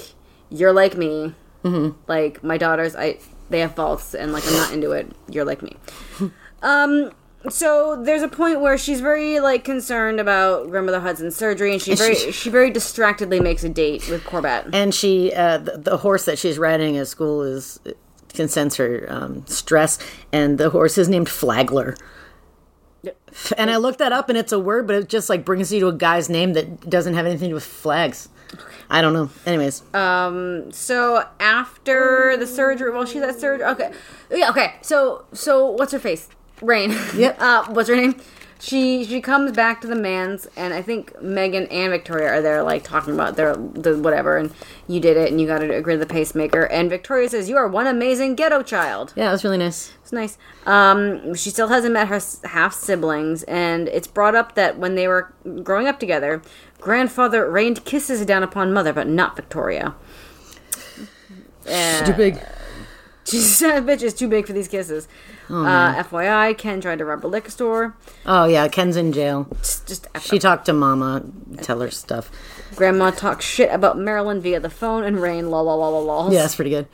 "You're 0.49 0.73
like 0.73 0.95
me, 0.95 1.35
mm-hmm. 1.63 1.97
like 2.07 2.43
my 2.43 2.57
daughters. 2.57 2.95
I 2.95 3.19
they 3.49 3.59
have 3.59 3.75
faults, 3.75 4.13
and 4.13 4.31
like 4.31 4.47
I'm 4.47 4.53
not 4.53 4.73
into 4.73 4.91
it. 4.91 5.11
You're 5.29 5.45
like 5.45 5.61
me." 5.61 5.75
um. 6.63 7.11
So 7.47 7.95
there's 8.03 8.21
a 8.21 8.27
point 8.27 8.59
where 8.59 8.77
she's 8.77 8.99
very 8.99 9.39
like 9.39 9.63
concerned 9.63 10.19
about 10.19 10.69
grandmother 10.69 10.99
Hudson's 10.99 11.35
surgery, 11.37 11.71
and 11.71 11.81
she 11.81 11.95
very 11.95 12.15
she- 12.15 12.31
she 12.33 12.49
very 12.49 12.69
distractedly 12.69 13.39
makes 13.39 13.63
a 13.63 13.69
date 13.69 14.09
with 14.09 14.25
Corbett. 14.25 14.65
and 14.73 14.93
she, 14.93 15.33
uh, 15.33 15.57
the, 15.59 15.77
the 15.77 15.97
horse 15.97 16.25
that 16.25 16.37
she's 16.37 16.57
riding 16.57 16.97
at 16.97 17.07
school 17.07 17.41
is 17.43 17.79
can 18.33 18.49
sense 18.49 18.75
her 18.75 19.05
um, 19.09 19.45
stress, 19.47 19.97
and 20.33 20.57
the 20.57 20.69
horse 20.71 20.97
is 20.97 21.07
named 21.07 21.29
Flagler. 21.29 21.95
And 23.57 23.71
I 23.71 23.77
looked 23.77 23.99
that 23.99 24.11
up, 24.11 24.27
and 24.27 24.37
it's 24.37 24.51
a 24.51 24.59
word, 24.59 24.85
but 24.87 24.95
it 24.97 25.07
just 25.07 25.29
like 25.29 25.45
brings 25.45 25.71
you 25.71 25.79
to 25.81 25.87
a 25.87 25.93
guy's 25.93 26.29
name 26.29 26.53
that 26.53 26.89
doesn't 26.89 27.13
have 27.13 27.25
anything 27.25 27.45
to 27.47 27.51
do 27.51 27.53
with 27.55 27.63
flags. 27.63 28.27
I 28.89 29.01
don't 29.01 29.13
know. 29.13 29.29
Anyways, 29.45 29.83
um, 29.93 30.71
So 30.71 31.23
after 31.39 32.35
the 32.37 32.47
surgery, 32.47 32.91
well, 32.91 33.05
she's 33.05 33.21
at 33.21 33.39
surgery. 33.39 33.65
Okay, 33.65 33.91
yeah, 34.31 34.49
okay. 34.49 34.73
So, 34.81 35.25
so 35.31 35.69
what's 35.69 35.93
her 35.93 35.99
face? 35.99 36.27
Rain. 36.61 36.95
Yep. 37.15 37.37
Uh, 37.49 37.65
what's 37.69 37.89
her 37.89 37.95
name? 37.95 38.15
She 38.61 39.05
she 39.05 39.21
comes 39.21 39.53
back 39.53 39.79
to 39.81 39.87
the 39.87 39.95
man's, 39.95 40.45
and 40.57 40.73
I 40.73 40.81
think 40.81 41.19
Megan 41.21 41.67
and 41.67 41.91
Victoria 41.91 42.27
are 42.27 42.41
there, 42.41 42.61
like 42.61 42.83
talking 42.83 43.13
about 43.13 43.37
their 43.37 43.55
the 43.55 43.97
whatever, 43.97 44.35
and 44.35 44.53
you 44.85 44.99
did 44.99 45.15
it, 45.15 45.31
and 45.31 45.39
you 45.39 45.47
got 45.47 45.59
to 45.59 45.73
agree 45.73 45.93
to 45.93 45.99
the 45.99 46.05
pacemaker. 46.05 46.65
And 46.65 46.89
Victoria 46.89 47.29
says, 47.29 47.47
"You 47.47 47.55
are 47.55 47.67
one 47.69 47.87
amazing 47.87 48.35
ghetto 48.35 48.61
child." 48.61 49.13
yeah, 49.15 49.29
it 49.29 49.31
was 49.31 49.45
really 49.45 49.57
nice. 49.57 49.93
It's 50.01 50.11
nice. 50.11 50.37
Um, 50.65 51.33
she 51.35 51.49
still 51.49 51.69
hasn't 51.69 51.93
met 51.93 52.09
her 52.09 52.19
half 52.49 52.73
siblings, 52.73 53.43
and 53.43 53.87
it's 53.87 54.07
brought 54.07 54.35
up 54.35 54.55
that 54.55 54.77
when 54.77 54.95
they 54.95 55.07
were 55.07 55.33
growing 55.63 55.87
up 55.87 55.97
together, 55.97 56.41
grandfather 56.81 57.49
rained 57.49 57.85
kisses 57.85 58.25
down 58.25 58.43
upon 58.43 58.73
mother, 58.73 58.91
but 58.91 59.07
not 59.07 59.37
Victoria. 59.37 59.95
She's 61.65 62.01
too 62.01 62.13
big. 62.13 62.39
She's 63.29 63.59
that 63.59 63.85
bitch 63.85 64.01
is 64.01 64.13
too 64.13 64.27
big 64.27 64.47
for 64.47 64.53
these 64.53 64.67
kisses. 64.67 65.07
Uh, 65.49 66.03
FYI, 66.03 66.57
Ken 66.57 66.79
tried 66.81 66.99
to 66.99 67.05
rob 67.05 67.25
a 67.25 67.27
liquor 67.27 67.49
store. 67.49 67.95
Oh 68.25 68.45
yeah, 68.45 68.67
Ken's 68.67 68.95
in 68.95 69.11
jail. 69.13 69.47
Just, 69.59 69.87
just 69.87 70.07
She 70.21 70.35
up. 70.37 70.41
talked 70.41 70.65
to 70.67 70.73
Mama, 70.73 71.23
tell 71.61 71.79
her 71.81 71.89
stuff. 71.91 72.31
Grandma 72.75 73.09
talks 73.11 73.45
shit 73.45 73.71
about 73.73 73.97
Marilyn 73.97 74.41
via 74.41 74.59
the 74.59 74.69
phone, 74.69 75.03
and 75.03 75.19
Rain 75.21 75.49
lol 75.49 75.65
lol 75.65 75.79
lol 75.79 76.03
lol. 76.05 76.31
Yeah, 76.33 76.41
that's 76.43 76.55
pretty 76.55 76.69
good. 76.71 76.87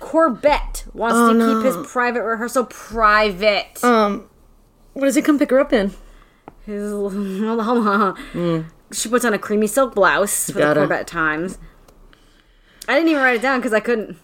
Corbett 0.00 0.84
wants 0.92 1.16
Oh, 1.16 1.32
to 1.32 1.38
no. 1.38 1.56
keep 1.62 1.66
his 1.74 1.86
private 1.86 2.22
rehearsal 2.22 2.64
private. 2.64 3.82
Um, 3.84 4.28
what 4.94 5.04
does 5.04 5.14
he 5.14 5.22
come 5.22 5.38
pick 5.38 5.50
her 5.50 5.60
up 5.60 5.72
in? 5.72 5.92
His 6.66 6.92
She 8.92 9.08
puts 9.08 9.24
on 9.24 9.32
a 9.32 9.38
creamy 9.38 9.66
silk 9.68 9.94
blouse 9.94 10.50
for 10.50 10.58
Gotta. 10.58 10.80
the 10.80 10.86
Corbett 10.86 11.06
Times. 11.06 11.58
I 12.88 12.94
didn't 12.94 13.08
even 13.10 13.22
write 13.22 13.36
it 13.36 13.42
down 13.42 13.60
because 13.60 13.72
I 13.72 13.80
couldn't. 13.80 14.18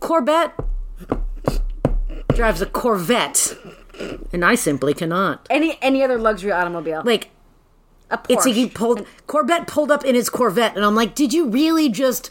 Corvette 0.00 0.52
drives 2.34 2.60
a 2.62 2.66
Corvette, 2.66 3.56
and 4.32 4.44
I 4.44 4.54
simply 4.54 4.94
cannot. 4.94 5.46
Any 5.50 5.78
any 5.82 6.02
other 6.02 6.18
luxury 6.18 6.52
automobile, 6.52 7.02
Like 7.04 7.30
a 8.10 8.18
Porsche, 8.18 8.26
it's 8.30 8.46
like 8.46 8.54
he 8.54 8.68
pulled 8.68 9.06
Corvette 9.26 9.66
pulled 9.66 9.90
up 9.90 10.04
in 10.04 10.14
his 10.14 10.30
Corvette, 10.30 10.76
and 10.76 10.84
I'm 10.84 10.94
like, 10.94 11.14
did 11.14 11.32
you 11.32 11.48
really 11.48 11.88
just 11.88 12.30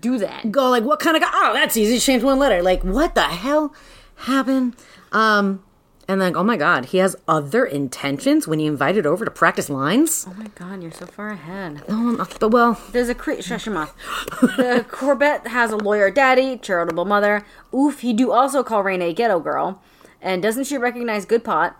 do 0.00 0.18
that. 0.18 0.50
go 0.50 0.68
like 0.68 0.84
what 0.84 0.98
kind 0.98 1.16
of 1.16 1.22
guy? 1.22 1.30
Oh, 1.32 1.52
that's 1.52 1.76
easy. 1.76 1.98
Change 1.98 2.22
one 2.22 2.38
letter. 2.38 2.62
Like 2.62 2.82
what 2.82 3.14
the 3.14 3.22
hell 3.22 3.74
happened? 4.16 4.76
Um, 5.12 5.62
And 6.08 6.20
then, 6.20 6.36
oh 6.36 6.44
my 6.44 6.56
god, 6.56 6.86
he 6.86 6.98
has 6.98 7.16
other 7.26 7.64
intentions 7.64 8.46
when 8.46 8.60
he 8.60 8.66
invited 8.66 9.06
over 9.06 9.24
to 9.24 9.30
practice 9.30 9.68
lines. 9.68 10.24
Oh 10.28 10.34
my 10.34 10.46
god, 10.54 10.80
you're 10.82 10.92
so 10.92 11.06
far 11.06 11.30
ahead. 11.30 11.82
Oh, 11.88 12.16
uh, 12.20 12.26
but 12.38 12.50
well, 12.50 12.80
There's 12.92 13.08
a 13.08 13.14
cre- 13.14 13.40
shush 13.40 13.66
your 13.66 13.74
mouth. 13.74 13.92
the 14.40 14.86
Corbett 14.88 15.48
has 15.48 15.72
a 15.72 15.76
lawyer 15.76 16.10
daddy, 16.12 16.58
charitable 16.58 17.04
mother. 17.06 17.44
Oof, 17.74 18.00
he 18.00 18.12
do 18.12 18.30
also 18.30 18.62
call 18.62 18.84
Rain 18.84 19.02
a 19.02 19.12
ghetto 19.12 19.40
girl. 19.40 19.82
And 20.22 20.40
doesn't 20.42 20.64
she 20.64 20.78
recognize 20.78 21.24
good 21.24 21.42
pot? 21.44 21.76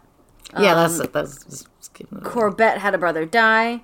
yeah, 0.58 0.72
um, 0.72 0.76
that's 0.98 1.08
that's. 1.12 1.44
just- 1.44 1.68
just 1.78 1.92
Corbett 2.24 2.78
had 2.78 2.94
a 2.94 2.98
brother 2.98 3.24
die. 3.24 3.82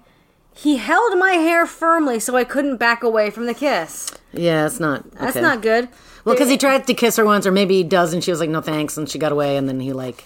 He 0.54 0.76
held 0.76 1.16
my 1.18 1.32
hair 1.32 1.66
firmly 1.66 2.18
so 2.20 2.36
I 2.36 2.44
couldn't 2.44 2.76
back 2.76 3.02
away 3.02 3.30
from 3.30 3.46
the 3.46 3.54
kiss. 3.54 4.10
Yeah, 4.32 4.66
it's 4.66 4.78
not. 4.80 5.10
That's 5.12 5.36
not 5.36 5.62
good. 5.62 5.88
Well, 6.24 6.34
because 6.34 6.50
he 6.50 6.58
tried 6.58 6.86
to 6.86 6.94
kiss 6.94 7.16
her 7.16 7.24
once, 7.24 7.46
or 7.46 7.50
maybe 7.52 7.76
he 7.76 7.82
does, 7.84 8.12
and 8.12 8.22
she 8.22 8.30
was 8.30 8.38
like, 8.38 8.50
"No 8.50 8.60
thanks," 8.60 8.96
and 8.96 9.08
she 9.08 9.18
got 9.18 9.32
away, 9.32 9.56
and 9.56 9.66
then 9.68 9.80
he 9.80 9.92
like, 9.92 10.24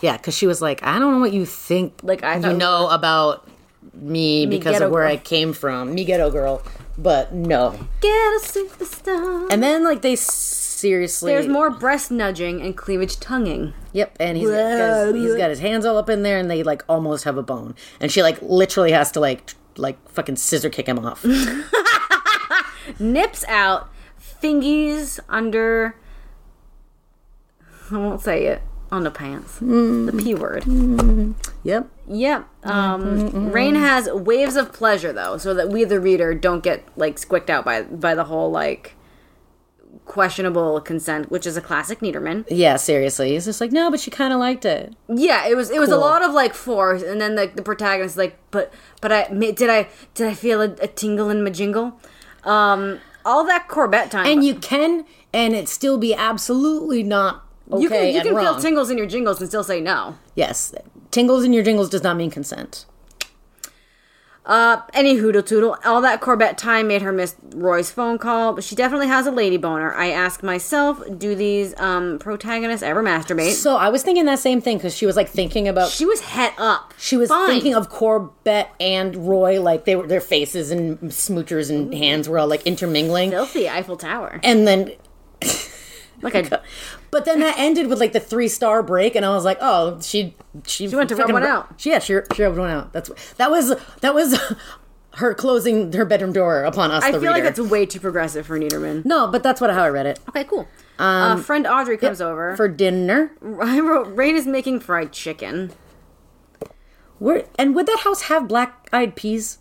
yeah, 0.00 0.16
because 0.16 0.36
she 0.36 0.46
was 0.46 0.60
like, 0.62 0.82
"I 0.82 0.98
don't 0.98 1.12
know 1.12 1.20
what 1.20 1.32
you 1.32 1.44
think, 1.46 2.00
Like, 2.02 2.22
I 2.22 2.36
you 2.36 2.56
know 2.56 2.88
about 2.88 3.48
me 3.94 4.46
because 4.46 4.80
of 4.80 4.90
where 4.90 5.04
girl. 5.04 5.12
I 5.12 5.16
came 5.16 5.52
from, 5.52 5.94
me 5.94 6.04
ghetto 6.04 6.30
girl." 6.30 6.62
But 6.98 7.32
no, 7.32 7.78
Get 8.02 8.10
a 8.10 8.40
superstar. 8.42 9.48
and 9.50 9.62
then 9.62 9.84
like 9.84 10.02
they 10.02 10.16
seriously, 10.16 11.32
There's 11.32 11.46
more 11.48 11.70
breast 11.70 12.10
nudging 12.10 12.60
and 12.60 12.76
cleavage 12.76 13.18
tonguing. 13.20 13.72
Yep, 13.92 14.16
and 14.20 14.36
he's 14.36 14.50
got, 14.50 15.14
he's 15.14 15.34
got 15.34 15.48
his 15.50 15.60
hands 15.60 15.86
all 15.86 15.96
up 15.96 16.10
in 16.10 16.22
there, 16.22 16.38
and 16.38 16.50
they 16.50 16.62
like 16.62 16.82
almost 16.88 17.24
have 17.24 17.36
a 17.38 17.42
bone, 17.42 17.74
and 18.00 18.12
she 18.12 18.22
like 18.22 18.40
literally 18.42 18.92
has 18.92 19.10
to 19.12 19.20
like 19.20 19.54
like 19.76 19.96
fucking 20.10 20.36
scissor 20.36 20.68
kick 20.68 20.86
him 20.86 20.98
off. 20.98 21.24
Nips 22.98 23.44
out, 23.48 23.88
fingies 24.42 25.20
under. 25.28 25.96
I 27.90 27.96
won't 27.96 28.20
say 28.20 28.46
it. 28.46 28.62
On 28.92 29.04
the 29.04 29.10
pants. 29.10 29.58
The 29.60 30.14
P 30.18 30.34
word. 30.34 30.64
yep. 31.62 31.88
Yep. 32.08 32.48
Um, 32.64 33.52
Rain 33.52 33.76
has 33.76 34.08
waves 34.10 34.56
of 34.56 34.72
pleasure 34.72 35.12
though, 35.12 35.38
so 35.38 35.54
that 35.54 35.68
we 35.68 35.84
the 35.84 36.00
reader 36.00 36.34
don't 36.34 36.62
get 36.62 36.84
like 36.96 37.18
squicked 37.18 37.48
out 37.50 37.64
by 37.64 37.82
by 37.82 38.14
the 38.16 38.24
whole 38.24 38.50
like 38.50 38.96
questionable 40.06 40.80
consent, 40.80 41.30
which 41.30 41.46
is 41.46 41.56
a 41.56 41.60
classic 41.60 42.00
Neiderman. 42.00 42.44
Yeah, 42.48 42.76
seriously, 42.76 43.30
he's 43.30 43.44
just 43.44 43.60
like, 43.60 43.70
no, 43.70 43.92
but 43.92 44.00
she 44.00 44.10
kind 44.10 44.32
of 44.32 44.40
liked 44.40 44.64
it. 44.64 44.94
Yeah, 45.08 45.46
it 45.46 45.56
was 45.56 45.70
it 45.70 45.78
was 45.78 45.90
a 45.90 45.96
lot 45.96 46.22
of 46.22 46.32
like 46.32 46.52
force, 46.54 47.02
and 47.02 47.20
then 47.20 47.36
the 47.36 47.46
the 47.54 47.62
protagonist 47.62 48.16
like, 48.16 48.36
but 48.50 48.72
but 49.00 49.12
I 49.12 49.28
did 49.28 49.70
I 49.70 49.88
did 50.14 50.26
I 50.26 50.34
feel 50.34 50.60
a, 50.60 50.72
a 50.82 50.88
tingle 50.88 51.30
in 51.30 51.44
my 51.44 51.50
jingle? 51.50 52.00
Um, 52.42 52.98
all 53.24 53.44
that 53.46 53.68
Corbett 53.68 54.10
time, 54.10 54.26
And 54.26 54.42
you 54.44 54.54
can, 54.54 55.04
and 55.32 55.54
it 55.54 55.68
still 55.68 55.98
be 55.98 56.14
absolutely 56.14 57.02
not 57.02 57.44
okay 57.72 57.82
you 57.82 57.88
can 57.88 58.14
you 58.14 58.20
can 58.22 58.34
wrong. 58.34 58.54
feel 58.54 58.60
tingles 58.60 58.90
in 58.90 58.98
your 58.98 59.06
jingles 59.06 59.40
and 59.40 59.48
still 59.48 59.64
say 59.64 59.80
no. 59.80 60.16
yes, 60.34 60.74
tingles 61.10 61.44
in 61.44 61.52
your 61.52 61.62
jingles 61.64 61.88
does 61.90 62.02
not 62.02 62.16
mean 62.16 62.30
consent. 62.30 62.86
Uh, 64.46 64.80
any 64.94 65.16
hoodle 65.16 65.42
toodle. 65.42 65.76
All 65.84 66.00
that 66.00 66.20
Corbett 66.22 66.56
time 66.56 66.88
made 66.88 67.02
her 67.02 67.12
miss 67.12 67.36
Roy's 67.54 67.90
phone 67.90 68.16
call, 68.16 68.54
but 68.54 68.64
she 68.64 68.74
definitely 68.74 69.06
has 69.06 69.26
a 69.26 69.30
lady 69.30 69.58
boner. 69.58 69.92
I 69.94 70.10
ask 70.10 70.42
myself, 70.42 71.00
do 71.18 71.34
these 71.34 71.78
um 71.78 72.18
protagonists 72.18 72.82
ever 72.82 73.02
masturbate? 73.02 73.52
So 73.52 73.76
I 73.76 73.90
was 73.90 74.02
thinking 74.02 74.24
that 74.24 74.38
same 74.38 74.60
thing 74.62 74.78
because 74.78 74.96
she 74.96 75.04
was 75.04 75.14
like 75.14 75.28
thinking 75.28 75.68
about. 75.68 75.90
She 75.90 76.06
was 76.06 76.22
head 76.22 76.54
up. 76.56 76.94
She 76.98 77.16
was 77.18 77.28
Fine. 77.28 77.48
thinking 77.48 77.74
of 77.74 77.90
Corbett 77.90 78.68
and 78.80 79.28
Roy, 79.28 79.60
like 79.60 79.84
they 79.84 79.94
were 79.94 80.06
their 80.06 80.22
faces 80.22 80.70
and 80.70 80.98
smoochers 81.00 81.68
and 81.70 81.92
hands 81.94 82.26
were 82.28 82.38
all 82.38 82.48
like 82.48 82.66
intermingling, 82.66 83.30
filthy 83.30 83.68
Eiffel 83.68 83.98
Tower. 83.98 84.40
and 84.42 84.66
then 84.66 84.90
Like 86.22 86.34
a 86.34 86.62
But 87.10 87.24
then 87.24 87.40
that 87.40 87.58
ended 87.58 87.88
with 87.88 87.98
like 87.98 88.12
the 88.12 88.20
three 88.20 88.48
star 88.48 88.82
break, 88.82 89.16
and 89.16 89.24
I 89.24 89.30
was 89.30 89.44
like, 89.44 89.58
oh, 89.60 90.00
she 90.00 90.34
she, 90.66 90.88
went 90.88 91.08
to 91.08 91.16
rub 91.16 91.32
one 91.32 91.42
out. 91.42 91.74
She, 91.76 91.90
yeah, 91.90 91.98
she 91.98 92.18
she 92.34 92.42
rubbed 92.42 92.58
one 92.58 92.70
out. 92.70 92.92
That's 92.92 93.10
that 93.34 93.50
was 93.50 93.74
that 94.00 94.14
was 94.14 94.38
her 95.14 95.34
closing 95.34 95.92
her 95.92 96.04
bedroom 96.04 96.32
door 96.32 96.62
upon 96.62 96.92
us. 96.92 97.02
I 97.02 97.10
the 97.10 97.20
feel 97.20 97.30
like 97.32 97.42
reader. 97.42 97.54
that's 97.54 97.70
way 97.70 97.84
too 97.84 98.00
progressive 98.00 98.46
for 98.46 98.58
Neiderman. 98.58 99.04
no, 99.04 99.26
but 99.26 99.42
that's 99.42 99.60
what 99.60 99.70
how 99.70 99.82
I 99.82 99.88
read 99.88 100.06
it 100.06 100.20
Okay, 100.28 100.44
cool. 100.44 100.68
uh, 100.98 101.36
friend 101.36 101.66
Audrey 101.66 101.96
comes 101.96 102.20
over. 102.20 102.56
for 102.56 102.68
dinner. 102.68 103.32
I 103.60 103.80
wrote, 103.80 104.14
Rain 104.16 104.36
is 104.36 104.46
making 104.46 104.80
fried 104.80 105.12
chicken. 105.12 105.72
Where 107.18 107.44
and 107.58 107.74
would 107.74 107.86
that 107.86 108.00
house 108.00 108.22
have 108.22 108.46
black 108.46 108.88
eyed 108.92 109.16
peas? 109.16 109.58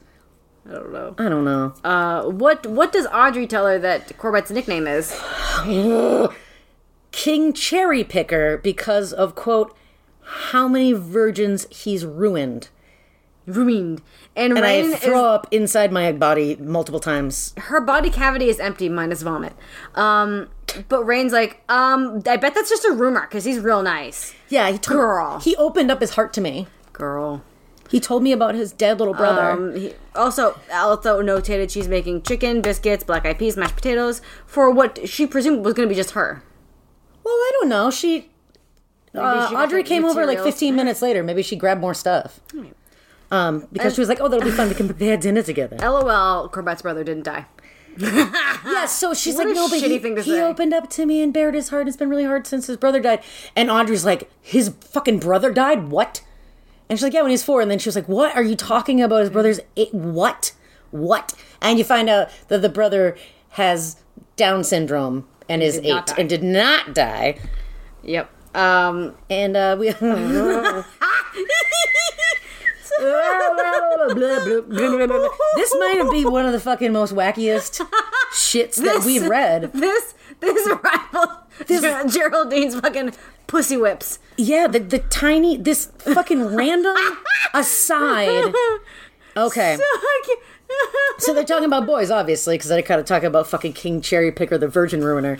I 0.67 0.73
don't 0.73 0.93
know. 0.93 1.15
I 1.17 1.29
don't 1.29 1.45
know. 1.45 1.73
Uh, 1.83 2.25
what 2.25 2.67
what 2.67 2.91
does 2.91 3.07
Audrey 3.07 3.47
tell 3.47 3.65
her 3.65 3.79
that 3.79 4.17
Corbett's 4.19 4.51
nickname 4.51 4.85
is? 4.85 5.11
King 7.11 7.53
Cherry 7.53 8.03
Picker 8.03 8.57
because 8.57 9.11
of 9.13 9.35
quote 9.35 9.75
how 10.21 10.67
many 10.67 10.93
virgins 10.93 11.65
he's 11.69 12.05
ruined. 12.05 12.69
Ruined. 13.45 14.01
And, 14.35 14.53
And 14.53 14.61
Rain 14.61 14.93
I 14.93 14.97
throw 14.97 15.19
is 15.19 15.23
up 15.23 15.47
inside 15.51 15.91
my 15.91 16.11
body 16.11 16.55
multiple 16.57 16.99
times. 16.99 17.53
her 17.57 17.81
body 17.81 18.09
cavity 18.11 18.47
is 18.47 18.59
empty 18.59 18.89
minus 18.89 19.23
vomit. 19.23 19.53
Um, 19.95 20.49
but 20.87 21.03
Rain's 21.03 21.33
like, 21.33 21.61
um, 21.67 22.21
I 22.27 22.37
bet 22.37 22.53
that's 22.53 22.69
just 22.69 22.85
a 22.85 22.91
rumor 22.91 23.21
because 23.21 23.43
he's 23.45 23.59
real 23.59 23.81
nice. 23.81 24.35
Yeah, 24.49 24.69
he 24.69 24.77
told, 24.77 24.99
Girl. 24.99 25.39
He 25.39 25.55
opened 25.55 25.89
up 25.89 25.99
his 25.99 26.11
heart 26.11 26.31
to 26.33 26.41
me. 26.41 26.67
Girl. 26.93 27.43
He 27.89 27.99
told 27.99 28.21
me 28.21 28.31
about 28.31 28.53
his 28.53 28.71
dead 28.71 28.99
little 28.99 29.15
brother. 29.15 29.49
Um, 29.49 29.75
he, 29.75 29.93
also, 30.13 30.59
also 30.71 31.23
notated 31.23 31.71
she's 31.71 31.87
making 31.87 32.21
chicken, 32.21 32.61
biscuits, 32.61 33.03
black 33.03 33.25
eyed 33.25 33.39
peas, 33.39 33.57
mashed 33.57 33.75
potatoes 33.75 34.21
for 34.45 34.69
what 34.69 35.09
she 35.09 35.25
presumed 35.25 35.65
was 35.65 35.73
going 35.73 35.89
to 35.89 35.91
be 35.91 35.99
just 35.99 36.11
her. 36.11 36.43
Well, 37.29 37.37
I 37.37 37.51
don't 37.59 37.69
know. 37.69 37.91
She, 37.91 38.29
uh, 39.13 39.49
she 39.49 39.55
Audrey 39.55 39.83
came 39.83 40.05
over 40.05 40.25
like 40.25 40.39
15 40.39 40.75
minutes 40.75 41.01
later. 41.01 41.23
Maybe 41.23 41.41
she 41.43 41.55
grabbed 41.55 41.81
more 41.81 41.93
stuff. 41.93 42.39
Um, 43.31 43.67
because 43.71 43.93
she 43.93 44.01
was 44.01 44.09
like, 44.09 44.19
"Oh, 44.19 44.27
that'll 44.27 44.43
be 44.43 44.51
fun. 44.51 44.69
We 44.69 44.75
can 44.75 44.87
prepare 44.87 45.15
dinner 45.17 45.43
together." 45.43 45.77
LOL, 45.81 46.49
Corbett's 46.49 46.81
brother 46.81 47.03
didn't 47.03 47.23
die. 47.23 47.45
yeah. 47.97 48.85
So 48.87 49.13
she's 49.13 49.35
What 49.35 49.47
like, 49.47 49.55
"No, 49.55 49.69
but 49.69 49.79
he, 49.79 49.99
thing 49.99 50.15
to 50.15 50.21
he 50.23 50.31
say." 50.31 50.41
opened 50.41 50.73
up 50.73 50.89
to 50.91 51.05
me 51.05 51.21
and 51.21 51.31
bared 51.31 51.53
his 51.53 51.69
heart. 51.69 51.87
It's 51.87 51.97
been 51.97 52.09
really 52.09 52.25
hard 52.25 52.47
since 52.47 52.65
his 52.65 52.77
brother 52.77 52.99
died." 52.99 53.21
And 53.55 53.69
Audrey's 53.69 54.03
like, 54.05 54.31
"His 54.41 54.69
fucking 54.81 55.19
brother 55.19 55.51
died? 55.51 55.89
What?" 55.89 56.23
And 56.89 56.97
she's 56.97 57.03
like, 57.03 57.13
"Yeah, 57.13 57.21
when 57.21 57.29
he 57.29 57.35
was 57.35 57.43
four. 57.43 57.61
And 57.61 57.69
then 57.69 57.77
she 57.77 57.87
was 57.87 57.95
like, 57.95 58.09
"What 58.09 58.35
are 58.35 58.43
you 58.43 58.55
talking 58.55 58.99
about? 58.99 59.21
His 59.21 59.29
brother's 59.29 59.59
eight? 59.77 59.93
What? 59.93 60.53
What?" 60.89 61.35
And 61.61 61.77
you 61.77 61.83
find 61.85 62.09
out 62.09 62.29
that 62.47 62.63
the 62.63 62.69
brother 62.69 63.15
has 63.49 63.97
Down 64.37 64.63
syndrome 64.63 65.27
and 65.49 65.61
is 65.61 65.77
eight 65.79 66.05
die. 66.05 66.15
and 66.17 66.29
did 66.29 66.43
not 66.43 66.93
die. 66.93 67.37
Yep. 68.03 68.29
Um, 68.55 69.15
And 69.29 69.57
uh, 69.57 69.75
we. 69.79 69.91
this 75.55 75.75
might 75.79 76.09
be 76.11 76.25
one 76.25 76.45
of 76.45 76.51
the 76.51 76.59
fucking 76.59 76.91
most 76.91 77.13
wackiest 77.13 77.81
shits 78.33 78.75
that 78.75 79.03
we've 79.05 79.27
read. 79.27 79.71
This 79.73 80.13
this 80.39 80.67
rival 80.67 81.43
Ger- 81.67 82.03
Geraldine's 82.07 82.79
fucking 82.79 83.13
pussy 83.47 83.77
whips. 83.77 84.19
Yeah, 84.37 84.67
the 84.67 84.79
the 84.79 84.99
tiny 84.99 85.57
this 85.57 85.85
fucking 85.99 86.55
random 86.55 86.95
aside. 87.53 88.53
Okay, 89.37 89.77
so 89.77 89.83
they're 91.33 91.43
talking 91.43 91.65
about 91.65 91.85
boys, 91.85 92.11
obviously, 92.11 92.55
because 92.55 92.69
they 92.69 92.81
kind 92.81 92.99
of 92.99 93.05
talk 93.05 93.23
about 93.23 93.47
fucking 93.47 93.73
King 93.73 94.01
Cherry 94.01 94.31
Picker, 94.31 94.57
the 94.57 94.67
Virgin 94.67 95.03
Ruiner. 95.03 95.37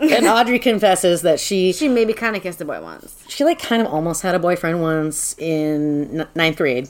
And 0.00 0.26
Audrey 0.26 0.58
confesses 0.58 1.22
that 1.22 1.38
she 1.38 1.72
she 1.72 1.86
maybe 1.88 2.12
kind 2.12 2.34
of 2.34 2.42
kissed 2.42 2.60
a 2.60 2.64
boy 2.64 2.80
once. 2.82 3.24
she 3.28 3.44
like 3.44 3.60
kind 3.60 3.80
of 3.82 3.88
almost 3.88 4.22
had 4.22 4.34
a 4.34 4.38
boyfriend 4.38 4.80
once 4.82 5.36
in 5.38 6.26
ninth 6.34 6.56
grade. 6.56 6.88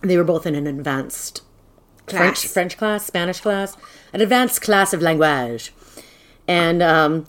They 0.00 0.16
were 0.16 0.24
both 0.24 0.46
in 0.46 0.54
an 0.54 0.66
advanced 0.66 1.42
French 2.06 2.40
Class. 2.40 2.52
French 2.52 2.78
class, 2.78 3.06
Spanish 3.06 3.40
class, 3.40 3.76
an 4.14 4.20
advanced 4.22 4.62
class 4.62 4.94
of 4.94 5.02
language, 5.02 5.74
and 6.48 6.82
um, 6.82 7.26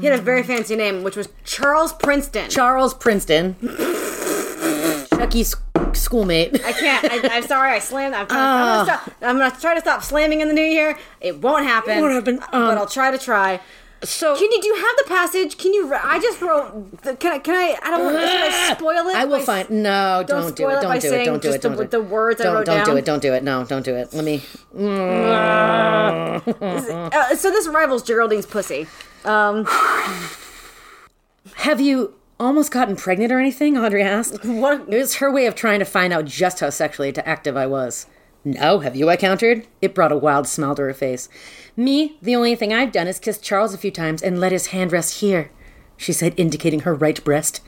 He 0.00 0.06
had 0.06 0.18
a 0.18 0.22
very 0.22 0.42
fancy 0.42 0.74
name, 0.74 1.04
which 1.04 1.14
was 1.16 1.28
Charles 1.44 1.92
Princeton. 1.92 2.50
Charles 2.50 2.92
Princeton, 2.94 3.54
Chucky's 5.10 5.54
schoolmate. 5.96 6.64
I 6.64 6.72
can't. 6.72 7.04
I, 7.10 7.36
I'm 7.36 7.42
sorry. 7.44 7.72
I 7.72 7.78
slammed. 7.78 8.14
I'm, 8.14 8.26
trying, 8.26 8.40
I'm, 8.40 8.86
gonna 8.86 8.98
stop, 9.04 9.14
I'm 9.22 9.38
gonna 9.38 9.56
try 9.60 9.74
to 9.74 9.80
stop 9.80 10.02
slamming 10.02 10.40
in 10.40 10.48
the 10.48 10.54
new 10.54 10.60
year. 10.62 10.98
It 11.20 11.40
won't 11.40 11.64
happen. 11.64 12.00
won't 12.00 12.12
happen. 12.12 12.36
but 12.38 12.54
Um, 12.54 12.78
I'll 12.78 12.86
try 12.86 13.10
to 13.10 13.18
try. 13.18 13.60
So 14.02 14.34
Can 14.34 14.50
you 14.50 14.62
do 14.62 14.66
you 14.68 14.74
have 14.76 14.96
the 14.96 15.04
passage? 15.08 15.58
Can 15.58 15.74
you? 15.74 15.92
I 15.94 16.18
just 16.20 16.40
wrote. 16.40 17.02
The, 17.02 17.16
can 17.16 17.32
I? 17.32 17.38
Can 17.38 17.54
I? 17.54 17.76
I 17.82 17.90
don't 17.90 18.02
want. 18.04 18.16
I 18.16 18.74
spoil 18.78 19.06
it? 19.08 19.14
I 19.14 19.24
will 19.26 19.40
by- 19.40 19.44
find. 19.44 19.70
No, 19.82 20.24
Don't 20.26 20.40
don't, 20.42 20.56
do 20.56 20.68
it. 20.70 20.72
it 20.72 20.80
Don't 20.80 21.00
do 21.02 21.12
it. 21.12 21.24
Don't 21.26 21.42
do 21.42 21.50
it. 21.52 21.60
Don't 21.60 21.72
the- 21.72 21.76
do 21.76 21.82
it. 21.82 21.90
the 21.90 22.00
words 22.02 22.40
don't, 22.40 22.54
wrote 22.54 22.64
Don't 22.66 22.86
do 22.86 22.96
it. 22.96 23.04
Don't 23.04 23.20
do 23.20 23.34
it. 23.34 23.42
No, 23.44 23.64
don't 23.64 23.84
do 23.84 23.94
it. 23.94 24.14
Let 24.14 24.24
me. 24.24 24.42
Uh, 24.74 26.40
so 27.36 27.50
this 27.50 27.68
rivals 27.68 28.02
Geraldine's 28.02 28.46
pussy. 28.46 28.86
Um, 29.26 29.66
Have 31.56 31.80
you 31.80 32.14
almost 32.40 32.72
gotten 32.72 32.96
pregnant 32.96 33.30
or 33.30 33.38
anything? 33.38 33.76
Audrey 33.76 34.02
asked. 34.02 34.44
what? 34.44 34.88
It 34.88 34.96
was 34.98 35.16
her 35.16 35.30
way 35.30 35.46
of 35.46 35.54
trying 35.54 35.78
to 35.78 35.84
find 35.84 36.12
out 36.12 36.24
just 36.24 36.60
how 36.60 36.70
sexually 36.70 37.16
active 37.18 37.56
I 37.56 37.66
was. 37.66 38.06
No, 38.42 38.80
have 38.80 38.96
you? 38.96 39.08
I 39.10 39.16
countered. 39.16 39.66
It 39.82 39.94
brought 39.94 40.12
a 40.12 40.16
wild 40.16 40.48
smile 40.48 40.74
to 40.74 40.82
her 40.82 40.94
face. 40.94 41.28
Me, 41.76 42.16
the 42.22 42.34
only 42.34 42.54
thing 42.56 42.72
I've 42.72 42.90
done 42.90 43.06
is 43.06 43.18
kissed 43.18 43.44
Charles 43.44 43.74
a 43.74 43.78
few 43.78 43.90
times 43.90 44.22
and 44.22 44.40
let 44.40 44.52
his 44.52 44.68
hand 44.68 44.92
rest 44.92 45.20
here. 45.20 45.50
she 45.98 46.14
said, 46.14 46.32
indicating 46.38 46.80
her 46.80 46.94
right 46.94 47.22
breast. 47.22 47.60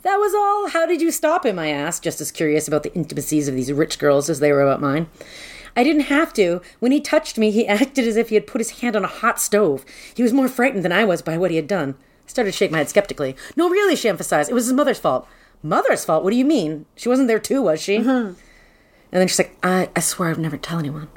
That 0.00 0.16
was 0.16 0.34
all. 0.34 0.70
How 0.70 0.86
did 0.86 1.02
you 1.02 1.10
stop 1.10 1.44
him? 1.44 1.58
I 1.58 1.68
asked, 1.68 2.02
just 2.02 2.20
as 2.22 2.32
curious 2.32 2.66
about 2.66 2.82
the 2.82 2.94
intimacies 2.94 3.46
of 3.46 3.54
these 3.54 3.70
rich 3.70 3.98
girls 3.98 4.30
as 4.30 4.40
they 4.40 4.50
were 4.50 4.62
about 4.62 4.80
mine. 4.80 5.08
I 5.76 5.84
didn't 5.84 6.02
have 6.02 6.32
to. 6.34 6.62
When 6.80 6.92
he 6.92 7.00
touched 7.00 7.36
me, 7.36 7.50
he 7.50 7.66
acted 7.68 8.06
as 8.06 8.16
if 8.16 8.30
he 8.30 8.34
had 8.34 8.46
put 8.46 8.60
his 8.60 8.80
hand 8.80 8.96
on 8.96 9.04
a 9.04 9.08
hot 9.08 9.38
stove. 9.38 9.84
He 10.14 10.22
was 10.22 10.32
more 10.32 10.48
frightened 10.48 10.84
than 10.84 10.92
I 10.92 11.04
was 11.04 11.20
by 11.20 11.36
what 11.36 11.50
he 11.50 11.56
had 11.56 11.68
done. 11.68 11.96
Started 12.32 12.52
to 12.52 12.56
shake 12.56 12.70
my 12.70 12.78
head 12.78 12.88
skeptically. 12.88 13.36
No, 13.56 13.68
really, 13.68 13.94
she 13.94 14.08
emphasized. 14.08 14.50
It 14.50 14.54
was 14.54 14.64
his 14.64 14.72
mother's 14.72 14.98
fault. 14.98 15.28
Mother's 15.62 16.02
fault? 16.02 16.24
What 16.24 16.30
do 16.30 16.36
you 16.36 16.46
mean? 16.46 16.86
She 16.96 17.10
wasn't 17.10 17.28
there 17.28 17.38
too, 17.38 17.60
was 17.60 17.78
she? 17.78 17.96
And 17.96 18.36
then 19.10 19.28
she's 19.28 19.38
like, 19.38 19.54
I, 19.62 19.90
I 19.94 20.00
swear 20.00 20.30
I'd 20.30 20.38
never 20.38 20.56
tell 20.56 20.78
anyone. 20.78 21.08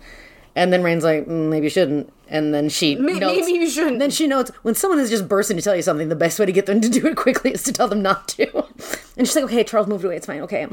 And 0.57 0.73
then 0.73 0.83
Rain's 0.83 1.05
like, 1.05 1.25
mm, 1.25 1.49
maybe 1.49 1.67
you 1.67 1.69
shouldn't. 1.69 2.11
And 2.27 2.53
then 2.53 2.67
she 2.67 2.95
May- 2.95 3.13
notes, 3.19 3.47
maybe 3.47 3.59
you 3.59 3.69
shouldn't. 3.69 3.99
Then 3.99 4.09
she 4.11 4.27
notes 4.27 4.51
when 4.63 4.75
someone 4.75 4.99
is 4.99 5.09
just 5.09 5.27
bursting 5.29 5.55
to 5.55 5.63
tell 5.63 5.75
you 5.75 5.81
something, 5.81 6.09
the 6.09 6.15
best 6.17 6.37
way 6.37 6.45
to 6.45 6.51
get 6.51 6.65
them 6.65 6.81
to 6.81 6.89
do 6.89 7.07
it 7.07 7.15
quickly 7.15 7.51
is 7.51 7.63
to 7.63 7.71
tell 7.71 7.87
them 7.87 8.01
not 8.01 8.27
to. 8.29 8.65
And 9.17 9.25
she's 9.25 9.35
like, 9.37 9.45
okay, 9.45 9.63
Charles 9.63 9.87
moved 9.87 10.03
away. 10.03 10.17
It's 10.17 10.25
fine. 10.25 10.41
Okay. 10.41 10.67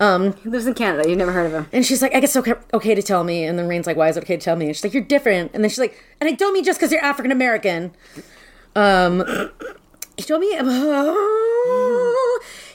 Um, 0.00 0.34
He 0.42 0.50
lives 0.50 0.66
in 0.66 0.74
Canada. 0.74 1.08
You've 1.08 1.16
never 1.16 1.32
heard 1.32 1.46
of 1.46 1.52
him. 1.52 1.66
and 1.72 1.86
she's 1.86 2.02
like, 2.02 2.14
I 2.14 2.20
guess 2.20 2.36
it's 2.36 2.46
okay, 2.46 2.60
okay 2.74 2.94
to 2.94 3.00
tell 3.02 3.24
me. 3.24 3.44
And 3.44 3.58
then 3.58 3.66
Rain's 3.68 3.86
like, 3.86 3.96
why 3.96 4.10
is 4.10 4.18
it 4.18 4.24
okay 4.24 4.36
to 4.36 4.42
tell 4.44 4.54
me? 4.54 4.66
And 4.66 4.76
she's 4.76 4.84
like, 4.84 4.92
you're 4.92 5.02
different. 5.02 5.52
And 5.54 5.64
then 5.64 5.70
she's 5.70 5.78
like, 5.78 5.98
and 6.20 6.28
I 6.28 6.32
don't 6.32 6.52
mean 6.52 6.62
just 6.62 6.78
because 6.78 6.92
you're 6.92 7.02
African 7.02 7.32
American. 7.32 7.92
Um, 8.74 9.24
he 10.16 10.22
told 10.22 10.40
me 10.40 10.56
about. 10.56 11.16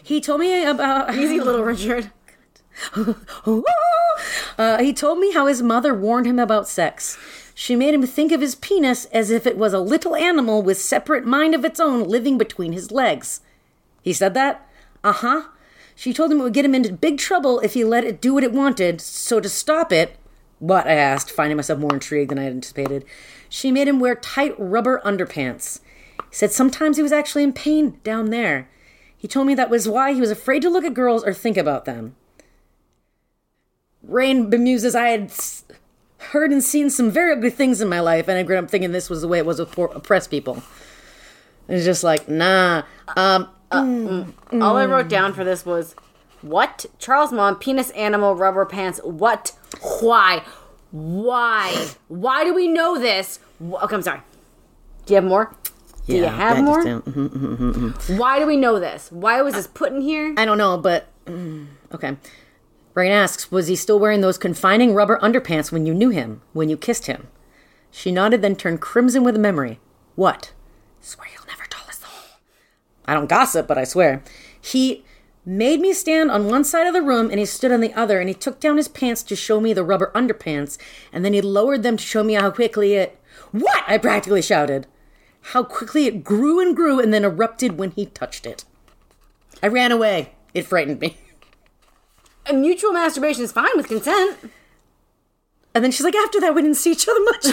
He 0.03 0.21
told 0.21 0.39
me 0.41 0.63
about. 0.65 1.15
Easy, 1.15 1.39
little 1.39 1.63
Richard. 1.63 2.11
Uh, 4.57 4.77
he 4.79 4.93
told 4.93 5.19
me 5.19 5.31
how 5.33 5.47
his 5.47 5.61
mother 5.61 5.93
warned 5.93 6.27
him 6.27 6.39
about 6.39 6.67
sex. 6.67 7.17
She 7.53 7.75
made 7.75 7.93
him 7.93 8.05
think 8.05 8.31
of 8.31 8.41
his 8.41 8.55
penis 8.55 9.05
as 9.05 9.31
if 9.31 9.47
it 9.47 9.57
was 9.57 9.73
a 9.73 9.79
little 9.79 10.15
animal 10.15 10.61
with 10.61 10.79
separate 10.79 11.25
mind 11.25 11.55
of 11.55 11.63
its 11.63 11.79
own 11.79 12.03
living 12.03 12.37
between 12.37 12.73
his 12.73 12.91
legs. 12.91 13.39
He 14.01 14.11
said 14.11 14.33
that? 14.33 14.69
Uh 15.03 15.13
huh. 15.13 15.43
She 15.95 16.13
told 16.13 16.31
him 16.31 16.41
it 16.41 16.43
would 16.43 16.53
get 16.53 16.65
him 16.65 16.75
into 16.75 16.91
big 16.91 17.17
trouble 17.17 17.61
if 17.61 17.73
he 17.73 17.85
let 17.85 18.03
it 18.03 18.19
do 18.19 18.33
what 18.33 18.43
it 18.43 18.51
wanted, 18.51 18.99
so 18.99 19.39
to 19.39 19.47
stop 19.47 19.93
it, 19.93 20.17
what? 20.59 20.87
I 20.87 20.93
asked, 20.93 21.31
finding 21.31 21.57
myself 21.57 21.79
more 21.79 21.93
intrigued 21.93 22.31
than 22.31 22.39
I 22.39 22.43
had 22.43 22.53
anticipated. 22.53 23.05
She 23.49 23.71
made 23.71 23.87
him 23.87 23.99
wear 23.99 24.15
tight 24.15 24.55
rubber 24.57 25.01
underpants. 25.05 25.79
He 26.35 26.39
said 26.39 26.51
sometimes 26.51 26.97
he 26.97 27.03
was 27.03 27.13
actually 27.13 27.43
in 27.43 27.53
pain 27.53 27.97
down 28.03 28.29
there. 28.29 28.67
He 29.15 29.25
told 29.25 29.47
me 29.47 29.55
that 29.55 29.69
was 29.69 29.87
why 29.87 30.11
he 30.11 30.19
was 30.19 30.31
afraid 30.31 30.61
to 30.63 30.69
look 30.69 30.83
at 30.83 30.93
girls 30.93 31.23
or 31.23 31.33
think 31.33 31.55
about 31.55 31.85
them. 31.85 32.17
Rain 34.03 34.49
bemuses 34.49 34.95
I 34.95 35.07
had 35.07 35.31
heard 36.17 36.51
and 36.51 36.61
seen 36.61 36.89
some 36.89 37.09
very 37.09 37.31
ugly 37.31 37.51
things 37.51 37.79
in 37.79 37.87
my 37.87 38.01
life, 38.01 38.27
and 38.27 38.37
I 38.37 38.43
grew 38.43 38.57
up 38.57 38.69
thinking 38.69 38.91
this 38.91 39.09
was 39.09 39.21
the 39.21 39.29
way 39.29 39.37
it 39.37 39.45
was 39.45 39.59
with 39.59 39.77
oppressed 39.77 40.29
people. 40.29 40.61
It's 41.69 41.85
just 41.85 42.03
like, 42.03 42.27
nah. 42.27 42.83
Um, 43.15 43.47
uh, 43.71 43.83
mm, 43.83 44.33
mm. 44.51 44.61
All 44.61 44.75
I 44.75 44.85
wrote 44.87 45.07
down 45.07 45.31
for 45.31 45.45
this 45.45 45.65
was, 45.65 45.95
what? 46.41 46.85
Charles 46.99 47.31
Mom, 47.31 47.55
penis 47.59 47.91
animal, 47.91 48.35
rubber 48.35 48.65
pants. 48.65 48.99
What? 49.05 49.53
Why? 50.01 50.43
Why? 50.91 51.91
Why 52.09 52.43
do 52.43 52.53
we 52.53 52.67
know 52.67 52.99
this? 52.99 53.39
Okay, 53.63 53.95
I'm 53.95 54.01
sorry. 54.01 54.19
Do 55.05 55.13
you 55.13 55.15
have 55.15 55.23
more? 55.23 55.55
Do 56.05 56.15
you 56.15 56.25
have 56.25 56.63
more? 56.63 56.83
just, 56.83 57.07
um, 57.07 57.95
Why 58.17 58.39
do 58.39 58.45
we 58.45 58.57
know 58.57 58.79
this? 58.79 59.11
Why 59.11 59.41
was 59.41 59.55
this 59.55 59.67
put 59.67 59.91
in 59.91 60.01
here? 60.01 60.33
I 60.37 60.45
don't 60.45 60.57
know, 60.57 60.77
but 60.77 61.07
mm, 61.25 61.67
okay. 61.93 62.17
Rain 62.93 63.11
asks, 63.11 63.51
was 63.51 63.67
he 63.67 63.75
still 63.75 63.99
wearing 63.99 64.21
those 64.21 64.37
confining 64.37 64.93
rubber 64.93 65.19
underpants 65.19 65.71
when 65.71 65.85
you 65.85 65.93
knew 65.93 66.09
him, 66.09 66.41
when 66.53 66.69
you 66.69 66.77
kissed 66.77 67.07
him? 67.07 67.27
She 67.91 68.11
nodded, 68.11 68.41
then 68.41 68.55
turned 68.55 68.81
crimson 68.81 69.23
with 69.23 69.37
memory. 69.37 69.79
What? 70.15 70.53
Swear 71.01 71.27
you'll 71.33 71.47
never 71.47 71.65
tell 71.69 71.87
us 71.87 71.97
the 71.97 72.07
whole. 72.07 72.37
I 73.05 73.13
don't 73.13 73.27
gossip, 73.29 73.67
but 73.67 73.77
I 73.77 73.83
swear. 73.83 74.23
He 74.61 75.03
made 75.45 75.79
me 75.79 75.93
stand 75.93 76.31
on 76.31 76.47
one 76.49 76.63
side 76.63 76.87
of 76.87 76.93
the 76.93 77.01
room 77.01 77.29
and 77.29 77.39
he 77.39 77.45
stood 77.45 77.71
on 77.71 77.81
the 77.81 77.93
other 77.93 78.19
and 78.19 78.29
he 78.29 78.35
took 78.35 78.59
down 78.59 78.77
his 78.77 78.87
pants 78.87 79.23
to 79.23 79.35
show 79.35 79.59
me 79.59 79.73
the 79.73 79.83
rubber 79.83 80.11
underpants 80.15 80.77
and 81.11 81.23
then 81.25 81.33
he 81.33 81.41
lowered 81.41 81.83
them 81.83 81.97
to 81.97 82.03
show 82.03 82.23
me 82.23 82.33
how 82.33 82.51
quickly 82.51 82.93
it. 82.93 83.19
What? 83.51 83.83
I 83.87 83.97
practically 83.97 84.41
shouted. 84.41 84.87
How 85.49 85.63
quickly 85.63 86.07
it 86.07 86.23
grew 86.23 86.59
and 86.59 86.75
grew 86.75 86.99
and 86.99 87.13
then 87.13 87.23
erupted 87.23 87.77
when 87.77 87.91
he 87.91 88.07
touched 88.07 88.47
it. 88.47 88.65
I 89.61 89.67
ran 89.67 89.91
away. 89.91 90.31
It 90.55 90.65
frightened 90.65 90.99
me. 90.99 91.17
And 92.47 92.61
mutual 92.61 92.91
masturbation 92.91 93.43
is 93.43 93.51
fine 93.51 93.69
with 93.75 93.87
consent. 93.87 94.37
And 95.75 95.83
then 95.83 95.91
she's 95.91 96.03
like, 96.03 96.15
after 96.15 96.39
that, 96.41 96.55
we 96.55 96.61
didn't 96.61 96.77
see 96.77 96.91
each 96.91 97.07
other 97.07 97.23
much. 97.25 97.45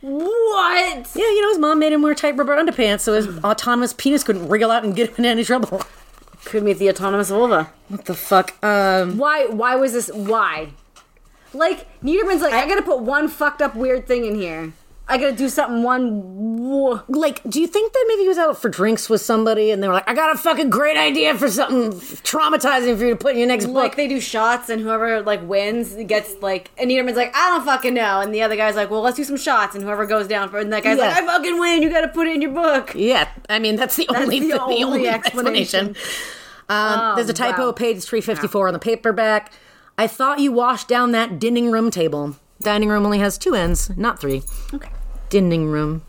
What? 0.00 1.10
Yeah, 1.14 1.28
you 1.28 1.42
know, 1.42 1.48
his 1.50 1.58
mom 1.58 1.78
made 1.78 1.92
him 1.92 2.00
wear 2.00 2.14
tight 2.14 2.36
rubber 2.36 2.56
underpants 2.56 3.00
so 3.00 3.12
his 3.12 3.28
autonomous 3.44 3.92
penis 3.92 4.24
couldn't 4.24 4.48
wriggle 4.48 4.70
out 4.70 4.84
and 4.84 4.96
get 4.96 5.10
him 5.10 5.16
in 5.18 5.24
any 5.26 5.44
trouble. 5.44 5.82
Could 6.46 6.62
meet 6.62 6.78
the 6.78 6.88
autonomous 6.88 7.28
vulva. 7.28 7.70
What 7.88 8.06
the 8.06 8.14
fuck? 8.14 8.54
Um, 8.64 9.18
Why? 9.18 9.46
Why 9.46 9.76
was 9.76 9.92
this? 9.92 10.10
Why? 10.12 10.72
Like 11.52 11.86
Neiderman's 12.02 12.40
like, 12.40 12.54
I, 12.54 12.66
gotta 12.66 12.82
put 12.82 13.00
one 13.00 13.28
fucked 13.28 13.60
up 13.60 13.74
weird 13.74 14.06
thing 14.06 14.24
in 14.24 14.36
here. 14.36 14.72
I 15.10 15.18
gotta 15.18 15.34
do 15.36 15.48
something 15.48 15.82
one. 15.82 17.04
like, 17.08 17.42
do 17.48 17.60
you 17.60 17.66
think 17.66 17.92
that 17.92 18.04
maybe 18.08 18.22
he 18.22 18.28
was 18.28 18.38
out 18.38 18.56
for 18.60 18.68
drinks 18.68 19.10
with 19.10 19.20
somebody 19.20 19.70
and 19.70 19.82
they 19.82 19.88
were 19.88 19.94
like, 19.94 20.08
I 20.08 20.14
got 20.14 20.34
a 20.34 20.38
fucking 20.38 20.70
great 20.70 20.96
idea 20.96 21.36
for 21.36 21.50
something 21.50 21.90
traumatizing 22.22 22.96
for 22.96 23.04
you 23.04 23.10
to 23.10 23.16
put 23.16 23.32
in 23.32 23.38
your 23.38 23.48
next 23.48 23.66
Like 23.66 23.90
book? 23.92 23.96
they 23.96 24.06
do 24.08 24.20
shots 24.20 24.68
and 24.68 24.80
whoever 24.80 25.20
like 25.22 25.46
wins 25.48 25.94
gets 26.06 26.34
like 26.40 26.70
and 26.78 26.90
Neiderman's 26.90 27.16
like 27.16 27.34
I 27.34 27.50
don't 27.50 27.64
fucking 27.64 27.94
know 27.94 28.20
and 28.20 28.32
the 28.32 28.42
other 28.42 28.56
guy's 28.56 28.76
like 28.76 28.88
well 28.90 29.00
let's 29.00 29.16
do 29.16 29.24
some 29.24 29.36
shots 29.36 29.74
and 29.74 29.82
whoever 29.84 30.06
goes 30.06 30.28
down 30.28 30.48
for 30.48 30.58
and 30.58 30.72
that 30.72 30.84
guy's 30.84 30.98
like 30.98 31.16
I 31.16 31.26
fucking 31.26 31.58
win 31.58 31.82
you 31.82 31.90
got 31.90 32.02
to 32.02 32.08
put 32.08 32.26
it 32.28 32.34
in 32.36 32.42
your 32.42 32.52
book. 32.52 32.92
Yeah, 32.94 33.28
I 33.48 33.58
mean, 33.58 33.76
that's 33.76 33.96
the 33.96 34.08
only, 34.14 34.40
the 34.40 34.46
the 34.52 34.60
only 34.60 34.84
only, 34.84 35.08
explanation. 35.08 35.88
explanation. 35.90 35.96
Um, 36.68 37.16
there's 37.16 37.28
a 37.28 37.32
typo, 37.34 37.66
wow. 37.66 37.72
page 37.72 38.04
354 38.04 38.68
on 38.68 38.72
the 38.74 38.78
paperback. 38.78 39.52
I 39.98 40.06
thought 40.06 40.38
you 40.38 40.52
washed 40.52 40.86
down 40.86 41.10
that 41.12 41.40
dining 41.40 41.70
room 41.72 41.90
table. 41.90 42.36
Dining 42.62 42.88
room 42.88 43.04
only 43.04 43.18
has 43.18 43.36
two 43.38 43.54
ends, 43.54 43.90
not 43.96 44.20
three. 44.20 44.42
Okay. 44.72 44.88
Dining 45.30 45.66
room. 45.66 46.02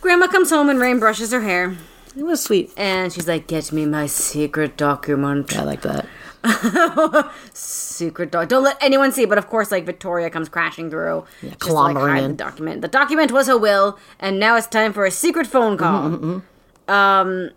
Grandma 0.00 0.26
comes 0.28 0.50
home 0.50 0.68
and 0.70 0.78
Rain 0.80 0.98
brushes 0.98 1.32
her 1.32 1.40
hair 1.42 1.76
It 2.16 2.22
was 2.24 2.42
sweet. 2.42 2.72
and 2.76 3.12
she's 3.12 3.26
like 3.28 3.46
get 3.46 3.72
me 3.72 3.86
my 3.86 4.06
secret 4.06 4.76
document. 4.76 5.56
I 5.56 5.64
like 5.64 5.82
that. 5.82 6.06
secret 7.54 8.30
doc. 8.30 8.48
Don't 8.48 8.62
let 8.64 8.76
anyone 8.82 9.12
see. 9.12 9.24
But 9.24 9.38
of 9.38 9.48
course, 9.48 9.70
like 9.70 9.86
Victoria 9.86 10.28
comes 10.30 10.48
crashing 10.50 10.90
through, 10.90 11.24
just 11.40 11.60
to, 11.60 11.72
like 11.72 11.96
hide 11.96 12.24
the 12.30 12.34
document. 12.34 12.82
The 12.82 12.88
document 12.88 13.32
was 13.32 13.46
her 13.46 13.56
will, 13.56 13.98
and 14.20 14.38
now 14.38 14.56
it's 14.56 14.66
time 14.66 14.92
for 14.92 15.06
a 15.06 15.10
secret 15.10 15.46
phone 15.46 15.76
call. 15.78 16.10
Mm-hmm, 16.10 16.90
Um. 16.92 17.50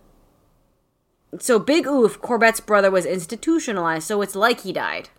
So 1.40 1.60
Big 1.60 1.86
Oof, 1.86 2.22
Corbett's 2.22 2.62
brother, 2.62 2.90
was 2.90 3.06
institutionalized, 3.06 4.08
so 4.08 4.22
it's 4.22 4.36
like 4.36 4.62
he 4.62 4.72
died. 4.72 5.10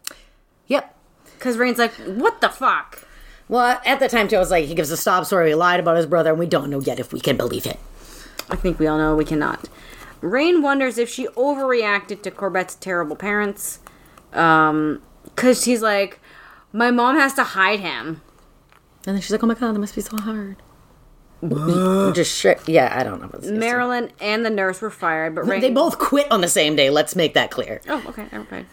Yep. 0.66 0.94
Because 1.34 1.58
Rain's 1.58 1.78
like, 1.78 1.92
what 2.06 2.40
the 2.40 2.48
fuck? 2.48 3.04
Well, 3.48 3.80
at 3.86 3.98
the 4.00 4.08
time, 4.08 4.28
too, 4.28 4.36
I 4.36 4.40
was 4.40 4.50
like, 4.50 4.66
he 4.66 4.74
gives 4.74 4.90
a 4.90 4.96
sob 4.96 5.24
story. 5.24 5.48
He 5.50 5.54
lied 5.54 5.80
about 5.80 5.96
his 5.96 6.06
brother, 6.06 6.30
and 6.30 6.38
we 6.38 6.46
don't 6.46 6.68
know 6.70 6.80
yet 6.80 7.00
if 7.00 7.12
we 7.12 7.20
can 7.20 7.36
believe 7.36 7.66
it. 7.66 7.78
I 8.50 8.56
think 8.56 8.78
we 8.78 8.86
all 8.86 8.98
know 8.98 9.14
we 9.16 9.24
cannot. 9.24 9.68
Rain 10.20 10.62
wonders 10.62 10.98
if 10.98 11.08
she 11.08 11.26
overreacted 11.28 12.22
to 12.22 12.30
Corbett's 12.30 12.74
terrible 12.74 13.16
parents. 13.16 13.78
Um, 14.32 15.00
because 15.24 15.62
she's 15.62 15.80
like, 15.82 16.20
my 16.72 16.90
mom 16.90 17.16
has 17.16 17.34
to 17.34 17.44
hide 17.44 17.80
him. 17.80 18.20
And 19.06 19.14
then 19.14 19.20
she's 19.22 19.30
like, 19.30 19.42
oh 19.42 19.46
my 19.46 19.54
god, 19.54 19.74
that 19.74 19.78
must 19.78 19.94
be 19.94 20.00
so 20.00 20.16
hard. 20.18 20.56
Just 22.14 22.36
sure. 22.36 22.56
Yeah, 22.66 22.92
I 22.98 23.04
don't 23.04 23.20
know. 23.20 23.26
About 23.26 23.42
this. 23.42 23.50
Marilyn 23.52 24.10
and 24.20 24.44
the 24.44 24.50
nurse 24.50 24.80
were 24.80 24.90
fired, 24.90 25.36
but 25.36 25.46
Rain 25.46 25.60
They 25.60 25.70
both 25.70 25.98
quit 25.98 26.30
on 26.32 26.40
the 26.40 26.48
same 26.48 26.74
day. 26.74 26.90
Let's 26.90 27.14
make 27.14 27.34
that 27.34 27.50
clear. 27.50 27.80
Oh, 27.88 28.02
okay, 28.08 28.26
okay. 28.34 28.66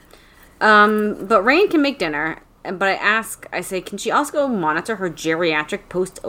Um, 0.62 1.28
but 1.28 1.44
Rain 1.44 1.70
can 1.70 1.82
make 1.82 2.00
dinner, 2.00 2.26
and- 2.26 2.42
but 2.74 2.88
I 2.90 2.94
ask, 2.96 3.48
I 3.54 3.62
say, 3.62 3.82
can 3.82 3.98
she 3.98 4.12
also 4.12 4.48
monitor 4.48 4.96
her 4.98 5.10
geriatric 5.10 5.90
post 5.90 6.20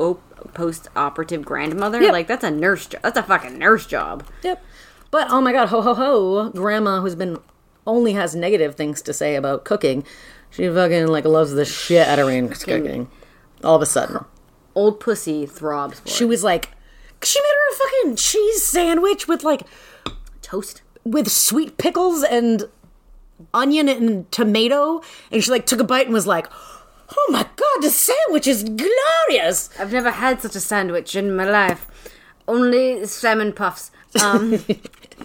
post 0.54 0.88
operative 0.96 1.44
grandmother? 1.44 2.00
Yep. 2.00 2.12
Like 2.12 2.26
that's 2.28 2.44
a 2.44 2.50
nurse 2.50 2.86
job. 2.86 3.02
That's 3.02 3.18
a 3.18 3.22
fucking 3.22 3.58
nurse 3.58 3.86
job. 3.86 4.24
Yep. 4.42 4.62
But 5.10 5.28
oh 5.30 5.40
my 5.40 5.52
god, 5.52 5.68
ho 5.68 5.80
ho 5.82 5.94
ho! 5.94 6.50
Grandma, 6.50 7.00
who's 7.00 7.14
been 7.14 7.38
only 7.86 8.12
has 8.14 8.34
negative 8.34 8.74
things 8.74 9.00
to 9.02 9.12
say 9.12 9.36
about 9.36 9.64
cooking, 9.64 10.04
she 10.50 10.68
fucking 10.68 11.06
like 11.06 11.24
loves 11.24 11.52
the 11.52 11.64
shit 11.64 12.06
out 12.06 12.18
of 12.18 12.26
Rain's 12.26 12.64
cooking. 12.64 13.08
All 13.64 13.76
of 13.76 13.82
a 13.82 13.86
sudden, 13.86 14.24
Old 14.74 15.00
pussy 15.00 15.46
throbs 15.46 16.02
she 16.04 16.24
it. 16.24 16.28
was 16.28 16.44
like, 16.44 16.70
she 17.22 17.40
made 17.40 17.46
her 17.46 17.72
a 17.72 17.76
fucking 17.78 18.16
cheese 18.16 18.62
sandwich 18.62 19.26
with 19.28 19.42
like 19.44 19.62
toast. 20.42 20.82
with 21.04 21.30
sweet 21.30 21.78
pickles 21.78 22.22
and 22.22 22.64
onion 23.52 23.88
and 23.88 24.30
tomato, 24.32 25.02
and 25.30 25.42
she 25.42 25.50
like 25.50 25.66
took 25.66 25.80
a 25.80 25.84
bite 25.84 26.06
and 26.06 26.14
was 26.14 26.26
like, 26.26 26.46
"Oh 27.10 27.28
my 27.30 27.42
god, 27.42 27.82
the 27.82 27.90
sandwich 27.90 28.46
is 28.46 28.64
glorious!" 28.64 29.70
I've 29.78 29.92
never 29.92 30.10
had 30.10 30.40
such 30.42 30.56
a 30.56 30.60
sandwich 30.60 31.14
in 31.14 31.34
my 31.36 31.48
life. 31.48 31.86
Only 32.48 33.04
salmon 33.06 33.52
puffs. 33.52 33.90
Um, 34.22 34.58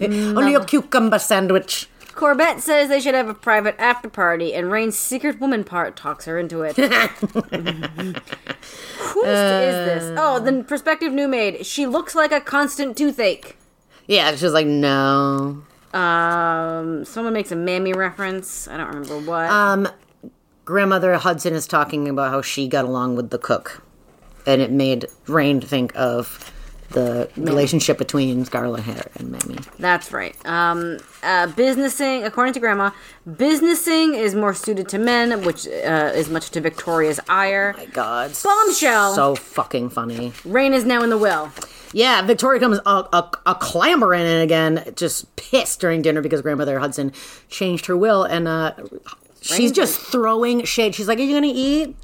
Only 0.00 0.54
a 0.54 0.64
cucumber 0.64 1.18
sandwich. 1.18 1.88
Corbett 2.14 2.60
says 2.60 2.88
they 2.88 3.00
should 3.00 3.14
have 3.14 3.28
a 3.28 3.34
private 3.34 3.74
after 3.78 4.08
party, 4.08 4.52
and 4.54 4.70
Rain's 4.70 4.98
secret 4.98 5.40
woman 5.40 5.64
part 5.64 5.96
talks 5.96 6.26
her 6.26 6.38
into 6.38 6.62
it. 6.62 6.76
Who 6.76 6.90
is 9.24 9.24
this? 9.24 10.18
Oh, 10.18 10.38
the 10.38 10.62
prospective 10.64 11.12
new 11.12 11.26
maid. 11.26 11.64
She 11.64 11.86
looks 11.86 12.14
like 12.14 12.32
a 12.32 12.40
constant 12.40 12.96
toothache. 12.96 13.56
Yeah, 14.06 14.34
she's 14.36 14.52
like, 14.52 14.66
no. 14.66 15.62
Um, 15.92 17.04
someone 17.04 17.34
makes 17.34 17.52
a 17.52 17.56
mammy 17.56 17.92
reference. 17.92 18.68
I 18.68 18.76
don't 18.76 18.88
remember 18.88 19.18
what. 19.18 19.50
Um, 19.50 19.88
grandmother 20.64 21.14
Hudson 21.16 21.54
is 21.54 21.66
talking 21.66 22.08
about 22.08 22.30
how 22.30 22.42
she 22.42 22.68
got 22.68 22.84
along 22.84 23.16
with 23.16 23.30
the 23.30 23.38
cook, 23.38 23.82
and 24.46 24.62
it 24.62 24.70
made 24.70 25.06
Rain 25.26 25.60
think 25.60 25.92
of 25.94 26.52
the 26.92 27.28
relationship 27.36 27.98
between 27.98 28.44
Scarlett 28.44 28.80
O'Hara 28.80 29.08
and 29.16 29.30
Mammy. 29.30 29.58
That's 29.78 30.12
right. 30.12 30.36
Um, 30.46 30.98
uh, 31.22 31.46
businessing, 31.48 32.24
according 32.24 32.54
to 32.54 32.60
Grandma, 32.60 32.90
businessing 33.26 34.14
is 34.14 34.34
more 34.34 34.54
suited 34.54 34.88
to 34.90 34.98
men, 34.98 35.42
which 35.44 35.66
uh, 35.66 36.12
is 36.14 36.28
much 36.28 36.50
to 36.50 36.60
Victoria's 36.60 37.20
ire. 37.28 37.74
My 37.76 37.86
God, 37.86 38.32
Bombshell. 38.42 39.14
So 39.14 39.34
fucking 39.34 39.90
funny. 39.90 40.32
Rain 40.44 40.72
is 40.72 40.84
now 40.84 41.02
in 41.02 41.10
the 41.10 41.18
will. 41.18 41.50
Yeah, 41.92 42.22
Victoria 42.22 42.60
comes 42.60 42.78
a, 42.86 42.90
a, 42.90 43.30
a 43.46 43.54
clambering 43.54 44.22
in 44.22 44.40
again, 44.40 44.92
just 44.96 45.34
pissed 45.36 45.80
during 45.80 46.02
dinner 46.02 46.22
because 46.22 46.40
grandmother 46.40 46.78
Hudson 46.78 47.12
changed 47.48 47.86
her 47.86 47.96
will, 47.96 48.24
and 48.24 48.48
uh, 48.48 48.72
she's 49.40 49.72
just 49.72 50.00
throwing 50.00 50.64
shade. 50.64 50.94
She's 50.94 51.08
like, 51.08 51.18
"Are 51.18 51.22
you 51.22 51.34
gonna 51.34 51.52
eat?" 51.52 51.84
And 51.84 51.96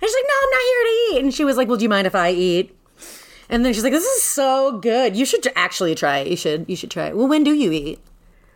she's 0.00 0.14
like, 0.14 0.24
"No, 0.28 0.34
I'm 0.42 0.50
not 0.50 0.60
here 0.60 0.82
to 0.84 1.14
eat." 1.14 1.22
And 1.22 1.34
she 1.34 1.44
was 1.44 1.56
like, 1.56 1.68
"Well, 1.68 1.76
do 1.76 1.84
you 1.84 1.88
mind 1.88 2.06
if 2.06 2.14
I 2.14 2.30
eat?" 2.32 2.76
And 3.48 3.64
then 3.64 3.72
she's 3.72 3.84
like, 3.84 3.92
"This 3.92 4.04
is 4.04 4.22
so 4.22 4.78
good. 4.78 5.16
You 5.16 5.24
should 5.24 5.46
actually 5.54 5.94
try 5.94 6.18
it. 6.18 6.26
You 6.26 6.36
should. 6.36 6.68
You 6.68 6.74
should 6.76 6.90
try 6.90 7.06
it. 7.06 7.16
Well, 7.16 7.28
when 7.28 7.44
do 7.44 7.54
you 7.54 7.70
eat? 7.70 8.00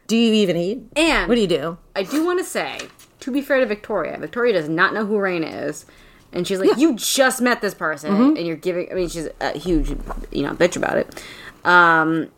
Do 0.08 0.16
you 0.16 0.32
even 0.34 0.56
eat? 0.56 0.80
And 0.96 1.28
what 1.28 1.36
do 1.36 1.40
you 1.40 1.46
do? 1.46 1.78
I 1.94 2.02
do 2.02 2.24
want 2.24 2.40
to 2.40 2.44
say, 2.44 2.80
to 3.20 3.30
be 3.30 3.40
fair 3.40 3.60
to 3.60 3.66
Victoria, 3.66 4.18
Victoria 4.18 4.54
does 4.54 4.68
not 4.68 4.92
know 4.92 5.06
who 5.06 5.18
Rain 5.18 5.44
is. 5.44 5.86
And 6.32 6.46
she's 6.46 6.60
like, 6.60 6.78
you 6.78 6.94
just 6.94 7.40
met 7.40 7.60
this 7.60 7.74
person, 7.74 8.12
Mm-hmm. 8.12 8.36
and 8.36 8.46
you're 8.46 8.56
giving. 8.56 8.90
I 8.90 8.94
mean, 8.94 9.08
she's 9.08 9.28
a 9.40 9.58
huge, 9.58 9.88
you 10.30 10.42
know, 10.42 10.52
bitch 10.54 10.76
about 10.76 10.96
it. 10.96 11.22
Um, 11.64 12.28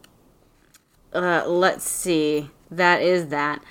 uh, 1.13 1.45
let's 1.47 1.89
see. 1.89 2.49
That 2.71 3.03
is 3.03 3.29
that. 3.29 3.63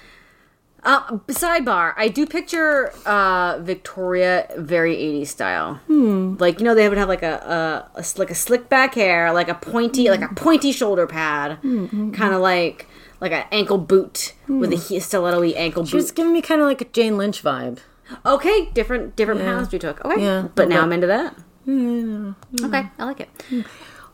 Uh, 0.83 1.17
sidebar: 1.27 1.93
I 1.97 2.07
do 2.07 2.25
picture 2.25 2.91
uh, 3.05 3.59
Victoria 3.61 4.47
very 4.57 4.95
80s 4.95 5.27
style. 5.27 5.75
Hmm. 5.87 6.35
Like 6.39 6.59
you 6.59 6.65
know, 6.65 6.73
they 6.75 6.89
would 6.89 6.97
have 6.97 7.07
like 7.09 7.21
a, 7.23 7.89
a, 7.95 7.99
a 7.99 8.05
like 8.17 8.31
a 8.31 8.35
slick 8.35 8.67
back 8.69 8.95
hair, 8.95 9.31
like 9.33 9.47
a 9.47 9.53
pointy, 9.55 10.09
like 10.09 10.21
a 10.21 10.33
pointy 10.33 10.71
shoulder 10.71 11.05
pad, 11.07 11.57
Hmm, 11.61 12.11
kind 12.11 12.33
of 12.33 12.41
like 12.41 12.87
like 13.19 13.31
an 13.31 13.43
ankle 13.51 13.77
boot 13.77 14.33
with 14.47 14.73
a 14.73 14.75
he- 14.75 14.99
stiletto-y 14.99 15.53
ankle 15.55 15.85
She 15.85 15.95
was 15.95 16.11
giving 16.11 16.33
me 16.33 16.41
kind 16.41 16.59
of 16.61 16.67
like 16.67 16.81
a 16.81 16.85
Jane 16.85 17.17
Lynch 17.17 17.43
vibe. 17.43 17.77
Okay, 18.25 18.69
different 18.73 19.15
different 19.15 19.41
paths 19.41 19.71
we 19.71 19.79
took. 19.79 20.03
Okay, 20.05 20.21
Yeah, 20.21 20.47
but 20.55 20.67
now. 20.69 20.81
I'm 20.81 20.91
into 20.93 21.07
that. 21.07 21.35
Okay, 21.67 22.83
I 22.99 23.05
like 23.05 23.19
it. 23.21 23.29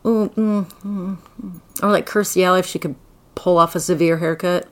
Ooh, 0.06 0.30
mm, 0.30 0.72
mm, 0.84 1.18
mm. 1.42 1.62
Or 1.84 1.92
like 1.92 2.06
Kirstie 2.08 2.44
Alley 2.46 2.60
if 2.60 2.66
she 2.66 2.80
could 2.80 2.96
pull 3.36 3.58
off 3.58 3.76
a 3.76 3.80
severe 3.80 4.18
haircut. 4.18 4.68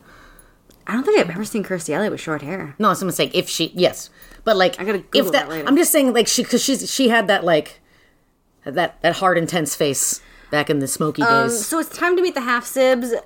I 0.87 0.93
don't 0.93 1.03
think 1.03 1.19
I've 1.19 1.29
ever 1.31 1.45
seen 1.45 1.63
Kirstie 1.63 1.95
Alley 1.95 2.09
with 2.09 2.19
short 2.21 2.41
hair. 2.43 2.75
No, 2.77 2.91
it's 2.91 3.01
a 3.01 3.05
mistake. 3.05 3.31
If 3.33 3.49
she, 3.49 3.71
yes, 3.73 4.09
but 4.43 4.55
like, 4.55 4.79
I 4.79 4.83
gotta 4.83 4.99
Google 4.99 5.27
if 5.27 5.31
that, 5.31 5.43
that 5.45 5.49
later. 5.49 5.67
I'm 5.67 5.75
just 5.75 5.91
saying, 5.91 6.13
like, 6.13 6.27
she 6.27 6.43
because 6.43 6.63
she's 6.63 6.89
she 6.91 7.09
had 7.09 7.27
that 7.27 7.43
like 7.43 7.81
that 8.65 9.01
that 9.01 9.15
hard, 9.15 9.37
intense 9.37 9.75
face 9.75 10.21
back 10.51 10.69
in 10.69 10.79
the 10.79 10.87
smoky 10.87 11.23
Um, 11.23 11.47
days. 11.49 11.65
so 11.65 11.79
it's 11.79 11.89
time 11.97 12.15
to 12.15 12.21
meet 12.21 12.35
the 12.35 12.41
half 12.41 12.65
sibs. 12.65 13.11
Uh, 13.13 13.19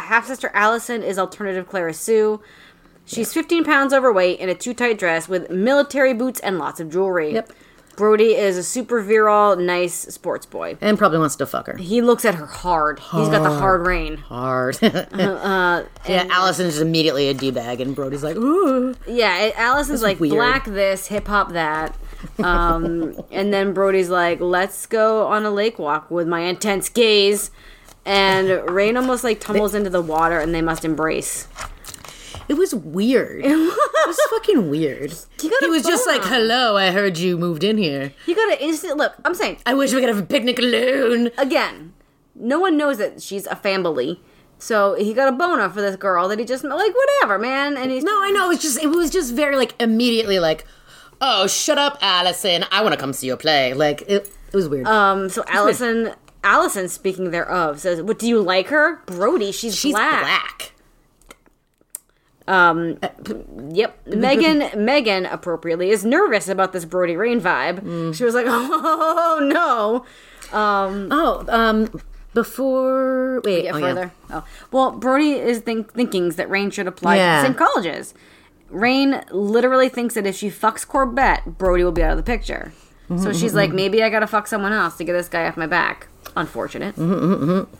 half 0.00 0.26
sister 0.26 0.50
Allison 0.54 1.02
is 1.02 1.18
alternative 1.18 1.68
Clara 1.68 1.92
Sue. 1.92 2.40
She's 3.04 3.32
15 3.32 3.64
pounds 3.64 3.92
overweight 3.92 4.38
in 4.38 4.48
a 4.48 4.54
too 4.54 4.74
tight 4.74 4.98
dress 4.98 5.28
with 5.28 5.50
military 5.50 6.14
boots 6.14 6.40
and 6.40 6.58
lots 6.58 6.80
of 6.80 6.90
jewelry. 6.90 7.34
Yep. 7.34 7.52
Brody 7.94 8.34
is 8.34 8.56
a 8.56 8.62
super 8.62 9.02
virile, 9.02 9.54
nice 9.56 9.92
sports 9.94 10.46
boy. 10.46 10.78
and 10.80 10.96
probably 10.96 11.18
wants 11.18 11.36
to 11.36 11.44
fuck 11.44 11.66
her 11.66 11.76
He 11.76 12.00
looks 12.00 12.24
at 12.24 12.34
her 12.36 12.46
hard. 12.46 12.98
He's 12.98 13.28
got 13.28 13.42
the 13.42 13.50
hard 13.50 13.86
rain. 13.86 14.16
hard. 14.16 14.78
Uh, 14.82 15.84
yeah, 16.08 16.26
Allison's 16.30 16.70
just 16.72 16.82
immediately 16.82 17.28
a 17.28 17.34
d 17.34 17.50
bag, 17.50 17.80
and 17.80 17.94
Brody's 17.94 18.22
like, 18.22 18.36
ooh. 18.36 18.94
Yeah, 19.06 19.38
it, 19.42 19.58
Allison's 19.58 20.02
like 20.02 20.18
weird. 20.20 20.34
black 20.34 20.64
this, 20.64 21.08
hip 21.08 21.26
hop 21.26 21.52
that. 21.52 21.94
Um, 22.38 23.14
and 23.30 23.52
then 23.52 23.74
Brody's 23.74 24.08
like, 24.08 24.40
let's 24.40 24.86
go 24.86 25.26
on 25.26 25.44
a 25.44 25.50
lake 25.50 25.78
walk 25.78 26.10
with 26.10 26.26
my 26.26 26.40
intense 26.40 26.88
gaze. 26.88 27.50
And 28.06 28.70
Rain 28.70 28.96
almost 28.96 29.22
like 29.22 29.38
tumbles 29.38 29.74
into 29.74 29.90
the 29.90 30.02
water 30.02 30.38
and 30.38 30.54
they 30.54 30.62
must 30.62 30.84
embrace. 30.84 31.46
It 32.52 32.58
was 32.58 32.74
weird. 32.74 33.44
It 33.46 33.56
was 34.06 34.18
fucking 34.30 34.68
weird. 34.68 35.14
You 35.42 35.48
got 35.50 35.60
He 35.60 35.66
a 35.66 35.70
was 35.70 35.84
just 35.84 36.06
like, 36.06 36.22
hello, 36.22 36.76
I 36.76 36.90
heard 36.90 37.16
you 37.16 37.38
moved 37.38 37.64
in 37.64 37.78
here. 37.78 38.12
You 38.26 38.34
got 38.34 38.52
an 38.52 38.58
instant 38.58 38.98
look. 38.98 39.14
I'm 39.24 39.34
saying 39.34 39.56
I 39.64 39.72
wish 39.72 39.94
we 39.94 40.00
could 40.00 40.10
have 40.10 40.18
a 40.18 40.22
picnic 40.26 40.58
alone. 40.58 41.30
again. 41.38 41.94
No 42.34 42.58
one 42.60 42.76
knows 42.76 42.98
that 42.98 43.22
she's 43.22 43.46
a 43.46 43.56
family, 43.56 44.20
so 44.58 44.94
he 44.96 45.14
got 45.14 45.28
a 45.28 45.32
boner 45.32 45.68
for 45.70 45.80
this 45.80 45.96
girl 45.96 46.28
that 46.28 46.38
he 46.38 46.44
just 46.44 46.62
like 46.64 46.92
whatever, 46.94 47.38
man. 47.38 47.76
And 47.78 47.90
he's 47.90 48.04
No, 48.04 48.12
I 48.22 48.30
know. 48.30 48.50
It's 48.50 48.62
just 48.62 48.82
it 48.82 48.88
was 48.88 49.08
just 49.10 49.32
very 49.34 49.56
like 49.56 49.74
immediately 49.80 50.38
like, 50.38 50.66
oh, 51.22 51.46
shut 51.46 51.78
up, 51.78 51.96
Allison. 52.02 52.64
I 52.70 52.82
want 52.82 52.92
to 52.92 53.00
come 53.00 53.12
see 53.14 53.28
your 53.28 53.36
play. 53.38 53.72
Like 53.72 54.02
it, 54.02 54.30
it 54.52 54.56
was 54.56 54.68
weird. 54.68 54.86
um. 54.86 55.28
So 55.30 55.42
Allison, 55.46 56.12
Allison, 56.44 56.88
speaking 56.88 57.30
thereof, 57.30 57.80
says, 57.80 58.02
"What 58.02 58.18
do 58.18 58.28
you 58.28 58.40
like 58.42 58.66
her, 58.68 58.96
Brody? 59.06 59.52
She's, 59.52 59.76
She's 59.76 59.94
black." 59.94 60.20
black. 60.22 60.71
Um. 62.48 62.98
Yep. 63.70 63.98
Megan. 64.06 64.84
Megan 64.84 65.26
appropriately 65.26 65.90
is 65.90 66.04
nervous 66.04 66.48
about 66.48 66.72
this 66.72 66.84
Brody 66.84 67.16
Rain 67.16 67.40
vibe. 67.40 67.80
Mm. 67.80 68.14
She 68.14 68.24
was 68.24 68.34
like, 68.34 68.46
"Oh 68.48 69.38
no." 69.42 70.04
Um. 70.58 71.08
Oh, 71.10 71.44
um, 71.48 72.00
before 72.34 73.40
wait, 73.44 73.62
get 73.62 73.74
oh, 73.74 73.80
further. 73.80 74.12
Oh, 74.30 74.44
well, 74.70 74.90
Brody 74.92 75.32
is 75.32 75.58
think- 75.60 75.92
thinking 75.92 76.30
that 76.30 76.48
Rain 76.50 76.70
should 76.70 76.86
apply 76.86 77.16
Yeah. 77.16 77.36
to 77.36 77.42
the 77.42 77.48
same 77.48 77.58
colleges. 77.58 78.14
Rain 78.70 79.22
literally 79.30 79.88
thinks 79.90 80.14
that 80.14 80.26
if 80.26 80.34
she 80.36 80.48
fucks 80.50 80.86
Corbett, 80.86 81.58
Brody 81.58 81.84
will 81.84 81.92
be 81.92 82.02
out 82.02 82.12
of 82.12 82.16
the 82.16 82.22
picture. 82.22 82.72
Mm-hmm, 83.10 83.22
So 83.22 83.32
she's 83.34 83.52
like, 83.54 83.70
maybe 83.70 84.02
I 84.02 84.08
gotta 84.08 84.26
fuck 84.26 84.46
someone 84.46 84.72
else 84.72 84.96
to 84.96 85.04
get 85.04 85.12
this 85.12 85.28
guy 85.28 85.46
off 85.46 85.56
my 85.58 85.66
back. 85.66 86.08
Unfortunate. 86.36 86.96
Mm-hmm, 86.96 87.74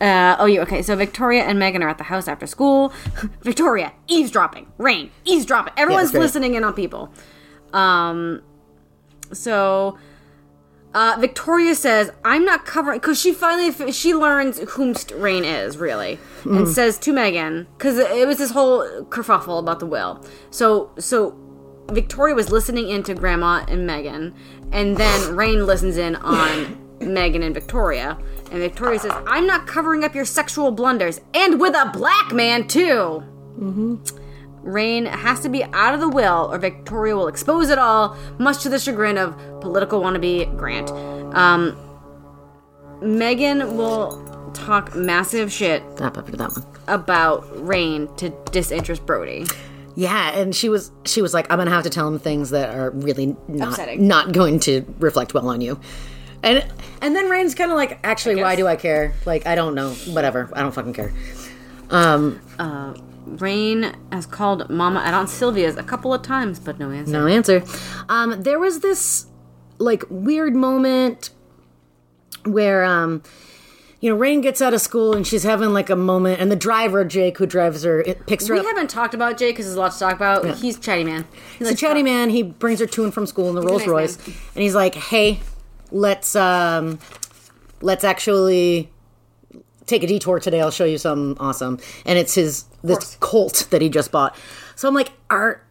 Uh, 0.00 0.36
oh, 0.38 0.46
you 0.46 0.60
okay? 0.62 0.80
So 0.82 0.96
Victoria 0.96 1.42
and 1.42 1.58
Megan 1.58 1.82
are 1.82 1.88
at 1.88 1.98
the 1.98 2.04
house 2.04 2.26
after 2.26 2.46
school. 2.46 2.92
Victoria 3.42 3.92
eavesdropping. 4.08 4.72
Rain 4.78 5.10
eavesdropping. 5.24 5.74
Everyone's 5.76 6.10
great. 6.10 6.20
listening 6.20 6.54
in 6.54 6.64
on 6.64 6.72
people. 6.72 7.12
Um, 7.72 8.42
so 9.32 9.98
uh, 10.94 11.16
Victoria 11.20 11.74
says, 11.74 12.10
"I'm 12.24 12.44
not 12.44 12.64
covering," 12.64 12.98
because 12.98 13.20
she 13.20 13.32
finally 13.32 13.92
she 13.92 14.14
learns 14.14 14.58
whomst 14.60 15.12
Rain 15.20 15.44
is 15.44 15.76
really, 15.76 16.18
and 16.44 16.66
says 16.66 16.98
to 17.00 17.12
Megan, 17.12 17.68
because 17.76 17.98
it 17.98 18.26
was 18.26 18.38
this 18.38 18.50
whole 18.50 19.04
kerfuffle 19.04 19.60
about 19.60 19.78
the 19.78 19.86
will. 19.86 20.24
So 20.50 20.90
so 20.98 21.36
Victoria 21.90 22.34
was 22.34 22.50
listening 22.50 22.88
in 22.88 23.02
to 23.04 23.14
Grandma 23.14 23.64
and 23.68 23.86
Megan, 23.86 24.34
and 24.72 24.96
then 24.96 25.36
Rain 25.36 25.66
listens 25.66 25.96
in 25.96 26.16
on 26.16 26.86
Megan 27.00 27.42
and 27.42 27.54
Victoria, 27.54 28.18
and 28.50 28.60
Victoria 28.60 28.98
says, 28.98 29.12
"I'm 29.26 29.46
not 29.46 29.66
covering 29.66 30.04
up 30.04 30.14
your 30.14 30.24
sexual 30.24 30.70
blunders, 30.70 31.20
and 31.34 31.60
with 31.60 31.74
a 31.74 31.90
black 31.92 32.32
man 32.32 32.66
too." 32.68 33.22
Rain 34.62 35.06
has 35.06 35.40
to 35.40 35.48
be 35.48 35.64
out 35.72 35.94
of 35.94 36.00
the 36.00 36.08
will, 36.08 36.50
or 36.52 36.58
Victoria 36.58 37.16
will 37.16 37.28
expose 37.28 37.70
it 37.70 37.78
all, 37.78 38.16
much 38.38 38.62
to 38.62 38.68
the 38.68 38.78
chagrin 38.78 39.16
of 39.16 39.34
political 39.60 40.02
wannabe 40.02 40.54
Grant. 40.58 40.90
Um, 41.34 41.76
Megan 43.00 43.76
will 43.76 44.22
talk 44.52 44.94
massive 44.94 45.50
shit 45.50 45.82
up 46.00 46.14
that 46.14 46.52
one. 46.52 46.64
about 46.88 47.44
Rain 47.66 48.08
to 48.16 48.30
disinterest 48.50 49.06
Brody. 49.06 49.46
Yeah, 49.96 50.30
and 50.38 50.54
she 50.54 50.68
was 50.68 50.92
she 51.04 51.22
was 51.22 51.32
like, 51.34 51.50
I'm 51.50 51.58
gonna 51.58 51.70
have 51.70 51.84
to 51.84 51.90
tell 51.90 52.06
him 52.06 52.18
things 52.18 52.50
that 52.50 52.74
are 52.74 52.90
really 52.90 53.36
not 53.48 53.70
Upsetting. 53.70 54.06
not 54.06 54.32
going 54.32 54.60
to 54.60 54.84
reflect 54.98 55.34
well 55.34 55.48
on 55.48 55.60
you. 55.60 55.80
And 56.42 56.66
and 57.02 57.14
then 57.14 57.28
Rain's 57.28 57.54
kind 57.54 57.70
of 57.70 57.76
like, 57.76 57.98
actually, 58.04 58.36
why 58.36 58.56
do 58.56 58.66
I 58.66 58.76
care? 58.76 59.14
Like, 59.26 59.46
I 59.46 59.54
don't 59.54 59.74
know. 59.74 59.92
Whatever. 59.92 60.48
I 60.52 60.62
don't 60.62 60.72
fucking 60.72 60.94
care. 60.94 61.12
Um, 61.90 62.40
Rain 63.26 63.94
has 64.12 64.26
called 64.26 64.68
Mama 64.70 65.00
out 65.00 65.14
on 65.14 65.28
Sylvia's 65.28 65.76
a 65.76 65.82
couple 65.82 66.12
of 66.14 66.22
times, 66.22 66.58
but 66.58 66.78
no 66.78 66.90
answer. 66.90 67.12
no 67.12 67.26
answer. 67.26 67.62
Um, 68.08 68.42
there 68.42 68.58
was 68.58 68.80
this 68.80 69.26
like 69.78 70.04
weird 70.10 70.54
moment 70.54 71.30
where 72.44 72.84
um 72.84 73.22
you 74.00 74.10
know 74.10 74.16
rain 74.16 74.40
gets 74.40 74.60
out 74.62 74.72
of 74.74 74.80
school 74.80 75.14
and 75.14 75.26
she's 75.26 75.42
having 75.42 75.70
like 75.72 75.88
a 75.90 75.96
moment 75.96 76.38
and 76.40 76.50
the 76.50 76.56
driver 76.56 77.02
jake 77.04 77.38
who 77.38 77.46
drives 77.46 77.82
her 77.82 78.00
it 78.00 78.26
picks 78.26 78.46
her 78.46 78.54
up. 78.54 78.60
We 78.62 78.66
up 78.66 78.74
haven't 78.76 78.90
talked 78.90 79.14
about 79.14 79.38
Jake 79.38 79.54
because 79.56 79.66
there's 79.66 79.76
a 79.76 79.80
lot 79.80 79.92
to 79.92 79.98
talk 79.98 80.14
about. 80.14 80.56
He's 80.58 80.78
chatty 80.78 81.04
man. 81.04 81.26
He's 81.58 81.68
a 81.70 81.74
chatty 81.74 82.02
man. 82.02 82.30
He 82.30 82.42
brings 82.42 82.80
her 82.80 82.86
to 82.86 83.04
and 83.04 83.12
from 83.12 83.26
school 83.26 83.48
in 83.48 83.54
the 83.54 83.62
Rolls 83.62 83.82
nice 83.82 83.88
Royce, 83.88 84.26
man. 84.26 84.36
and 84.54 84.62
he's 84.62 84.74
like, 84.74 84.94
"Hey, 84.94 85.40
let's 85.92 86.36
um, 86.36 86.98
let's 87.80 88.04
actually 88.04 88.90
take 89.86 90.02
a 90.02 90.06
detour 90.06 90.40
today. 90.40 90.60
I'll 90.60 90.70
show 90.70 90.84
you 90.84 90.98
something 90.98 91.36
awesome. 91.42 91.78
And 92.06 92.18
it's 92.18 92.34
his 92.34 92.64
this 92.82 93.16
Colt 93.20 93.68
that 93.70 93.82
he 93.82 93.88
just 93.88 94.10
bought. 94.12 94.36
So 94.76 94.88
I'm 94.88 94.94
like, 94.94 95.12
our 95.28 95.62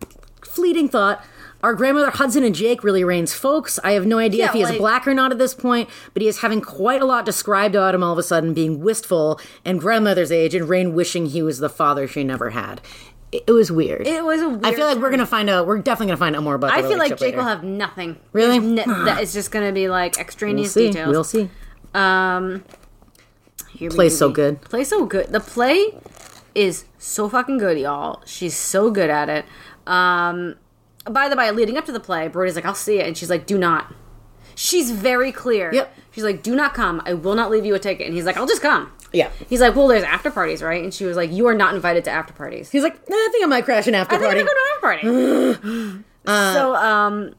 fleeting 0.43 0.89
thought. 0.89 1.23
Our 1.61 1.73
grandmother 1.73 2.09
Hudson 2.11 2.45
and 2.45 2.55
Jake 2.55 2.85
really 2.85 3.03
Rain's 3.03 3.33
folks. 3.33 3.79
I 3.83 3.91
have 3.91 4.05
no 4.05 4.17
idea 4.17 4.45
Yeah, 4.45 4.47
if 4.47 4.53
he 4.53 4.61
is 4.61 4.77
black 4.77 5.05
or 5.05 5.13
not 5.13 5.33
at 5.33 5.39
this 5.39 5.53
point, 5.53 5.89
but 6.13 6.21
he 6.21 6.29
is 6.29 6.39
having 6.39 6.61
quite 6.61 7.01
a 7.01 7.05
lot 7.05 7.25
described 7.25 7.75
about 7.75 7.93
him 7.93 8.01
all 8.01 8.13
of 8.13 8.17
a 8.17 8.23
sudden, 8.23 8.53
being 8.53 8.79
wistful 8.79 9.41
and 9.65 9.77
grandmother's 9.77 10.31
age, 10.31 10.55
and 10.55 10.69
Rain 10.69 10.93
wishing 10.93 11.25
he 11.25 11.41
was 11.41 11.59
the 11.59 11.67
father 11.67 12.07
she 12.07 12.23
never 12.23 12.51
had. 12.51 12.79
It, 13.31 13.51
was 13.51 13.72
weird. 13.72 14.07
It 14.07 14.23
was 14.23 14.41
weird 14.41 14.65
I 14.65 14.73
feel 14.73 14.88
like 14.88 14.97
we're 14.97 15.11
gonna 15.11 15.26
find 15.26 15.49
out. 15.49 15.68
We're 15.68 15.77
definitely 15.77 16.07
gonna 16.07 16.18
find 16.18 16.35
out 16.35 16.43
more 16.43 16.56
about. 16.56 16.72
I 16.72 16.81
feel 16.81 16.97
like 16.97 17.18
Jake 17.18 17.35
will 17.35 17.43
have 17.43 17.64
nothing. 17.64 18.18
Really? 18.34 18.57
That 18.76 19.19
just 19.31 19.51
gonna 19.51 19.72
be 19.72 19.88
like 19.88 20.18
extraneous 20.18 20.76
We'll 20.76 20.88
details. 20.88 21.10
We'll 21.11 21.23
see. 21.23 21.49
Um, 21.93 22.64
here 23.72 23.89
we 23.89 23.95
Play's 23.95 24.14
go. 24.14 24.27
so 24.27 24.30
good. 24.31 24.61
Play 24.61 24.84
so 24.84 25.06
good. 25.06 25.31
The 25.31 25.39
play 25.39 25.93
is 26.56 26.85
so 26.97 27.30
fucking 27.30 27.60
good, 27.60 27.77
y'all. 27.77 28.22
She's 28.26 28.56
so 28.56 28.89
good 28.91 29.10
at 29.10 29.30
it. 29.30 29.45
Um, 29.85 30.56
by 31.06 31.30
the 31.30 31.35
way, 31.35 31.51
leading 31.51 31.77
up 31.77 31.85
to 31.85 31.91
the 31.91 31.99
play, 31.99 32.27
Brody's 32.27 32.56
like, 32.56 32.65
"I'll 32.65 32.76
see 32.76 32.99
it," 32.99 33.07
and 33.07 33.18
she's 33.18 33.30
like, 33.30 33.45
"Do 33.45 33.57
not." 33.57 33.93
She's 34.56 34.91
very 34.91 35.31
clear. 35.31 35.72
Yep. 35.73 35.93
She's 36.11 36.23
like, 36.23 36.43
"Do 36.43 36.56
not 36.56 36.73
come. 36.73 37.01
I 37.06 37.14
will 37.14 37.35
not 37.35 37.49
leave 37.49 37.65
you 37.65 37.76
a 37.76 37.80
ticket." 37.80 38.06
And 38.07 38.15
he's 38.15 38.26
like, 38.26 38.38
"I'll 38.38 38.47
just 38.47 38.61
come." 38.61 38.91
Yeah. 39.11 39.30
He's 39.48 39.61
like, 39.61 39.76
"Well, 39.76 39.88
there's 39.88 40.03
after 40.03 40.31
parties, 40.31 40.61
right?" 40.61 40.84
And 40.84 40.94
she 40.94 41.06
was 41.06 41.18
like, 41.18 41.31
"You 41.31 41.48
are 41.48 41.56
not 41.56 41.73
invited 41.73 42.03
to 42.06 42.11
after 42.11 42.34
parties." 42.34 42.69
He's 42.69 42.84
like, 42.84 42.95
nah, 43.10 43.15
I 43.15 43.30
think 43.31 43.44
I 43.44 43.48
might 43.48 43.65
crash 43.65 43.88
an 43.88 43.95
after 43.95 44.15
I 44.15 44.18
think 44.18 44.27
party. 44.27 44.40
I'm 44.41 44.45
gonna 44.45 45.07
after 45.07 45.69
party. 45.86 46.03
so, 46.26 46.76
um, 46.76 47.36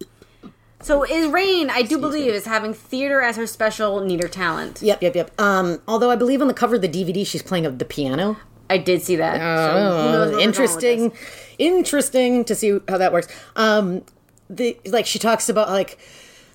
so 0.80 1.04
is 1.04 1.30
Rain? 1.30 1.70
I 1.70 1.82
do 1.82 1.98
believe 1.98 2.32
is 2.32 2.46
having 2.46 2.74
theater 2.74 3.20
as 3.20 3.36
her 3.36 3.46
special 3.46 4.00
neater 4.00 4.28
talent. 4.28 4.82
Yep, 4.82 5.02
yep, 5.02 5.14
yep. 5.14 5.40
Um, 5.40 5.80
although 5.86 6.10
I 6.10 6.16
believe 6.16 6.40
on 6.40 6.48
the 6.48 6.54
cover 6.54 6.76
of 6.76 6.82
the 6.82 6.88
DVD 6.88 7.26
she's 7.26 7.42
playing 7.42 7.66
of 7.66 7.78
the 7.78 7.84
piano. 7.84 8.36
I 8.68 8.78
did 8.78 9.02
see 9.02 9.16
that. 9.16 9.36
so 9.36 9.72
who 9.72 9.78
knows 9.78 9.94
where 9.94 10.06
we're 10.06 10.12
going 10.12 10.30
with 10.36 10.40
interesting, 10.40 11.12
interesting 11.58 12.44
to 12.44 12.54
see 12.54 12.78
how 12.88 12.98
that 12.98 13.12
works. 13.12 13.28
Um, 13.56 14.04
the 14.48 14.78
like 14.86 15.06
she 15.06 15.18
talks 15.18 15.48
about 15.48 15.68
like 15.70 15.98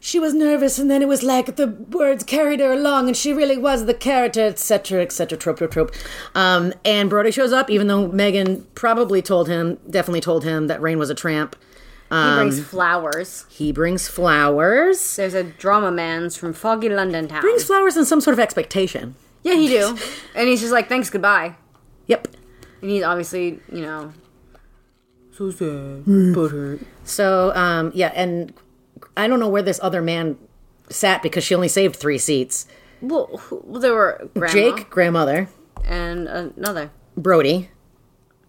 she 0.05 0.19
was 0.19 0.35
nervous 0.35 0.77
and 0.77 0.89
then 0.91 1.01
it 1.01 1.07
was 1.07 1.23
like 1.23 1.55
the 1.55 1.65
words 1.89 2.23
carried 2.23 2.59
her 2.59 2.71
along 2.71 3.07
and 3.07 3.17
she 3.17 3.33
really 3.33 3.57
was 3.57 3.85
the 3.85 3.93
character, 3.93 4.41
etc., 4.45 5.01
etc. 5.01 5.35
Trope, 5.35 5.57
trope, 5.57 5.71
trope. 5.71 5.91
Um, 6.35 6.73
and 6.85 7.09
Brody 7.09 7.31
shows 7.31 7.51
up 7.51 7.71
even 7.71 7.87
though 7.87 8.07
Megan 8.09 8.67
probably 8.75 9.23
told 9.23 9.47
him, 9.47 9.79
definitely 9.89 10.21
told 10.21 10.43
him 10.43 10.67
that 10.67 10.79
Rain 10.79 10.99
was 10.99 11.09
a 11.09 11.15
tramp. 11.15 11.55
He 12.09 12.15
Um, 12.15 12.35
brings 12.37 12.59
flowers. 12.63 13.45
He 13.49 13.71
brings 13.71 14.07
flowers. 14.07 15.15
There's 15.15 15.33
a 15.33 15.43
drama 15.43 15.91
man's 15.91 16.37
from 16.37 16.53
foggy 16.53 16.87
London 16.89 17.27
town. 17.27 17.41
Brings 17.41 17.63
flowers 17.63 17.97
and 17.97 18.05
some 18.05 18.21
sort 18.21 18.35
of 18.35 18.39
expectation. 18.39 19.15
yeah, 19.41 19.55
he 19.55 19.67
do. 19.67 19.97
and 20.35 20.47
he's 20.47 20.61
just 20.61 20.71
like, 20.71 20.87
thanks, 20.87 21.09
goodbye. 21.09 21.55
Yep. 22.05 22.27
And 22.83 22.91
he's 22.91 23.01
obviously, 23.03 23.59
you 23.71 23.81
know, 23.81 24.13
so 25.35 25.49
sad, 25.49 26.03
Hmm. 26.05 26.33
but 26.33 26.51
hurt. 26.51 26.79
So, 27.05 27.51
um, 27.55 27.91
yeah, 27.95 28.11
and 28.15 28.53
I 29.17 29.27
don't 29.27 29.39
know 29.39 29.49
where 29.49 29.61
this 29.61 29.79
other 29.81 30.01
man 30.01 30.37
sat 30.89 31.23
because 31.23 31.43
she 31.43 31.55
only 31.55 31.67
saved 31.67 31.95
three 31.95 32.17
seats. 32.17 32.67
Well, 33.01 33.41
there 33.79 33.93
were 33.93 34.29
grandma 34.33 34.53
Jake, 34.53 34.89
grandmother, 34.89 35.49
and 35.85 36.27
another. 36.27 36.91
Brody. 37.17 37.69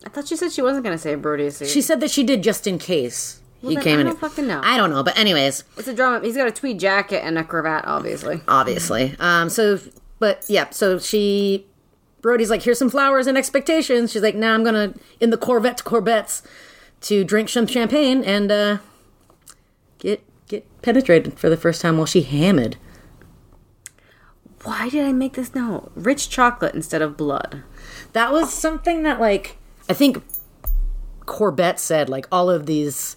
I 0.04 0.08
thought 0.08 0.28
she 0.28 0.36
said 0.36 0.52
she 0.52 0.62
wasn't 0.62 0.84
going 0.84 0.96
to 0.96 1.02
say 1.02 1.14
Brody's 1.14 1.56
seat. 1.56 1.68
She 1.68 1.82
said 1.82 2.00
that 2.00 2.10
she 2.10 2.22
did 2.22 2.42
just 2.42 2.66
in 2.66 2.78
case 2.78 3.40
he 3.60 3.74
then 3.74 3.82
came 3.82 3.98
I 3.98 4.00
in. 4.02 4.06
don't 4.06 4.20
fucking 4.20 4.46
know. 4.46 4.60
I 4.62 4.76
don't 4.76 4.90
know, 4.90 5.02
but 5.02 5.16
anyways, 5.18 5.64
it's 5.76 5.88
a 5.88 5.94
drama. 5.94 6.24
He's 6.24 6.36
got 6.36 6.46
a 6.46 6.52
tweed 6.52 6.78
jacket 6.78 7.24
and 7.24 7.38
a 7.38 7.44
cravat, 7.44 7.84
obviously. 7.86 8.40
obviously. 8.46 9.16
Um, 9.18 9.48
so, 9.48 9.80
but 10.18 10.44
yeah, 10.48 10.70
so 10.70 10.98
she, 10.98 11.66
Brody's 12.22 12.50
like, 12.50 12.62
here's 12.62 12.78
some 12.78 12.90
flowers 12.90 13.26
and 13.26 13.36
expectations. 13.36 14.12
She's 14.12 14.22
like, 14.22 14.34
now 14.36 14.54
I'm 14.54 14.62
gonna 14.62 14.94
in 15.20 15.30
the 15.30 15.36
Corvette 15.38 15.78
to 15.78 15.84
Corvettes 15.84 16.42
to 17.02 17.24
drink 17.24 17.48
some 17.48 17.66
champagne 17.66 18.22
and 18.24 18.50
uh, 18.52 18.78
get 20.48 20.66
penetrated 20.82 21.38
for 21.38 21.48
the 21.48 21.56
first 21.56 21.80
time 21.80 21.96
while 21.96 22.06
she 22.06 22.22
hammered. 22.22 22.76
Why 24.64 24.88
did 24.88 25.04
I 25.04 25.12
make 25.12 25.34
this 25.34 25.54
note? 25.54 25.92
Rich 25.94 26.28
chocolate 26.28 26.74
instead 26.74 27.02
of 27.02 27.16
blood. 27.16 27.62
That 28.12 28.32
was 28.32 28.52
something 28.52 29.02
that 29.04 29.20
like 29.20 29.56
I 29.88 29.92
think 29.92 30.22
Corbett 31.24 31.78
said 31.78 32.08
like 32.08 32.26
all 32.32 32.50
of 32.50 32.66
these 32.66 33.16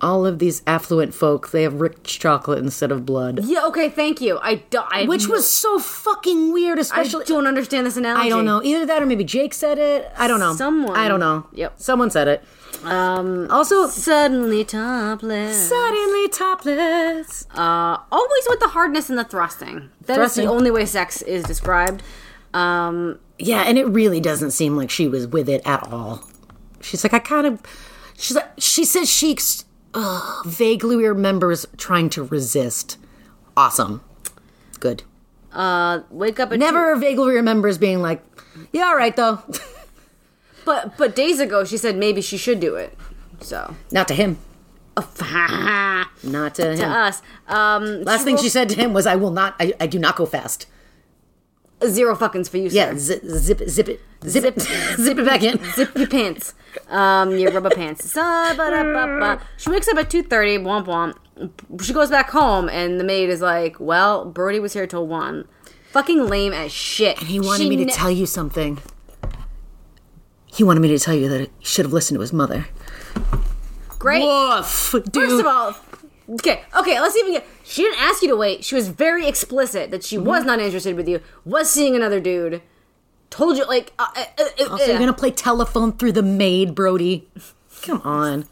all 0.00 0.24
of 0.24 0.38
these 0.38 0.62
affluent 0.66 1.12
folk 1.12 1.50
they 1.50 1.62
have 1.62 1.80
rich 1.80 2.18
chocolate 2.18 2.58
instead 2.60 2.90
of 2.90 3.04
blood. 3.04 3.40
Yeah, 3.44 3.66
okay, 3.66 3.90
thank 3.90 4.22
you. 4.22 4.38
I, 4.40 4.56
do, 4.70 4.78
I 4.90 5.04
Which 5.04 5.28
was 5.28 5.46
so 5.46 5.78
fucking 5.78 6.52
weird 6.54 6.78
especially. 6.78 7.24
I 7.24 7.28
don't 7.28 7.46
understand 7.46 7.86
this 7.86 7.98
analogy. 7.98 8.26
I 8.26 8.30
don't 8.30 8.46
know. 8.46 8.62
Either 8.62 8.86
that 8.86 9.02
or 9.02 9.06
maybe 9.06 9.24
Jake 9.24 9.52
said 9.52 9.78
it. 9.78 10.10
I 10.16 10.26
don't 10.26 10.40
know. 10.40 10.54
Someone- 10.54 10.96
I 10.96 11.08
don't 11.08 11.20
know. 11.20 11.46
Yep. 11.52 11.74
Someone 11.76 12.10
said 12.10 12.28
it. 12.28 12.42
Um, 12.84 13.46
Also 13.50 13.86
suddenly 13.86 14.64
topless. 14.64 15.68
suddenly 15.68 16.28
topless. 16.28 17.46
Uh, 17.54 17.98
always 18.10 18.46
with 18.48 18.60
the 18.60 18.68
hardness 18.68 19.10
and 19.10 19.18
the 19.18 19.24
thrusting. 19.24 19.90
That 20.06 20.14
is 20.14 20.16
Thrusting. 20.18 20.46
the 20.46 20.50
only 20.52 20.70
way 20.70 20.86
sex 20.86 21.22
is 21.22 21.44
described. 21.44 22.02
Um, 22.54 23.18
Yeah, 23.38 23.62
and 23.66 23.78
it 23.78 23.84
really 23.86 24.20
doesn't 24.20 24.50
seem 24.52 24.76
like 24.76 24.90
she 24.90 25.08
was 25.08 25.26
with 25.26 25.48
it 25.48 25.62
at 25.66 25.82
all. 25.92 26.24
She's 26.80 27.04
like, 27.04 27.12
I 27.14 27.18
kind 27.18 27.46
of. 27.46 27.60
She's 28.16 28.36
like, 28.36 28.50
she 28.58 28.84
says 28.84 29.08
she 29.10 29.36
uh, 29.94 30.42
vaguely 30.46 30.96
remembers 30.96 31.66
trying 31.76 32.10
to 32.10 32.22
resist. 32.24 32.96
Awesome. 33.56 34.02
Good. 34.78 35.02
uh, 35.52 36.00
wake 36.10 36.38
up 36.40 36.50
Never 36.52 36.96
vaguely 36.96 37.34
remembers 37.34 37.76
being 37.78 38.00
like, 38.00 38.22
yeah, 38.72 38.84
all 38.84 38.96
right, 38.96 39.14
though. 39.16 39.38
two- 40.74 40.80
but 40.88 40.96
but 40.98 41.16
days 41.16 41.40
ago 41.40 41.64
she 41.64 41.76
said 41.76 41.96
maybe 41.96 42.20
she 42.20 42.36
should 42.36 42.60
do 42.60 42.74
it. 42.76 42.96
So 43.40 43.74
Not 43.90 44.08
to 44.08 44.14
him. 44.14 44.38
Not 46.22 46.54
to 46.56 46.74
him. 46.76 46.90
us, 46.90 47.22
um, 47.48 48.02
Last 48.02 48.24
thing 48.24 48.36
she 48.36 48.48
said 48.50 48.68
to 48.68 48.74
him 48.76 48.92
was, 48.92 49.06
I 49.06 49.16
will 49.16 49.30
not, 49.30 49.54
I, 49.58 49.72
I 49.80 49.86
do 49.86 49.98
not 49.98 50.16
go 50.16 50.26
fast. 50.26 50.66
zero 51.86 52.14
fuckings 52.14 52.50
for 52.50 52.58
you. 52.58 52.68
Yeah, 52.68 52.90
sir. 52.92 52.96
zip, 52.98 53.22
zip, 53.24 53.60
it- 53.62 53.70
zip 53.70 53.88
it. 53.88 54.00
Zip 54.26 54.44
it. 54.44 54.60
zip 54.60 55.18
it 55.18 55.24
back 55.24 55.42
in. 55.42 55.58
Zip 55.74 55.96
your 55.96 56.06
pants. 56.08 56.52
Um, 56.88 57.38
your 57.38 57.50
rubber 57.52 57.70
pants. 57.70 58.12
She 58.12 59.70
wakes 59.70 59.88
up 59.88 59.96
at 59.96 60.10
2.30, 60.10 60.60
womp 60.62 60.86
womp. 60.86 61.82
She 61.82 61.94
goes 61.94 62.10
back 62.10 62.28
home, 62.30 62.68
and 62.68 63.00
the 63.00 63.04
maid 63.04 63.30
is 63.30 63.40
like, 63.40 63.80
well, 63.80 64.26
Brody 64.26 64.60
was 64.60 64.74
here 64.74 64.86
till 64.86 65.06
1. 65.06 65.48
Fucking 65.92 66.26
lame 66.26 66.52
as 66.52 66.70
shit. 66.70 67.18
And 67.18 67.28
he 67.28 67.40
wanted 67.40 67.68
me 67.70 67.76
to 67.76 67.86
tell 67.86 68.10
you 68.10 68.26
something. 68.26 68.78
He 70.52 70.64
wanted 70.64 70.80
me 70.80 70.88
to 70.88 70.98
tell 70.98 71.14
you 71.14 71.28
that 71.28 71.40
he 71.40 71.48
should 71.64 71.84
have 71.86 71.92
listened 71.92 72.16
to 72.16 72.20
his 72.20 72.32
mother. 72.32 72.66
Great. 73.98 74.22
Woof, 74.22 74.94
dude. 75.10 75.14
First 75.14 75.40
of 75.40 75.46
all, 75.46 75.76
okay, 76.30 76.62
okay, 76.76 77.00
let's 77.00 77.16
even 77.16 77.32
get. 77.32 77.46
She 77.64 77.82
didn't 77.82 78.00
ask 78.00 78.22
you 78.22 78.28
to 78.28 78.36
wait. 78.36 78.64
She 78.64 78.74
was 78.74 78.88
very 78.88 79.26
explicit 79.26 79.90
that 79.90 80.02
she 80.04 80.16
Mm-hmm. 80.16 80.26
was 80.26 80.44
not 80.44 80.58
interested 80.58 80.96
with 80.96 81.06
you, 81.08 81.20
was 81.44 81.70
seeing 81.70 81.94
another 81.94 82.18
dude. 82.20 82.62
Told 83.28 83.56
you, 83.56 83.64
like, 83.66 83.92
uh, 83.98 84.06
uh, 84.16 84.24
uh, 84.38 84.74
uh, 84.74 84.78
you're 84.86 84.98
gonna 84.98 85.12
play 85.12 85.30
telephone 85.30 85.92
through 85.92 86.12
the 86.12 86.22
maid, 86.22 86.74
Brody? 86.74 87.28
Come 87.82 88.00
on. 88.02 88.46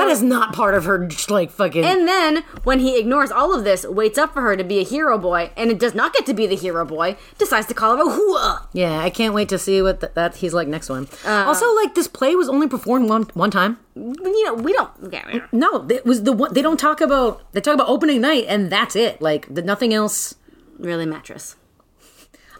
That 0.00 0.08
is 0.08 0.22
not 0.22 0.54
part 0.54 0.74
of 0.74 0.84
her 0.84 1.08
like 1.28 1.50
fucking. 1.50 1.84
And 1.84 2.06
then, 2.08 2.44
when 2.64 2.80
he 2.80 2.98
ignores 2.98 3.30
all 3.30 3.54
of 3.56 3.64
this, 3.64 3.84
waits 3.86 4.18
up 4.18 4.32
for 4.32 4.40
her 4.42 4.56
to 4.56 4.64
be 4.64 4.78
a 4.80 4.84
hero 4.84 5.18
boy, 5.18 5.50
and 5.56 5.70
it 5.70 5.78
does 5.78 5.94
not 5.94 6.12
get 6.14 6.26
to 6.26 6.34
be 6.34 6.46
the 6.46 6.54
hero 6.56 6.84
boy, 6.84 7.16
decides 7.38 7.66
to 7.68 7.74
call 7.74 7.96
her 7.96 8.02
a 8.02 8.06
hooah. 8.06 8.66
yeah, 8.72 8.98
I 9.00 9.10
can't 9.10 9.34
wait 9.34 9.48
to 9.50 9.58
see 9.58 9.82
what 9.82 10.00
th- 10.00 10.12
that 10.14 10.36
he's 10.36 10.54
like 10.54 10.68
next 10.68 10.88
one. 10.88 11.08
also, 11.26 11.72
like 11.76 11.94
this 11.94 12.08
play 12.08 12.34
was 12.34 12.48
only 12.48 12.68
performed 12.68 13.08
one 13.08 13.24
one 13.34 13.50
time. 13.50 13.78
You 13.94 14.44
know, 14.46 14.54
we 14.54 14.72
don't. 14.72 14.90
Okay, 15.04 15.22
we 15.26 15.38
don't- 15.38 15.52
No, 15.52 15.86
it 15.88 16.04
was 16.06 16.22
the 16.22 16.32
one 16.32 16.52
they 16.54 16.62
don't 16.62 16.78
talk 16.80 17.00
about. 17.00 17.42
They 17.52 17.60
talk 17.60 17.74
about 17.74 17.88
opening 17.88 18.20
night, 18.20 18.44
and 18.48 18.70
that's 18.72 18.96
it. 18.96 19.20
Like 19.20 19.52
the, 19.54 19.62
nothing 19.62 19.92
else. 19.92 20.34
really 20.78 21.06
mattress. 21.06 21.56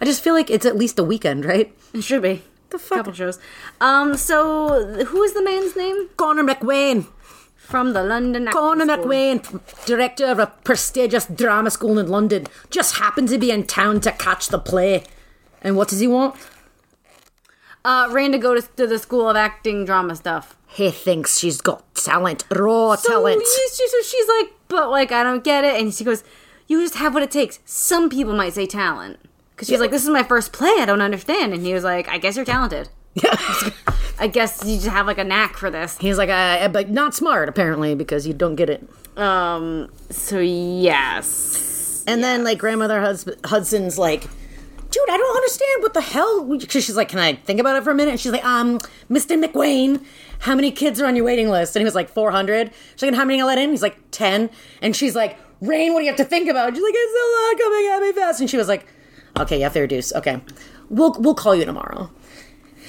I 0.01 0.05
just 0.05 0.23
feel 0.23 0.35
like 0.35 0.51
it's 0.51 0.67
at 0.67 0.77
least 0.77 0.99
a 0.99 1.05
weekend, 1.05 1.45
right? 1.45 1.73
It 1.95 2.03
should 2.03 2.23
be. 2.23 2.43
The 2.71 2.79
fuck? 2.79 2.99
Couple 2.99 3.13
shows. 3.13 3.39
Um. 3.81 4.17
So, 4.17 5.05
who 5.05 5.23
is 5.23 5.33
the 5.35 5.43
man's 5.45 5.77
name 5.77 6.09
Connor 6.17 6.43
McWayne. 6.43 7.07
From 7.62 7.93
the 7.93 8.02
London? 8.02 8.48
Acting 8.48 8.60
School? 8.60 8.86
McWayne, 8.86 9.86
director 9.86 10.26
of 10.26 10.39
a 10.39 10.47
prestigious 10.64 11.26
drama 11.26 11.70
school 11.70 11.98
in 11.98 12.09
London, 12.09 12.47
just 12.70 12.97
happened 12.97 13.28
to 13.30 13.39
be 13.39 13.51
in 13.51 13.66
town 13.66 14.01
to 14.02 14.12
catch 14.12 14.48
the 14.48 14.59
play. 14.59 15.05
And 15.62 15.76
what 15.76 15.89
does 15.89 16.01
he 16.01 16.06
want? 16.09 16.34
Uh, 17.84 18.09
ran 18.12 18.32
to 18.32 18.39
go 18.39 18.55
to, 18.55 18.62
to 18.76 18.86
the 18.86 18.98
School 18.98 19.28
of 19.28 19.36
Acting 19.36 19.84
Drama 19.84 20.14
stuff. 20.16 20.56
He 20.68 20.90
thinks 20.90 21.39
she's 21.39 21.60
got 21.60 21.94
talent, 21.94 22.44
raw 22.51 22.94
So, 22.97 23.09
talent. 23.10 23.43
she's- 23.43 23.76
so 23.90 24.02
she's 24.02 24.28
like, 24.39 24.52
but 24.68 24.90
like, 24.90 25.12
I 25.12 25.22
don't 25.22 25.43
get 25.44 25.64
it. 25.64 25.80
And 25.80 25.93
she 25.93 26.05
goes, 26.05 26.22
you 26.68 26.80
just 26.80 26.94
have 26.94 27.12
what 27.14 27.22
it 27.22 27.30
takes. 27.30 27.59
Some 27.64 28.09
people 28.09 28.34
might 28.34 28.55
say 28.55 28.66
talent. 28.66 29.18
Because 29.51 29.68
she's 29.68 29.80
like, 29.80 29.90
this 29.90 30.02
is 30.05 30.09
my 30.09 30.22
first 30.22 30.52
play. 30.52 30.74
I 30.78 30.86
don't 30.86 31.02
understand. 31.02 31.52
And 31.52 31.64
he 31.64 31.74
was 31.74 31.84
like, 31.84 32.09
I 32.09 32.18
guess 32.18 32.36
you're 32.36 32.44
talented. 32.44 32.89
I 34.18 34.28
guess 34.30 34.62
you 34.64 34.76
just 34.76 34.89
have 34.89 35.06
like 35.06 35.18
a 35.18 35.24
knack 35.24 35.56
for 35.56 35.70
this. 35.70 35.98
He's 35.98 36.18
like, 36.18 36.30
uh, 36.30 36.68
but 36.68 36.90
not 36.90 37.14
smart 37.14 37.48
apparently 37.48 37.94
because 37.94 38.26
you 38.26 38.34
don't 38.34 38.56
get 38.56 38.70
it. 38.70 38.89
Um. 39.16 39.90
So 40.10 40.39
yes. 40.39 42.05
And 42.06 42.22
then 42.24 42.44
like 42.44 42.59
grandmother 42.59 43.01
Hus- 43.01 43.28
Hudson's 43.44 43.98
like 43.98 44.24
dude, 44.93 45.10
I 45.10 45.16
don't 45.16 45.36
understand 45.36 45.82
what 45.82 45.94
the 45.94 46.01
hell. 46.01 46.44
Because 46.44 46.84
she's 46.84 46.97
like, 46.97 47.09
can 47.09 47.18
I 47.18 47.32
think 47.32 47.59
about 47.59 47.76
it 47.76 47.82
for 47.82 47.90
a 47.90 47.94
minute? 47.94 48.12
And 48.12 48.20
she's 48.20 48.30
like, 48.30 48.44
um, 48.44 48.78
Mr. 49.10 49.43
McWayne, 49.43 50.05
how 50.40 50.55
many 50.55 50.70
kids 50.70 51.01
are 51.01 51.06
on 51.06 51.16
your 51.16 51.24
waiting 51.24 51.48
list? 51.48 51.74
And 51.74 51.80
he 51.80 51.84
was 51.84 51.94
like, 51.94 52.09
400. 52.10 52.70
She's 52.94 53.02
like, 53.02 53.14
how 53.14 53.24
many 53.24 53.40
I 53.40 53.44
let 53.44 53.59
in? 53.59 53.70
He's 53.70 53.82
like, 53.82 53.97
10. 54.10 54.51
And 54.82 54.94
she's 54.94 55.16
like, 55.16 55.39
Rain, 55.60 55.93
what 55.93 56.01
do 56.01 56.05
you 56.05 56.10
have 56.10 56.18
to 56.18 56.24
think 56.24 56.48
about? 56.48 56.74
She's 56.74 56.82
like, 56.82 56.94
it's 56.94 57.14
a 57.14 57.62
lot 57.62 57.70
coming 57.70 57.90
at 57.93 58.01
me 58.01 58.12
fast. 58.12 58.40
And 58.40 58.51
she 58.51 58.56
was 58.56 58.68
like, 58.68 58.86
okay, 59.39 59.56
you 59.56 59.62
have 59.62 59.72
to 59.72 59.80
reduce. 59.80 60.12
Okay, 60.12 60.40
we'll 60.90 61.14
we'll 61.20 61.34
call 61.34 61.55
you 61.55 61.64
tomorrow. 61.64 62.10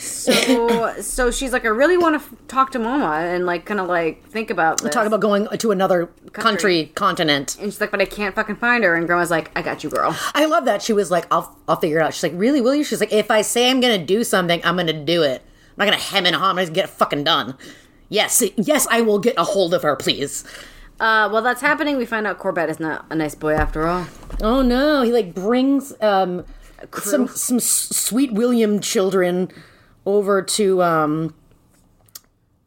So, 0.04 0.96
so 1.02 1.32
she's 1.32 1.52
like, 1.54 1.66
I 1.66 1.70
really 1.70 1.98
want 1.98 2.20
to 2.20 2.26
f- 2.26 2.48
talk 2.48 2.72
to 2.72 2.80
Mama 2.80 3.26
and 3.28 3.46
like 3.46 3.66
kind 3.66 3.80
of 3.80 3.88
like 3.88 4.24
think 4.26 4.50
about 4.50 4.82
this. 4.82 4.94
Talk 4.94 5.06
about 5.08 5.20
going 5.22 5.48
to 5.48 5.72
another 5.72 6.08
country, 6.34 6.92
continent. 6.96 7.58
and 7.60 7.72
she's 7.72 7.82
like, 7.82 7.92
but 7.92 8.02
I 8.02 8.06
can't 8.06 8.36
fucking 8.36 8.58
find 8.58 8.84
her. 8.84 8.96
And 8.96 9.08
Grandma's 9.08 9.32
like, 9.32 9.52
I 9.58 9.62
got 9.62 9.84
you, 9.84 9.90
girl. 9.90 10.16
I 10.34 10.46
love 10.46 10.66
that. 10.66 10.82
She 10.82 10.94
was 10.94 11.10
like, 11.12 11.26
I'll, 11.32 11.58
I'll 11.68 11.78
figure 11.78 12.00
it 12.00 12.02
out. 12.04 12.14
She's 12.14 12.24
like, 12.24 12.34
really, 12.36 12.62
will 12.62 12.76
you? 12.76 12.84
She's 12.84 13.00
like, 13.00 13.14
if 13.14 13.30
I 13.32 13.42
say 13.42 13.70
I'm 13.70 13.80
going 13.80 14.00
to 14.00 14.06
do 14.06 14.24
something, 14.24 14.62
I'm 14.64 14.76
going 14.76 14.88
to 14.88 14.94
do 14.94 15.24
it. 15.24 15.42
I'm 15.42 15.86
not 15.86 15.92
going 15.92 15.98
to 16.00 16.06
hem 16.06 16.26
and 16.26 16.36
haw. 16.36 16.50
I'm 16.52 16.58
to 16.58 16.72
get 16.72 16.86
it 16.86 16.90
fucking 16.92 17.24
done. 17.24 17.56
Yes, 18.10 18.44
yes, 18.58 18.86
I 18.92 19.02
will 19.02 19.20
get 19.20 19.34
a 19.38 19.44
hold 19.44 19.74
of 19.74 19.82
her, 19.82 19.96
please. 19.96 20.44
Uh, 21.00 21.28
while 21.30 21.42
that's 21.42 21.62
happening, 21.62 21.98
we 21.98 22.06
find 22.06 22.28
out 22.28 22.38
Corbett 22.38 22.70
is 22.70 22.80
not 22.80 23.06
a 23.10 23.16
nice 23.16 23.34
boy 23.34 23.54
after 23.54 23.88
all. 23.88 24.06
Oh 24.42 24.62
no, 24.62 25.02
he 25.02 25.12
like 25.12 25.34
brings 25.34 25.94
um 26.02 26.46
some 27.02 27.28
some 27.28 27.58
s- 27.58 27.66
sweet 27.96 28.32
William 28.32 28.80
children 28.80 29.50
over 30.06 30.42
to 30.42 30.82
um 30.84 31.34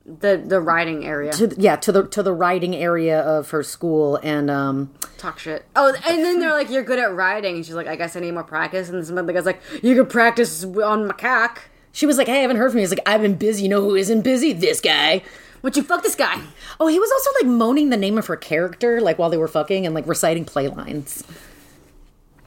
The 0.05 0.41
the 0.45 0.61
riding 0.61 1.05
area. 1.05 1.33
to 1.33 1.49
th- 1.49 1.59
yeah 1.61 1.77
to 1.77 1.91
the 1.93 2.05
to 2.09 2.23
the 2.23 2.33
riding 2.33 2.75
area 2.77 3.21
of 3.21 3.51
her 3.51 3.63
school 3.63 4.17
and 4.23 4.51
um 4.51 4.91
Talk 5.19 5.39
shit. 5.39 5.65
Oh, 5.75 5.89
and 6.07 6.25
then 6.25 6.41
they're 6.41 6.53
like, 6.53 6.69
"You're 6.71 6.83
good 6.85 6.99
at 6.99 7.13
riding," 7.15 7.57
and 7.57 7.65
she's 7.65 7.75
like, 7.75 7.87
"I 7.87 7.97
guess 7.97 8.15
I 8.17 8.21
need 8.21 8.33
more 8.33 8.45
practice." 8.45 8.89
And 8.89 8.99
then 8.99 9.05
some 9.05 9.17
other 9.19 9.33
guy's 9.33 9.47
like, 9.47 9.61
"You 9.83 9.95
can 9.95 10.07
practice 10.07 10.63
on 10.63 11.09
macaque." 11.09 11.59
she 11.93 12.05
was 12.05 12.19
like, 12.19 12.27
"Hey, 12.27 12.39
I 12.39 12.43
haven't 12.43 12.59
heard 12.59 12.71
from 12.71 12.79
you." 12.79 12.83
He's 12.83 12.91
like, 12.91 13.09
"I've 13.09 13.23
been 13.23 13.35
busy. 13.37 13.63
You 13.65 13.71
know 13.71 13.81
who 13.81 13.95
isn't 13.97 14.21
busy? 14.23 14.53
This 14.53 14.81
guy." 14.83 15.23
Would 15.63 15.75
you 15.77 15.83
fuck 15.83 16.03
this 16.03 16.15
guy? 16.15 16.39
Oh, 16.79 16.87
he 16.87 17.01
was 17.01 17.11
also 17.11 17.31
like 17.41 17.47
moaning 17.51 17.89
the 17.89 17.97
name 17.97 18.19
of 18.19 18.27
her 18.27 18.37
character 18.37 19.01
like 19.01 19.19
while 19.19 19.31
they 19.31 19.39
were 19.39 19.49
fucking 19.49 19.87
and 19.87 19.95
like 19.95 20.07
reciting 20.07 20.45
play 20.45 20.69
lines, 20.69 21.25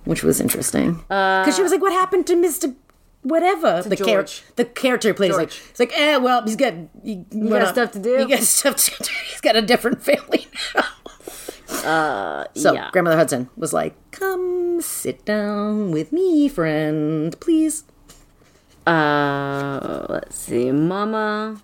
which 0.06 0.24
was 0.24 0.40
interesting. 0.40 0.94
Because 1.10 1.56
she 1.56 1.64
was 1.64 1.72
like, 1.72 1.82
"What 1.82 1.92
happened 1.92 2.28
to 2.28 2.36
Mister 2.36 2.74
Whatever?" 3.22 3.82
The 3.84 3.96
George. 3.96 4.44
the 4.56 4.66
character 4.66 5.14
plays 5.14 5.36
like 5.36 5.52
it's 5.70 5.80
like, 5.80 5.92
"Eh, 5.98 6.18
well, 6.18 6.44
he's 6.44 6.56
got 6.56 6.74
he, 7.04 7.26
he 7.32 7.50
got 7.50 7.68
stuff 7.70 7.92
to 7.92 8.00
do." 8.00 8.18
He 8.18 8.26
got 8.26 8.40
stuff 8.44 8.76
to 8.78 9.04
do. 9.04 9.12
He's 9.30 9.42
got 9.42 9.56
a 9.56 9.62
different 9.62 10.02
family 10.10 10.48
now." 10.76 12.46
So 12.56 12.74
yeah. 12.74 12.90
grandmother 12.92 13.18
Hudson 13.18 13.50
was 13.56 13.74
like, 13.74 13.96
"Come 14.12 14.82
sit 14.82 15.26
down 15.26 15.92
with 15.92 16.12
me, 16.12 16.48
friend, 16.50 17.40
please." 17.40 17.84
Uh, 18.88 20.06
let's 20.10 20.36
see. 20.36 20.72
Mama, 20.72 21.62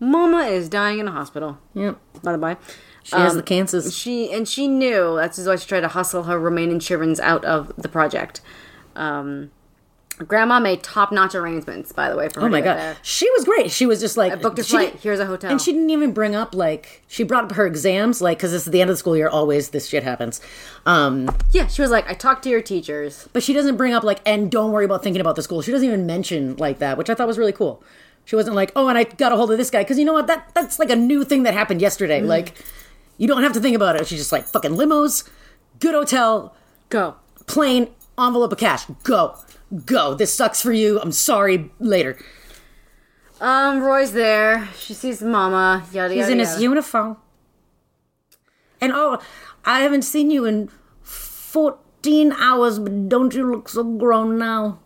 Mama 0.00 0.46
is 0.46 0.68
dying 0.68 0.98
in 0.98 1.06
a 1.06 1.12
hospital. 1.12 1.58
Yep, 1.74 1.98
By 2.22 2.32
the 2.32 2.38
by, 2.38 2.56
she 3.04 3.14
has 3.16 3.32
Um, 3.32 3.36
the 3.36 3.42
cancers. 3.44 3.96
she 3.96 4.32
and 4.32 4.48
she 4.48 4.66
knew 4.66 5.14
that's 5.16 5.38
why 5.46 5.56
she 5.56 5.68
tried 5.68 5.80
to 5.82 5.88
hustle 5.88 6.24
her 6.24 6.38
remaining 6.38 6.80
children 6.80 7.14
out 7.22 7.44
of 7.44 7.72
the 7.76 7.88
project. 7.88 8.40
Um, 8.96 9.50
Grandma 10.24 10.58
made 10.60 10.82
top-notch 10.82 11.34
arrangements, 11.34 11.92
by 11.92 12.08
the 12.08 12.16
way. 12.16 12.28
For 12.28 12.40
her 12.40 12.46
Oh 12.46 12.48
my 12.50 12.60
god, 12.60 12.76
there. 12.76 12.96
she 13.02 13.28
was 13.32 13.44
great. 13.44 13.70
She 13.70 13.84
was 13.84 14.00
just 14.00 14.16
like 14.16 14.32
I 14.32 14.36
booked 14.36 14.58
a 14.58 14.64
flight. 14.64 14.94
Here's 15.02 15.20
a 15.20 15.26
hotel. 15.26 15.50
And 15.50 15.60
she 15.60 15.72
didn't 15.72 15.90
even 15.90 16.12
bring 16.12 16.34
up 16.34 16.54
like 16.54 17.02
she 17.06 17.22
brought 17.22 17.44
up 17.44 17.52
her 17.52 17.66
exams, 17.66 18.22
like 18.22 18.38
because 18.38 18.54
it's 18.54 18.64
the 18.64 18.80
end 18.80 18.88
of 18.88 18.94
the 18.94 18.98
school 18.98 19.16
year. 19.16 19.28
Always 19.28 19.70
this 19.70 19.88
shit 19.88 20.02
happens. 20.02 20.40
Um, 20.86 21.28
yeah, 21.52 21.66
she 21.66 21.82
was 21.82 21.90
like, 21.90 22.08
"I 22.08 22.14
talked 22.14 22.42
to 22.44 22.48
your 22.50 22.62
teachers." 22.62 23.28
but 23.32 23.42
she 23.42 23.52
doesn't 23.52 23.76
bring 23.76 23.92
up 23.92 24.04
like, 24.04 24.20
and 24.24 24.50
don't 24.50 24.72
worry 24.72 24.84
about 24.86 25.02
thinking 25.02 25.20
about 25.20 25.36
the 25.36 25.42
school. 25.42 25.60
She 25.62 25.70
doesn't 25.72 25.86
even 25.86 26.06
mention 26.06 26.56
like 26.56 26.78
that, 26.78 26.96
which 26.96 27.10
I 27.10 27.14
thought 27.14 27.26
was 27.26 27.38
really 27.38 27.52
cool. 27.52 27.82
She 28.24 28.34
wasn't 28.36 28.56
like, 28.56 28.72
oh, 28.74 28.88
and 28.88 28.96
I 28.98 29.04
got 29.04 29.30
a 29.32 29.36
hold 29.36 29.52
of 29.52 29.58
this 29.58 29.70
guy 29.70 29.82
because 29.82 29.98
you 29.98 30.04
know 30.04 30.12
what? 30.14 30.26
That 30.26 30.50
that's 30.54 30.78
like 30.78 30.90
a 30.90 30.96
new 30.96 31.24
thing 31.24 31.42
that 31.44 31.54
happened 31.54 31.80
yesterday. 31.80 32.20
Mm. 32.20 32.26
Like, 32.26 32.54
you 33.18 33.28
don't 33.28 33.42
have 33.42 33.52
to 33.52 33.60
think 33.60 33.76
about 33.76 33.96
it. 33.96 34.06
She's 34.06 34.18
just 34.18 34.32
like 34.32 34.46
fucking 34.46 34.72
limos, 34.72 35.28
good 35.78 35.94
hotel, 35.94 36.56
Go. 36.88 37.16
plane, 37.46 37.88
envelope 38.18 38.50
of 38.52 38.58
cash, 38.58 38.84
go, 39.02 39.36
go. 39.84 40.14
This 40.14 40.34
sucks 40.34 40.62
for 40.62 40.72
you. 40.72 41.00
I'm 41.00 41.12
sorry. 41.12 41.70
Later. 41.78 42.18
Um, 43.40 43.82
Roy's 43.82 44.12
there. 44.12 44.68
She 44.78 44.94
sees 44.94 45.22
Mama. 45.22 45.84
Yada 45.92 46.14
He's 46.14 46.14
yada. 46.14 46.14
He's 46.14 46.28
in 46.28 46.38
his 46.38 46.62
uniform. 46.62 47.18
And 48.80 48.92
oh, 48.94 49.18
I 49.64 49.80
haven't 49.80 50.02
seen 50.02 50.30
you 50.30 50.44
in 50.44 50.70
14 51.02 52.32
hours, 52.32 52.78
but 52.78 53.08
don't 53.08 53.34
you 53.34 53.50
look 53.50 53.68
so 53.68 53.84
grown 53.84 54.38
now? 54.38 54.78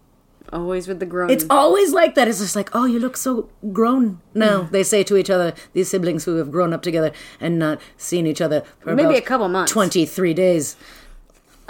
Always 0.53 0.89
with 0.89 0.99
the 0.99 1.07
grown. 1.07 1.31
It's 1.31 1.45
always 1.49 1.93
like 1.93 2.17
that. 2.17 2.27
It's 2.27 2.41
just 2.41 2.57
like, 2.57 2.71
oh, 2.75 2.85
you 2.85 2.99
look 2.99 3.17
so 3.17 3.49
grown 3.73 4.21
now. 4.35 4.63
Mm-hmm. 4.63 4.73
They 4.73 4.83
say 4.83 5.05
to 5.05 5.17
each 5.17 5.31
other, 5.31 5.55
these 5.75 5.89
siblings 5.89 6.25
who 6.25 6.37
have 6.37 6.51
grown 6.51 6.73
up 6.73 6.83
together 6.83 7.13
and 7.39 7.59
not 7.59 7.81
seen 7.97 8.27
each 8.27 8.41
other 8.41 8.65
for 8.81 8.95
Maybe 8.95 9.07
about 9.07 9.19
a 9.19 9.23
couple 9.23 9.49
months. 9.49 9.71
23 9.71 10.35
days. 10.35 10.77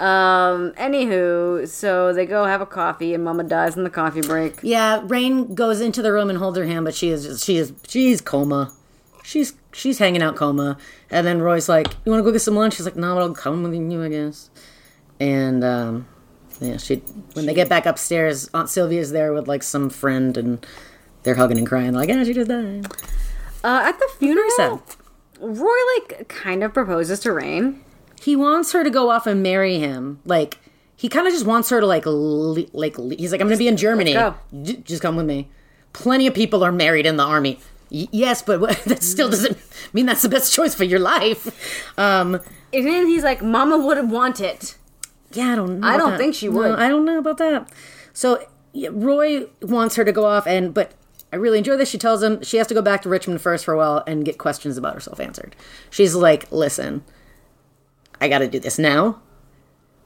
Um. 0.01 0.71
Anywho, 0.71 1.67
so 1.67 2.11
they 2.11 2.25
go 2.25 2.45
have 2.45 2.59
a 2.59 2.65
coffee, 2.65 3.13
and 3.13 3.23
Mama 3.23 3.43
dies 3.43 3.77
in 3.77 3.83
the 3.83 3.89
coffee 3.89 4.21
break. 4.21 4.55
Yeah, 4.63 5.01
Rain 5.03 5.53
goes 5.53 5.79
into 5.79 6.01
the 6.01 6.11
room 6.11 6.29
and 6.29 6.39
holds 6.39 6.57
her 6.57 6.65
hand, 6.65 6.85
but 6.85 6.95
she 6.95 7.09
is 7.09 7.43
she 7.43 7.57
is 7.57 7.71
she's 7.87 8.19
coma. 8.19 8.71
She's 9.23 9.53
she's 9.71 9.99
hanging 9.99 10.23
out 10.23 10.35
coma. 10.35 10.77
And 11.11 11.27
then 11.27 11.39
Roy's 11.41 11.69
like, 11.69 11.87
"You 12.03 12.11
want 12.11 12.21
to 12.21 12.23
go 12.23 12.31
get 12.31 12.39
some 12.39 12.55
lunch?" 12.55 12.75
She's 12.77 12.85
like, 12.85 12.95
"No, 12.95 13.13
but 13.13 13.21
I'll 13.21 13.33
come 13.33 13.61
with 13.61 13.75
you, 13.75 14.03
I 14.03 14.09
guess." 14.09 14.49
And 15.19 15.63
um, 15.63 16.07
yeah, 16.59 16.77
she 16.77 16.95
when 17.33 17.45
they 17.45 17.53
get 17.53 17.69
back 17.69 17.85
upstairs, 17.85 18.49
Aunt 18.55 18.69
Sylvia's 18.69 19.11
there 19.11 19.33
with 19.33 19.47
like 19.47 19.61
some 19.61 19.91
friend, 19.91 20.35
and 20.35 20.65
they're 21.21 21.35
hugging 21.35 21.59
and 21.59 21.67
crying 21.67 21.93
like, 21.93 22.09
"Yeah, 22.09 22.23
she 22.23 22.33
just 22.33 22.49
died." 22.49 22.87
Uh, 23.63 23.81
at 23.83 23.99
the 23.99 24.09
funeral. 24.17 24.83
Roy 25.39 25.77
like 25.97 26.27
kind 26.27 26.63
of 26.63 26.73
proposes 26.73 27.19
to 27.21 27.31
Rain. 27.31 27.83
He 28.21 28.35
wants 28.35 28.71
her 28.73 28.83
to 28.83 28.89
go 28.89 29.09
off 29.09 29.25
and 29.25 29.41
marry 29.41 29.79
him. 29.79 30.19
Like 30.25 30.59
he 30.95 31.09
kind 31.09 31.25
of 31.27 31.33
just 31.33 31.45
wants 31.45 31.69
her 31.69 31.79
to 31.79 31.85
like 31.87 32.05
le- 32.05 32.65
like 32.73 32.97
le- 32.97 33.15
he's 33.15 33.31
like, 33.31 33.41
"I'm 33.41 33.47
going 33.47 33.57
to 33.57 33.63
be 33.63 33.67
in 33.67 33.77
Germany. 33.77 34.13
go." 34.13 34.35
J- 34.61 34.77
just 34.83 35.01
come 35.01 35.15
with 35.15 35.25
me." 35.25 35.49
Plenty 35.93 36.27
of 36.27 36.33
people 36.33 36.63
are 36.63 36.71
married 36.71 37.05
in 37.05 37.17
the 37.17 37.23
army. 37.23 37.59
Y- 37.89 38.07
yes, 38.11 38.41
but 38.41 38.61
what- 38.61 38.77
that 38.85 39.01
still 39.03 39.29
doesn't 39.29 39.57
mean 39.93 40.05
that's 40.05 40.21
the 40.21 40.29
best 40.29 40.53
choice 40.53 40.75
for 40.75 40.83
your 40.83 40.99
life. 40.99 41.47
Um, 41.97 42.35
And 42.73 42.85
then 42.87 43.07
he's 43.07 43.23
like, 43.23 43.41
"Mama 43.41 43.77
wouldn't 43.77 44.09
want 44.09 44.39
it." 44.39 44.75
Yeah, 45.33 45.53
I 45.53 45.55
don't 45.55 45.79
know. 45.79 45.87
I 45.87 45.97
don't 45.97 46.11
that. 46.11 46.19
think 46.19 46.35
she 46.35 46.47
No, 46.47 46.53
would. 46.57 46.79
I 46.79 46.89
don't 46.89 47.05
know 47.05 47.17
about 47.17 47.37
that. 47.39 47.69
So 48.13 48.43
yeah, 48.73 48.89
Roy 48.91 49.47
wants 49.61 49.95
her 49.95 50.05
to 50.05 50.11
go 50.11 50.25
off, 50.25 50.45
and 50.45 50.73
but 50.73 50.91
I 51.33 51.37
really 51.37 51.57
enjoy 51.57 51.75
this. 51.77 51.89
She 51.89 51.97
tells 51.97 52.21
him 52.21 52.41
she 52.43 52.57
has 52.57 52.67
to 52.67 52.73
go 52.73 52.81
back 52.81 53.01
to 53.01 53.09
Richmond 53.09 53.41
first 53.41 53.65
for 53.65 53.73
a 53.73 53.77
while 53.77 54.03
and 54.05 54.23
get 54.23 54.37
questions 54.37 54.77
about 54.77 54.93
herself 54.93 55.19
answered. 55.19 55.55
She's 55.89 56.13
like, 56.15 56.51
"Listen, 56.51 57.03
I 58.21 58.29
got 58.29 58.39
to 58.39 58.47
do 58.47 58.59
this 58.59 58.79
now. 58.79 59.21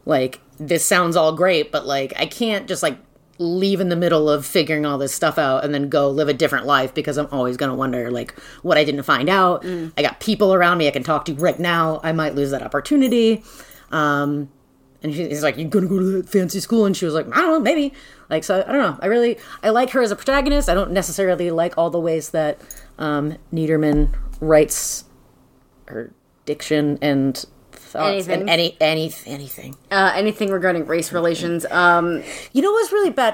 Like 0.06 0.40
this 0.60 0.84
sounds 0.86 1.16
all 1.16 1.34
great, 1.36 1.72
but 1.72 1.86
like 1.86 2.14
I 2.18 2.26
can't 2.26 2.68
just 2.68 2.82
like." 2.82 2.98
leave 3.38 3.82
in 3.82 3.90
the 3.90 3.98
middle 3.98 4.30
of 4.30 4.46
figuring 4.46 4.86
all 4.86 4.98
this 4.98 5.14
stuff 5.14 5.38
out 5.38 5.66
and 5.66 5.74
then 5.74 5.90
go 5.90 6.10
live 6.10 6.30
a 6.30 6.34
different 6.34 6.66
life 6.66 6.94
because 6.94 7.18
I'm 7.18 7.28
always 7.34 7.58
going 7.58 7.70
to 7.70 7.76
wonder 7.76 8.10
like 8.10 8.34
what 8.62 8.78
I 8.78 8.86
didn't 8.86 9.04
find 9.04 9.28
out. 9.28 9.62
Mm. 9.64 9.92
I 9.98 10.04
got 10.04 10.22
people 10.22 10.54
around 10.54 10.78
me 10.78 10.88
I 10.88 10.92
can 10.92 11.04
talk 11.04 11.26
to 11.26 11.34
right 11.34 11.60
now. 11.60 12.00
I 12.02 12.14
might 12.14 12.34
lose 12.34 12.52
that 12.52 12.64
opportunity. 12.64 13.44
Um 13.92 14.50
and 15.04 15.14
he- 15.14 15.28
he's 15.28 15.44
like, 15.44 15.58
"You're 15.58 15.68
gonna 15.68 15.88
go 15.88 16.00
to 16.00 16.06
that 16.14 16.30
fancy 16.30 16.62
school?" 16.62 16.86
And 16.86 16.96
she 16.96 17.04
was 17.04 17.14
like, 17.14 17.28
"I 17.36 17.42
don't 17.42 17.52
know, 17.52 17.60
maybe." 17.60 17.92
Like, 18.30 18.46
so 18.46 18.64
I 18.66 18.72
don't 18.72 18.82
know. 18.82 18.98
I 19.02 19.08
really 19.08 19.38
I 19.62 19.70
like 19.70 19.90
her 19.90 20.02
as 20.02 20.12
a 20.12 20.16
protagonist. 20.16 20.70
I 20.70 20.74
don't 20.74 20.92
necessarily 20.92 21.52
like 21.52 21.78
all 21.78 21.90
the 21.90 22.00
ways 22.00 22.30
that 22.30 22.62
um, 22.98 23.36
Neiderman 23.54 24.16
writes 24.40 25.04
her 25.88 26.14
diction 26.46 26.98
and 27.02 27.46
thoughts 27.96 28.28
Anything. 28.28 28.42
and 28.42 28.50
any 28.50 28.78
any 28.80 29.14
anything. 29.26 29.76
Uh, 29.92 30.12
anything 30.16 30.50
regarding 30.52 30.86
race 30.86 31.12
relations. 31.12 31.66
Um, 31.72 32.24
You 32.54 32.62
know 32.62 32.72
what's 32.72 32.92
really 32.92 33.10
bad? 33.12 33.34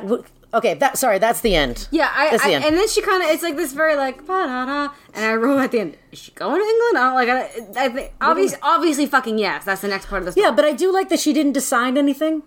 Okay, 0.53 0.73
that 0.75 0.97
sorry, 0.97 1.17
that's 1.17 1.39
the 1.41 1.55
end. 1.55 1.87
yeah, 1.91 2.11
I, 2.13 2.29
That's 2.31 2.43
the 2.43 2.49
I 2.49 2.53
end. 2.55 2.65
and 2.65 2.77
then 2.77 2.87
she 2.89 3.01
kind 3.01 3.23
of 3.23 3.29
it's 3.29 3.41
like 3.41 3.55
this 3.55 3.71
very 3.71 3.95
like 3.95 4.27
da 4.27 4.65
da, 4.65 4.89
and 5.13 5.23
I 5.25 5.33
wrote 5.35 5.59
at 5.59 5.71
the 5.71 5.79
end, 5.79 5.95
is 6.11 6.19
she 6.19 6.31
going 6.33 6.59
to 6.61 6.65
England? 6.73 6.97
I 6.97 7.03
don't 7.05 7.15
like. 7.15 7.29
I, 7.77 7.85
I 7.85 7.89
think 7.89 8.11
obviously, 8.19 8.57
obviously, 8.61 9.05
fucking 9.05 9.37
yes. 9.39 9.63
That's 9.63 9.79
the 9.81 9.87
next 9.87 10.07
part 10.07 10.21
of 10.21 10.25
the 10.25 10.31
story. 10.33 10.45
yeah, 10.45 10.51
but 10.51 10.65
I 10.65 10.73
do 10.73 10.91
like 10.91 11.07
that 11.09 11.19
she 11.21 11.31
didn't 11.31 11.53
decide 11.53 11.97
anything 11.97 12.43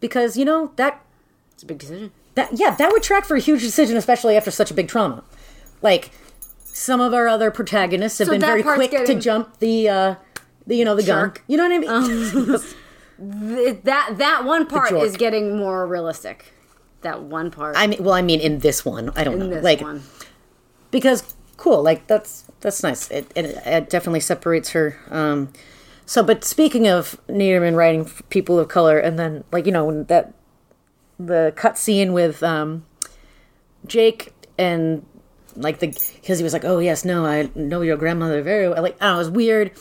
because 0.00 0.36
you 0.38 0.46
know 0.46 0.72
that 0.76 1.04
it's 1.52 1.62
a 1.62 1.66
big 1.66 1.78
decision. 1.78 2.10
that 2.36 2.48
yeah 2.58 2.74
that 2.74 2.90
would 2.90 3.02
track 3.02 3.24
for 3.26 3.36
a 3.36 3.40
huge 3.40 3.60
decision 3.60 3.96
especially 3.98 4.34
after 4.34 4.50
such 4.50 4.70
a 4.70 4.74
big 4.74 4.88
trauma 4.88 5.22
like 5.82 6.10
some 6.64 7.00
of 7.02 7.12
our 7.12 7.28
other 7.28 7.50
protagonists 7.50 8.18
have 8.18 8.26
So 8.28 8.32
been 8.32 8.40
very 8.40 8.62
quick 8.62 8.90
to 9.04 9.14
jump 9.14 9.58
the 9.58 9.88
uh 9.90 10.14
the 10.66 10.76
you 10.76 10.84
know 10.84 10.94
the 10.94 11.02
Shark. 11.02 11.42
you 11.48 11.56
know 11.56 11.68
what 11.68 11.72
i 11.72 11.78
mean 11.78 12.58
Th- 13.56 13.78
that 13.84 14.14
that 14.18 14.44
one 14.44 14.66
part 14.66 14.90
is 14.92 15.16
getting 15.16 15.56
more 15.56 15.86
realistic. 15.86 16.52
That 17.02 17.22
one 17.22 17.50
part 17.50 17.76
i 17.76 17.86
mean 17.86 18.02
well 18.02 18.14
i 18.14 18.22
mean 18.22 18.40
in 18.40 18.58
this 18.60 18.84
one 18.84 19.10
i 19.16 19.24
don't 19.24 19.34
in 19.34 19.40
know 19.40 19.48
this 19.48 19.64
like 19.64 19.80
one. 19.80 20.02
because 20.90 21.34
cool 21.56 21.82
like 21.82 22.06
that's 22.06 22.44
that's 22.60 22.82
nice 22.82 23.10
it, 23.10 23.30
it, 23.36 23.44
it 23.66 23.90
definitely 23.90 24.20
separates 24.20 24.70
her 24.70 24.98
um 25.10 25.52
so 26.06 26.22
but 26.22 26.44
speaking 26.44 26.86
of 26.88 27.20
Neiderman 27.28 27.76
writing 27.76 28.04
people 28.30 28.58
of 28.58 28.68
color 28.68 28.98
and 28.98 29.18
then 29.18 29.44
like 29.52 29.66
you 29.66 29.72
know 29.72 29.84
when 29.84 30.04
that 30.04 30.34
the 31.18 31.52
cut 31.56 31.78
scene 31.78 32.12
with 32.12 32.42
um, 32.42 32.84
Jake 33.86 34.32
and 34.58 35.04
like 35.56 35.78
the 35.80 35.88
because 35.88 36.38
he 36.38 36.44
was 36.44 36.52
like, 36.52 36.64
oh 36.64 36.78
yes, 36.78 37.04
no, 37.04 37.24
I 37.24 37.50
know 37.54 37.82
your 37.82 37.96
grandmother 37.96 38.42
very 38.42 38.68
well. 38.68 38.82
Like, 38.82 38.96
I 39.00 39.06
don't 39.06 39.12
know, 39.12 39.16
it 39.16 39.18
was 39.18 39.30
weird, 39.30 39.72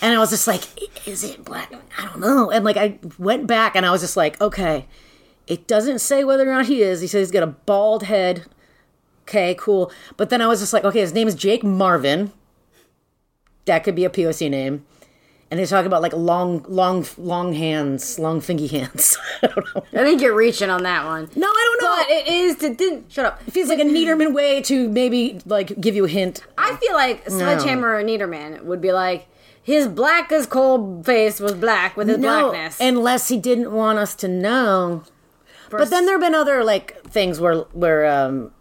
and 0.00 0.14
I 0.14 0.18
was 0.18 0.30
just 0.30 0.46
like, 0.46 0.62
is 1.06 1.24
it 1.24 1.44
black? 1.44 1.72
I 1.98 2.04
don't 2.06 2.20
know. 2.20 2.50
And 2.50 2.64
like, 2.64 2.76
I 2.76 2.98
went 3.18 3.46
back 3.46 3.74
and 3.74 3.84
I 3.84 3.90
was 3.90 4.00
just 4.00 4.16
like, 4.16 4.40
okay, 4.40 4.86
it 5.46 5.66
doesn't 5.66 6.00
say 6.00 6.24
whether 6.24 6.48
or 6.48 6.52
not 6.52 6.66
he 6.66 6.82
is. 6.82 7.00
He 7.00 7.06
says 7.06 7.28
he's 7.28 7.32
got 7.32 7.42
a 7.42 7.48
bald 7.48 8.04
head. 8.04 8.44
Okay, 9.22 9.54
cool. 9.58 9.90
But 10.16 10.30
then 10.30 10.40
I 10.40 10.46
was 10.46 10.60
just 10.60 10.72
like, 10.72 10.84
okay, 10.84 11.00
his 11.00 11.12
name 11.12 11.28
is 11.28 11.34
Jake 11.34 11.64
Marvin. 11.64 12.32
That 13.64 13.84
could 13.84 13.94
be 13.94 14.04
a 14.04 14.10
POC 14.10 14.50
name. 14.50 14.84
And 15.50 15.58
they 15.58 15.64
talk 15.64 15.86
about 15.86 16.02
like 16.02 16.12
long, 16.12 16.64
long, 16.68 17.06
long 17.16 17.54
hands, 17.54 18.18
long 18.18 18.40
fingy 18.40 18.66
hands. 18.66 19.16
I 19.42 19.46
don't 19.46 19.74
know. 19.74 19.84
I 19.94 20.04
think 20.04 20.20
you're 20.20 20.34
reaching 20.34 20.68
on 20.68 20.82
that 20.82 21.06
one. 21.06 21.30
No, 21.34 21.46
I 21.46 21.78
don't 21.78 21.82
know. 21.82 21.96
But 21.96 22.10
it 22.10 22.28
is 22.28 22.56
to 22.56 22.74
didn't 22.74 23.10
shut 23.10 23.24
up. 23.24 23.40
It 23.46 23.52
feels 23.52 23.70
like 23.70 23.78
a 23.78 23.84
Neiderman 23.84 24.34
way 24.34 24.60
to 24.62 24.88
maybe 24.90 25.40
like 25.46 25.80
give 25.80 25.96
you 25.96 26.04
a 26.04 26.08
hint. 26.08 26.42
I 26.58 26.76
feel 26.76 26.92
like 26.92 27.28
Sledgehammer 27.28 27.94
or 27.94 28.02
Neiderman 28.02 28.64
would 28.64 28.82
be 28.82 28.92
like 28.92 29.26
his 29.68 29.86
black 29.86 30.32
as 30.32 30.46
coal 30.46 31.02
face 31.02 31.40
was 31.40 31.52
black 31.52 31.94
with 31.94 32.08
his 32.08 32.16
No, 32.16 32.48
blackness. 32.48 32.78
unless 32.80 33.28
he 33.28 33.36
didn't 33.36 33.70
want 33.70 33.98
us 33.98 34.14
to 34.14 34.26
know. 34.26 35.02
But 35.70 35.90
then 35.90 36.06
there 36.06 36.14
have 36.14 36.22
been 36.22 36.34
other 36.34 36.64
like 36.64 37.02
things 37.04 37.38
where 37.38 37.56
where 37.74 38.06
um 38.06 38.52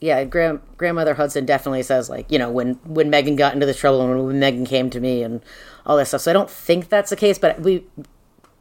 yeah, 0.00 0.24
grand, 0.24 0.60
grandmother 0.78 1.12
Hudson 1.14 1.44
definitely 1.44 1.82
says 1.82 2.08
like 2.08 2.32
you 2.32 2.38
know 2.38 2.50
when 2.50 2.74
when 2.84 3.10
Megan 3.10 3.36
got 3.36 3.52
into 3.52 3.66
this 3.66 3.78
trouble 3.78 4.00
and 4.00 4.24
when 4.24 4.40
Megan 4.40 4.64
came 4.64 4.88
to 4.88 4.98
me 5.00 5.22
and 5.22 5.42
all 5.84 5.98
that 5.98 6.06
stuff. 6.06 6.22
So 6.22 6.30
I 6.30 6.34
don't 6.34 6.48
think 6.50 6.88
that's 6.88 7.10
the 7.10 7.16
case, 7.16 7.38
but 7.38 7.60
we 7.60 7.84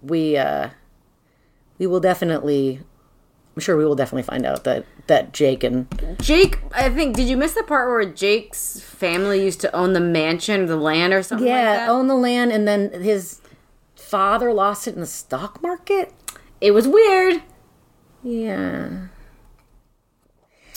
we 0.02 0.36
uh 0.36 0.72
we 1.78 1.88
will 1.88 2.02
definitely. 2.02 2.82
I'm 3.58 3.62
sure 3.62 3.76
we 3.76 3.86
will 3.86 3.96
definitely 3.96 4.22
find 4.22 4.46
out 4.46 4.66
that 4.66 4.86
that 5.08 5.34
Jake 5.34 5.64
and 5.64 5.88
Jake, 6.22 6.60
I 6.76 6.90
think, 6.90 7.16
did 7.16 7.28
you 7.28 7.36
miss 7.36 7.54
the 7.54 7.64
part 7.64 7.90
where 7.90 8.06
Jake's 8.06 8.80
family 8.80 9.44
used 9.44 9.60
to 9.62 9.76
own 9.76 9.94
the 9.94 10.00
mansion, 10.00 10.68
the 10.68 10.76
land, 10.76 11.12
or 11.12 11.24
something 11.24 11.48
like 11.48 11.56
yeah 11.56 11.78
that? 11.78 11.90
own 11.90 12.06
the 12.08 12.14
land, 12.16 12.52
and 12.52 12.68
then 12.68 12.92
his 13.02 13.42
father 13.96 14.54
lost 14.54 14.88
it 14.88 14.94
in 14.94 15.00
the 15.02 15.08
stock 15.08 15.60
market. 15.64 16.14
It 16.62 16.70
was 16.70 16.88
weird. 16.88 17.42
Yeah. 18.22 19.08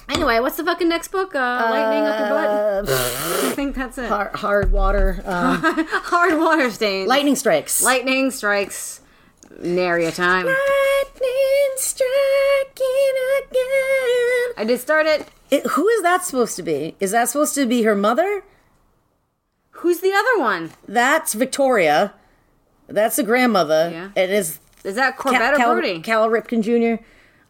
Anyway, 0.09 0.40
what's 0.40 0.57
the 0.57 0.65
fucking 0.65 0.89
next 0.89 1.09
book? 1.09 1.35
Uh, 1.35 1.39
Lightning 1.70 2.02
up 2.05 2.19
your 2.19 2.28
butt. 2.31 2.89
I 3.44 3.52
think 3.55 3.77
that's 3.77 3.98
it. 3.98 4.09
Hard, 4.09 4.35
hard 4.36 4.73
water. 4.73 5.23
Um, 5.27 5.61
Hard 5.86 6.39
water 6.39 6.70
stains. 6.70 7.09
lightning 7.09 7.36
strikes. 7.36 7.82
Lightning 7.82 8.31
strikes. 8.31 9.02
Nary 9.61 10.05
a 10.07 10.12
time. 10.12 10.47
Lightning 10.47 11.73
striking 11.77 13.15
again. 13.39 14.55
I 14.57 14.65
did 14.66 14.81
start 14.81 15.07
it. 15.07 15.28
It, 15.51 15.66
who 15.69 15.89
is 15.89 16.03
that 16.03 16.24
supposed 16.24 16.57
to 16.57 16.62
be? 16.62 16.97
Is 17.01 17.11
that 17.11 17.28
supposed 17.28 17.55
to 17.57 17.66
be 17.66 17.82
her 17.82 17.95
mother? 17.95 18.43
Who's 19.73 20.01
the 20.01 20.12
other 20.12 20.43
one? 20.43 20.70
That's 20.87 21.35
Victoria. 21.35 22.15
That's 22.89 23.16
the 23.16 23.23
grandmother. 23.23 23.91
Yeah. 23.93 24.11
It 24.23 24.31
is 24.31 24.59
Is 24.85 24.95
that 24.97 25.16
Cal, 25.19 25.32
Corbett 25.32 25.55
or 25.55 25.57
Cal, 25.57 25.73
Brody? 25.74 26.01
Cal 26.01 26.28
Ripken 26.28 26.62
Jr. 26.62 27.03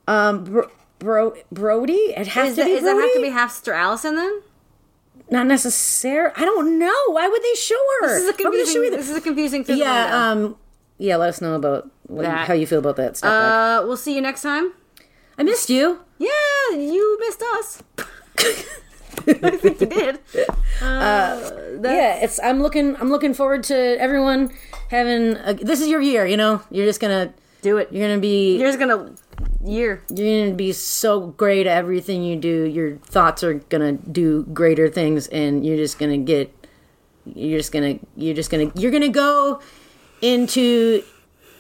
Um, 0.07 0.45
Bro, 0.45 0.71
Bro, 0.99 1.35
Brody. 1.51 1.95
It 2.17 2.29
has 2.29 2.51
Is 2.51 2.55
to 2.57 2.63
that, 2.63 2.67
be 2.69 2.75
does 2.75 2.85
that 2.85 2.95
have 2.97 3.15
to 3.15 3.23
be 3.23 3.31
half 3.31 3.51
Sister 3.53 3.73
Allison 3.73 4.15
then? 4.17 4.43
Not 5.31 5.47
necessarily. 5.47 6.33
I 6.37 6.45
don't 6.45 6.79
know. 6.79 6.93
Why 7.09 7.29
would 7.29 7.43
they 7.43 7.55
show 7.55 7.81
her? 8.03 8.09
This 8.09 8.23
is 8.23 8.29
a 8.29 8.43
Why 8.43 8.51
would 8.51 8.59
they 8.61 8.65
show 8.65 8.73
confusing. 8.81 8.91
This 8.99 9.11
is 9.11 9.17
a 9.17 9.21
confusing 9.21 9.65
thing. 9.65 9.79
yeah. 9.79 10.31
Um. 10.31 10.57
Yeah. 11.01 11.17
Let 11.17 11.31
us 11.31 11.41
know 11.41 11.55
about 11.55 11.89
what, 12.07 12.23
That. 12.23 12.47
how 12.47 12.55
you 12.55 12.67
feel 12.67 12.79
about 12.81 12.97
that 12.97 13.17
stuff. 13.17 13.33
Uh, 13.33 13.87
we'll 13.87 13.97
see 13.97 14.15
you 14.15 14.21
next 14.21 14.43
time. 14.43 14.73
I 15.39 15.43
missed 15.43 15.71
you. 15.71 16.01
Yeah, 16.19 16.77
you 16.77 17.17
missed 17.21 17.43
us. 17.43 17.83
I 19.27 19.57
think 19.57 19.81
you 19.81 19.87
did. 19.87 20.19
Uh, 20.83 21.37
that's- 21.37 21.85
yeah, 21.85 22.25
it's. 22.25 22.41
I'm 22.43 22.63
looking. 22.63 22.97
I'm 22.97 23.11
looking 23.11 23.35
forward 23.35 23.65
to 23.65 23.77
everyone 24.01 24.51
having. 24.89 25.37
A, 25.45 25.53
this 25.53 25.83
is 25.83 25.89
your 25.89 26.01
year. 26.01 26.25
You 26.25 26.39
know, 26.39 26.63
you're 26.71 26.87
just 26.87 27.01
gonna. 27.01 27.35
Do 27.61 27.77
it. 27.77 27.93
You're 27.93 28.09
gonna 28.09 28.19
be. 28.21 28.57
You're 28.57 28.69
just 28.73 28.79
gonna 28.79 29.13
year. 29.63 30.03
You're 30.09 30.45
gonna 30.47 30.57
be 30.57 30.73
so 30.73 31.27
great 31.37 31.67
at 31.67 31.77
everything 31.77 32.23
you 32.25 32.37
do. 32.37 32.65
Your 32.65 32.97
thoughts 32.97 33.45
are 33.45 33.55
gonna 33.69 33.93
do 33.93 34.45
greater 34.55 34.89
things, 34.89 35.27
and 35.29 35.67
you're 35.67 35.77
just 35.77 35.99
gonna 35.99 36.17
get. 36.17 36.51
You're 37.27 37.59
just 37.59 37.73
gonna. 37.73 37.99
You're 38.17 38.35
just 38.35 38.51
gonna. 38.51 38.73
You're 38.75 38.91
gonna 38.93 39.11
go 39.11 39.61
into 40.23 41.03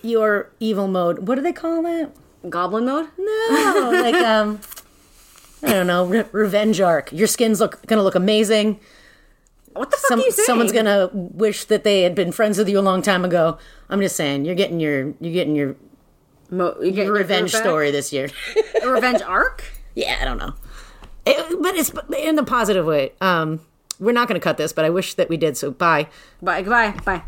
your 0.02 0.50
evil 0.60 0.88
mode. 0.88 1.26
What 1.28 1.34
do 1.36 1.42
they 1.42 1.52
call 1.52 1.82
that? 1.82 2.10
Goblin 2.48 2.86
mode. 2.86 3.08
No, 3.18 3.90
like 3.92 4.14
um, 4.14 4.60
I 5.62 5.68
don't 5.70 5.86
know, 5.86 6.06
re- 6.06 6.24
revenge 6.32 6.80
arc. 6.80 7.12
Your 7.12 7.26
skin's 7.26 7.60
look 7.60 7.84
gonna 7.86 8.02
look 8.02 8.14
amazing. 8.14 8.80
What 9.74 9.90
the 9.90 9.96
fuck 9.98 10.08
Some 10.08 10.20
are 10.20 10.24
you 10.24 10.30
saying? 10.32 10.46
someone's 10.46 10.72
gonna 10.72 11.10
wish 11.12 11.64
that 11.66 11.84
they 11.84 12.02
had 12.02 12.14
been 12.14 12.32
friends 12.32 12.58
with 12.58 12.68
you 12.68 12.78
a 12.78 12.82
long 12.82 13.02
time 13.02 13.24
ago. 13.24 13.58
I'm 13.88 14.00
just 14.00 14.16
saying, 14.16 14.44
you're 14.44 14.54
getting 14.54 14.80
your 14.80 15.14
you're 15.20 15.32
getting 15.32 15.54
your, 15.54 15.76
Mo- 16.50 16.76
you 16.80 16.90
get 16.92 17.04
your 17.06 17.14
revenge 17.14 17.52
story 17.54 17.90
this 17.90 18.12
year. 18.12 18.28
A 18.82 18.88
revenge 18.88 19.22
arc. 19.22 19.64
yeah, 19.94 20.18
I 20.20 20.24
don't 20.24 20.38
know, 20.38 20.54
It- 21.26 21.62
but 21.62 21.74
it's 21.76 21.92
in 22.18 22.36
the 22.36 22.42
positive 22.42 22.86
way. 22.86 23.12
Um, 23.20 23.60
we're 24.00 24.12
not 24.12 24.26
gonna 24.28 24.40
cut 24.40 24.56
this, 24.56 24.72
but 24.72 24.84
I 24.86 24.90
wish 24.90 25.14
that 25.14 25.28
we 25.28 25.36
did. 25.36 25.56
So 25.58 25.70
bye. 25.70 26.08
Bye. 26.40 26.62
Goodbye. 26.62 26.92
Bye. 27.04 27.22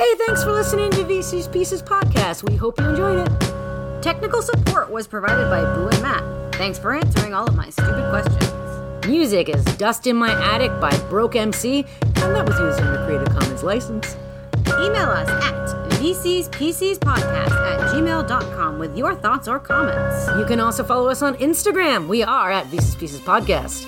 Hey, 0.00 0.14
thanks 0.14 0.42
for 0.42 0.50
listening 0.50 0.90
to 0.92 1.04
VC's 1.04 1.46
Pieces 1.46 1.82
podcast. 1.82 2.48
We 2.48 2.56
hope 2.56 2.80
you 2.80 2.88
enjoyed 2.88 3.18
it. 3.18 4.02
Technical 4.02 4.40
support 4.40 4.90
was 4.90 5.06
provided 5.06 5.50
by 5.50 5.60
Boo 5.74 5.88
and 5.88 6.02
Matt. 6.02 6.54
Thanks 6.54 6.78
for 6.78 6.94
answering 6.94 7.34
all 7.34 7.46
of 7.46 7.54
my 7.54 7.68
stupid 7.68 8.08
questions. 8.08 9.06
Music 9.06 9.50
is 9.50 9.62
Dust 9.76 10.06
in 10.06 10.16
My 10.16 10.32
Attic 10.54 10.70
by 10.80 10.96
Broke 11.10 11.36
MC, 11.36 11.84
and 12.00 12.34
that 12.34 12.48
was 12.48 12.58
used 12.58 12.80
under 12.80 13.04
Creative 13.04 13.28
Commons 13.28 13.62
license. 13.62 14.16
Email 14.68 15.10
us 15.10 15.28
at 15.28 15.90
vcspcspodcast 15.90 17.50
at 17.50 17.92
gmail.com 17.92 18.78
with 18.78 18.96
your 18.96 19.14
thoughts 19.14 19.48
or 19.48 19.60
comments. 19.60 20.30
You 20.38 20.46
can 20.46 20.60
also 20.60 20.82
follow 20.82 21.10
us 21.10 21.20
on 21.20 21.34
Instagram. 21.34 22.08
We 22.08 22.22
are 22.22 22.50
at 22.50 22.64
VC's 22.68 22.94
Pieces 22.94 23.20
Podcast. 23.20 23.86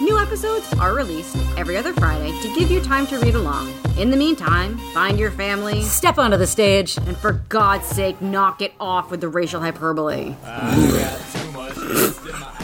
New 0.00 0.18
episodes 0.18 0.72
are 0.74 0.94
released 0.94 1.36
every 1.56 1.76
other 1.76 1.92
Friday 1.94 2.30
to 2.42 2.54
give 2.54 2.70
you 2.70 2.80
time 2.80 3.06
to 3.06 3.18
read 3.18 3.34
along. 3.34 3.72
In 3.96 4.10
the 4.10 4.16
meantime, 4.16 4.76
find 4.92 5.18
your 5.18 5.30
family, 5.30 5.82
Step 5.82 6.18
onto 6.18 6.36
the 6.36 6.46
stage. 6.46 6.96
and 6.98 7.16
for 7.16 7.32
God's 7.48 7.86
sake, 7.86 8.20
knock 8.20 8.60
it 8.60 8.72
off 8.80 9.10
with 9.10 9.20
the 9.20 9.28
racial 9.28 9.60
hyperbole. 9.60 10.34
Ah, 10.44 10.72
I 10.72 10.90
got 10.98 11.74
too 11.74 12.50
much. 12.52 12.63